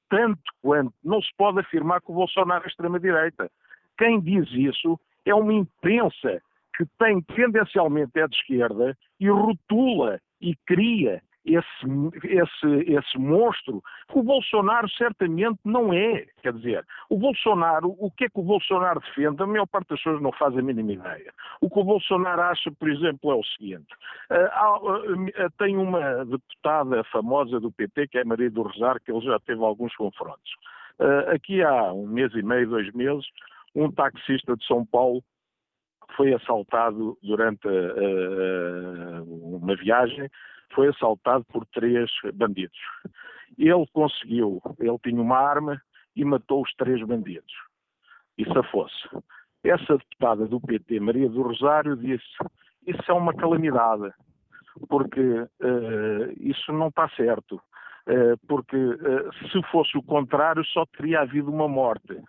tanto 0.10 0.42
quanto, 0.62 0.92
não 1.04 1.22
se 1.22 1.30
pode 1.38 1.60
afirmar 1.60 2.02
que 2.02 2.12
o 2.12 2.16
Bolsonaro 2.16 2.66
é 2.66 2.68
extrema-direita. 2.68 3.50
Quem 3.98 4.20
diz 4.20 4.52
isso 4.52 5.00
é 5.24 5.36
uma 5.36 5.54
imprensa 5.54 6.42
que 6.76 6.86
tem 6.98 7.22
tendencialmente 7.22 8.20
é 8.20 8.28
de 8.28 8.36
esquerda 8.36 8.98
e 9.20 9.30
rotula 9.30 10.20
e 10.42 10.56
cria 10.66 11.22
esse, 11.46 11.86
esse, 12.24 12.92
esse 12.92 13.18
monstro 13.18 13.82
que 14.08 14.20
o 14.20 14.24
Bolsonaro 14.24 14.88
certamente 14.90 15.60
não 15.66 15.92
é. 15.92 16.26
Quer 16.42 16.54
dizer, 16.54 16.86
o 17.10 17.18
Bolsonaro, 17.18 17.96
o 17.98 18.12
que 18.12 18.26
é 18.26 18.30
que 18.30 18.40
o 18.40 18.44
Bolsonaro 18.44 19.00
defende? 19.00 19.42
A 19.42 19.48
maior 19.48 19.66
parte 19.66 19.90
das 19.90 20.00
pessoas 20.00 20.22
não 20.22 20.32
faz 20.34 20.56
a 20.56 20.62
mínima 20.62 20.94
ideia. 20.94 21.34
O 21.60 21.70
que 21.70 21.80
o 21.80 21.84
Bolsonaro 21.84 22.42
acha, 22.42 22.72
por 22.72 22.90
exemplo, 22.90 23.32
é 23.32 23.36
o 23.36 23.44
seguinte: 23.44 23.88
uh, 24.30 25.46
uh, 25.46 25.52
tem 25.58 25.78
uma 25.78 26.26
deputada 26.26 27.04
famosa 27.06 27.60
do 27.60 27.72
PT, 27.72 28.08
que 28.08 28.18
é 28.20 28.24
Maria 28.24 28.50
do 28.52 28.62
Rosário, 28.62 29.02
que 29.02 29.12
ele 29.12 29.26
já 29.26 29.40
teve 29.40 29.64
alguns 29.64 29.96
confrontos. 29.96 30.52
Aqui 31.34 31.64
há 31.64 31.92
um 31.92 32.06
mês 32.06 32.32
e 32.36 32.44
meio, 32.44 32.70
dois 32.70 32.92
meses, 32.94 33.26
um 33.74 33.92
taxista 33.92 34.56
de 34.56 34.64
São 34.68 34.86
Paulo 34.86 35.24
foi 36.16 36.32
assaltado 36.32 37.18
durante 37.24 37.68
uma 39.26 39.76
viagem 39.78 40.30
foi 40.74 40.90
assaltado 40.90 41.46
por 41.46 41.66
três 41.68 42.10
bandidos. 42.34 42.78
Ele 43.58 43.86
conseguiu, 43.94 44.62
ele 44.80 44.98
tinha 45.04 45.22
uma 45.22 45.38
arma 45.38 45.82
e 46.16 46.26
matou 46.26 46.62
os 46.64 46.74
três 46.74 47.06
bandidos. 47.06 47.54
E 48.38 48.46
safou-se. 48.46 49.10
Essa 49.64 49.98
deputada 49.98 50.48
do 50.48 50.60
PT, 50.60 51.00
Maria 51.00 51.30
do 51.30 51.42
Rosário, 51.44 51.96
disse: 51.96 52.26
Isso 52.88 53.04
é 53.08 53.14
uma 53.14 53.34
calamidade, 53.34 54.12
porque 54.90 55.22
uh, 55.22 55.48
isso 56.40 56.72
não 56.74 56.88
está 56.88 57.08
certo. 57.10 57.62
Uh, 58.08 58.36
porque 58.48 58.76
uh, 58.76 59.50
se 59.52 59.62
fosse 59.72 59.96
o 59.96 60.02
contrário, 60.02 60.66
só 60.66 60.86
teria 60.86 61.22
havido 61.22 61.52
uma 61.52 61.68
morte. 61.68 62.20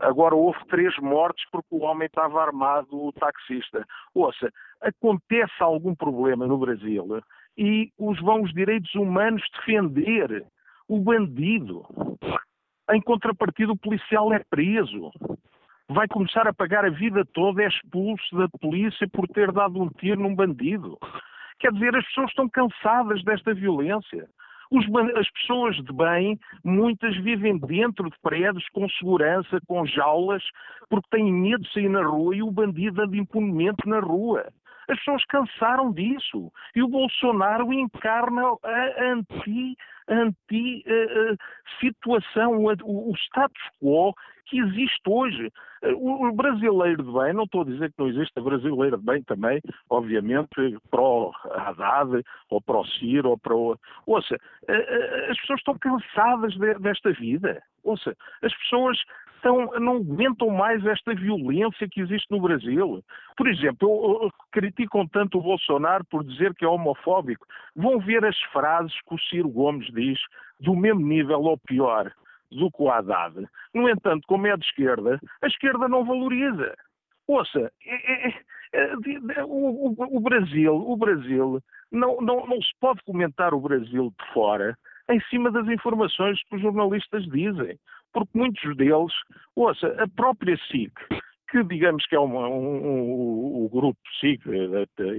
Agora 0.00 0.34
houve 0.34 0.58
três 0.66 0.96
mortes 0.98 1.44
porque 1.50 1.74
o 1.74 1.82
homem 1.82 2.06
estava 2.06 2.42
armado, 2.42 2.88
o 2.92 3.12
taxista. 3.12 3.86
Ouça, 4.14 4.50
acontece 4.80 5.52
algum 5.60 5.94
problema 5.94 6.46
no 6.46 6.58
Brasil 6.58 7.20
e 7.56 7.92
os 7.98 8.20
vão 8.20 8.42
os 8.42 8.52
direitos 8.52 8.94
humanos 8.94 9.42
defender 9.56 10.44
o 10.88 10.98
bandido. 10.98 11.86
Em 12.90 13.00
contrapartida, 13.00 13.72
o 13.72 13.78
policial 13.78 14.32
é 14.32 14.42
preso. 14.50 15.10
Vai 15.88 16.08
começar 16.08 16.46
a 16.46 16.54
pagar 16.54 16.84
a 16.84 16.90
vida 16.90 17.24
toda, 17.32 17.62
é 17.62 17.68
expulso 17.68 18.36
da 18.36 18.48
polícia 18.60 19.08
por 19.08 19.28
ter 19.28 19.52
dado 19.52 19.80
um 19.80 19.88
tiro 19.88 20.20
num 20.20 20.34
bandido. 20.34 20.98
Quer 21.58 21.72
dizer, 21.72 21.94
as 21.94 22.04
pessoas 22.06 22.30
estão 22.30 22.48
cansadas 22.48 23.22
desta 23.22 23.52
violência. 23.52 24.28
Os, 24.70 24.84
as 25.16 25.28
pessoas 25.32 25.76
de 25.76 25.92
bem, 25.92 26.38
muitas 26.64 27.16
vivem 27.16 27.58
dentro 27.58 28.08
de 28.08 28.16
prédios 28.22 28.68
com 28.68 28.88
segurança, 28.90 29.60
com 29.66 29.84
jaulas, 29.84 30.42
porque 30.88 31.08
têm 31.10 31.32
medo 31.32 31.62
de 31.64 31.72
sair 31.72 31.88
na 31.88 32.04
rua 32.04 32.36
e 32.36 32.42
o 32.42 32.50
bandido 32.52 33.02
anda 33.02 33.16
impunemente 33.16 33.86
na 33.86 33.98
rua. 33.98 34.46
As 34.90 34.98
pessoas 34.98 35.24
cansaram 35.26 35.92
disso. 35.92 36.52
E 36.74 36.82
o 36.82 36.88
Bolsonaro 36.88 37.72
encarna 37.72 38.42
a 38.62 39.04
anti, 39.12 39.76
anti 40.08 40.84
uh, 40.84 41.32
uh, 41.32 41.36
situação, 41.78 42.56
o, 42.58 43.10
o 43.10 43.14
status 43.16 43.62
quo 43.80 44.12
que 44.46 44.58
existe 44.58 45.00
hoje. 45.06 45.52
O 45.96 46.32
brasileiro 46.32 47.04
de 47.04 47.12
bem, 47.12 47.32
não 47.32 47.44
estou 47.44 47.62
a 47.62 47.64
dizer 47.64 47.90
que 47.90 47.98
não 48.00 48.08
existe 48.08 48.36
a 48.36 48.42
brasileira 48.42 48.98
de 48.98 49.04
bem 49.04 49.22
também, 49.22 49.60
obviamente, 49.88 50.50
pro 50.90 51.32
Haddad, 51.54 52.22
ou 52.50 52.60
pro 52.60 52.84
Ciro, 52.84 53.30
ou 53.30 53.38
pro... 53.38 53.78
Ouça, 54.06 54.36
as 55.30 55.40
pessoas 55.40 55.60
estão 55.60 55.78
cansadas 55.78 56.54
desta 56.80 57.12
vida. 57.12 57.62
Ouça, 57.84 58.14
as 58.42 58.52
pessoas 58.58 58.98
estão, 59.40 59.70
não 59.80 59.96
aguentam 59.96 60.50
mais 60.50 60.84
esta 60.86 61.14
violência 61.14 61.88
que 61.88 62.00
existe 62.00 62.30
no 62.30 62.40
Brasil. 62.40 63.02
Por 63.36 63.48
exemplo, 63.48 63.88
eu, 63.88 64.24
eu, 64.24 64.30
criticam 64.52 65.06
tanto 65.08 65.38
o 65.38 65.42
Bolsonaro 65.42 66.04
por 66.04 66.22
dizer 66.22 66.54
que 66.54 66.64
é 66.64 66.68
homofóbico. 66.68 67.46
Vão 67.74 67.98
ver 67.98 68.24
as 68.24 68.38
frases 68.52 68.94
que 69.08 69.14
o 69.14 69.18
Ciro 69.18 69.48
Gomes 69.48 69.86
diz 69.92 70.18
do 70.60 70.76
mesmo 70.76 71.00
nível 71.00 71.40
ou 71.42 71.58
pior 71.58 72.12
do 72.50 72.70
que 72.70 72.82
o 72.82 72.90
Haddad. 72.90 73.46
No 73.74 73.88
entanto, 73.88 74.26
como 74.26 74.46
é 74.46 74.56
de 74.56 74.64
esquerda, 74.64 75.18
a 75.42 75.46
esquerda 75.46 75.88
não 75.88 76.04
valoriza. 76.04 76.74
Ouça, 77.26 77.72
é, 77.86 78.28
é, 78.28 78.34
é, 78.72 79.44
o, 79.44 79.48
o, 79.48 80.16
o, 80.16 80.20
Brasil, 80.20 80.74
o 80.74 80.96
Brasil, 80.96 81.60
não, 81.90 82.20
não, 82.20 82.46
não 82.46 82.60
se 82.60 82.72
pode 82.80 83.02
comentar 83.04 83.54
o 83.54 83.60
Brasil 83.60 84.12
de 84.18 84.32
fora 84.32 84.76
em 85.08 85.20
cima 85.22 85.50
das 85.50 85.66
informações 85.68 86.42
que 86.44 86.56
os 86.56 86.62
jornalistas 86.62 87.24
dizem. 87.26 87.78
Porque 88.12 88.38
muitos 88.38 88.76
deles, 88.76 89.12
ouça, 89.54 89.86
a 90.02 90.08
própria 90.08 90.56
SIC, 90.70 90.92
que 91.50 91.64
digamos 91.64 92.04
que 92.06 92.16
é 92.16 92.20
um, 92.20 92.36
um, 92.36 93.64
um, 93.64 93.68
grupo 93.68 93.98
SIC, 94.20 94.40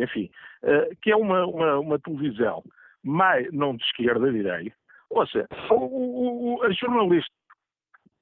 enfim, 0.02 0.30
uh, 0.64 0.96
que 1.02 1.12
é 1.12 1.16
uma, 1.16 1.46
uma, 1.46 1.80
uma 1.80 2.00
televisão 2.00 2.64
mais, 3.04 3.52
não 3.52 3.76
de 3.76 3.84
esquerda, 3.84 4.32
direi, 4.32 4.74
Ouça, 5.12 5.46
o, 5.70 6.56
o, 6.56 6.64
a 6.64 6.72
jornalista 6.72 7.30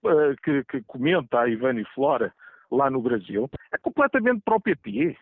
uh, 0.03 0.35
que, 0.43 0.63
que, 0.63 0.81
comenta 0.87 1.41
a 1.41 1.47
Ivani 1.47 1.85
Flora 1.93 2.33
lá 2.71 2.89
no 2.89 2.99
Brasil 2.99 3.47
é 3.71 3.77
completamente 3.77 4.41
o 4.47 4.59
PT. 4.59 5.15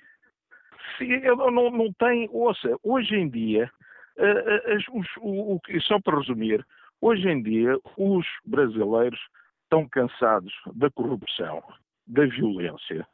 Se, 0.98 1.06
não, 1.36 1.70
não 1.70 1.92
tem, 2.00 2.30
ouça, 2.32 2.74
hoje 2.84 3.16
em 3.16 3.30
dia, 3.30 3.70
uh, 4.18 4.98
os, 4.98 5.08
o, 5.18 5.60
só 5.82 6.00
para 6.00 6.18
resumir, 6.18 6.66
hoje 7.02 7.28
em 7.28 7.44
dia 7.44 7.78
os 7.98 8.26
brasileiros 8.46 9.20
estão 9.68 9.88
cansados 9.88 10.54
da 10.74 10.90
corrupção, 10.90 11.62
da 12.08 12.26
violência, 12.26 13.06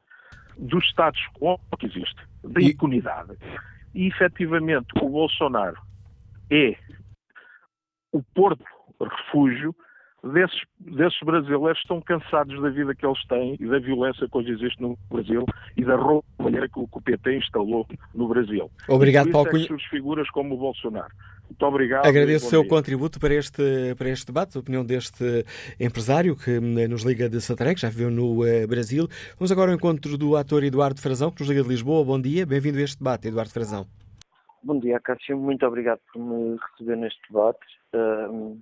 do 0.57 0.79
status 0.79 1.21
quo 1.33 1.59
que 1.79 1.87
existe, 1.87 2.21
da 2.43 2.61
impunidade. 2.61 3.35
E 3.93 4.07
efetivamente 4.07 4.87
o 5.01 5.09
Bolsonaro 5.09 5.81
é 6.51 6.77
o 8.11 8.21
porto 8.21 8.63
refúgio 9.01 9.75
desses, 10.23 10.61
desses 10.79 11.19
brasileiros 11.23 11.79
estão 11.79 12.01
cansados 12.01 12.61
da 12.61 12.69
vida 12.69 12.95
que 12.95 13.05
eles 13.05 13.25
têm 13.27 13.57
e 13.59 13.65
da 13.67 13.79
violência 13.79 14.27
que 14.27 14.37
hoje 14.37 14.51
existe 14.51 14.81
no 14.81 14.97
Brasil 15.11 15.45
e 15.75 15.83
da 15.83 15.95
roupa 15.95 16.25
que 16.37 16.79
o 16.79 17.01
PT 17.01 17.37
instalou 17.37 17.85
no 18.13 18.27
Brasil. 18.27 18.69
Obrigado, 18.87 19.29
Paulo 19.31 19.47
é 19.49 19.51
Cunha. 19.51 19.67
figuras 19.89 20.29
como 20.29 20.55
o 20.55 20.57
Bolsonaro. 20.57 21.11
Muito 21.49 21.65
obrigado. 21.65 22.05
Agradeço 22.05 22.47
o 22.47 22.49
seu 22.49 22.61
dia. 22.61 22.69
contributo 22.69 23.19
para 23.19 23.33
este, 23.33 23.95
para 23.97 24.09
este 24.09 24.27
debate, 24.27 24.57
a 24.57 24.61
opinião 24.61 24.85
deste 24.85 25.45
empresário 25.79 26.35
que 26.35 26.57
hum, 26.57 26.87
nos 26.89 27.03
liga 27.03 27.29
de 27.29 27.41
Santarém, 27.41 27.75
que 27.75 27.81
já 27.81 27.89
viveu 27.89 28.09
no 28.09 28.41
uh, 28.41 28.67
Brasil. 28.67 29.07
Vamos 29.37 29.51
agora 29.51 29.71
ao 29.71 29.75
encontro 29.75 30.17
do 30.17 30.37
ator 30.37 30.63
Eduardo 30.63 31.01
Frazão, 31.01 31.29
que 31.29 31.41
nos 31.41 31.49
liga 31.49 31.61
de 31.61 31.69
Lisboa. 31.69 32.03
Bom 32.03 32.19
dia, 32.19 32.45
bem-vindo 32.45 32.79
a 32.79 32.81
este 32.81 32.97
debate, 32.97 33.27
Eduardo 33.27 33.51
Frazão. 33.51 33.85
Bom 34.63 34.79
dia, 34.79 34.99
Cássio. 35.01 35.37
Muito 35.37 35.65
obrigado 35.65 35.99
por 36.11 36.21
me 36.21 36.57
receber 36.71 36.95
neste 36.95 37.19
debate. 37.29 37.59
Uh, 37.93 38.57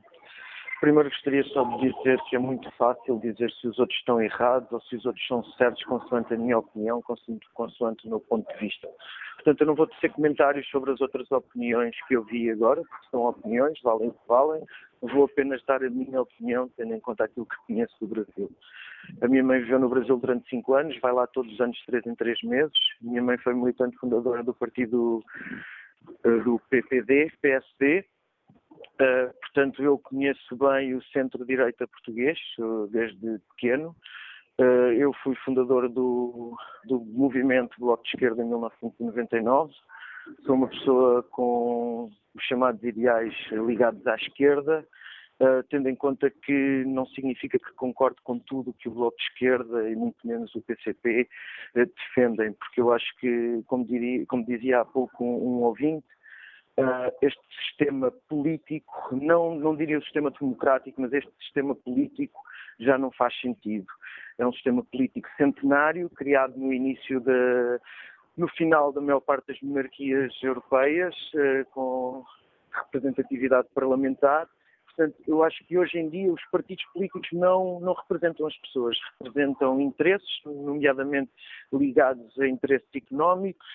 primeiro 0.82 1.10
gostaria 1.10 1.44
só 1.46 1.64
de 1.64 1.94
dizer 1.94 2.20
que 2.28 2.36
é 2.36 2.40
muito 2.40 2.70
fácil 2.72 3.20
dizer 3.20 3.52
se 3.52 3.68
os 3.68 3.78
outros 3.78 3.98
estão 4.00 4.20
errados 4.20 4.70
ou 4.72 4.82
se 4.82 4.96
os 4.96 5.06
outros 5.06 5.26
são 5.28 5.44
certos, 5.54 5.84
consoante 5.86 6.34
a 6.34 6.38
minha 6.38 6.58
opinião, 6.58 7.02
consoante, 7.04 7.48
consoante 7.54 8.08
o 8.08 8.10
meu 8.10 8.20
ponto 8.20 8.52
de 8.52 8.60
vista. 8.60 8.90
Portanto, 9.36 9.62
eu 9.62 9.68
não 9.68 9.76
vou 9.76 9.88
tecer 9.88 10.12
comentários 10.12 10.68
sobre 10.70 10.92
as 10.92 11.00
outras 11.00 11.32
opiniões 11.32 11.96
que 12.08 12.16
eu 12.16 12.24
vi 12.24 12.50
agora, 12.50 12.82
porque 12.82 13.08
são 13.12 13.22
opiniões, 13.22 13.80
valem 13.84 14.10
o 14.10 14.12
que 14.12 14.28
valem. 14.28 14.64
Vou 15.02 15.26
apenas 15.26 15.64
dar 15.66 15.84
a 15.84 15.90
minha 15.90 16.22
opinião, 16.22 16.70
tendo 16.76 16.94
em 16.94 17.00
conta 17.00 17.24
aquilo 17.24 17.46
que 17.46 17.56
conheço 17.68 17.96
do 18.00 18.08
Brasil. 18.08 18.52
A 19.22 19.28
minha 19.28 19.44
mãe 19.44 19.60
viveu 19.60 19.80
no 19.80 19.90
Brasil 19.90 20.18
durante 20.18 20.50
cinco 20.50 20.74
anos, 20.74 21.00
vai 21.00 21.14
lá 21.14 21.26
todos 21.28 21.52
os 21.54 21.62
anos, 21.62 21.80
três 21.86 22.06
em 22.06 22.16
três 22.16 22.42
meses. 22.44 22.78
Minha 23.02 23.22
mãe 23.22 23.38
foi 23.38 23.54
militante 23.54 23.98
fundadora 23.98 24.44
do 24.44 24.54
partido 24.54 25.24
eh, 26.24 26.38
do 26.44 26.60
PPD, 26.70 27.32
PSD. 27.42 28.06
Uh, 29.02 29.34
portanto, 29.42 29.82
eu 29.82 29.98
conheço 29.98 30.56
bem 30.56 30.94
o 30.94 31.02
centro-direita 31.06 31.88
português, 31.88 32.38
uh, 32.60 32.86
desde 32.88 33.40
pequeno. 33.50 33.96
Uh, 34.60 34.94
eu 34.94 35.12
fui 35.24 35.34
fundador 35.38 35.90
do, 35.90 36.56
do 36.86 37.00
movimento 37.00 37.76
Bloco 37.80 38.04
de 38.04 38.10
Esquerda 38.10 38.44
em 38.44 38.48
1999. 38.48 39.74
Sou 40.46 40.54
uma 40.54 40.68
pessoa 40.68 41.24
com 41.24 42.12
os 42.36 42.44
chamados 42.44 42.84
ideais 42.84 43.34
ligados 43.52 44.06
à 44.06 44.16
esquerda, 44.16 44.88
tendo 45.70 45.90
em 45.90 45.96
conta 45.96 46.30
que 46.30 46.84
não 46.86 47.08
significa 47.08 47.58
que 47.58 47.74
concordo 47.74 48.18
com 48.24 48.38
tudo 48.38 48.76
que 48.78 48.88
o 48.88 48.92
Bloco 48.94 49.18
de 49.18 49.24
Esquerda 49.24 49.90
e 49.90 49.96
muito 49.96 50.16
menos 50.26 50.54
o 50.54 50.62
PCP 50.62 51.28
defendem, 51.74 52.54
porque 52.54 52.80
eu 52.80 52.94
acho 52.94 53.08
que, 53.20 53.64
como, 53.66 53.84
diria, 53.84 54.24
como 54.28 54.46
dizia 54.46 54.82
há 54.82 54.86
pouco 54.86 55.26
um, 55.26 55.58
um 55.58 55.64
ouvinte, 55.64 56.06
uh, 56.80 57.12
este 57.22 57.42
sistema 57.68 58.12
político, 58.28 59.10
não, 59.12 59.56
não 59.56 59.76
diria 59.76 60.00
o 60.00 60.04
sistema 60.04 60.32
democrático, 60.32 61.02
mas 61.02 61.14
este 61.14 61.32
sistema 61.44 61.76
político 61.76 62.40
já 62.80 62.98
não 62.98 63.12
faz 63.12 63.40
sentido. 63.40 63.88
É 64.38 64.46
um 64.46 64.54
sistema 64.54 64.84
político 64.84 65.28
centenário, 65.38 66.10
criado 66.10 66.58
no 66.58 66.74
início 66.74 67.24
no 68.36 68.48
final 68.50 68.92
da 68.92 69.02
maior 69.02 69.20
parte 69.20 69.48
das 69.48 69.62
monarquias 69.62 70.34
europeias, 70.42 71.14
com 71.72 72.24
representatividade 72.72 73.68
parlamentar, 73.76 74.48
Portanto, 74.96 75.16
eu 75.28 75.44
acho 75.44 75.64
que 75.66 75.78
hoje 75.78 75.98
em 75.98 76.10
dia 76.10 76.32
os 76.32 76.44
partidos 76.52 76.84
políticos 76.94 77.28
não, 77.32 77.80
não 77.80 77.94
representam 77.94 78.46
as 78.46 78.58
pessoas, 78.58 78.98
representam 79.20 79.80
interesses, 79.80 80.30
nomeadamente 80.46 81.32
ligados 81.72 82.38
a 82.40 82.48
interesses 82.48 82.88
económicos, 82.94 83.68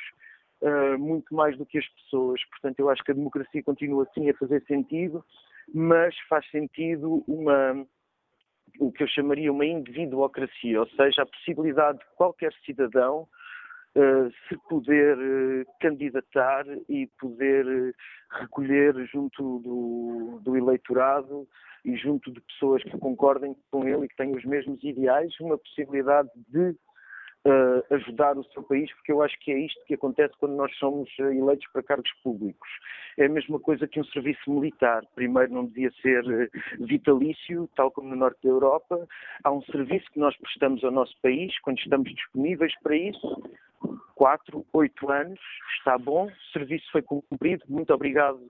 uh, 0.63 0.99
muito 0.99 1.35
mais 1.35 1.57
do 1.57 1.67
que 1.67 1.79
as 1.79 1.89
pessoas. 1.89 2.43
Portanto, 2.51 2.81
eu 2.81 2.89
acho 2.91 3.03
que 3.03 3.11
a 3.11 3.15
democracia 3.15 3.63
continua 3.63 4.05
assim 4.05 4.29
a 4.31 4.35
fazer 4.35 4.63
sentido, 4.65 5.25
mas 5.75 6.17
faz 6.29 6.49
sentido 6.51 7.25
uma 7.27 7.87
o 8.79 8.93
que 8.93 9.03
eu 9.03 9.09
chamaria 9.09 9.51
uma 9.51 9.65
individuocracia, 9.65 10.81
ou 10.81 10.87
seja, 10.89 11.23
a 11.23 11.27
possibilidade 11.27 11.99
de 11.99 12.05
qualquer 12.15 12.53
cidadão 12.65 13.27
uh, 13.97 14.31
se 14.49 14.57
poder 14.69 15.17
uh, 15.17 15.67
candidatar 15.81 16.65
e 16.89 17.07
poder 17.19 17.95
recolher 18.31 18.95
junto 19.07 19.61
do, 19.61 20.41
do, 20.43 20.57
eleitorado 20.57 21.49
e 21.85 21.97
junto 21.97 22.31
de 22.31 22.41
pessoas 22.43 22.83
que 22.83 22.99
concordem 22.99 23.57
com 23.71 23.89
ele 23.89 24.05
e 24.05 24.09
que 24.09 24.17
têm 24.17 24.37
os 24.37 24.45
mesmos 24.45 24.83
ideais, 24.83 25.33
uma 25.41 25.57
possibilidade 25.57 26.29
de 26.49 26.77
uh, 27.47 27.95
ajudar 27.95 28.37
o 28.37 28.45
seu 28.45 28.63
país, 28.63 28.93
porque 28.95 29.13
eu 29.13 29.23
acho 29.23 29.39
que 29.39 29.53
é 29.53 29.59
isto 29.59 29.85
que 29.87 29.95
acontece 29.95 30.35
quando 30.39 30.57
nós 30.57 30.75
somos 30.77 31.09
eh, 31.21 31.35
eleitos 31.35 31.67
para 31.73 31.83
cargos 31.83 32.11
públicos. 32.23 32.69
É 33.17 33.27
a 33.27 33.29
mesma 33.29 33.59
coisa 33.61 33.87
que 33.87 34.01
um 34.01 34.05
serviço 34.05 34.51
militar. 34.51 35.03
Primeiro 35.15 35.53
não 35.53 35.65
devia 35.67 35.91
ser 36.03 36.25
eh, 36.29 36.49
vitalício, 36.81 37.69
tal 37.77 37.91
como 37.91 38.09
no 38.09 38.17
norte 38.17 38.39
da 38.43 38.51
Europa. 38.51 39.07
Há 39.45 39.53
um 39.53 39.63
serviço 39.63 40.11
que 40.13 40.19
nós 40.19 40.37
prestamos 40.37 40.83
ao 40.85 40.91
nosso 40.91 41.15
país, 41.23 41.59
quando 41.61 41.79
estamos 41.79 42.13
disponíveis 42.13 42.73
para 42.83 42.97
isso, 42.97 43.43
quatro, 44.15 44.67
oito 44.73 45.11
anos, 45.11 45.41
está 45.79 45.97
bom, 45.97 46.27
o 46.27 46.53
serviço 46.53 46.91
foi 46.91 47.03
cumprido, 47.03 47.65
muito 47.69 47.93
obrigado 47.95 48.41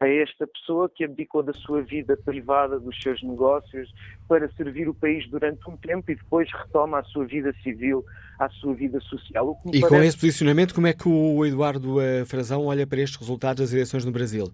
a 0.00 0.08
esta 0.08 0.46
pessoa 0.46 0.88
que 0.88 1.04
abdicou 1.04 1.42
da 1.42 1.52
sua 1.52 1.82
vida 1.82 2.16
privada, 2.16 2.78
dos 2.78 3.00
seus 3.02 3.20
negócios, 3.22 3.92
para 4.28 4.48
servir 4.52 4.88
o 4.88 4.94
país 4.94 5.28
durante 5.28 5.68
um 5.68 5.76
tempo 5.76 6.10
e 6.10 6.14
depois 6.14 6.48
retoma 6.52 7.00
a 7.00 7.04
sua 7.04 7.24
vida 7.26 7.52
civil, 7.62 8.04
a 8.38 8.48
sua 8.48 8.74
vida 8.74 9.00
social. 9.00 9.60
e 9.66 9.80
parece... 9.80 9.88
com 9.88 10.02
esse 10.02 10.16
posicionamento, 10.16 10.74
como 10.74 10.86
é 10.86 10.92
que 10.92 11.08
o 11.08 11.44
Eduardo 11.44 11.96
uh, 11.96 12.24
Frazão 12.26 12.66
olha 12.66 12.86
para 12.86 13.00
estes 13.00 13.18
resultados 13.18 13.60
das 13.60 13.72
eleições 13.72 14.04
no 14.04 14.12
Brasil? 14.12 14.46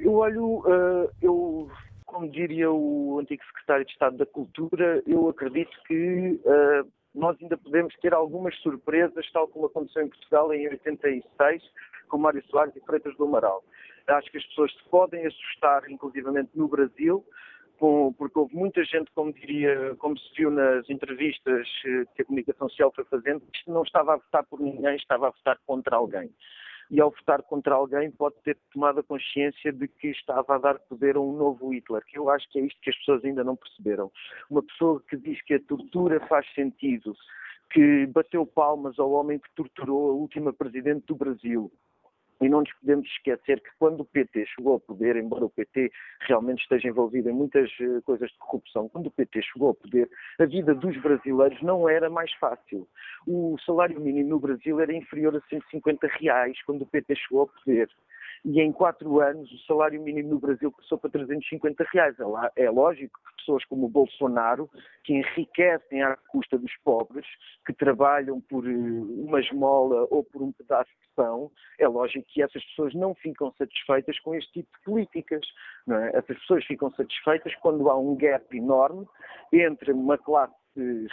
Eu 0.00 0.14
olho, 0.14 0.58
uh, 0.58 1.08
eu, 1.22 1.70
como 2.04 2.28
diria 2.28 2.70
o 2.70 3.18
antigo 3.20 3.44
secretário 3.44 3.84
de 3.84 3.92
Estado 3.92 4.16
da 4.16 4.26
Cultura, 4.26 5.00
eu 5.06 5.28
acredito 5.28 5.70
que 5.86 6.40
uh, 6.44 6.88
nós 7.14 7.36
ainda 7.40 7.56
podemos 7.56 7.94
ter 8.02 8.12
algumas 8.12 8.56
surpresas, 8.56 9.24
tal 9.32 9.46
como 9.46 9.66
aconteceu 9.66 10.02
em 10.02 10.08
Portugal 10.08 10.52
em 10.52 10.68
86, 10.68 11.62
com 12.08 12.18
Mário 12.18 12.42
Soares 12.50 12.74
e 12.74 12.80
Freitas 12.80 13.16
do 13.16 13.24
Amaral. 13.24 13.62
Acho 14.06 14.30
que 14.30 14.38
as 14.38 14.46
pessoas 14.46 14.72
se 14.72 14.84
podem 14.90 15.26
assustar, 15.26 15.90
inclusivamente 15.90 16.50
no 16.54 16.68
Brasil, 16.68 17.24
porque 17.78 18.38
houve 18.38 18.54
muita 18.54 18.84
gente, 18.84 19.10
como 19.14 19.32
diria, 19.32 19.94
como 19.98 20.18
se 20.18 20.32
viu 20.36 20.50
nas 20.50 20.88
entrevistas 20.88 21.66
eh, 21.86 22.04
que 22.14 22.22
a 22.22 22.24
comunicação 22.24 22.68
social 22.68 22.92
foi 22.94 23.04
fazendo, 23.04 23.40
que 23.40 23.70
não 23.70 23.82
estava 23.82 24.14
a 24.14 24.16
votar 24.16 24.44
por 24.44 24.60
ninguém, 24.60 24.96
estava 24.96 25.28
a 25.28 25.30
votar 25.30 25.58
contra 25.66 25.96
alguém. 25.96 26.30
E 26.90 27.00
ao 27.00 27.10
votar 27.10 27.42
contra 27.42 27.74
alguém 27.74 28.10
pode 28.10 28.36
ter 28.44 28.58
tomado 28.72 29.00
a 29.00 29.02
consciência 29.02 29.72
de 29.72 29.88
que 29.88 30.08
estava 30.08 30.54
a 30.54 30.58
dar 30.58 30.78
poder 30.80 31.16
a 31.16 31.20
um 31.20 31.36
novo 31.36 31.72
Hitler, 31.72 32.04
que 32.06 32.18
eu 32.18 32.28
acho 32.28 32.48
que 32.50 32.58
é 32.58 32.62
isto 32.62 32.80
que 32.80 32.90
as 32.90 32.96
pessoas 32.98 33.24
ainda 33.24 33.42
não 33.42 33.56
perceberam. 33.56 34.12
Uma 34.50 34.62
pessoa 34.62 35.02
que 35.08 35.16
diz 35.16 35.40
que 35.42 35.54
a 35.54 35.60
tortura 35.60 36.20
faz 36.26 36.46
sentido, 36.54 37.16
que 37.70 38.06
bateu 38.06 38.46
palmas 38.46 38.98
ao 38.98 39.10
homem 39.10 39.38
que 39.38 39.52
torturou 39.54 40.10
a 40.10 40.14
última 40.14 40.52
presidente 40.52 41.06
do 41.06 41.16
Brasil, 41.16 41.72
e 42.40 42.48
não 42.48 42.60
nos 42.60 42.72
podemos 42.74 43.06
esquecer 43.08 43.60
que 43.60 43.70
quando 43.78 44.00
o 44.00 44.04
PT 44.04 44.46
chegou 44.46 44.74
ao 44.74 44.80
poder, 44.80 45.16
embora 45.16 45.44
o 45.44 45.50
PT 45.50 45.90
realmente 46.20 46.62
esteja 46.62 46.88
envolvido 46.88 47.30
em 47.30 47.32
muitas 47.32 47.70
eh, 47.80 48.00
coisas 48.04 48.30
de 48.30 48.38
corrupção, 48.38 48.88
quando 48.88 49.06
o 49.06 49.10
PT 49.10 49.42
chegou 49.42 49.68
ao 49.68 49.74
poder, 49.74 50.08
a 50.38 50.44
vida 50.44 50.74
dos 50.74 50.96
brasileiros 51.00 51.60
não 51.62 51.88
era 51.88 52.10
mais 52.10 52.32
fácil. 52.34 52.88
O 53.26 53.56
salário 53.64 54.00
mínimo 54.00 54.30
no 54.30 54.40
Brasil 54.40 54.80
era 54.80 54.92
inferior 54.92 55.36
a 55.36 55.40
150 55.48 56.06
reais 56.18 56.60
quando 56.64 56.82
o 56.82 56.86
PT 56.86 57.16
chegou 57.16 57.42
ao 57.42 57.48
poder 57.48 57.88
e 58.44 58.60
em 58.60 58.72
quatro 58.72 59.20
anos 59.20 59.50
o 59.50 59.58
salário 59.66 60.02
mínimo 60.02 60.30
no 60.30 60.38
Brasil 60.38 60.70
passou 60.70 60.98
para 60.98 61.10
350 61.10 61.84
reais. 61.92 62.14
É, 62.56 62.64
é 62.64 62.70
lógico 62.70 63.18
que 63.26 63.36
pessoas 63.36 63.64
como 63.64 63.86
o 63.86 63.88
Bolsonaro, 63.88 64.68
que 65.02 65.14
enriquecem 65.14 66.02
à 66.02 66.16
custa 66.28 66.58
dos 66.58 66.72
pobres, 66.84 67.26
que 67.66 67.72
trabalham 67.72 68.40
por 68.42 68.68
eh, 68.68 68.74
uma 68.74 69.40
esmola 69.40 70.06
ou 70.10 70.22
por 70.24 70.42
um 70.42 70.52
pedaço 70.52 70.90
de 70.90 71.08
pão, 71.16 71.50
é 71.78 71.88
lógico 71.88 72.26
que 72.28 72.42
essas 72.42 72.62
pessoas 72.66 72.94
não 72.94 73.14
ficam 73.14 73.52
satisfeitas 73.56 74.18
com 74.20 74.34
este 74.34 74.52
tipo 74.52 74.68
de 74.76 74.84
políticas. 74.84 75.46
É? 75.88 76.18
Essas 76.18 76.38
pessoas 76.40 76.64
ficam 76.66 76.90
satisfeitas 76.92 77.54
quando 77.56 77.88
há 77.88 77.96
um 77.96 78.14
gap 78.14 78.54
enorme 78.54 79.06
entre 79.52 79.92
uma 79.92 80.18
classe 80.18 80.54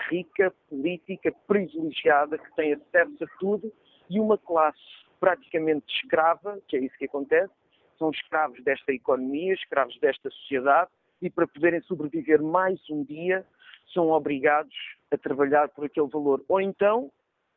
rica, 0.09 0.53
política, 0.69 1.33
privilegiada, 1.47 2.37
que 2.37 2.55
tem 2.55 2.73
acesso 2.73 3.23
a 3.23 3.27
tudo, 3.39 3.71
e 4.09 4.19
uma 4.19 4.37
classe 4.37 4.79
praticamente 5.21 5.85
escrava, 5.87 6.59
que 6.67 6.75
é 6.75 6.79
isso 6.79 6.97
que 6.97 7.05
acontece, 7.05 7.53
são 7.99 8.09
escravos 8.09 8.61
desta 8.63 8.91
economia, 8.91 9.53
escravos 9.53 9.97
desta 9.99 10.31
sociedade, 10.31 10.89
e 11.21 11.29
para 11.29 11.47
poderem 11.47 11.79
sobreviver 11.81 12.41
mais 12.41 12.79
um 12.89 13.03
dia, 13.03 13.45
são 13.93 14.09
obrigados 14.09 14.75
a 15.11 15.17
trabalhar 15.17 15.69
por 15.69 15.85
aquele 15.85 16.07
valor. 16.07 16.43
Ou 16.49 16.59
então 16.59 17.11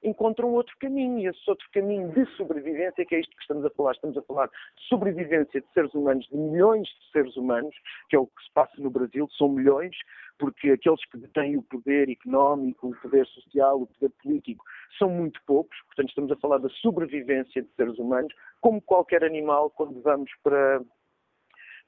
encontram 0.05 0.53
outro 0.53 0.77
caminho, 0.79 1.19
e 1.19 1.27
esse 1.27 1.49
outro 1.49 1.67
caminho 1.73 2.11
de 2.13 2.27
sobrevivência, 2.37 3.05
que 3.05 3.15
é 3.15 3.21
isto 3.21 3.35
que 3.35 3.43
estamos 3.43 3.65
a 3.65 3.71
falar, 3.71 3.93
estamos 3.93 4.17
a 4.17 4.23
falar 4.23 4.47
de 4.47 4.89
sobrevivência 4.89 5.61
de 5.61 5.67
seres 5.73 5.93
humanos, 5.95 6.27
de 6.29 6.37
milhões 6.37 6.87
de 6.87 7.11
seres 7.11 7.37
humanos, 7.37 7.75
que 8.09 8.17
é 8.17 8.19
o 8.19 8.27
que 8.27 8.45
se 8.45 8.53
passa 8.53 8.75
no 8.79 8.91
Brasil, 8.91 9.27
são 9.37 9.49
milhões, 9.49 9.97
porque 10.39 10.71
aqueles 10.71 11.05
que 11.07 11.19
detêm 11.19 11.57
o 11.57 11.63
poder 11.63 12.11
económico, 12.11 12.89
o 12.89 12.97
poder 13.01 13.27
social, 13.27 13.81
o 13.81 13.87
poder 13.87 14.11
político, 14.23 14.65
são 14.99 15.09
muito 15.09 15.41
poucos, 15.47 15.77
portanto 15.87 16.09
estamos 16.11 16.31
a 16.31 16.37
falar 16.37 16.59
da 16.59 16.69
sobrevivência 16.69 17.63
de 17.63 17.69
seres 17.75 17.99
humanos, 17.99 18.33
como 18.61 18.83
qualquer 18.83 19.25
animal, 19.25 19.71
quando 19.71 20.03
vamos 20.03 20.31
para, 20.43 20.83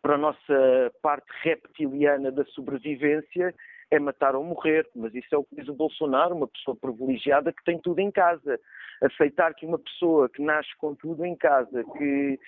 para 0.00 0.14
a 0.14 0.18
nossa 0.18 0.92
parte 1.02 1.30
reptiliana 1.42 2.32
da 2.32 2.44
sobrevivência, 2.46 3.54
é 3.90 3.98
matar 3.98 4.34
ou 4.34 4.42
morrer, 4.42 4.88
mas 4.94 5.14
isso 5.14 5.34
é 5.34 5.38
o 5.38 5.44
que 5.44 5.56
diz 5.56 5.68
o 5.68 5.74
Bolsonaro, 5.74 6.34
uma 6.34 6.48
pessoa 6.48 6.76
privilegiada 6.76 7.52
que 7.52 7.64
tem 7.64 7.78
tudo 7.78 8.00
em 8.00 8.10
casa. 8.10 8.58
Aceitar 9.02 9.54
que 9.54 9.66
uma 9.66 9.78
pessoa 9.78 10.28
que 10.28 10.42
nasce 10.42 10.70
com 10.78 10.94
tudo 10.94 11.24
em 11.24 11.36
casa, 11.36 11.84
que 11.96 12.38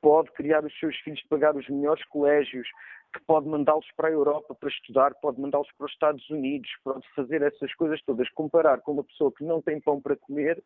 pode 0.00 0.30
criar 0.32 0.64
os 0.64 0.78
seus 0.78 0.96
filhos, 0.98 1.22
pagar 1.28 1.54
os 1.56 1.68
melhores 1.68 2.04
colégios, 2.06 2.68
que 3.12 3.20
pode 3.26 3.48
mandá-los 3.48 3.86
para 3.96 4.08
a 4.08 4.12
Europa 4.12 4.54
para 4.54 4.68
estudar, 4.68 5.14
pode 5.14 5.40
mandá-los 5.40 5.70
para 5.76 5.86
os 5.86 5.92
Estados 5.92 6.28
Unidos, 6.30 6.70
pode 6.84 7.06
fazer 7.14 7.42
essas 7.42 7.72
coisas 7.74 8.02
todas, 8.02 8.28
comparar 8.30 8.80
com 8.80 8.92
uma 8.92 9.04
pessoa 9.04 9.32
que 9.32 9.44
não 9.44 9.62
tem 9.62 9.80
pão 9.80 10.00
para 10.00 10.16
comer, 10.16 10.62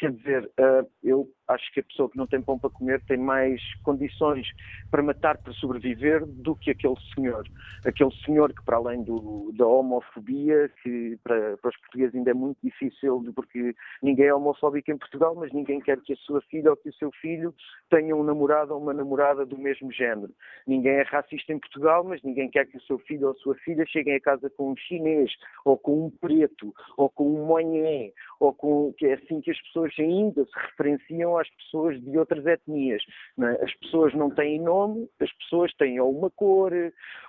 quer 0.00 0.12
dizer, 0.12 0.50
eh, 0.56 0.86
eu 1.04 1.28
acho 1.46 1.72
que 1.72 1.80
a 1.80 1.82
pessoa 1.82 2.08
que 2.08 2.16
não 2.16 2.26
tem 2.26 2.40
pão 2.40 2.58
para 2.58 2.70
comer 2.70 3.02
tem 3.02 3.18
mais 3.18 3.60
condições 3.82 4.46
para 4.90 5.02
matar, 5.02 5.36
para 5.38 5.52
sobreviver, 5.54 6.24
do 6.24 6.56
que 6.56 6.70
aquele 6.70 6.94
senhor. 7.14 7.46
Aquele 7.84 8.12
senhor 8.24 8.52
que, 8.52 8.64
para 8.64 8.76
além 8.76 9.02
do, 9.02 9.52
da 9.56 9.66
homofobia, 9.66 10.70
que 10.82 11.18
para, 11.22 11.56
para, 11.58 11.68
os 11.68 11.76
portugueses 11.78 12.14
ainda 12.14 12.30
é 12.30 12.34
muito 12.34 12.58
difícil, 12.62 13.22
porque 13.34 13.74
ninguém 14.02 14.26
é 14.26 14.34
homofóbico 14.34 14.90
em 14.90 14.96
Portugal, 14.96 15.34
mas 15.34 15.52
ninguém 15.52 15.80
quer 15.80 16.00
que 16.00 16.14
a 16.14 16.16
sua 16.16 16.40
filha 16.42 16.70
ou 16.70 16.76
que 16.76 16.88
o 16.88 16.94
seu 16.94 17.10
filho 17.20 17.54
tenha 17.90 18.16
um 18.16 18.22
namorado 18.22 18.72
ou 18.72 18.80
uma 18.80 18.94
namorada 18.94 19.44
do 19.44 19.58
mesmo 19.58 19.92
género. 19.92 20.32
Ninguém 20.66 20.92
é 20.92 21.02
racista 21.02 21.52
em 21.52 21.58
Portugal, 21.58 22.04
mas 22.04 22.22
ninguém 22.22 22.48
quer 22.48 22.66
que 22.66 22.78
o 22.78 22.82
seu 22.82 22.98
filho 23.00 23.26
ou 23.26 23.32
a 23.32 23.36
sua 23.36 23.54
filha 23.56 23.84
cheguem 23.86 24.14
a 24.14 24.20
casa 24.20 24.48
com 24.50 24.72
um 24.72 24.76
chinês, 24.76 25.30
ou 25.64 25.76
com 25.76 26.06
um 26.06 26.10
preto, 26.10 26.72
ou 26.96 27.10
com 27.10 27.28
um 27.28 27.46
monhé, 27.46 28.12
ou 28.38 28.54
com. 28.54 28.94
que 28.96 29.06
é 29.06 29.14
assim 29.14 29.40
que 29.40 29.50
as 29.50 29.60
pessoas 29.62 29.89
ainda 29.98 30.44
se 30.44 30.52
referenciam 30.54 31.36
às 31.36 31.48
pessoas 31.50 32.00
de 32.00 32.18
outras 32.18 32.44
etnias. 32.46 33.02
É? 33.40 33.64
As 33.64 33.74
pessoas 33.74 34.14
não 34.14 34.30
têm 34.30 34.60
nome, 34.60 35.08
as 35.20 35.32
pessoas 35.32 35.72
têm 35.74 36.00
ou 36.00 36.16
uma 36.16 36.30
cor, 36.30 36.72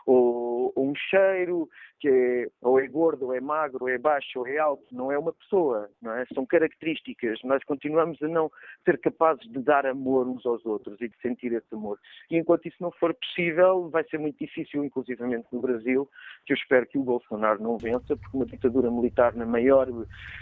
ou, 0.05 0.71
ou, 0.75 0.89
um 0.89 0.93
cheiro, 0.95 1.69
que 2.01 2.09
é, 2.09 2.47
ou 2.63 2.79
é 2.79 2.87
gordo, 2.87 3.31
é 3.31 3.39
magro, 3.39 3.87
é 3.87 3.95
baixo, 3.95 4.45
é 4.47 4.57
alto, 4.57 4.83
não 4.91 5.11
é 5.11 5.17
uma 5.17 5.31
pessoa, 5.31 5.87
não 6.01 6.11
é? 6.11 6.25
São 6.33 6.45
características. 6.47 7.39
Nós 7.43 7.63
continuamos 7.63 8.21
a 8.23 8.27
não 8.27 8.51
ser 8.83 8.99
capazes 8.99 9.47
de 9.47 9.59
dar 9.59 9.85
amor 9.85 10.27
uns 10.27 10.43
aos 10.43 10.65
outros 10.65 10.99
e 10.99 11.07
de 11.07 11.15
sentir 11.21 11.53
esse 11.53 11.67
amor. 11.71 11.99
E 12.31 12.37
enquanto 12.37 12.67
isso 12.67 12.77
não 12.81 12.91
for 12.91 13.13
possível, 13.13 13.87
vai 13.89 14.03
ser 14.05 14.17
muito 14.17 14.39
difícil, 14.39 14.83
inclusivamente 14.83 15.45
no 15.51 15.61
Brasil, 15.61 16.09
que 16.45 16.53
eu 16.53 16.57
espero 16.57 16.87
que 16.87 16.97
o 16.97 17.03
Bolsonaro 17.03 17.61
não 17.61 17.77
vença, 17.77 18.17
porque 18.17 18.35
uma 18.35 18.47
ditadura 18.47 18.89
militar 18.89 19.35
na 19.35 19.45
maior 19.45 19.87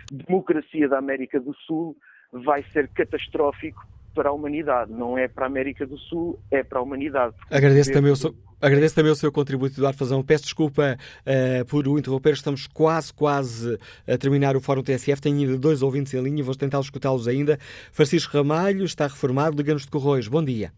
democracia 0.09 0.87
da 0.87 0.97
América 0.97 1.41
do 1.41 1.53
Sul 1.53 1.97
vai 2.31 2.63
ser 2.71 2.87
catastrófico 2.89 3.85
para 4.15 4.29
a 4.29 4.31
humanidade. 4.31 4.93
Não 4.93 5.17
é 5.17 5.27
para 5.27 5.45
a 5.45 5.47
América 5.47 5.85
do 5.85 5.97
Sul, 5.97 6.39
é 6.49 6.63
para 6.63 6.79
a 6.79 6.81
humanidade. 6.81 7.35
Agradeço 7.51 7.91
também 7.91 8.13
o 8.13 8.15
seu... 8.15 8.33
Agradeço 8.61 8.93
também 8.93 9.11
o 9.11 9.15
seu 9.15 9.31
contributo, 9.31 9.75
Eduardo 9.75 9.97
Fazão. 9.97 10.21
Peço 10.21 10.43
desculpa 10.43 10.97
uh, 11.25 11.65
por 11.65 11.87
o 11.87 11.97
interromper. 11.97 12.33
Estamos 12.33 12.67
quase, 12.67 13.13
quase 13.13 13.79
a 14.05 14.17
terminar 14.17 14.57
o 14.57 14.61
Fórum 14.61 14.83
TSF. 14.83 15.21
Tenho 15.21 15.37
ainda 15.37 15.57
dois 15.57 15.81
ouvintes 15.81 16.13
em 16.13 16.21
linha, 16.21 16.43
vou 16.43 16.53
tentar 16.53 16.79
escutá-los 16.81 17.25
ainda. 17.25 17.57
Francisco 17.93 18.35
Ramalho 18.35 18.83
está 18.83 19.05
reformado, 19.05 19.55
liga-nos 19.55 19.83
de 19.83 19.91
Corroios. 19.91 20.27
Bom 20.27 20.43
dia. 20.43 20.73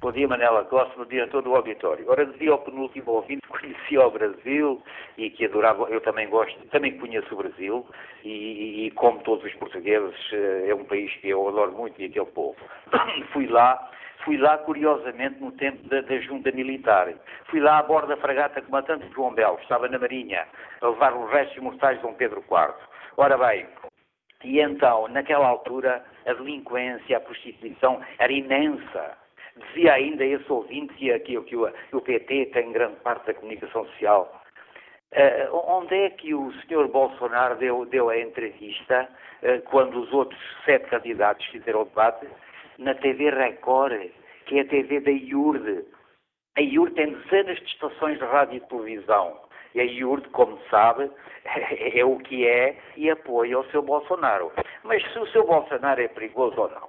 Bom 0.00 0.12
dia, 0.12 0.26
Manela 0.26 0.64
Costa, 0.64 0.94
bom 0.96 1.04
dia 1.04 1.24
a 1.24 1.26
todo 1.26 1.50
o 1.50 1.56
auditório. 1.56 2.08
Ora, 2.08 2.24
dizia 2.24 2.52
ao 2.52 2.58
penúltimo 2.60 3.10
ouvinte 3.10 3.42
que 3.42 3.48
conhecia 3.48 4.06
o 4.06 4.10
Brasil 4.10 4.82
e 5.18 5.28
que 5.28 5.44
adorava, 5.44 5.88
eu 5.90 6.00
também 6.00 6.26
gosto, 6.30 6.58
também 6.68 6.96
conheço 6.96 7.34
o 7.34 7.36
Brasil 7.36 7.86
e, 8.24 8.86
e 8.86 8.90
como 8.92 9.20
todos 9.20 9.44
os 9.44 9.52
portugueses, 9.58 10.16
eh, 10.32 10.68
é 10.68 10.74
um 10.74 10.84
país 10.84 11.12
que 11.16 11.28
eu 11.28 11.46
adoro 11.46 11.72
muito 11.72 12.00
e 12.00 12.06
aquele 12.06 12.24
povo. 12.24 12.56
Fui 13.34 13.46
lá, 13.46 13.90
fui 14.24 14.36
lá 14.36 14.58
curiosamente 14.58 15.40
no 15.40 15.52
tempo 15.52 15.88
da, 15.88 16.00
da 16.00 16.18
junta 16.20 16.50
militar. 16.52 17.12
Fui 17.46 17.60
lá 17.60 17.78
a 17.78 17.82
bordo 17.82 18.08
da 18.08 18.16
fragata 18.16 18.62
comandante 18.62 19.08
João 19.14 19.34
Belo, 19.34 19.58
estava 19.62 19.88
na 19.88 19.98
Marinha, 19.98 20.46
a 20.80 20.88
levar 20.88 21.14
os 21.14 21.30
restos 21.30 21.58
mortais 21.62 21.96
de 21.96 22.02
Dom 22.02 22.14
Pedro 22.14 22.40
IV. 22.40 22.74
Ora 23.16 23.36
bem, 23.36 23.66
e 24.42 24.58
então, 24.60 25.06
naquela 25.08 25.46
altura, 25.46 26.02
a 26.26 26.32
delinquência, 26.32 27.16
a 27.16 27.20
prostituição 27.20 28.00
era 28.18 28.32
imensa. 28.32 29.18
Dizia 29.56 29.94
ainda 29.94 30.24
esse 30.24 30.50
ouvinte 30.50 30.94
que, 30.94 31.18
que, 31.20 31.36
o, 31.36 31.44
que 31.44 31.56
o 31.56 32.00
PT 32.00 32.46
tem 32.46 32.72
grande 32.72 32.96
parte 33.00 33.26
da 33.26 33.34
comunicação 33.34 33.84
social. 33.86 34.40
Uh, 35.12 35.56
onde 35.66 35.94
é 35.94 36.10
que 36.10 36.32
o 36.32 36.52
senhor 36.62 36.86
Bolsonaro 36.88 37.56
deu, 37.56 37.84
deu 37.84 38.08
a 38.08 38.18
entrevista 38.18 39.08
uh, 39.42 39.60
quando 39.68 40.00
os 40.00 40.12
outros 40.12 40.40
sete 40.64 40.88
candidatos 40.88 41.44
fizeram 41.46 41.82
o 41.82 41.84
debate? 41.84 42.28
Na 42.80 42.94
TV 42.94 43.28
Record, 43.28 44.10
que 44.46 44.58
é 44.58 44.62
a 44.62 44.64
TV 44.64 45.00
da 45.00 45.10
IURD. 45.10 45.84
A 46.56 46.62
IURD 46.62 46.94
tem 46.94 47.12
dezenas 47.12 47.58
de 47.58 47.66
estações 47.66 48.18
de 48.18 48.24
rádio 48.24 48.56
e 48.56 48.60
televisão. 48.68 49.38
E 49.74 49.80
a 49.80 49.84
IURD, 49.84 50.28
como 50.30 50.58
sabe, 50.70 51.10
é 51.94 52.02
o 52.04 52.16
que 52.18 52.46
é 52.46 52.76
e 52.96 53.10
apoia 53.10 53.58
o 53.58 53.70
seu 53.70 53.82
Bolsonaro. 53.82 54.50
Mas 54.82 55.02
se 55.12 55.18
o 55.18 55.26
seu 55.26 55.46
Bolsonaro 55.46 56.00
é 56.00 56.08
perigoso 56.08 56.58
ou 56.58 56.70
não, 56.70 56.88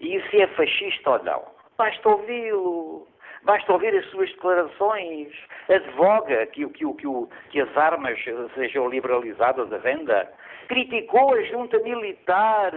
e 0.00 0.22
se 0.30 0.40
é 0.40 0.46
fascista 0.46 1.10
ou 1.10 1.24
não, 1.24 1.42
basta 1.76 2.08
ouvi-lo. 2.08 3.08
Basta 3.44 3.72
ouvir 3.72 3.94
as 3.94 4.06
suas 4.06 4.30
declarações. 4.30 5.28
Advoga 5.68 6.46
que, 6.46 6.66
que, 6.70 6.84
que, 6.94 7.06
que 7.50 7.60
as 7.60 7.76
armas 7.76 8.18
sejam 8.54 8.88
liberalizadas 8.88 9.72
à 9.72 9.78
venda. 9.78 10.32
Criticou 10.68 11.34
a 11.34 11.42
junta 11.42 11.78
militar 11.80 12.72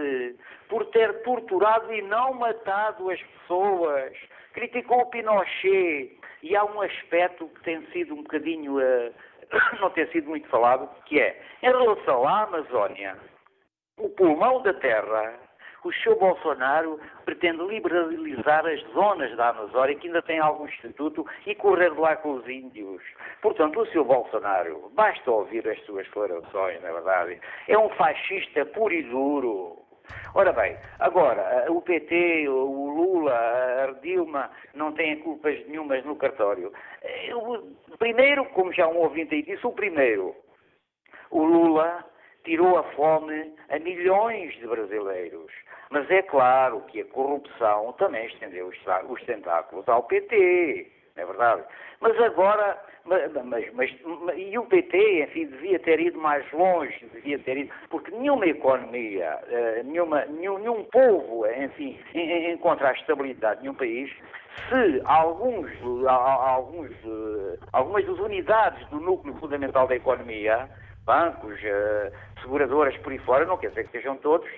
por 0.68 0.84
ter 0.86 1.22
torturado 1.22 1.92
e 1.92 2.02
não 2.02 2.34
matado 2.34 3.10
as 3.10 3.20
pessoas. 3.22 4.12
Criticou 4.52 5.00
o 5.00 5.06
Pinochet. 5.06 6.18
E 6.42 6.54
há 6.54 6.64
um 6.64 6.80
aspecto 6.82 7.48
que 7.48 7.62
tem 7.62 7.84
sido 7.86 8.14
um 8.14 8.22
bocadinho 8.22 8.78
uh, 8.78 9.12
não 9.80 9.90
tem 9.90 10.06
sido 10.08 10.28
muito 10.28 10.48
falado, 10.48 10.88
que 11.04 11.20
é, 11.20 11.40
em 11.62 11.66
relação 11.66 12.26
à 12.26 12.42
Amazónia, 12.42 13.16
o 13.96 14.08
pulmão 14.10 14.62
da 14.62 14.74
terra, 14.74 15.34
o 15.84 15.92
Sr. 15.92 16.16
Bolsonaro 16.16 16.98
pretende 17.24 17.62
liberalizar 17.64 18.66
as 18.66 18.80
zonas 18.92 19.36
da 19.36 19.50
Amazónia 19.50 19.94
que 19.94 20.06
ainda 20.06 20.22
têm 20.22 20.38
algum 20.38 20.66
estatuto 20.66 21.26
e 21.46 21.54
correr 21.54 21.90
lá 21.98 22.16
com 22.16 22.32
os 22.32 22.48
índios. 22.48 23.02
Portanto, 23.40 23.80
o 23.80 23.86
Sr. 23.86 24.04
Bolsonaro, 24.04 24.90
basta 24.94 25.30
ouvir 25.30 25.68
as 25.68 25.80
suas 25.84 26.06
declarações, 26.06 26.82
na 26.82 26.92
verdade, 26.92 27.40
é 27.68 27.78
um 27.78 27.88
fascista 27.90 28.66
puro 28.66 28.94
e 28.94 29.02
duro. 29.02 29.78
Ora 30.34 30.52
bem, 30.52 30.76
agora, 31.00 31.70
o 31.70 31.82
PT, 31.82 32.48
o 32.48 32.90
Lula, 32.90 33.34
a 33.34 33.92
Dilma 34.00 34.50
não 34.74 34.92
têm 34.92 35.18
culpas 35.20 35.58
nenhumas 35.66 36.04
no 36.04 36.16
cartório. 36.16 36.72
Eu, 37.26 37.68
primeiro, 37.98 38.44
como 38.46 38.72
já 38.72 38.88
um 38.88 38.96
ouvinte 38.98 39.34
aí 39.34 39.42
disse, 39.42 39.66
o 39.66 39.72
primeiro, 39.72 40.34
o 41.30 41.44
Lula 41.44 42.04
tirou 42.44 42.78
a 42.78 42.82
fome 42.94 43.52
a 43.68 43.78
milhões 43.78 44.54
de 44.56 44.66
brasileiros. 44.66 45.52
Mas 45.90 46.10
é 46.10 46.22
claro 46.22 46.82
que 46.88 47.00
a 47.00 47.04
corrupção 47.06 47.92
também 47.94 48.26
estendeu 48.26 48.68
os 49.08 49.22
tentáculos 49.24 49.88
ao 49.88 50.02
PT, 50.02 50.90
não 51.16 51.22
é 51.22 51.26
verdade? 51.26 51.64
Mas 52.00 52.20
agora 52.20 52.78
mas, 53.08 53.32
mas, 53.44 53.72
mas, 53.72 53.90
e 54.36 54.58
o 54.58 54.66
PT, 54.66 55.22
enfim, 55.22 55.46
devia 55.46 55.78
ter 55.78 55.98
ido 55.98 56.18
mais 56.18 56.44
longe, 56.52 57.06
devia 57.14 57.38
ter 57.38 57.56
ido, 57.56 57.72
porque 57.88 58.10
nenhuma 58.10 58.46
economia, 58.46 59.38
eh, 59.48 59.82
nenhuma, 59.82 60.26
nenhum, 60.26 60.58
nenhum 60.58 60.84
povo, 60.84 61.46
enfim, 61.46 61.98
encontra 62.14 62.90
a 62.90 62.92
estabilidade 62.92 63.60
de 63.60 63.62
nenhum 63.62 63.74
país 63.74 64.12
se 64.68 65.00
alguns, 65.06 65.70
alguns, 66.06 66.90
eh, 66.90 67.58
algumas 67.72 68.04
das 68.06 68.18
unidades 68.18 68.86
do 68.88 69.00
núcleo 69.00 69.34
fundamental 69.36 69.86
da 69.86 69.96
economia, 69.96 70.68
bancos, 71.06 71.58
eh, 71.64 72.12
seguradoras 72.42 72.94
por 72.98 73.12
aí 73.12 73.18
fora, 73.20 73.46
não 73.46 73.56
quer 73.56 73.68
dizer 73.68 73.84
que 73.84 73.92
sejam 73.92 74.18
todos, 74.18 74.50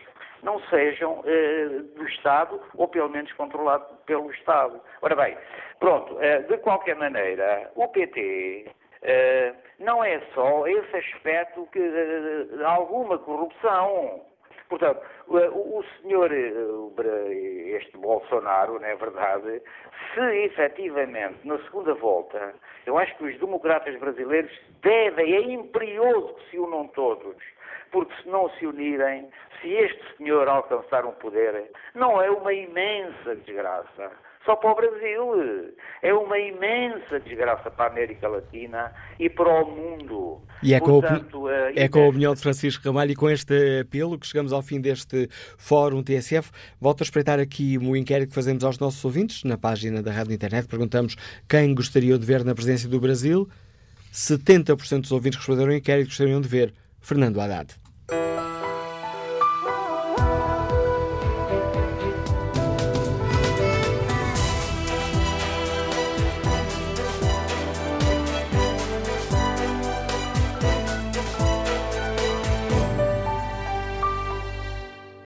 não 0.43 0.61
sejam 0.69 1.23
eh, 1.25 1.69
do 1.97 2.07
Estado 2.09 2.61
ou 2.75 2.89
pelo 2.89 3.09
menos 3.09 3.33
controlados 3.35 3.87
pelo 4.07 4.31
Estado. 4.33 4.81
Ora 5.03 5.17
bem, 5.17 5.37
pronto, 5.79 6.19
eh, 6.21 6.41
de 6.43 6.59
qualquer 6.59 6.97
maneira, 6.97 7.71
o 7.75 7.89
PT 7.89 8.71
eh, 9.03 9.55
não 9.79 10.05
é 10.05 10.21
só 10.35 10.67
esse 10.67 10.97
aspecto 10.97 11.67
que 11.73 11.79
eh, 11.79 12.65
alguma 12.65 13.19
corrupção. 13.19 14.23
Portanto, 14.69 15.01
o 15.27 15.83
senhor, 16.01 16.31
eh, 16.33 17.77
este 17.77 17.97
Bolsonaro, 17.97 18.79
não 18.79 18.87
é 18.87 18.95
verdade, 18.95 19.63
se 20.15 20.21
efetivamente 20.45 21.39
na 21.45 21.59
segunda 21.65 21.95
volta, 21.95 22.55
eu 22.87 22.97
acho 22.97 23.17
que 23.17 23.25
os 23.25 23.39
democratas 23.41 23.99
brasileiros 23.99 24.53
devem, 24.81 25.35
é 25.35 25.41
imperioso 25.41 26.35
que 26.35 26.51
se 26.51 26.59
unam 26.59 26.87
todos 26.89 27.37
porque 27.91 28.15
se 28.23 28.29
não 28.29 28.51
se 28.59 28.67
unirem, 28.67 29.29
se 29.61 29.69
este 29.69 30.17
senhor 30.17 30.49
alcançar 30.49 31.05
um 31.05 31.13
poder, 31.13 31.71
não 31.95 32.21
é 32.21 32.31
uma 32.31 32.53
imensa 32.53 33.37
desgraça 33.37 34.11
só 34.45 34.57
para 34.57 34.73
o 34.73 34.75
Brasil. 34.75 35.75
É 36.03 36.13
uma 36.13 36.39
imensa 36.39 37.21
desgraça 37.21 37.71
para 37.71 37.87
a 37.87 37.89
América 37.89 38.29
Latina 38.29 38.93
e 39.19 39.29
para 39.29 39.49
o 39.49 39.71
mundo. 39.71 40.41
E 40.63 40.75
é, 40.75 40.81
Portanto, 40.81 41.41
com, 41.41 41.47
a, 41.47 41.73
é 41.75 41.89
com 41.89 42.03
a 42.03 42.09
opinião 42.09 42.35
de 42.35 42.41
Francisco 42.41 42.85
Ramalho 42.85 43.13
e 43.13 43.17
com 43.17 43.29
este 43.29 43.81
apelo 43.81 44.19
que 44.19 44.27
chegamos 44.27 44.53
ao 44.53 44.63
fim 44.63 44.81
deste 44.81 45.29
Fórum 45.59 46.03
TSF. 46.03 46.51
Volto 46.81 47.03
a 47.03 47.05
espreitar 47.05 47.39
aqui 47.39 47.79
o 47.79 47.97
inquérito 47.97 48.31
que 48.31 48.35
fazemos 48.35 48.65
aos 48.65 48.79
nossos 48.79 49.05
ouvintes 49.05 49.45
na 49.45 49.59
página 49.59 50.03
da 50.03 50.11
Rádio 50.11 50.35
Internet. 50.35 50.67
Perguntamos 50.69 51.17
quem 51.49 51.75
gostariam 51.75 52.19
de 52.19 52.27
ver 52.27 52.45
na 52.45 52.55
presidência 52.55 52.89
do 52.89 53.01
Brasil. 53.01 53.49
70% 54.13 55.03
dos 55.03 55.13
ouvintes 55.13 55.39
responderam 55.39 55.71
ao 55.71 55.77
inquérito 55.77 56.09
gostariam 56.09 56.41
de 56.41 56.49
ver 56.49 56.75
Fernando 57.01 57.41
Haddad. 57.41 57.75